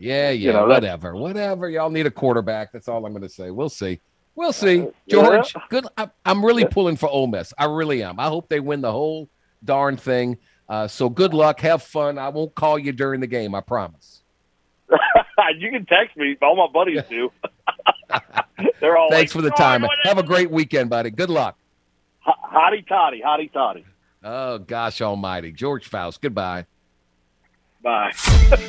yeah, 0.05 0.31
yeah, 0.31 0.31
you 0.31 0.53
know, 0.53 0.67
whatever, 0.67 1.15
whatever. 1.15 1.69
Y'all 1.69 1.91
need 1.91 2.07
a 2.07 2.11
quarterback. 2.11 2.73
That's 2.73 2.89
all 2.89 3.05
I'm 3.05 3.13
going 3.13 3.23
to 3.23 3.29
say. 3.29 3.51
We'll 3.51 3.69
see. 3.69 4.01
We'll 4.35 4.53
see. 4.53 4.83
Uh, 4.83 4.91
George, 5.09 5.55
yeah. 5.55 5.63
good. 5.71 5.87
I, 5.97 6.09
am 6.27 6.45
really 6.45 6.65
pulling 6.65 6.97
for 6.97 7.09
Ole 7.09 7.27
Miss. 7.27 7.55
I 7.59 7.67
really 7.67 8.03
am. 8.03 8.19
I 8.21 8.27
hope 8.27 8.49
they 8.49 8.61
win 8.61 8.81
the 8.81 8.93
whole 8.93 9.29
darn 9.65 9.97
thing. 9.97 10.39
Uh, 10.69 10.89
so 10.89 11.09
good 11.09 11.33
luck. 11.35 11.61
Have 11.61 11.83
fun. 11.83 12.19
I 12.19 12.29
won't 12.29 12.55
call 12.55 12.79
you 12.79 12.93
during 12.93 13.21
the 13.21 13.27
game. 13.27 13.55
I 13.55 13.61
promise. 13.61 14.23
you 15.59 15.71
can 15.71 15.87
text 15.87 16.17
me. 16.17 16.37
All 16.43 16.57
my 16.57 16.73
buddies 16.73 17.03
do. 17.09 17.31
They're 18.81 18.97
all. 18.97 19.11
Thanks 19.11 19.35
like, 19.35 19.43
for 19.43 19.49
the 19.49 19.55
time. 19.57 19.85
Have 20.05 20.19
a 20.19 20.23
great 20.23 20.51
weekend, 20.51 20.91
buddy. 20.91 21.11
Good 21.11 21.31
luck. 21.31 21.57
Hotty 22.27 22.87
toddy, 22.87 23.23
hotty 23.25 23.53
toddy. 23.53 23.85
Oh 24.23 24.59
gosh 24.59 25.03
Almighty, 25.03 25.53
George 25.53 25.87
Faust. 25.89 26.23
Goodbye. 26.23 26.67
Bye. 27.85 28.13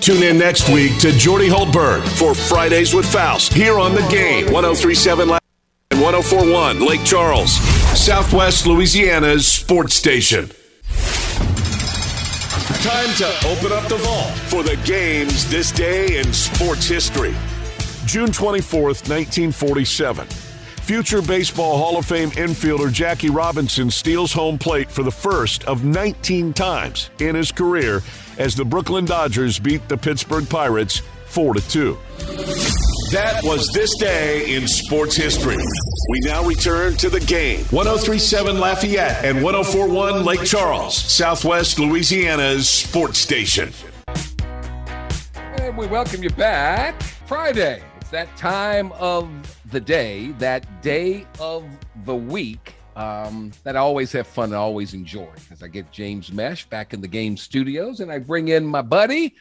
Tune 0.02 0.24
in 0.24 0.38
next 0.38 0.68
week 0.68 1.00
to 1.00 1.10
Jordy 1.14 1.48
Hultberg 1.48 2.06
for 2.20 2.36
Fridays 2.36 2.94
with 2.94 3.10
Faust 3.10 3.54
here 3.54 3.80
on 3.80 3.96
the 3.96 4.06
game 4.10 4.52
1037 4.52 5.30
and 5.30 6.02
1041 6.02 6.86
Lake 6.86 7.04
Charles, 7.06 7.54
Southwest 7.98 8.68
Louisiana's 8.68 9.48
sports 9.48 9.96
station. 9.96 10.50
Time 12.84 13.16
to 13.16 13.28
open 13.48 13.72
up 13.72 13.88
the 13.88 13.98
vault 14.04 14.34
for 14.50 14.64
the 14.64 14.76
games 14.84 15.50
this 15.50 15.72
day 15.72 16.20
in 16.20 16.34
sports 16.34 16.86
history. 16.86 17.34
June 18.06 18.28
24th, 18.28 19.08
1947. 19.08 20.28
Future 20.86 21.24
Baseball 21.24 21.80
Hall 21.80 21.98
of 21.98 22.06
Fame 22.06 22.30
infielder 22.30 22.94
Jackie 22.94 23.32
Robinson 23.32 23.90
steals 23.90 24.32
home 24.32 24.60
plate 24.60 24.92
for 24.92 25.02
the 25.02 25.10
first 25.10 25.64
of 25.64 25.84
19 25.84 26.54
times 26.54 27.10
in 27.18 27.34
his 27.34 27.52
career 27.52 28.04
as 28.38 28.54
the 28.54 28.64
Brooklyn 28.64 29.04
Dodgers 29.04 29.58
beat 29.58 29.88
the 29.90 29.98
Pittsburgh 29.98 30.48
Pirates 30.48 31.02
4 31.26 31.56
2. 31.56 31.98
That 33.14 33.40
was 33.44 33.72
this 33.74 33.98
day 33.98 34.54
in 34.54 34.68
sports 34.68 35.16
history. 35.16 35.58
We 35.58 36.20
now 36.20 36.44
return 36.44 36.96
to 36.98 37.10
the 37.10 37.20
game. 37.20 37.62
1037 37.72 38.60
Lafayette 38.60 39.26
and 39.26 39.42
1041 39.42 40.24
Lake 40.24 40.44
Charles, 40.44 40.96
Southwest 40.96 41.80
Louisiana's 41.80 42.70
sports 42.70 43.18
station. 43.18 43.74
And 45.34 45.76
we 45.76 45.88
welcome 45.88 46.22
you 46.22 46.30
back. 46.30 47.02
Friday. 47.26 47.82
It's 48.00 48.12
that 48.12 48.38
time 48.38 48.92
of 48.92 49.28
the 49.72 49.80
day, 49.80 50.28
that 50.40 50.82
day 50.82 51.26
of 51.40 51.66
the 52.06 52.16
week 52.16 52.76
um, 52.96 53.52
that 53.64 53.76
I 53.76 53.80
always 53.80 54.12
have 54.14 54.28
fun 54.28 54.46
and 54.46 54.56
always 54.56 54.94
enjoy 54.94 55.30
because 55.36 55.64
I 55.64 55.68
get 55.68 55.92
James 55.92 56.32
Mesh 56.32 56.66
back 56.66 56.94
in 56.94 57.02
the 57.02 57.08
game 57.08 57.36
studios 57.36 58.00
and 58.00 58.12
I 58.12 58.20
bring 58.20 58.50
in 58.50 58.66
my 58.66 58.82
buddy 58.82 59.36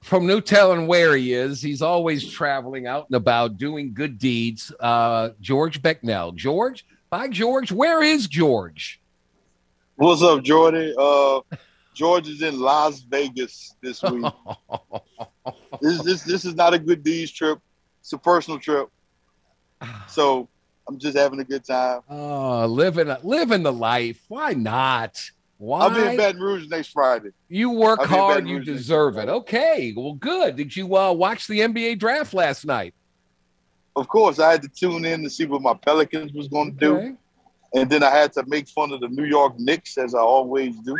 from 0.00 0.26
no 0.26 0.40
telling 0.40 0.86
where 0.86 1.16
he 1.16 1.32
is. 1.32 1.60
He's 1.60 1.82
always 1.82 2.28
traveling 2.30 2.86
out 2.86 3.06
and 3.08 3.16
about 3.16 3.58
doing 3.58 3.92
good 3.92 4.18
deeds. 4.18 4.72
Uh, 4.80 5.30
George 5.40 5.82
Becknell. 5.82 6.34
George, 6.34 6.86
by 7.10 7.28
George, 7.28 7.70
where 7.70 8.02
is 8.02 8.26
George? 8.26 9.00
What's 9.96 10.22
up, 10.22 10.42
Jordy? 10.42 10.94
Uh, 10.98 11.40
George 11.94 12.28
is 12.28 12.42
in 12.42 12.58
Las 12.58 13.00
Vegas 13.00 13.74
this 13.82 14.02
week. 14.02 14.24
this, 15.80 16.02
this, 16.02 16.22
this 16.22 16.44
is 16.44 16.54
not 16.54 16.72
a 16.72 16.78
good 16.78 17.02
deeds 17.02 17.30
trip. 17.30 17.58
It's 18.00 18.12
a 18.12 18.18
personal 18.18 18.58
trip. 18.58 18.88
So 20.08 20.48
I'm 20.88 20.98
just 20.98 21.16
having 21.16 21.40
a 21.40 21.44
good 21.44 21.64
time. 21.64 22.00
Oh, 22.08 22.66
living 22.66 23.14
living 23.22 23.62
the 23.62 23.72
life. 23.72 24.20
Why 24.28 24.52
not? 24.52 25.18
Why? 25.58 25.80
I'll 25.80 25.90
be 25.90 26.02
in 26.02 26.16
Baton 26.16 26.40
Rouge 26.40 26.66
next 26.68 26.88
Friday. 26.88 27.30
You 27.48 27.70
work 27.70 28.02
hard, 28.02 28.48
you 28.48 28.60
deserve 28.60 29.16
it. 29.16 29.28
Okay, 29.28 29.94
well, 29.96 30.14
good. 30.14 30.56
Did 30.56 30.74
you 30.76 30.96
uh, 30.96 31.12
watch 31.12 31.46
the 31.46 31.60
NBA 31.60 31.98
draft 32.00 32.34
last 32.34 32.64
night? 32.64 32.94
Of 33.94 34.08
course, 34.08 34.38
I 34.40 34.50
had 34.50 34.62
to 34.62 34.68
tune 34.68 35.04
in 35.04 35.22
to 35.22 35.30
see 35.30 35.44
what 35.44 35.62
my 35.62 35.74
Pelicans 35.74 36.32
was 36.32 36.48
going 36.48 36.76
to 36.76 36.86
okay. 36.86 37.08
do, 37.08 37.18
and 37.74 37.88
then 37.88 38.02
I 38.02 38.10
had 38.10 38.32
to 38.32 38.44
make 38.46 38.68
fun 38.68 38.90
of 38.92 39.00
the 39.00 39.08
New 39.08 39.24
York 39.24 39.58
Knicks 39.58 39.98
as 39.98 40.14
I 40.14 40.20
always 40.20 40.76
do, 40.80 40.96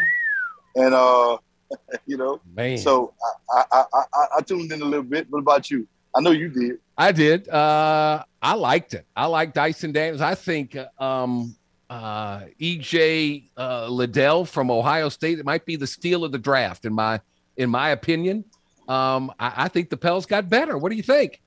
and 0.76 0.94
uh, 0.94 1.38
you 2.06 2.16
know, 2.16 2.40
Man. 2.54 2.78
so 2.78 3.12
I, 3.50 3.64
I, 3.72 3.84
I, 3.92 4.26
I 4.38 4.40
tuned 4.42 4.70
in 4.70 4.80
a 4.80 4.84
little 4.84 5.02
bit. 5.02 5.26
What 5.28 5.40
about 5.40 5.70
you? 5.70 5.88
I 6.14 6.20
know 6.20 6.30
you 6.30 6.48
did. 6.48 6.78
I 6.96 7.12
did. 7.12 7.48
Uh, 7.48 8.22
I 8.40 8.54
liked 8.54 8.94
it. 8.94 9.06
I 9.16 9.26
like 9.26 9.54
Dyson 9.54 9.92
Daniels. 9.92 10.20
I 10.20 10.34
think 10.34 10.76
um, 10.98 11.56
uh, 11.88 12.40
EJ 12.60 13.44
uh, 13.56 13.88
Liddell 13.88 14.44
from 14.44 14.70
Ohio 14.70 15.08
State 15.08 15.38
it 15.38 15.44
might 15.44 15.64
be 15.64 15.76
the 15.76 15.86
steal 15.86 16.24
of 16.24 16.32
the 16.32 16.38
draft 16.38 16.84
in 16.84 16.92
my 16.92 17.20
in 17.56 17.70
my 17.70 17.90
opinion. 17.90 18.44
Um, 18.88 19.32
I, 19.38 19.52
I, 19.64 19.68
think 19.68 19.90
the 19.90 19.96
Pels 19.96 20.26
got 20.26 20.48
better. 20.48 20.76
What 20.76 20.90
do 20.90 20.96
you 20.96 21.02
think? 21.02 21.40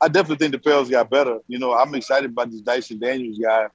I 0.00 0.08
definitely 0.08 0.36
think 0.36 0.52
the 0.52 0.70
Pels 0.70 0.90
got 0.90 1.08
better. 1.08 1.38
You 1.48 1.58
know, 1.58 1.72
I'm 1.72 1.94
excited 1.94 2.30
about 2.30 2.50
this 2.50 2.60
Dyson 2.60 2.98
Daniels 2.98 3.38
guy. 3.38 3.66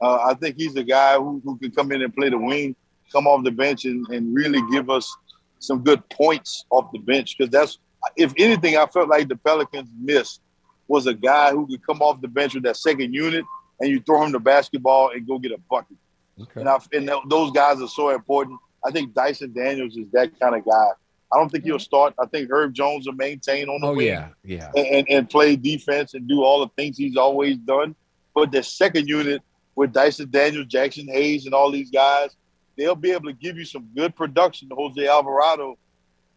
Uh, 0.00 0.18
I 0.24 0.34
think 0.34 0.56
he's 0.56 0.74
a 0.76 0.82
guy 0.82 1.16
who, 1.16 1.40
who 1.44 1.56
can 1.58 1.70
come 1.70 1.92
in 1.92 2.02
and 2.02 2.14
play 2.14 2.28
the 2.28 2.38
wing, 2.38 2.74
come 3.12 3.26
off 3.26 3.44
the 3.44 3.52
bench, 3.52 3.84
and, 3.84 4.06
and 4.08 4.34
really 4.34 4.60
give 4.70 4.90
us 4.90 5.14
some 5.60 5.84
good 5.84 6.06
points 6.10 6.64
off 6.70 6.90
the 6.92 6.98
bench 6.98 7.36
because 7.38 7.50
that's 7.50 7.78
if 8.16 8.32
anything, 8.38 8.76
I 8.76 8.86
felt 8.86 9.08
like 9.08 9.28
the 9.28 9.36
Pelicans 9.36 9.90
missed 9.98 10.40
was 10.88 11.06
a 11.06 11.14
guy 11.14 11.50
who 11.50 11.66
could 11.66 11.84
come 11.86 12.02
off 12.02 12.20
the 12.20 12.28
bench 12.28 12.54
with 12.54 12.64
that 12.64 12.76
second 12.76 13.14
unit 13.14 13.44
and 13.80 13.90
you 13.90 14.00
throw 14.00 14.22
him 14.24 14.32
the 14.32 14.40
basketball 14.40 15.10
and 15.10 15.26
go 15.26 15.38
get 15.38 15.52
a 15.52 15.58
bucket. 15.70 15.96
Okay. 16.40 16.60
And, 16.60 16.68
I, 16.68 16.78
and 16.92 17.10
those 17.28 17.50
guys 17.50 17.80
are 17.80 17.88
so 17.88 18.10
important. 18.10 18.58
I 18.84 18.90
think 18.90 19.14
Dyson 19.14 19.52
Daniels 19.52 19.96
is 19.96 20.10
that 20.12 20.38
kind 20.40 20.54
of 20.54 20.64
guy. 20.64 20.88
I 21.32 21.38
don't 21.38 21.48
think 21.48 21.64
he'll 21.64 21.78
start. 21.78 22.14
I 22.20 22.26
think 22.26 22.50
Herb 22.50 22.74
Jones 22.74 23.06
will 23.06 23.14
maintain 23.14 23.68
on 23.68 23.80
the 23.80 23.86
Oh 23.86 23.94
wing 23.94 24.06
yeah, 24.08 24.28
yeah. 24.44 24.70
and, 24.76 24.86
and, 24.86 25.06
and 25.08 25.30
play 25.30 25.56
defense 25.56 26.14
and 26.14 26.28
do 26.28 26.42
all 26.42 26.60
the 26.60 26.70
things 26.76 26.98
he's 26.98 27.16
always 27.16 27.56
done. 27.56 27.94
But 28.34 28.52
the 28.52 28.62
second 28.62 29.08
unit 29.08 29.40
with 29.74 29.92
Dyson 29.92 30.30
Daniels, 30.30 30.66
Jaxson 30.66 31.10
Hayes, 31.10 31.46
and 31.46 31.54
all 31.54 31.70
these 31.70 31.90
guys, 31.90 32.36
they'll 32.76 32.94
be 32.94 33.12
able 33.12 33.26
to 33.26 33.32
give 33.32 33.56
you 33.56 33.64
some 33.64 33.88
good 33.96 34.14
production 34.14 34.68
to 34.68 34.74
Jose 34.74 35.06
Alvarado. 35.06 35.78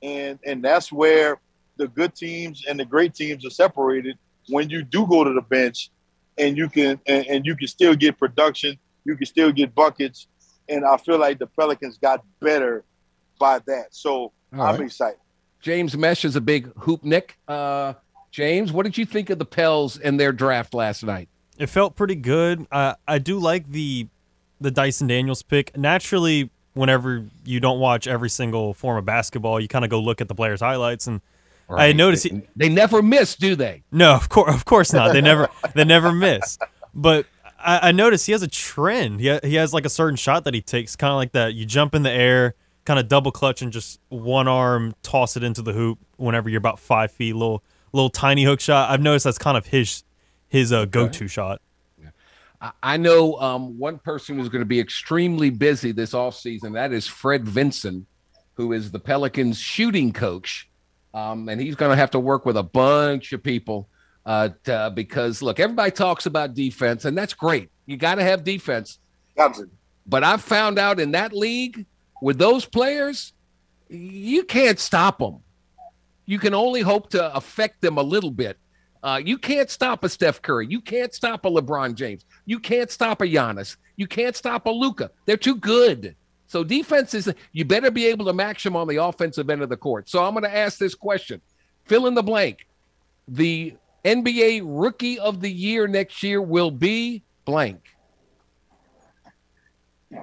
And 0.02 0.40
and 0.46 0.64
that's 0.64 0.92
where 0.92 1.40
the 1.78 1.88
good 1.88 2.16
teams 2.16 2.64
and 2.68 2.80
the 2.80 2.86
great 2.86 3.14
teams 3.14 3.46
are 3.46 3.50
separated 3.50 4.18
when 4.50 4.70
you 4.70 4.84
do 4.84 5.08
go 5.08 5.24
to 5.24 5.34
the 5.34 5.42
bench 5.42 5.90
and 6.38 6.58
you 6.58 6.70
can 6.70 7.00
and, 7.08 7.26
and 7.28 7.46
you 7.46 7.56
can 7.56 7.68
still 7.68 7.96
get 7.96 8.18
production, 8.18 8.78
you 9.06 9.16
can 9.16 9.26
still 9.26 9.52
get 9.52 9.74
buckets. 9.74 10.28
And 10.68 10.84
I 10.86 10.98
feel 10.98 11.20
like 11.20 11.40
the 11.40 11.48
Pelicans 11.48 11.98
got 11.98 12.24
better 12.40 12.84
by 13.40 13.60
that. 13.68 13.88
So 13.92 14.32
All 14.54 14.62
I'm 14.62 14.76
right. 14.76 14.82
excited. 14.82 15.20
James 15.62 15.98
Mesh 15.98 16.26
is 16.26 16.36
a 16.36 16.42
big 16.42 16.72
hoop 16.78 17.04
nick. 17.04 17.38
Uh, 17.48 17.94
James, 18.32 18.72
what 18.72 18.84
did 18.84 18.98
you 18.98 19.06
think 19.06 19.30
of 19.30 19.40
the 19.40 19.46
Pels 19.46 19.98
and 19.98 20.20
their 20.20 20.32
draft 20.32 20.74
last 20.74 21.04
night? 21.04 21.30
It 21.58 21.68
felt 21.68 21.96
pretty 21.96 22.16
good. 22.16 22.68
Uh, 22.72 22.96
I 23.08 23.20
do 23.20 23.40
like 23.40 23.72
the 23.72 24.08
the 24.60 24.72
Dyson 24.72 25.08
Daniels 25.08 25.42
pick. 25.42 25.76
Naturally, 25.78 26.50
whenever 26.74 27.26
you 27.46 27.60
don't 27.60 27.80
watch 27.80 28.08
every 28.08 28.30
single 28.30 28.74
form 28.74 28.98
of 28.98 29.06
basketball, 29.06 29.60
you 29.60 29.68
kind 29.68 29.86
of 29.86 29.92
go 29.92 30.00
look 30.00 30.22
at 30.22 30.28
the 30.28 30.36
players' 30.36 30.62
highlights, 30.62 31.08
and 31.08 31.22
I 31.70 31.74
Right. 31.74 31.96
noticed 31.96 32.24
they, 32.30 32.36
he, 32.36 32.42
they 32.56 32.70
never 32.70 33.02
miss, 33.02 33.36
do 33.36 33.56
they? 33.56 33.84
no, 33.92 34.14
of 34.14 34.30
course, 34.30 34.54
of 34.54 34.66
course 34.66 34.94
not. 34.94 35.14
They 35.14 35.22
never 35.22 35.50
they 35.74 35.84
never 35.84 36.12
miss. 36.12 36.58
But 36.94 37.26
I, 37.60 37.90
I 37.90 37.92
noticed 37.92 38.26
he 38.28 38.32
has 38.34 38.44
a 38.44 38.48
trend. 38.48 39.20
He 39.20 39.30
ha- 39.30 39.40
he 39.44 39.56
has 39.56 39.74
like 39.74 39.86
a 39.86 39.90
certain 39.90 40.16
shot 40.16 40.44
that 40.44 40.54
he 40.54 40.62
takes, 40.62 40.96
kind 40.96 41.12
of 41.12 41.18
like 41.18 41.32
that. 41.32 41.54
You 41.56 41.66
jump 41.66 41.96
in 41.96 42.04
the 42.04 42.12
air, 42.12 42.54
kind 42.86 43.00
of 43.00 43.08
double 43.08 43.32
clutch, 43.32 43.62
and 43.64 43.72
just 43.72 44.00
one 44.10 44.48
arm 44.48 44.94
toss 45.02 45.36
it 45.36 45.44
into 45.44 45.62
the 45.64 45.74
hoop. 45.74 45.98
Whenever 46.18 46.50
you're 46.50 46.60
about 46.60 46.80
five 46.80 47.12
feet, 47.12 47.34
little 47.34 47.64
little 47.94 48.10
tiny 48.12 48.44
hook 48.44 48.60
shot. 48.60 48.92
I've 48.92 49.02
noticed 49.02 49.24
that's 49.26 49.38
kind 49.40 49.58
of 49.58 49.66
his 49.66 50.04
his 50.48 50.72
uh, 50.72 50.86
go 50.86 51.08
to 51.10 51.28
shot. 51.28 51.62
I- 52.62 52.72
I 52.84 52.98
know 52.98 53.36
um, 53.42 53.78
one 53.80 53.98
person 54.00 54.38
who's 54.40 54.50
going 54.50 54.62
to 54.62 54.66
be 54.66 54.80
extremely 54.80 55.50
busy 55.50 55.92
this 55.92 56.14
offseason. 56.14 56.74
That 56.74 56.94
is 56.94 57.06
Fred 57.08 57.46
Vinson, 57.48 58.06
who 58.54 58.72
is 58.72 58.92
the 58.92 59.00
Pelicans 59.00 59.60
shooting 59.60 60.14
coach. 60.14 60.70
Um, 61.16 61.48
and 61.48 61.62
he's 61.62 61.76
going 61.76 61.92
to 61.92 61.96
have 61.96 62.12
to 62.12 62.20
work 62.20 62.46
with 62.46 62.58
a 62.58 62.64
bunch 62.64 63.32
of 63.32 63.42
people 63.42 63.88
uh, 64.26 64.50
to, 64.66 64.92
because, 64.94 65.42
look, 65.42 65.62
everybody 65.62 65.90
talks 65.90 66.26
about 66.26 66.54
defense, 66.54 67.06
and 67.06 67.18
that's 67.18 67.34
great. 67.34 67.70
You 67.86 67.96
got 67.96 68.16
to 68.16 68.24
have 68.24 68.44
defense. 68.44 69.00
But 70.06 70.26
I've 70.26 70.42
found 70.42 70.78
out 70.78 71.00
in 71.00 71.12
that 71.12 71.32
league 71.32 71.86
with 72.22 72.38
those 72.38 72.66
players, 72.66 73.32
you 73.88 74.44
can't 74.44 74.78
stop 74.78 75.20
them. 75.20 75.40
You 76.26 76.38
can 76.38 76.54
only 76.54 76.82
hope 76.82 77.12
to 77.12 77.34
affect 77.34 77.82
them 77.82 77.98
a 77.98 78.04
little 78.04 78.32
bit. 78.32 78.58
Uh, 79.02 79.22
you 79.24 79.38
can't 79.38 79.70
stop 79.70 80.04
a 80.04 80.10
Steph 80.10 80.42
Curry. 80.42 80.68
You 80.68 80.82
can't 80.82 81.14
stop 81.14 81.46
a 81.46 81.50
LeBron 81.50 81.96
James. 81.96 82.26
You 82.46 82.60
can't 82.60 82.92
stop 82.92 83.22
a 83.22 83.26
Giannis. 83.26 83.78
You 83.96 84.08
can't 84.08 84.36
stop 84.36 84.66
a 84.66 84.70
Luka. 84.70 85.12
They're 85.26 85.38
too 85.38 85.56
good. 85.56 86.16
So 86.56 86.64
defense 86.64 87.14
is 87.14 87.34
you 87.52 87.66
better 87.66 87.92
be 87.92 88.06
able 88.06 88.24
to 88.28 88.32
match 88.32 88.64
them 88.64 88.78
on 88.78 88.88
the 88.88 88.96
offensive 89.04 89.50
end 89.50 89.62
of 89.62 89.68
the 89.68 89.76
court. 89.76 90.08
So 90.08 90.24
I'm 90.24 90.32
going 90.32 90.46
to 90.46 90.56
ask 90.56 90.78
this 90.78 90.96
question: 90.96 91.42
fill 91.84 92.08
in 92.08 92.14
the 92.14 92.24
blank. 92.24 92.66
The 93.28 93.76
NBA 94.06 94.62
Rookie 94.64 95.20
of 95.20 95.42
the 95.42 95.52
Year 95.52 95.86
next 95.86 96.24
year 96.24 96.42
will 96.42 96.72
be 96.72 97.24
blank. 97.44 97.82
I'm 100.14 100.22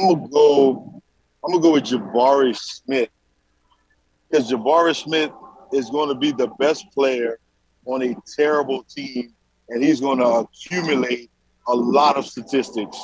gonna 0.00 0.28
go. 0.28 1.00
I'm 1.44 1.52
gonna 1.52 1.62
go 1.62 1.70
with 1.74 1.84
Jabari 1.84 2.56
Smith 2.56 3.10
because 4.28 4.50
Jabari 4.50 4.96
Smith 4.96 5.30
is 5.72 5.88
going 5.88 6.08
to 6.08 6.16
be 6.16 6.32
the 6.32 6.48
best 6.58 6.90
player 6.92 7.38
on 7.84 8.02
a 8.02 8.16
terrible 8.34 8.82
team, 8.82 9.32
and 9.68 9.84
he's 9.84 10.00
going 10.00 10.18
to 10.18 10.26
accumulate 10.26 11.30
a 11.66 11.74
lot 11.74 12.16
of 12.16 12.26
statistics. 12.26 12.96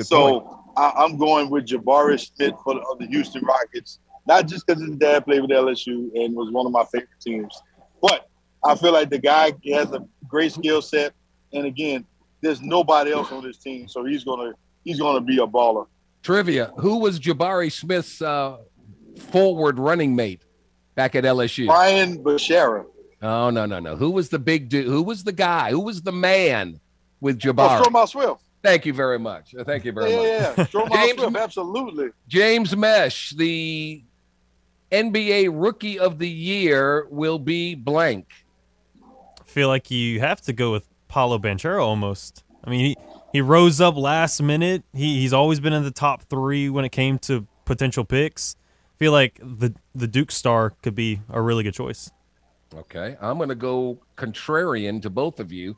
So 0.00 0.62
I, 0.76 0.92
I'm 0.96 1.16
going 1.16 1.50
with 1.50 1.66
Jabari 1.66 2.18
Smith 2.18 2.54
for 2.64 2.74
the, 2.74 2.80
of 2.80 2.98
the 2.98 3.06
Houston 3.06 3.42
Rockets, 3.44 3.98
not 4.26 4.46
just 4.46 4.66
because 4.66 4.82
his 4.82 4.96
dad 4.96 5.24
played 5.24 5.42
with 5.42 5.50
LSU 5.50 6.10
and 6.14 6.34
was 6.34 6.50
one 6.50 6.66
of 6.66 6.72
my 6.72 6.84
favorite 6.84 7.08
teams, 7.20 7.60
but 8.00 8.28
I 8.64 8.74
feel 8.76 8.92
like 8.92 9.10
the 9.10 9.18
guy 9.18 9.52
has 9.72 9.92
a 9.92 10.04
great 10.28 10.52
skill 10.52 10.82
set, 10.82 11.12
and 11.52 11.66
again, 11.66 12.04
there's 12.40 12.60
nobody 12.60 13.12
else 13.12 13.32
on 13.32 13.42
this 13.42 13.58
team, 13.58 13.88
so 13.88 14.04
he's 14.04 14.24
gonna 14.24 14.52
he's 14.84 15.00
gonna 15.00 15.20
be 15.20 15.38
a 15.38 15.46
baller. 15.46 15.86
Trivia: 16.22 16.72
Who 16.78 16.98
was 16.98 17.18
Jabari 17.18 17.72
Smith's 17.72 18.20
uh, 18.20 18.58
forward 19.16 19.78
running 19.78 20.14
mate 20.14 20.42
back 20.94 21.14
at 21.14 21.24
LSU? 21.24 21.66
Brian 21.66 22.22
Beshara. 22.22 22.84
Oh 23.22 23.50
no 23.50 23.66
no 23.66 23.80
no! 23.80 23.96
Who 23.96 24.10
was 24.10 24.28
the 24.28 24.38
big 24.38 24.68
dude? 24.68 24.86
Who 24.86 25.02
was 25.02 25.24
the 25.24 25.32
guy? 25.32 25.70
Who 25.70 25.80
was 25.80 26.02
the 26.02 26.12
man 26.12 26.80
with 27.20 27.36
Oh, 27.46 27.52
Jabari? 27.52 27.80
Stromile 27.82 28.08
Swift. 28.08 28.42
Thank 28.62 28.84
you 28.84 28.92
very 28.92 29.18
much. 29.18 29.54
Uh, 29.54 29.64
Thank 29.64 29.84
you 29.86 29.92
very 29.92 30.10
Yeah, 30.10 30.16
much. 30.16 30.26
yeah, 30.26 30.54
yeah. 30.58 30.64
Stromile 30.64 30.92
James- 31.06 31.20
Swift, 31.20 31.36
absolutely. 31.36 32.08
James 32.28 32.76
Mesh, 32.76 33.30
the 33.30 34.02
NBA 34.92 35.48
Rookie 35.52 35.98
of 35.98 36.18
the 36.18 36.28
Year 36.28 37.06
will 37.10 37.38
be 37.38 37.74
blank. 37.74 38.26
I 39.40 39.44
feel 39.44 39.68
like 39.68 39.90
you 39.90 40.20
have 40.20 40.40
to 40.42 40.52
go 40.52 40.72
with 40.72 40.86
Paolo 41.08 41.38
Banchero 41.38 41.82
almost. 41.82 42.44
I 42.64 42.70
mean, 42.70 42.80
he, 42.80 42.96
he 43.32 43.40
rose 43.40 43.80
up 43.80 43.96
last 43.96 44.42
minute. 44.42 44.82
He, 44.92 45.20
he's 45.20 45.32
always 45.32 45.60
been 45.60 45.72
in 45.72 45.82
the 45.84 45.90
top 45.90 46.24
three 46.24 46.68
when 46.68 46.84
it 46.84 46.90
came 46.90 47.18
to 47.20 47.46
potential 47.64 48.04
picks. 48.04 48.56
I 48.94 48.98
feel 48.98 49.12
like 49.12 49.40
the 49.42 49.74
the 49.94 50.06
Duke 50.06 50.30
star 50.30 50.70
could 50.82 50.94
be 50.94 51.20
a 51.30 51.40
really 51.40 51.64
good 51.64 51.72
choice. 51.74 52.10
Okay, 52.74 53.16
I'm 53.20 53.38
going 53.38 53.48
to 53.48 53.54
go 53.54 53.98
contrarian 54.16 55.00
to 55.02 55.10
both 55.10 55.40
of 55.40 55.50
you, 55.50 55.76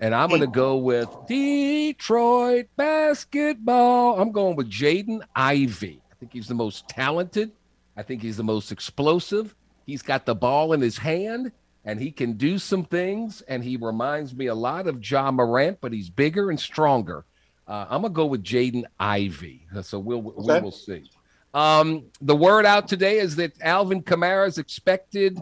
and 0.00 0.14
I'm 0.14 0.28
going 0.28 0.40
to 0.40 0.46
go 0.46 0.76
with 0.76 1.08
Detroit 1.26 2.66
basketball. 2.76 4.20
I'm 4.20 4.32
going 4.32 4.56
with 4.56 4.70
Jaden 4.70 5.20
Ivey. 5.34 6.00
I 6.10 6.14
think 6.18 6.32
he's 6.32 6.48
the 6.48 6.54
most 6.54 6.88
talented. 6.88 7.52
I 7.96 8.02
think 8.02 8.22
he's 8.22 8.36
the 8.36 8.44
most 8.44 8.70
explosive. 8.72 9.54
He's 9.86 10.02
got 10.02 10.26
the 10.26 10.34
ball 10.34 10.72
in 10.72 10.80
his 10.80 10.98
hand, 10.98 11.50
and 11.84 11.98
he 12.00 12.10
can 12.12 12.34
do 12.34 12.58
some 12.58 12.84
things. 12.84 13.40
And 13.42 13.64
he 13.64 13.76
reminds 13.76 14.34
me 14.34 14.46
a 14.46 14.54
lot 14.54 14.86
of 14.86 15.00
John 15.00 15.36
Morant, 15.36 15.78
but 15.80 15.92
he's 15.92 16.10
bigger 16.10 16.50
and 16.50 16.60
stronger. 16.60 17.24
Uh, 17.66 17.86
I'm 17.90 18.02
gonna 18.02 18.14
go 18.14 18.26
with 18.26 18.42
Jaden 18.44 18.84
Ivey. 18.98 19.66
So 19.82 19.98
we'll 19.98 20.22
we 20.22 20.30
Okay. 20.32 20.60
will 20.60 20.70
see. 20.72 21.10
Um, 21.54 22.04
the 22.20 22.36
word 22.36 22.66
out 22.66 22.88
today 22.88 23.18
is 23.18 23.36
that 23.36 23.52
Alvin 23.60 24.02
Kamara 24.02 24.46
is 24.48 24.58
expected 24.58 25.38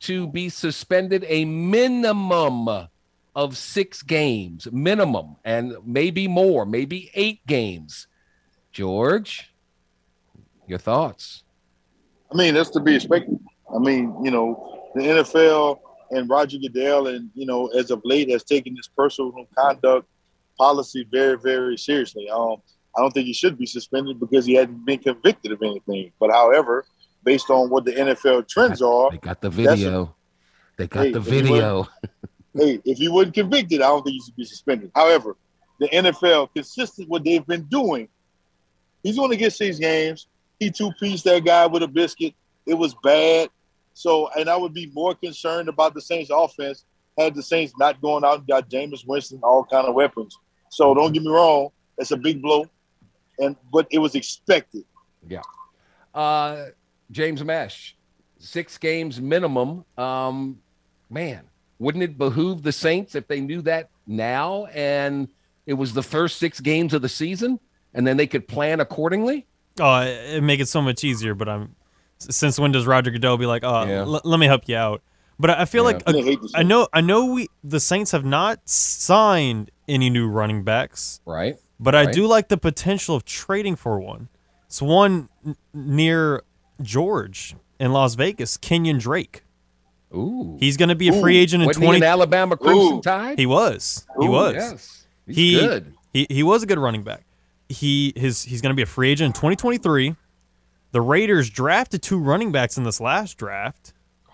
to 0.00 0.26
be 0.28 0.48
suspended 0.48 1.24
a 1.28 1.44
minimum 1.44 2.88
of 3.34 3.56
six 3.56 4.02
games, 4.02 4.68
minimum, 4.72 5.36
and 5.44 5.76
maybe 5.84 6.26
more, 6.28 6.66
maybe 6.66 7.10
eight 7.14 7.46
games. 7.46 8.06
George, 8.72 9.50
your 10.66 10.78
thoughts? 10.78 11.44
I 12.32 12.36
mean, 12.36 12.54
that's 12.54 12.70
to 12.70 12.80
be 12.80 12.94
expected. 12.96 13.38
I 13.74 13.78
mean, 13.78 14.14
you 14.24 14.30
know, 14.30 14.90
the 14.94 15.02
NFL 15.02 15.78
and 16.10 16.28
Roger 16.28 16.58
Goodell, 16.58 17.08
and 17.08 17.30
you 17.34 17.46
know, 17.46 17.68
as 17.68 17.90
of 17.90 18.00
late, 18.04 18.30
has 18.30 18.44
taken 18.44 18.74
this 18.74 18.88
personal 18.88 19.32
conduct 19.56 20.06
policy 20.58 21.06
very, 21.10 21.38
very 21.38 21.76
seriously. 21.76 22.28
Um, 22.28 22.56
I 22.96 23.00
don't 23.00 23.12
think 23.12 23.26
he 23.26 23.32
should 23.32 23.56
be 23.58 23.66
suspended 23.66 24.18
because 24.18 24.44
he 24.44 24.54
hadn't 24.54 24.84
been 24.84 24.98
convicted 24.98 25.52
of 25.52 25.62
anything. 25.62 26.10
But 26.18 26.30
however, 26.30 26.84
based 27.24 27.48
on 27.50 27.70
what 27.70 27.84
the 27.84 27.92
NFL 27.92 28.48
trends 28.48 28.82
are, 28.82 29.10
They 29.10 29.18
got 29.18 29.40
the 29.40 29.48
a- 29.48 29.50
video. 29.50 30.14
They 30.76 30.86
got 30.86 31.04
Hey, 31.06 31.12
the 31.12 31.18
if 31.20 31.26
he 31.26 31.30
wasn't- 31.32 31.48
video. 31.50 31.88
Hey, 32.58 32.80
if 32.84 32.98
he 32.98 33.08
wasn't 33.08 33.34
convicted, 33.34 33.82
I 33.82 33.86
don't 33.86 34.02
think 34.02 34.14
he 34.14 34.20
should 34.20 34.36
be 34.36 34.44
suspended. 34.44 34.90
However, 34.94 35.36
the 35.80 35.88
NFL, 35.88 36.52
consistent 36.54 37.08
what 37.08 37.24
they've 37.24 37.46
been 37.46 37.64
doing, 37.64 38.08
he's 39.02 39.16
going 39.16 39.30
to 39.30 39.36
get 39.36 39.52
six 39.52 39.78
games. 39.78 40.26
He 40.58 40.70
two 40.70 40.90
pieced 40.98 41.24
that 41.24 41.44
guy 41.44 41.66
with 41.66 41.82
a 41.82 41.88
biscuit. 41.88 42.34
It 42.66 42.74
was 42.74 42.94
bad. 43.02 43.50
So, 43.94 44.28
and 44.36 44.48
I 44.48 44.56
would 44.56 44.74
be 44.74 44.90
more 44.92 45.14
concerned 45.14 45.68
about 45.68 45.94
the 45.94 46.00
Saints' 46.00 46.30
offense 46.32 46.84
had 47.18 47.34
the 47.34 47.42
Saints 47.42 47.72
not 47.78 48.00
going 48.00 48.24
out 48.24 48.38
and 48.38 48.46
got 48.46 48.70
Jameis 48.70 49.06
Winston 49.06 49.40
all 49.42 49.64
kind 49.64 49.86
of 49.86 49.94
weapons. 49.94 50.38
So 50.70 50.94
don't 50.94 51.12
get 51.12 51.22
me 51.22 51.30
wrong, 51.30 51.70
it's 51.98 52.12
a 52.12 52.16
big 52.16 52.40
blow, 52.40 52.66
and 53.38 53.56
but 53.72 53.88
it 53.90 53.98
was 53.98 54.14
expected. 54.14 54.84
Yeah. 55.28 55.42
Uh, 56.14 56.66
James 57.10 57.42
Mesh, 57.42 57.96
six 58.38 58.78
games 58.78 59.20
minimum. 59.20 59.84
Um, 59.96 60.60
man, 61.10 61.44
wouldn't 61.78 62.02
it 62.04 62.18
behoove 62.18 62.62
the 62.62 62.72
Saints 62.72 63.14
if 63.14 63.26
they 63.28 63.40
knew 63.40 63.62
that 63.62 63.88
now 64.06 64.66
and 64.66 65.28
it 65.66 65.74
was 65.74 65.92
the 65.92 66.02
first 66.02 66.38
six 66.38 66.60
games 66.60 66.92
of 66.94 67.02
the 67.02 67.08
season 67.08 67.60
and 67.94 68.06
then 68.06 68.16
they 68.16 68.26
could 68.26 68.48
plan 68.48 68.80
accordingly? 68.80 69.46
Oh, 69.80 70.00
it 70.00 70.36
it 70.36 70.42
make 70.42 70.60
it 70.60 70.66
so 70.68 70.82
much 70.82 71.04
easier. 71.04 71.34
But 71.34 71.48
I'm 71.48 71.76
since 72.18 72.58
when 72.58 72.72
does 72.72 72.86
Roger 72.86 73.10
Goodell 73.10 73.36
be 73.38 73.46
like, 73.46 73.62
oh, 73.64 73.84
Yeah. 73.86 74.00
l- 74.00 74.20
let 74.24 74.40
me 74.40 74.46
help 74.46 74.68
you 74.68 74.76
out? 74.76 75.02
But 75.38 75.50
I 75.50 75.62
I 75.62 75.64
feel 75.66 75.84
Yeah. 75.84 75.98
like 75.98 76.08
I 76.08 76.12
hate 76.12 76.40
the 76.42 76.50
I 76.56 76.62
know 76.64 76.88
I 76.92 77.00
know 77.00 77.26
we 77.26 77.48
the 77.62 77.78
Saints 77.80 78.10
have 78.12 78.24
not 78.24 78.68
signed 78.68 79.70
any 79.86 80.10
new 80.10 80.26
running 80.28 80.64
backs, 80.64 81.20
Right. 81.24 81.56
but 81.78 81.94
I 81.94 82.10
do 82.10 82.26
like 82.26 82.48
the 82.48 82.58
potential 82.58 83.14
of 83.14 83.24
trading 83.24 83.76
for 83.76 84.00
one. 84.00 84.28
It's 84.66 84.82
one 84.82 85.28
n- 85.46 85.56
near 85.72 86.42
George 86.82 87.54
in 87.78 87.92
Las 87.92 88.14
Vegas, 88.16 88.58
Kenyan 88.58 88.98
Drake. 89.00 89.44
Ooh. 90.14 90.56
He's 90.58 90.76
going 90.76 90.88
to 90.88 90.94
be 90.94 91.08
a 91.08 91.20
free 91.20 91.36
agent 91.36 91.62
in 91.62 91.66
Wasn't 91.66 91.82
he 91.82 91.86
twenty. 91.86 91.98
an 92.04 92.10
Alabama 92.10 92.56
Crimson 92.56 92.98
Ooh. 92.98 93.02
Tide? 93.02 93.38
He 93.38 93.46
was. 93.46 94.06
He 94.18 94.26
Ooh, 94.26 94.30
was. 94.30 94.54
Yes. 94.54 95.06
He's 95.26 95.36
he, 95.36 95.54
good. 95.60 95.94
He 96.14 96.26
he 96.30 96.42
was 96.42 96.62
a 96.62 96.66
good 96.66 96.78
running 96.78 97.02
back. 97.02 97.24
He 97.68 98.14
his 98.16 98.42
he's 98.42 98.60
going 98.62 98.70
to 98.70 98.76
be 98.76 98.82
a 98.82 98.86
free 98.86 99.10
agent 99.10 99.26
in 99.26 99.32
2023. 99.34 100.16
The 100.92 101.00
Raiders 101.02 101.50
drafted 101.50 102.00
two 102.02 102.18
running 102.18 102.50
backs 102.52 102.78
in 102.78 102.84
this 102.84 103.00
last 103.00 103.36
draft. 103.36 103.92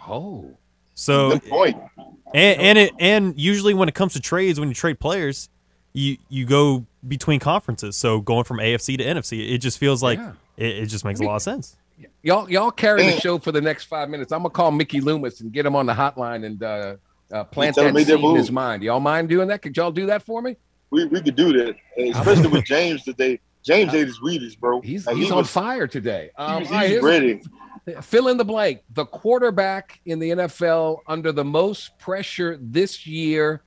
Oh. 0.09 0.57
So 0.95 1.31
Good 1.31 1.49
point. 1.49 1.77
and 2.33 2.61
and 2.61 2.79
it 2.79 2.93
and 3.01 3.39
usually 3.41 3.75
when 3.75 3.89
it 3.89 3.95
comes 3.97 4.13
to 4.13 4.21
trades, 4.21 4.61
when 4.61 4.69
you 4.69 4.75
trade 4.77 5.01
players, 5.01 5.49
you 5.93 6.19
you 6.29 6.47
go 6.47 6.87
between 7.09 7.41
conferences. 7.41 7.97
So 7.97 8.21
going 8.21 8.45
from 8.45 8.59
AFC 8.59 8.97
to 8.99 9.05
NFC, 9.05 9.53
it 9.53 9.59
just 9.59 9.79
feels 9.79 10.05
like 10.05 10.21
Yeah. 10.21 10.33
it, 10.57 10.77
it 10.85 10.87
just 10.87 11.05
makes 11.05 11.19
a 11.19 11.25
lot 11.25 11.35
of 11.37 11.43
sense. 11.43 11.77
Y'all, 12.25 12.51
y'all 12.51 12.71
carry 12.71 13.05
the 13.05 13.13
Mm. 13.13 13.21
show 13.21 13.39
for 13.39 13.53
the 13.53 13.61
next 13.61 13.85
five 13.85 14.09
minutes. 14.09 14.33
I'm 14.33 14.39
gonna 14.41 14.49
call 14.51 14.71
Mickey 14.73 15.01
Loomis 15.01 15.43
and 15.43 15.53
get 15.53 15.67
him 15.67 15.77
on 15.77 15.85
the 15.85 15.93
hotline 15.93 16.47
and 16.47 16.63
uh, 16.63 16.97
uh, 17.31 17.45
plant 17.45 17.77
that 17.77 17.95
seed 17.95 18.09
in 18.09 18.35
his 18.37 18.51
mind. 18.51 18.83
Y'all 18.83 18.99
mind 18.99 19.29
doing 19.29 19.47
that? 19.49 19.61
Could 19.61 19.77
y'all 19.77 19.93
do 19.93 20.07
that 20.07 20.23
for 20.23 20.41
me? 20.41 20.57
We 20.91 21.05
we 21.05 21.21
could 21.21 21.37
do 21.37 21.53
that, 21.53 21.77
especially 21.99 22.49
with 22.49 22.65
James 22.67 23.05
today. 23.05 23.41
James 23.63 23.93
ate 23.95 24.07
his 24.07 24.19
Wheaties, 24.21 24.59
bro. 24.59 24.81
He's 24.81 25.07
Like, 25.07 25.17
he's 25.17 25.27
he 25.27 25.33
on 25.33 25.39
was- 25.39 25.51
fire 25.51 25.87
today. 25.87 26.31
Um, 26.39 26.61
was, 26.63 26.69
all 26.71 26.75
right, 26.79 26.83
he 26.85 26.89
here's- 26.93 27.03
was 27.03 27.11
ready. 27.13 27.43
Fill 28.03 28.29
in 28.29 28.39
the 28.39 28.45
blank. 28.45 28.81
The 28.95 29.05
quarterback 29.05 30.01
in 30.07 30.19
the 30.19 30.31
NFL 30.31 31.01
under 31.07 31.31
the 31.33 31.45
most 31.45 31.99
pressure 31.99 32.59
this 32.59 33.07
year 33.07 33.63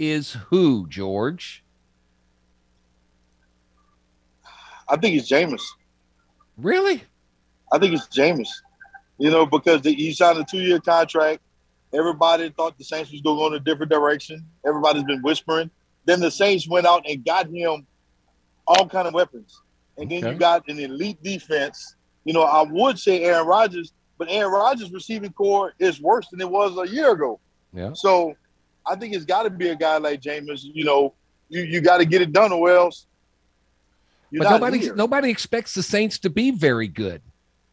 is 0.00 0.32
who, 0.48 0.88
George? 0.88 1.62
I 4.88 4.96
think 4.96 5.16
it's 5.16 5.30
Jameis. 5.30 5.62
Really? 6.56 7.04
I 7.72 7.78
think 7.78 7.94
it's 7.94 8.06
Jameis. 8.08 8.48
You 9.18 9.30
know, 9.30 9.44
because 9.46 9.82
the, 9.82 9.92
he 9.94 10.12
signed 10.12 10.38
a 10.38 10.44
two-year 10.44 10.80
contract. 10.80 11.42
Everybody 11.92 12.50
thought 12.50 12.78
the 12.78 12.84
Saints 12.84 13.10
was 13.10 13.20
going 13.20 13.36
to 13.36 13.40
go 13.40 13.46
in 13.48 13.54
a 13.54 13.60
different 13.60 13.90
direction. 13.90 14.46
Everybody's 14.66 15.04
been 15.04 15.20
whispering. 15.22 15.70
Then 16.04 16.20
the 16.20 16.30
Saints 16.30 16.68
went 16.68 16.86
out 16.86 17.04
and 17.08 17.24
got 17.24 17.48
him 17.48 17.86
all 18.66 18.88
kind 18.88 19.08
of 19.08 19.14
weapons, 19.14 19.60
and 19.98 20.10
then 20.10 20.18
Okay. 20.24 20.32
you 20.32 20.38
got 20.38 20.68
an 20.68 20.78
elite 20.78 21.22
defense. 21.22 21.96
You 22.24 22.32
know, 22.32 22.42
I 22.42 22.62
would 22.62 22.98
say 22.98 23.24
Aaron 23.24 23.46
Rodgers, 23.46 23.92
but 24.18 24.28
Aaron 24.30 24.52
Rodgers' 24.52 24.92
receiving 24.92 25.32
core 25.32 25.74
is 25.78 26.00
worse 26.00 26.28
than 26.30 26.40
it 26.40 26.48
was 26.48 26.76
a 26.78 26.88
year 26.88 27.12
ago. 27.12 27.40
Yeah. 27.72 27.92
So 27.94 28.34
I 28.86 28.94
think 28.96 29.14
it's 29.14 29.24
got 29.24 29.42
to 29.42 29.50
be 29.50 29.68
a 29.68 29.76
guy 29.76 29.96
like 29.98 30.20
Jameis. 30.20 30.60
You 30.62 30.84
know, 30.84 31.14
you, 31.48 31.62
you 31.62 31.80
got 31.80 31.98
to 31.98 32.04
get 32.04 32.22
it 32.22 32.32
done, 32.32 32.52
or 32.52 32.70
else 32.70 33.06
but 34.32 34.48
nobody 34.48 34.78
here. 34.78 34.94
nobody 34.94 35.30
expects 35.30 35.74
the 35.74 35.82
Saints 35.82 36.18
to 36.20 36.30
be 36.30 36.50
very 36.52 36.88
good. 36.88 37.20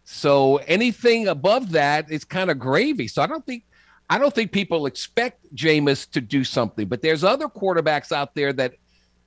So 0.10 0.56
anything 0.68 1.28
above 1.28 1.74
that 1.74 2.10
is 2.10 2.24
kind 2.24 2.50
of 2.50 2.58
gravy. 2.58 3.10
So 3.10 3.22
I 3.22 3.28
don't 3.28 3.46
think 3.46 3.66
I 4.10 4.18
don't 4.18 4.34
think 4.34 4.54
people 4.54 4.86
expect 4.86 5.54
Jameis 5.54 6.10
to 6.12 6.22
do 6.22 6.46
something. 6.46 6.88
But 6.88 7.02
there's 7.02 7.26
other 7.26 7.50
quarterbacks 7.50 8.14
out 8.14 8.34
there 8.34 8.54
that 8.54 8.76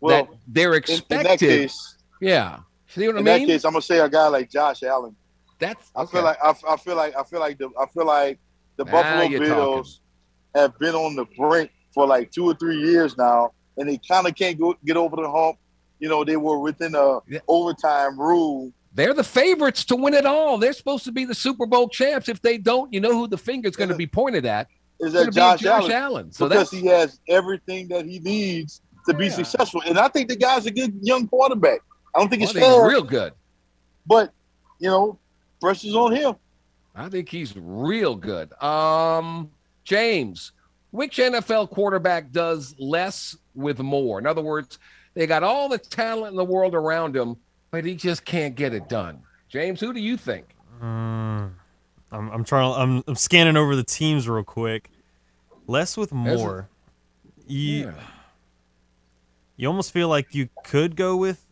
Well, 0.00 0.24
that 0.24 0.38
they're 0.48 0.72
expected. 0.72 1.16
in 1.18 1.22
that 1.24 1.38
case, 1.38 1.96
yeah. 2.22 2.60
See 2.88 3.06
what 3.06 3.16
I 3.16 3.18
in 3.18 3.24
mean? 3.26 3.40
that 3.40 3.46
case, 3.52 3.64
I'm 3.66 3.72
gonna 3.72 3.82
say 3.82 3.98
a 3.98 4.08
guy 4.08 4.26
like 4.28 4.50
Josh 4.50 4.82
Allen. 4.82 5.14
That's 5.58 5.90
I 5.94 6.06
feel 6.06 6.22
like 6.22 6.38
I, 6.42 6.54
I 6.66 6.76
feel 6.78 6.96
like 6.96 7.14
I 7.14 7.24
feel 7.24 7.40
like 7.40 7.58
the 7.58 7.68
I 7.78 7.84
feel 7.92 8.06
like 8.06 8.38
the 8.78 8.86
Now 8.86 8.90
Buffalo 8.92 9.22
you're 9.28 9.40
Bills 9.40 10.00
have 10.54 10.78
been 10.78 10.94
on 10.94 11.14
the 11.14 11.26
brink 11.36 11.70
for 11.92 12.06
like 12.06 12.30
two 12.30 12.46
or 12.46 12.54
three 12.54 12.78
years 12.78 13.18
now, 13.18 13.52
and 13.76 13.86
they 13.86 14.00
kind 14.08 14.26
of 14.26 14.34
can't 14.34 14.58
go 14.58 14.74
get 14.86 14.96
over 14.96 15.16
the 15.16 15.30
hump. 15.30 15.58
You 15.98 16.08
know, 16.08 16.24
they 16.24 16.38
were 16.38 16.58
within 16.58 16.94
a 16.94 17.18
Yeah. 17.28 17.40
overtime 17.48 18.18
rule. 18.18 18.72
They're 18.92 19.14
the 19.14 19.24
favorites 19.24 19.84
to 19.86 19.96
win 19.96 20.14
it 20.14 20.26
all. 20.26 20.58
They're 20.58 20.72
supposed 20.72 21.04
to 21.04 21.12
be 21.12 21.24
the 21.24 21.34
Super 21.34 21.66
Bowl 21.66 21.88
champs. 21.88 22.28
If 22.28 22.42
they 22.42 22.58
don't, 22.58 22.92
you 22.92 23.00
know 23.00 23.12
who 23.12 23.28
the 23.28 23.38
finger's 23.38 23.76
going 23.76 23.90
to 23.90 23.94
be 23.96 24.06
pointed 24.06 24.44
at. 24.46 24.66
Is 24.98 25.12
that 25.12 25.32
Josh, 25.32 25.60
Josh 25.60 25.82
Allen? 25.84 25.92
Allen. 25.92 26.32
So 26.32 26.48
because 26.48 26.70
he 26.70 26.86
has 26.86 27.20
everything 27.28 27.88
that 27.88 28.04
he 28.04 28.18
needs 28.18 28.82
to 29.08 29.14
be 29.14 29.26
Yeah. 29.26 29.32
successful, 29.34 29.82
and 29.86 29.98
I 29.98 30.08
think 30.08 30.28
the 30.28 30.36
guy's 30.36 30.66
a 30.66 30.70
good 30.70 30.92
young 31.02 31.26
quarterback. 31.28 31.80
I 32.14 32.18
don't 32.18 32.28
think 32.28 32.42
I 32.42 32.44
it's 32.44 32.52
think 32.52 32.64
he's 32.66 32.74
fair, 32.74 32.86
real 32.88 33.02
good. 33.02 33.32
but 34.06 34.32
you 34.80 34.88
know, 34.90 35.18
pressure's 35.60 35.94
on 35.94 36.12
him. 36.14 36.34
I 36.94 37.08
think 37.08 37.28
he's 37.28 37.54
real 37.56 38.16
good. 38.16 38.52
Um, 38.62 39.50
James, 39.84 40.52
which 40.90 41.18
NFL 41.18 41.70
quarterback 41.70 42.32
does 42.32 42.74
less 42.78 43.36
with 43.54 43.78
more? 43.78 44.18
In 44.18 44.26
other 44.26 44.42
words, 44.42 44.78
they 45.14 45.26
got 45.26 45.42
all 45.44 45.68
the 45.68 45.78
talent 45.78 46.32
in 46.32 46.36
the 46.36 46.44
world 46.44 46.74
around 46.74 47.14
him, 47.16 47.36
but 47.70 47.84
he 47.84 47.94
just 47.94 48.24
can't 48.24 48.54
get 48.54 48.72
it 48.74 48.88
done. 48.88 49.22
James, 49.48 49.80
who 49.80 49.92
do 49.92 50.00
you 50.00 50.16
think? 50.16 50.46
Mm, 50.82 51.50
I'm, 52.12 52.30
I'm 52.30 52.44
trying. 52.44 52.72
I'm, 52.74 53.04
I'm 53.06 53.14
scanning 53.16 53.56
over 53.56 53.76
the 53.76 53.84
teams 53.84 54.28
real 54.28 54.44
quick. 54.44 54.90
Less 55.66 55.96
with 55.96 56.12
more. 56.12 56.68
You, 57.46 57.86
Yeah. 57.86 57.92
you 59.56 59.68
almost 59.68 59.92
feel 59.92 60.08
like 60.08 60.34
you 60.34 60.48
could 60.64 60.96
go 60.96 61.16
with 61.16 61.46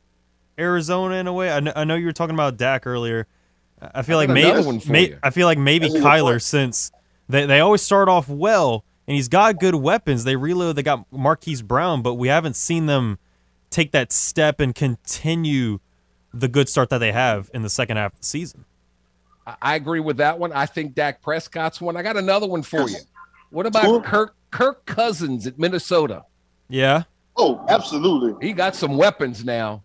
Arizona 0.58 1.16
in 1.16 1.26
a 1.26 1.32
way. 1.32 1.50
I 1.50 1.60
know, 1.60 1.72
I 1.74 1.84
know 1.84 1.94
you 1.94 2.06
were 2.06 2.12
talking 2.12 2.34
about 2.34 2.56
Dak 2.56 2.86
earlier. 2.86 3.26
I 3.80 4.02
feel 4.02 4.18
I 4.18 4.26
like 4.26 4.30
maybe 4.30 4.80
may. 4.88 5.16
I 5.22 5.30
feel 5.30 5.46
like 5.46 5.58
maybe 5.58 5.88
That's 5.88 6.00
Kyler 6.04 6.42
since 6.42 6.90
they, 7.28 7.46
they 7.46 7.60
always 7.60 7.80
start 7.82 8.08
off 8.08 8.28
well 8.28 8.84
and 9.06 9.14
he's 9.14 9.28
got 9.28 9.60
good 9.60 9.76
weapons. 9.76 10.24
They 10.24 10.34
reload. 10.34 10.74
They 10.76 10.82
got 10.82 11.06
Marquise 11.12 11.62
Brown, 11.62 12.02
but 12.02 12.14
we 12.14 12.26
haven't 12.28 12.56
seen 12.56 12.86
them 12.86 13.18
take 13.70 13.92
that 13.92 14.10
step 14.12 14.58
and 14.58 14.74
continue 14.74 15.78
the 16.34 16.48
good 16.48 16.68
start 16.68 16.90
that 16.90 16.98
they 16.98 17.12
have 17.12 17.50
in 17.54 17.62
the 17.62 17.70
second 17.70 17.96
half 17.96 18.12
of 18.14 18.20
the 18.20 18.26
season. 18.26 18.64
I- 19.46 19.56
I 19.62 19.74
agree 19.76 20.00
with 20.00 20.18
that 20.18 20.38
one. 20.38 20.52
I 20.52 20.66
think 20.66 20.94
Dak 20.94 21.22
Prescott's 21.22 21.80
one. 21.80 21.96
I 21.96 22.02
got 22.02 22.16
another 22.16 22.46
one 22.46 22.62
for 22.62 22.80
Yes. 22.80 22.92
you. 22.92 22.98
What 23.50 23.66
about 23.66 23.84
Sure. 23.84 24.02
Kirk 24.02 24.34
Kirk 24.50 24.84
Cousins 24.86 25.46
at 25.46 25.58
Minnesota? 25.58 26.24
Yeah. 26.68 27.02
Oh, 27.36 27.64
absolutely, 27.68 28.34
He 28.46 28.52
got 28.52 28.74
some 28.74 28.96
weapons 28.96 29.44
now. 29.44 29.82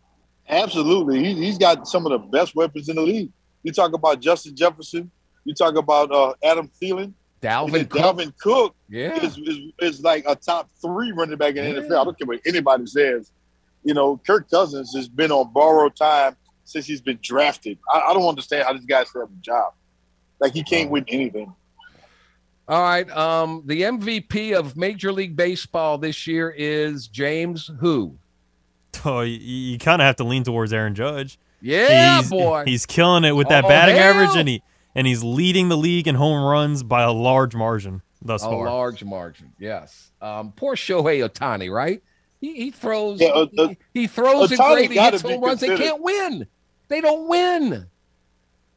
absolutely. 0.49 1.23
He, 1.23 1.33
he's 1.35 1.57
got 1.57 1.87
some 1.87 2.05
of 2.05 2.11
the 2.11 2.17
best 2.19 2.55
weapons 2.55 2.89
in 2.89 2.95
the 2.95 3.01
league. 3.01 3.31
You 3.63 3.71
talk 3.71 3.93
about 3.93 4.19
Justin 4.19 4.55
Jefferson. 4.55 5.09
You 5.45 5.53
talk 5.53 5.75
about 5.75 6.11
uh, 6.11 6.33
Adam 6.43 6.69
Thielen. 6.81 7.03
And 7.03 7.13
Dalvin 7.41 7.89
Cook. 7.89 8.01
Dalvin 8.01 8.37
Cook 8.39 8.75
Yeah. 8.89 9.15
is, 9.21 9.37
is, 9.37 9.59
is 9.79 10.01
like 10.01 10.23
a 10.27 10.35
top 10.35 10.69
three 10.81 11.11
running 11.11 11.37
back 11.37 11.55
in 11.55 11.63
the 11.75 11.81
Yeah. 11.81 11.87
NFL. 11.87 12.01
I 12.01 12.03
don't 12.05 12.17
care 12.17 12.25
what 12.27 12.39
anybody 12.45 12.85
says. 12.87 13.31
You 13.83 13.93
know, 13.93 14.19
Kirk 14.25 14.49
Cousins 14.49 14.93
has 14.95 15.07
been 15.09 15.31
on 15.31 15.51
borrowed 15.53 15.95
time 15.95 16.35
since 16.63 16.85
he's 16.85 17.01
been 17.01 17.19
drafted. 17.21 17.77
I, 17.93 17.99
I 18.09 18.13
don't 18.13 18.27
understand 18.27 18.65
how 18.65 18.73
this 18.73 18.85
guy 18.85 19.03
still 19.03 19.21
have 19.21 19.29
a 19.29 19.41
job. 19.41 19.73
Like 20.39 20.53
he 20.53 20.63
can't 20.63 20.89
win 20.89 21.05
anything. 21.07 21.53
All 22.67 22.81
right. 22.81 23.09
Um, 23.11 23.63
the 23.65 23.81
MVP 23.81 24.53
of 24.57 24.77
Major 24.77 25.11
League 25.11 25.35
Baseball 25.35 25.97
this 25.97 26.25
year 26.27 26.53
is 26.55 27.07
James 27.07 27.69
who? 27.79 28.17
Oh, 29.05 29.21
you, 29.21 29.37
you 29.37 29.77
kind 29.79 30.01
of 30.01 30.05
have 30.05 30.15
to 30.17 30.23
lean 30.23 30.43
towards 30.43 30.71
Aaron 30.71 30.95
Judge. 30.95 31.37
Yeah, 31.61 32.19
he's, 32.21 32.29
boy. 32.29 32.63
He's 32.65 32.85
killing 32.85 33.23
it 33.25 33.33
with 33.33 33.49
that 33.49 33.65
Oh, 33.65 33.67
batting 33.67 33.95
hell. 33.95 34.13
average, 34.13 34.35
and 34.37 34.47
he 34.47 34.61
and 34.95 35.07
he's 35.07 35.23
leading 35.23 35.69
the 35.69 35.77
league 35.77 36.07
in 36.07 36.15
home 36.15 36.43
runs 36.43 36.83
by 36.83 37.03
a 37.03 37.11
large 37.11 37.55
margin 37.55 38.01
thus 38.21 38.43
a 38.43 38.45
far. 38.47 38.65
large 38.65 39.03
margin. 39.03 39.51
Yes. 39.59 40.11
Um, 40.21 40.53
poor 40.55 40.75
Shohei 40.75 41.27
Ohtani, 41.27 41.69
right? 41.73 42.01
He, 42.43 42.55
he 42.55 42.71
throws. 42.71 43.21
Yeah, 43.21 43.29
uh, 43.29 43.47
uh, 43.57 43.67
he, 43.69 43.77
he 44.01 44.07
throws 44.07 44.51
it 44.51 44.59
Ohtani's 44.59 44.73
great. 44.73 44.89
He 44.89 44.95
gotta 44.95 45.11
hits 45.11 45.21
home 45.21 45.41
runs. 45.41 45.61
They 45.61 45.77
can't 45.77 46.01
win. 46.01 46.45
They 46.89 46.99
don't 46.99 47.29
win. 47.29 47.85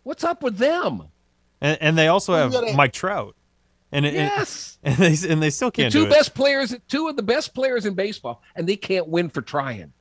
What's 0.05 0.23
up 0.23 0.41
with 0.41 0.57
them? 0.57 1.09
and, 1.61 1.77
and 1.81 1.99
they 1.99 2.07
also 2.07 2.35
have 2.35 2.53
gotta- 2.53 2.75
Mike 2.75 2.93
Trout, 2.93 3.35
and 3.91 4.07
it- 4.07 4.15
Yes. 4.15 4.79
and, 4.85 4.95
and 5.01 5.17
they 5.17 5.29
and 5.33 5.43
they 5.43 5.51
still 5.51 5.73
can't 5.73 5.93
two 5.93 6.03
do 6.03 6.07
it. 6.07 6.11
best 6.11 6.33
players, 6.33 6.77
two 6.87 7.09
of 7.09 7.17
the 7.17 7.25
best 7.25 7.55
players 7.55 7.87
in 7.87 7.95
baseball, 7.95 8.41
and 8.55 8.69
they 8.69 8.77
can't 8.77 9.09
win 9.09 9.31
for 9.31 9.43
trying. 9.43 9.93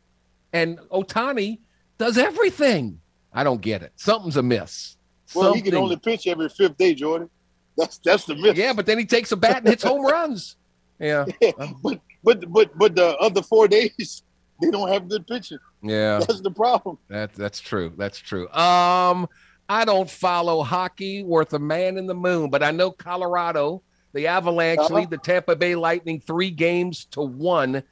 And 0.54 0.78
Ohtani 0.92 1.58
does 1.98 2.20
everything. 2.20 3.00
I 3.34 3.44
don't 3.44 3.62
get 3.62 3.82
it. 3.82 3.94
Something's 3.96 4.38
amiss. 4.38 4.96
Well, 5.34 5.56
he 5.56 5.62
can 5.64 5.74
only 5.74 5.98
pitch 5.98 6.28
every 6.28 6.50
fifth 6.50 6.78
day, 6.78 6.94
Jordan. 6.94 7.32
That's 7.76 7.98
that's 7.98 8.26
the 8.26 8.36
myth. 8.36 8.58
yeah, 8.58 8.74
but 8.74 8.86
then 8.86 9.00
he 9.00 9.06
takes 9.06 9.32
a 9.32 9.36
bat 9.36 9.58
and 9.58 9.68
hits 9.70 9.84
home 9.84 10.06
runs. 10.06 10.56
Yeah, 11.00 11.26
but 11.84 12.00
but 12.24 12.52
but 12.52 12.78
but 12.78 12.96
the 12.96 13.16
other 13.18 13.42
four 13.42 13.68
days 13.68 14.24
they 14.62 14.72
don't 14.72 14.88
have 14.90 15.08
good 15.10 15.28
pitching. 15.28 15.60
yeah. 15.84 16.20
That's 16.20 16.42
the 16.42 16.52
problem. 16.52 16.98
That 17.10 17.34
that's 17.34 17.60
true. 17.60 17.94
That's 17.98 18.18
true. 18.18 18.48
Um, 18.52 19.28
I 19.68 19.84
don't 19.86 20.10
follow 20.10 20.62
hockey 20.64 21.24
worth 21.24 21.54
a 21.54 21.60
man 21.60 21.98
in 21.98 22.06
the 22.06 22.14
moon, 22.16 22.50
but 22.50 22.62
I 22.64 22.72
know 22.72 22.92
Colorado, 22.92 23.82
the 24.14 24.28
Avalanche 24.28 24.80
Uh-huh. 24.80 24.94
lead 24.96 25.10
the 25.10 25.18
Tampa 25.18 25.56
Bay 25.56 25.76
Lightning 25.76 26.20
three 26.22 26.52
games 26.52 27.06
to 27.12 27.22
one. 27.22 27.84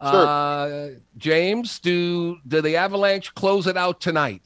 Uh, 0.00 0.88
James, 1.16 1.78
do 1.78 2.36
do 2.48 2.60
the 2.60 2.76
Avalanche 2.76 3.32
close 3.34 3.66
it 3.68 3.76
out 3.76 4.00
tonight? 4.00 4.42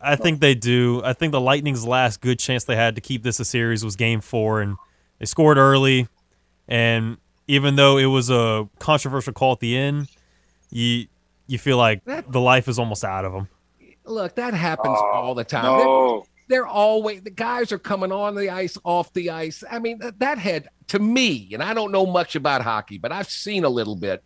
I 0.00 0.16
think 0.16 0.40
they 0.40 0.54
do. 0.54 1.02
I 1.04 1.12
think 1.12 1.32
the 1.32 1.40
Lightning's 1.42 1.86
last 1.86 2.22
good 2.22 2.38
chance 2.38 2.64
they 2.64 2.76
had 2.76 2.94
to 2.94 3.02
keep 3.02 3.22
this 3.22 3.38
a 3.38 3.44
series 3.44 3.84
was 3.84 3.96
Game 3.96 4.22
Four, 4.22 4.62
and 4.62 4.76
they 5.18 5.26
scored 5.26 5.58
early. 5.58 6.08
and 6.66 7.18
even 7.46 7.76
though 7.76 7.96
it 7.98 8.06
was 8.06 8.30
a 8.30 8.68
controversial 8.78 9.32
call 9.32 9.52
at 9.52 9.60
the 9.60 9.76
end, 9.76 10.08
you 10.70 11.06
you 11.46 11.58
feel 11.58 11.76
like 11.76 12.02
the 12.04 12.40
life 12.40 12.68
is 12.68 12.78
almost 12.78 13.04
out 13.04 13.24
of 13.24 13.32
him. 13.34 13.48
Look, 14.06 14.34
that 14.36 14.54
happens 14.54 14.96
Oh, 14.98 15.10
all 15.12 15.34
the 15.34 15.44
time. 15.44 15.64
no. 15.64 16.24
They're, 16.48 16.58
they're 16.60 16.66
always 16.66 17.22
the 17.22 17.30
guys 17.30 17.72
are 17.72 17.78
coming 17.78 18.12
on 18.12 18.34
the 18.34 18.50
ice, 18.50 18.76
off 18.84 19.12
the 19.12 19.30
ice. 19.30 19.62
I 19.70 19.78
mean, 19.78 19.98
that, 19.98 20.18
that 20.20 20.38
had 20.38 20.68
to 20.88 20.98
me, 20.98 21.50
and 21.52 21.62
I 21.62 21.72
don't 21.74 21.92
know 21.92 22.06
much 22.06 22.34
about 22.36 22.62
hockey, 22.62 22.98
but 22.98 23.12
I've 23.12 23.30
seen 23.30 23.64
a 23.64 23.68
little 23.68 23.96
bit. 23.96 24.22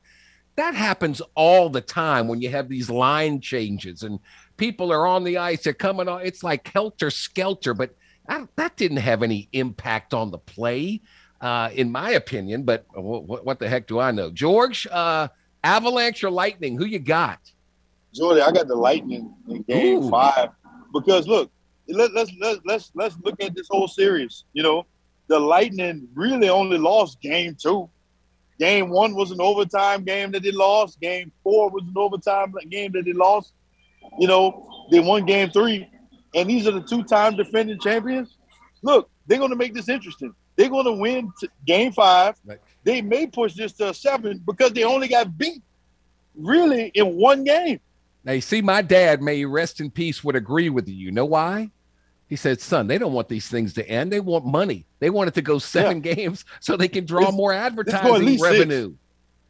That 0.57 0.75
happens 0.75 1.23
all 1.37 1.69
the 1.69 1.81
time 1.81 2.27
when 2.27 2.41
you 2.41 2.51
have 2.51 2.69
these 2.69 2.91
line 2.91 3.41
changes 3.41 4.03
and 4.03 4.19
people 4.57 4.93
are 4.93 5.07
on 5.07 5.23
the 5.23 5.39
ice. 5.39 5.63
They're 5.63 5.73
coming 5.73 6.09
on. 6.09 6.27
It's 6.27 6.43
like 6.43 6.67
helter 6.73 7.11
skelter, 7.11 7.75
but 7.75 7.95
I, 8.29 8.45
that 8.57 8.77
didn't 8.77 8.97
have 8.99 9.23
any 9.23 9.49
impact 9.53 10.13
on 10.15 10.33
the 10.33 10.39
play, 10.39 11.01
uh, 11.41 11.71
in 11.75 11.91
my 11.91 12.11
opinion. 12.11 12.65
But 12.65 12.85
what, 12.95 13.45
what 13.45 13.59
the 13.59 13.69
heck 13.69 13.87
do 13.87 13.99
I 13.99 14.11
know? 14.11 14.31
George, 14.31 14.87
uh, 14.91 15.29
Avalanche 15.63 16.23
or 16.25 16.31
Lightning? 16.31 16.77
Who 16.77 16.85
you 16.85 16.99
got? 16.99 17.39
Jordy, 18.15 18.41
I 18.41 18.51
got 18.51 18.69
the 18.69 18.75
Lightning 18.75 19.35
in 19.49 19.63
Game 19.63 20.05
Ooh. 20.05 20.11
Five 20.11 20.51
because 20.93 21.29
look, 21.29 21.51
let, 21.89 22.13
let's 22.15 22.33
let's 22.41 22.61
let's 22.65 22.91
let's 22.95 23.17
look 23.23 23.43
at 23.43 23.55
this 23.55 23.69
whole 23.71 23.89
series. 23.89 24.45
You 24.53 24.63
know, 24.63 24.87
the 25.27 25.39
Lightning 25.39 26.09
really 26.15 26.49
only 26.49 26.79
lost 26.79 27.21
Game 27.21 27.55
Two. 27.55 27.89
Game 28.59 28.91
One 28.91 29.15
was 29.15 29.31
an 29.31 29.41
overtime 29.41 30.05
game 30.05 30.33
that 30.33 30.43
they 30.43 30.51
lost. 30.51 31.01
Game 31.01 31.31
Four 31.45 31.71
was 31.71 31.85
an 31.85 31.95
overtime 31.97 32.55
game 32.71 32.93
that 32.93 33.05
they 33.05 33.13
lost. 33.13 33.53
You 34.19 34.27
know, 34.27 34.69
they 34.91 35.01
won 35.01 35.27
Game 35.27 35.51
Three, 35.51 35.89
and 36.35 36.49
these 36.49 36.67
are 36.67 36.73
the 36.73 36.83
two-time 36.83 37.37
defending 37.37 37.79
champions. 37.79 38.37
Look, 38.83 39.11
they're 39.27 39.39
going 39.39 39.51
to 39.51 39.57
make 39.57 39.75
this 39.75 39.89
interesting. 39.89 40.35
They're 40.59 40.69
going 40.69 40.87
to 40.87 40.93
win 40.93 41.33
t- 41.41 41.49
Game 41.65 41.93
Five. 41.93 42.35
They 42.83 43.01
may 43.01 43.27
push 43.29 43.55
this 43.55 43.73
to 43.75 43.91
a 43.91 43.95
seven 43.95 44.43
because 44.45 44.73
they 44.73 44.83
only 44.83 45.07
got 45.07 45.39
beat 45.39 45.63
really 46.35 46.91
in 46.95 47.17
one 47.17 47.45
game. 47.45 47.79
Now, 48.25 48.33
you 48.33 48.41
see, 48.41 48.61
my 48.61 48.83
dad, 48.83 49.23
may 49.23 49.45
rest 49.45 49.81
in 49.81 49.89
peace, 49.91 50.23
would 50.25 50.35
agree 50.35 50.69
with 50.69 50.89
you. 50.89 50.95
You 50.97 51.13
know 51.13 51.25
why? 51.25 51.71
He 52.29 52.35
said, 52.37 52.61
son, 52.61 52.89
they 52.89 52.99
don't 52.99 53.13
want 53.13 53.29
these 53.29 53.49
things 53.49 53.73
to 53.75 53.89
end. 53.89 54.13
They 54.13 54.19
want 54.21 54.45
money. 54.45 54.85
They 54.99 55.11
want 55.11 55.29
it 55.29 55.35
to 55.35 55.43
go 55.43 55.59
seven 55.61 56.01
games 56.03 56.45
so 56.61 56.77
they 56.77 56.89
can 56.89 57.07
draw 57.07 57.21
It's- 57.23 57.35
more 57.35 57.53
it's 57.53 57.59
going 57.61 57.65
at 57.65 57.95
advertising 57.95 58.27
least 58.27 58.43
six. 58.45 58.53
revenue. 58.59 58.95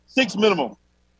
Six 0.06 0.36
minimum. 0.36 0.76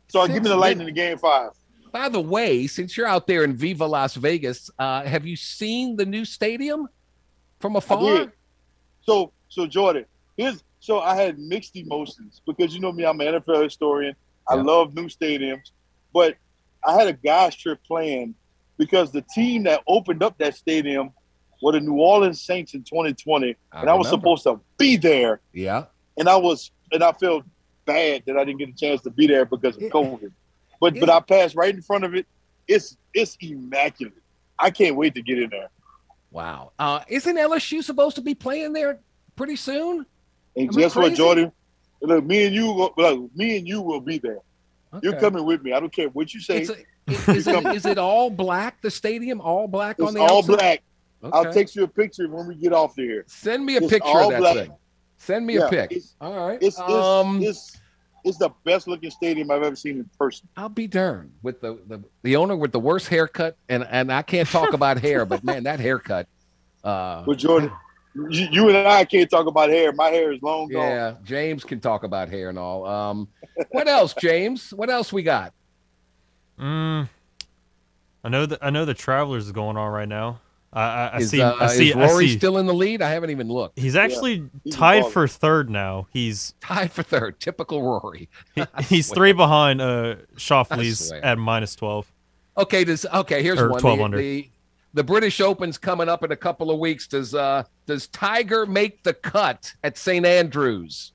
So 0.08 0.20
I 0.20 0.28
give 0.28 0.42
me 0.42 0.50
the 0.50 0.56
Lightning 0.56 0.86
in 0.88 0.94
game 0.94 1.16
five. 1.18 1.50
By 1.92 2.10
the 2.10 2.20
way, 2.20 2.66
since 2.66 2.94
you're 2.96 3.06
out 3.06 3.26
there 3.26 3.42
in 3.42 3.56
Viva 3.56 3.86
Las 3.86 4.14
Vegas, 4.14 4.70
uh, 4.78 5.02
have 5.04 5.26
you 5.26 5.34
seen 5.36 5.96
the 5.96 6.04
new 6.04 6.24
stadium 6.26 6.88
from 7.60 7.76
afar? 7.76 8.32
So 9.02 9.32
so 9.48 9.66
Jordan, 9.66 10.04
here's 10.36 10.62
so 10.80 11.00
I 11.00 11.16
had 11.16 11.38
mixed 11.38 11.76
emotions 11.76 12.40
because 12.46 12.74
you 12.74 12.80
know 12.80 12.92
me, 12.92 13.04
I'm 13.04 13.20
an 13.20 13.26
NFL 13.34 13.64
historian. 13.64 14.14
I 14.48 14.54
love 14.54 14.94
new 14.94 15.06
stadiums, 15.08 15.70
but 16.12 16.36
I 16.86 16.94
had 16.94 17.08
a 17.08 17.12
guys 17.12 17.54
trip 17.56 17.80
planned 17.84 18.34
because 18.78 19.10
the 19.10 19.22
team 19.34 19.64
that 19.64 19.82
opened 19.86 20.22
up 20.22 20.38
that 20.38 20.54
stadium 20.54 21.10
were 21.60 21.72
the 21.72 21.80
New 21.80 21.94
Orleans 21.94 22.40
Saints 22.40 22.74
in 22.74 22.82
2020, 22.84 23.56
I 23.72 23.80
and 23.80 23.90
I 23.90 23.94
was 23.94 24.06
remember. 24.06 24.36
supposed 24.36 24.44
to 24.44 24.60
be 24.78 24.96
there, 24.96 25.40
Yeah. 25.52 25.86
and 26.16 26.28
I 26.28 26.36
was 26.36 26.70
and 26.92 27.02
I 27.02 27.12
felt 27.12 27.44
bad 27.84 28.22
that 28.26 28.36
I 28.36 28.44
didn't 28.44 28.58
get 28.58 28.68
a 28.68 28.72
chance 28.74 29.02
to 29.02 29.10
be 29.10 29.26
there 29.26 29.44
because 29.44 29.76
of 29.76 29.82
COVID. 29.84 30.30
But 30.80 31.00
but 31.00 31.10
I 31.10 31.18
passed 31.20 31.56
right 31.56 31.74
in 31.74 31.82
front 31.82 32.04
of 32.04 32.14
it. 32.14 32.26
It's 32.68 32.96
it's 33.12 33.36
immaculate. 33.40 34.14
I 34.58 34.70
can't 34.70 34.94
wait 34.96 35.14
to 35.16 35.22
get 35.22 35.38
in 35.42 35.50
there. 35.50 35.68
Wow. 36.30 36.72
Uh, 36.78 37.00
isn't 37.08 37.36
LSU 37.36 37.82
supposed 37.82 38.16
to 38.16 38.22
be 38.22 38.34
playing 38.34 38.72
there 38.74 38.98
pretty 39.38 39.56
soon? 39.56 40.04
And 40.56 40.68
Am 40.68 40.74
guess 40.74 40.94
what. 40.94 41.14
Jordan? 41.14 41.50
Look, 42.02 42.24
me 42.26 42.44
and 42.46 42.54
you, 42.54 42.66
will- 42.72 42.92
look, 42.96 43.34
me 43.36 43.56
and 43.56 43.66
you 43.66 43.80
will 43.80 44.00
be 44.00 44.18
there. 44.18 44.38
You're 45.02 45.16
coming 45.18 45.44
with 45.46 45.62
me. 45.62 45.72
I 45.72 45.80
don't 45.80 45.92
care 45.92 46.08
what 46.08 46.34
you 46.34 46.40
say. 46.40 46.58
It's 46.62 46.70
a- 46.70 46.76
Is 47.32 47.46
it, 47.46 47.64
is 47.74 47.86
it 47.86 47.96
all 47.96 48.28
black? 48.28 48.82
The 48.82 48.90
stadium 48.90 49.40
all 49.40 49.66
black 49.66 49.98
on 49.98 50.08
It's 50.08 50.14
the 50.14 50.20
all 50.20 50.38
outside? 50.38 50.56
black. 50.58 50.82
I'll 51.32 51.40
Okay. 51.46 51.52
text 51.60 51.74
you 51.74 51.84
a 51.84 51.88
picture 51.88 52.28
when 52.28 52.46
we 52.46 52.54
get 52.54 52.74
off 52.74 52.94
there. 52.96 53.24
Send 53.26 53.64
me 53.64 53.76
a 53.76 53.78
It's 53.78 53.88
picture 53.88 54.20
of 54.20 54.30
that 54.30 54.40
black. 54.40 54.54
thing. 54.56 54.72
Send 55.16 55.46
me 55.46 55.54
Yeah, 55.56 55.66
a 55.66 55.70
pic. 55.70 56.02
All 56.20 56.36
right. 56.46 56.58
It's 56.62 56.78
it's, 56.78 56.80
um, 56.80 57.42
it's 57.42 57.76
it's 58.24 58.36
the 58.36 58.50
best 58.64 58.86
looking 58.88 59.10
stadium 59.10 59.50
I've 59.50 59.62
ever 59.62 59.74
seen 59.74 59.96
in 59.96 60.10
person. 60.18 60.46
I'll 60.56 60.68
be 60.68 60.86
darned 60.86 61.32
with 61.42 61.62
the, 61.62 61.78
the 61.88 62.04
the 62.22 62.36
owner 62.36 62.54
with 62.56 62.72
the 62.72 62.78
worst 62.80 63.08
haircut, 63.08 63.56
and 63.70 63.86
and 63.90 64.12
I 64.12 64.20
can't 64.22 64.48
talk 64.48 64.74
about 64.74 64.98
hair, 65.00 65.24
but 65.24 65.42
man, 65.42 65.62
that 65.64 65.80
haircut. 65.80 66.28
Uh, 66.84 67.22
But 67.24 67.38
Jordan, 67.38 67.72
you, 68.30 68.48
you 68.50 68.68
and 68.68 68.88
I 68.88 69.04
can't 69.04 69.30
talk 69.30 69.46
about 69.46 69.68
hair. 69.70 69.92
My 69.92 70.08
hair 70.08 70.32
is 70.32 70.42
long 70.42 70.68
gone. 70.68 70.82
yeah, 70.82 71.14
James 71.24 71.64
can 71.64 71.80
talk 71.80 72.02
about 72.04 72.28
hair 72.28 72.48
and 72.48 72.58
all. 72.58 72.86
Um, 72.86 73.28
what 73.70 73.88
else, 73.88 74.14
James? 74.20 74.72
What 74.74 74.90
else 74.90 75.12
we 75.12 75.22
got? 75.22 75.52
Mm, 76.58 77.08
I 78.24 78.28
know 78.28 78.46
that 78.46 78.58
I 78.62 78.70
know 78.70 78.84
the 78.84 78.94
Travelers 78.94 79.46
is 79.46 79.52
going 79.52 79.76
on 79.76 79.92
right 79.92 80.08
now. 80.08 80.40
I 80.72 80.82
I, 80.82 81.06
I 81.06 81.16
Is, 81.18 81.30
see. 81.30 81.40
uh, 81.40 81.54
I 81.58 81.66
see. 81.68 81.88
is 81.90 81.94
Rory 81.96 82.24
I 82.24 82.28
see. 82.28 82.36
still 82.36 82.58
in 82.58 82.66
the 82.66 82.74
lead? 82.74 83.00
I 83.00 83.08
haven't 83.10 83.30
even 83.30 83.48
looked. 83.48 83.78
He's 83.78 83.96
actually 83.96 84.50
He's 84.64 84.74
tied 84.74 85.06
for 85.06 85.26
third 85.26 85.70
now. 85.70 86.08
He's 86.12 86.54
tied 86.60 86.92
for 86.92 87.02
third. 87.02 87.40
Typical 87.40 87.82
Rory. 87.82 88.28
he- 88.54 88.64
he's 88.84 89.10
three 89.12 89.32
behind 89.32 89.80
uh 89.80 90.16
Schauffele's 90.36 91.10
at 91.12 91.38
minus 91.38 91.74
twelve. 91.74 92.10
Okay, 92.56 92.84
does 92.84 93.06
okay. 93.06 93.42
Here's 93.42 93.60
Or 93.60 93.70
one. 93.70 93.80
12 93.80 93.98
the, 93.98 94.04
under. 94.04 94.18
the 94.18 94.48
the 94.94 95.04
British 95.04 95.40
Open's 95.40 95.78
coming 95.78 96.08
up 96.08 96.24
in 96.24 96.32
a 96.32 96.36
couple 96.36 96.70
of 96.70 96.78
weeks. 96.78 97.06
Does 97.06 97.34
uh 97.34 97.64
does 97.86 98.06
Tiger 98.08 98.66
make 98.66 99.02
the 99.02 99.14
cut 99.14 99.72
at 99.84 99.96
St 99.98 100.24
Andrews? 100.26 101.12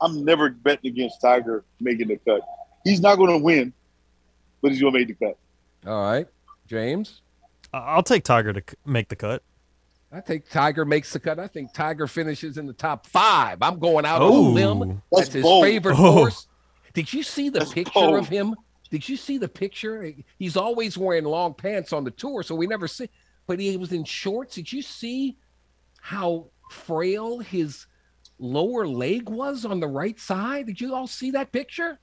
I'm 0.00 0.24
never 0.24 0.50
betting 0.50 0.90
against 0.90 1.20
Tiger 1.20 1.64
making 1.80 2.08
the 2.08 2.16
cut. 2.16 2.40
He's 2.84 3.00
not 3.00 3.16
going 3.16 3.30
to 3.30 3.38
win, 3.38 3.72
but 4.60 4.72
he's 4.72 4.80
going 4.80 4.92
to 4.92 4.98
make 4.98 5.08
the 5.08 5.14
cut. 5.26 5.38
All 5.86 6.02
right, 6.02 6.26
James. 6.66 7.22
I- 7.72 7.78
I'll 7.78 8.02
take 8.02 8.24
Tiger 8.24 8.52
to 8.52 8.62
make 8.84 9.08
the 9.08 9.16
cut. 9.16 9.42
I 10.12 10.20
think 10.20 10.48
Tiger 10.48 10.84
makes 10.84 11.12
the 11.12 11.18
cut. 11.20 11.38
I 11.40 11.48
think 11.48 11.72
Tiger 11.72 12.06
finishes 12.06 12.56
in 12.58 12.66
the 12.66 12.72
top 12.72 13.06
five. 13.06 13.58
I'm 13.62 13.78
going 13.78 14.04
out 14.04 14.22
Oh. 14.22 14.26
on 14.26 14.32
a 14.32 14.48
limb. 14.50 15.02
That's 15.10 15.22
That's 15.24 15.34
his 15.34 15.42
bold. 15.42 15.64
favorite 15.64 15.94
Oh. 15.98 16.12
course. 16.12 16.46
Did 16.92 17.12
you 17.12 17.22
see 17.24 17.48
the 17.48 17.64
picture 17.64 17.90
bold. 17.94 18.18
of 18.18 18.28
him? 18.28 18.54
Did 18.90 19.08
you 19.08 19.16
see 19.16 19.38
the 19.38 19.48
picture? 19.48 20.12
He's 20.38 20.56
always 20.56 20.96
wearing 20.96 21.24
long 21.24 21.54
pants 21.54 21.92
on 21.92 22.04
the 22.04 22.10
tour, 22.12 22.42
so 22.42 22.54
we 22.54 22.66
never 22.66 22.86
see. 22.86 23.08
But 23.46 23.58
he 23.60 23.76
was 23.76 23.92
in 23.92 24.04
shorts. 24.04 24.54
Did 24.54 24.72
you 24.72 24.82
see 24.82 25.36
how 26.00 26.46
frail 26.70 27.38
his 27.40 27.86
lower 28.38 28.86
leg 28.86 29.28
was 29.28 29.64
on 29.64 29.80
the 29.80 29.86
right 29.86 30.18
side? 30.18 30.66
Did 30.66 30.80
you 30.80 30.94
all 30.94 31.06
see 31.06 31.30
that 31.32 31.50
picture? 31.52 31.98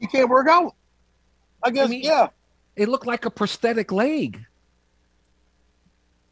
He 0.00 0.06
can't 0.06 0.28
work 0.28 0.48
out. 0.48 0.74
I 1.62 1.70
guess, 1.70 1.90
yeah. 1.92 2.28
It 2.74 2.88
looked 2.88 3.06
like 3.06 3.24
a 3.24 3.30
prosthetic 3.30 3.92
leg. 3.92 4.44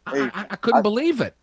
I, 0.07 0.11
Hey, 0.19 0.31
I, 0.35 0.47
I 0.51 0.57
couldn't 0.57 0.79
I- 0.79 0.83
believe 0.83 1.21
it. 1.21 1.35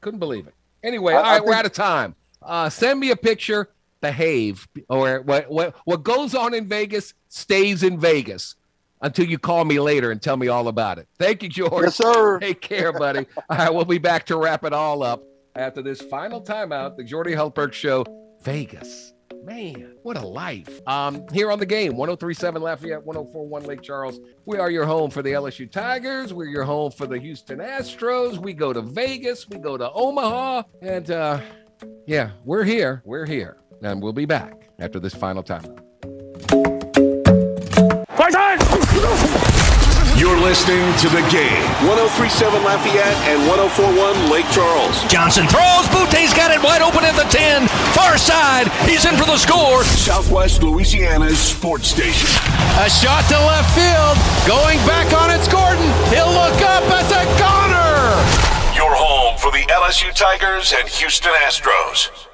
Couldn't 0.00 0.20
believe 0.20 0.46
it. 0.46 0.54
Anyway, 0.84 1.14
I- 1.14 1.16
all 1.16 1.24
I 1.24 1.40
we're 1.40 1.54
out 1.54 1.66
of 1.66 1.72
time. 1.72 2.14
Uh, 2.42 2.68
send 2.68 3.00
me 3.00 3.10
a 3.10 3.16
picture. 3.16 3.70
Behave, 4.00 4.68
or 4.88 5.20
what? 5.22 5.50
What? 5.50 5.74
What 5.84 6.02
goes 6.02 6.34
on 6.34 6.54
in 6.54 6.68
Vegas 6.68 7.14
stays 7.28 7.82
in 7.82 7.98
Vegas 7.98 8.56
until 9.02 9.26
you 9.26 9.38
call 9.38 9.64
me 9.64 9.80
later 9.80 10.10
and 10.10 10.20
tell 10.20 10.36
me 10.36 10.48
all 10.48 10.68
about 10.68 10.98
it. 10.98 11.08
Thank 11.18 11.42
you, 11.42 11.48
George. 11.48 11.84
Yes, 11.84 11.96
sir. 11.96 12.38
Take 12.40 12.60
care, 12.60 12.92
buddy. 12.92 13.26
all 13.50 13.56
right, 13.56 13.74
we'll 13.74 13.84
be 13.84 13.98
back 13.98 14.26
to 14.26 14.36
wrap 14.36 14.64
it 14.64 14.72
all 14.72 15.02
up 15.02 15.22
after 15.54 15.82
this 15.82 16.00
final 16.02 16.42
timeout. 16.42 16.96
The 16.96 17.04
Jordy 17.04 17.32
Hultberg 17.32 17.72
Show, 17.72 18.04
Vegas. 18.42 19.12
Man, 19.44 19.94
what 20.02 20.16
a 20.16 20.26
life. 20.26 20.80
Um, 20.88 21.24
here 21.32 21.52
on 21.52 21.60
the 21.60 21.66
game, 21.66 21.96
1037 21.96 22.60
Lafayette, 22.60 23.04
1041 23.04 23.62
Lake 23.62 23.80
Charles. 23.80 24.18
We 24.44 24.58
are 24.58 24.70
your 24.70 24.84
home 24.84 25.08
for 25.08 25.22
the 25.22 25.30
LSU 25.30 25.70
Tigers. 25.70 26.34
We're 26.34 26.46
your 26.46 26.64
home 26.64 26.90
for 26.90 27.06
the 27.06 27.16
Houston 27.16 27.60
Astros. 27.60 28.38
We 28.38 28.54
go 28.54 28.72
to 28.72 28.82
Vegas. 28.82 29.48
We 29.48 29.58
go 29.58 29.76
to 29.76 29.88
Omaha. 29.92 30.64
And 30.82 31.12
uh, 31.12 31.40
yeah, 32.08 32.30
we're 32.44 32.64
here. 32.64 33.02
We're 33.04 33.24
here. 33.24 33.58
And 33.82 34.02
we'll 34.02 34.12
be 34.12 34.26
back 34.26 34.68
after 34.78 34.98
this 34.98 35.14
final 35.14 35.42
timeout. 35.42 35.82
You're 40.16 40.40
listening 40.40 40.80
to 41.04 41.08
the 41.08 41.20
game. 41.30 41.62
1037 41.86 42.64
Lafayette 42.64 43.14
and 43.28 43.46
1041 43.46 44.32
Lake 44.32 44.48
Charles. 44.50 44.96
Johnson 45.12 45.46
throws. 45.46 45.86
Butte's 45.92 46.32
got 46.32 46.50
it 46.50 46.58
wide 46.64 46.80
open 46.82 47.04
at 47.04 47.14
the 47.14 47.28
10. 47.28 47.68
Far 47.92 48.16
side. 48.16 48.66
He's 48.88 49.04
in 49.04 49.14
for 49.16 49.26
the 49.26 49.36
score. 49.36 49.84
Southwest 49.84 50.62
Louisiana's 50.62 51.38
sports 51.38 51.88
station. 51.88 52.32
A 52.80 52.88
shot 52.88 53.28
to 53.28 53.38
left 53.38 53.70
field. 53.76 54.16
Going 54.48 54.80
back 54.88 55.12
on 55.12 55.30
it's 55.30 55.46
Gordon. 55.46 55.84
He'll 56.08 56.32
look 56.32 56.58
up 56.64 56.82
at 56.90 57.06
the 57.12 57.22
corner. 57.38 58.16
Your 58.74 58.96
home 58.96 59.36
for 59.38 59.52
the 59.52 59.62
LSU 59.68 60.12
Tigers 60.12 60.72
and 60.72 60.88
Houston 60.88 61.32
Astros. 61.44 62.25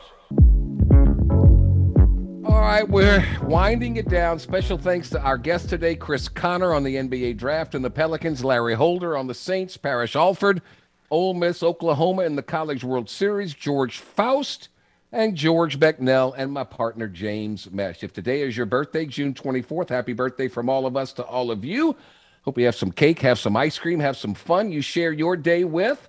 All 2.62 2.68
right, 2.68 2.88
we're 2.88 3.26
winding 3.42 3.96
it 3.96 4.08
down. 4.08 4.38
Special 4.38 4.78
thanks 4.78 5.10
to 5.10 5.20
our 5.20 5.36
guest 5.36 5.68
today, 5.68 5.96
Chris 5.96 6.28
Connor 6.28 6.74
on 6.74 6.84
the 6.84 6.94
NBA 6.94 7.36
draft 7.36 7.74
and 7.74 7.84
the 7.84 7.90
Pelicans, 7.90 8.44
Larry 8.44 8.74
Holder 8.74 9.16
on 9.16 9.26
the 9.26 9.34
Saints, 9.34 9.76
Parrish 9.76 10.14
Alford, 10.14 10.62
Ole 11.10 11.34
Miss, 11.34 11.64
Oklahoma 11.64 12.22
in 12.22 12.36
the 12.36 12.42
College 12.42 12.84
World 12.84 13.10
Series, 13.10 13.52
George 13.52 13.98
Faust, 13.98 14.68
and 15.10 15.34
George 15.34 15.80
Becknell, 15.80 16.34
and 16.36 16.52
my 16.52 16.62
partner, 16.62 17.08
James 17.08 17.68
Mesh. 17.72 18.04
If 18.04 18.12
today 18.12 18.42
is 18.42 18.56
your 18.56 18.66
birthday, 18.66 19.06
June 19.06 19.34
24th, 19.34 19.88
happy 19.88 20.12
birthday 20.12 20.46
from 20.46 20.68
all 20.68 20.86
of 20.86 20.96
us 20.96 21.12
to 21.14 21.24
all 21.24 21.50
of 21.50 21.64
you. 21.64 21.96
Hope 22.42 22.58
you 22.58 22.66
have 22.66 22.76
some 22.76 22.92
cake, 22.92 23.18
have 23.22 23.40
some 23.40 23.56
ice 23.56 23.76
cream, 23.76 23.98
have 23.98 24.16
some 24.16 24.34
fun. 24.34 24.70
You 24.70 24.82
share 24.82 25.10
your 25.10 25.36
day 25.36 25.64
with. 25.64 26.08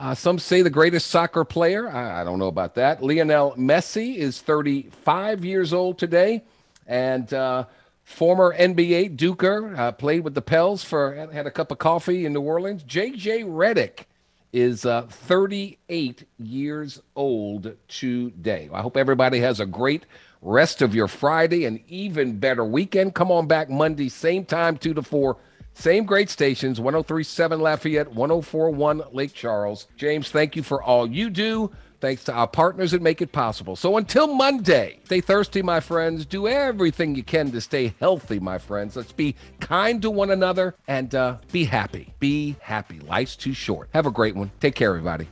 Uh, 0.00 0.14
some 0.14 0.38
say 0.38 0.62
the 0.62 0.70
greatest 0.70 1.08
soccer 1.08 1.44
player. 1.44 1.86
I, 1.86 2.22
I, 2.22 2.24
don't 2.24 2.38
know 2.38 2.46
about 2.46 2.76
that. 2.76 3.02
Lionel 3.02 3.54
Messi 3.58 4.16
is 4.16 4.40
35 4.40 5.44
years 5.44 5.74
old 5.74 5.98
today, 5.98 6.42
and 6.86 7.30
uh, 7.34 7.66
former 8.02 8.56
NBA 8.58 9.18
Duker 9.18 9.78
uh, 9.78 9.92
played 9.92 10.24
with 10.24 10.32
the 10.32 10.40
Pels 10.40 10.82
for 10.82 11.28
had 11.30 11.46
a 11.46 11.50
cup 11.50 11.70
of 11.70 11.76
coffee 11.76 12.24
in 12.24 12.32
New 12.32 12.40
Orleans. 12.40 12.82
JJ 12.82 13.44
Redick 13.44 14.06
is 14.54 14.86
uh, 14.86 15.02
38 15.02 16.26
years 16.38 17.02
old 17.14 17.76
today. 17.86 18.70
I 18.72 18.80
hope 18.80 18.96
everybody 18.96 19.40
has 19.40 19.60
a 19.60 19.66
great 19.66 20.06
rest 20.40 20.80
of 20.80 20.94
your 20.94 21.08
Friday 21.08 21.66
and 21.66 21.78
even 21.88 22.38
better 22.38 22.64
weekend. 22.64 23.14
Come 23.14 23.30
on 23.30 23.46
back 23.46 23.68
Monday, 23.68 24.08
same 24.08 24.46
time, 24.46 24.78
2 24.78 24.94
to 24.94 25.02
4. 25.02 25.36
Same 25.80 26.04
great 26.04 26.28
stations 26.28 26.78
1037 26.78 27.58
Lafayette, 27.58 28.12
1041 28.12 29.02
Lake 29.12 29.32
Charles. 29.32 29.88
James, 29.96 30.30
thank 30.30 30.54
you 30.54 30.62
for 30.62 30.82
all 30.82 31.06
you 31.06 31.30
do. 31.30 31.70
Thanks 32.00 32.22
to 32.24 32.34
our 32.34 32.46
partners 32.46 32.90
that 32.90 33.00
make 33.00 33.22
it 33.22 33.32
possible. 33.32 33.76
So 33.76 33.96
until 33.96 34.26
Monday, 34.26 35.00
stay 35.04 35.22
thirsty, 35.22 35.62
my 35.62 35.80
friends. 35.80 36.26
Do 36.26 36.46
everything 36.46 37.14
you 37.14 37.22
can 37.22 37.50
to 37.52 37.62
stay 37.62 37.94
healthy, 37.98 38.38
my 38.38 38.58
friends. 38.58 38.94
Let's 38.94 39.12
be 39.12 39.34
kind 39.60 40.02
to 40.02 40.10
one 40.10 40.30
another 40.30 40.74
and 40.86 41.14
uh, 41.14 41.38
be 41.50 41.64
happy. 41.64 42.12
Be 42.18 42.56
happy. 42.60 43.00
Life's 43.00 43.36
too 43.36 43.54
short. 43.54 43.88
Have 43.94 44.04
a 44.04 44.10
great 44.10 44.36
one. 44.36 44.50
Take 44.60 44.74
care, 44.74 44.90
everybody. 44.90 45.28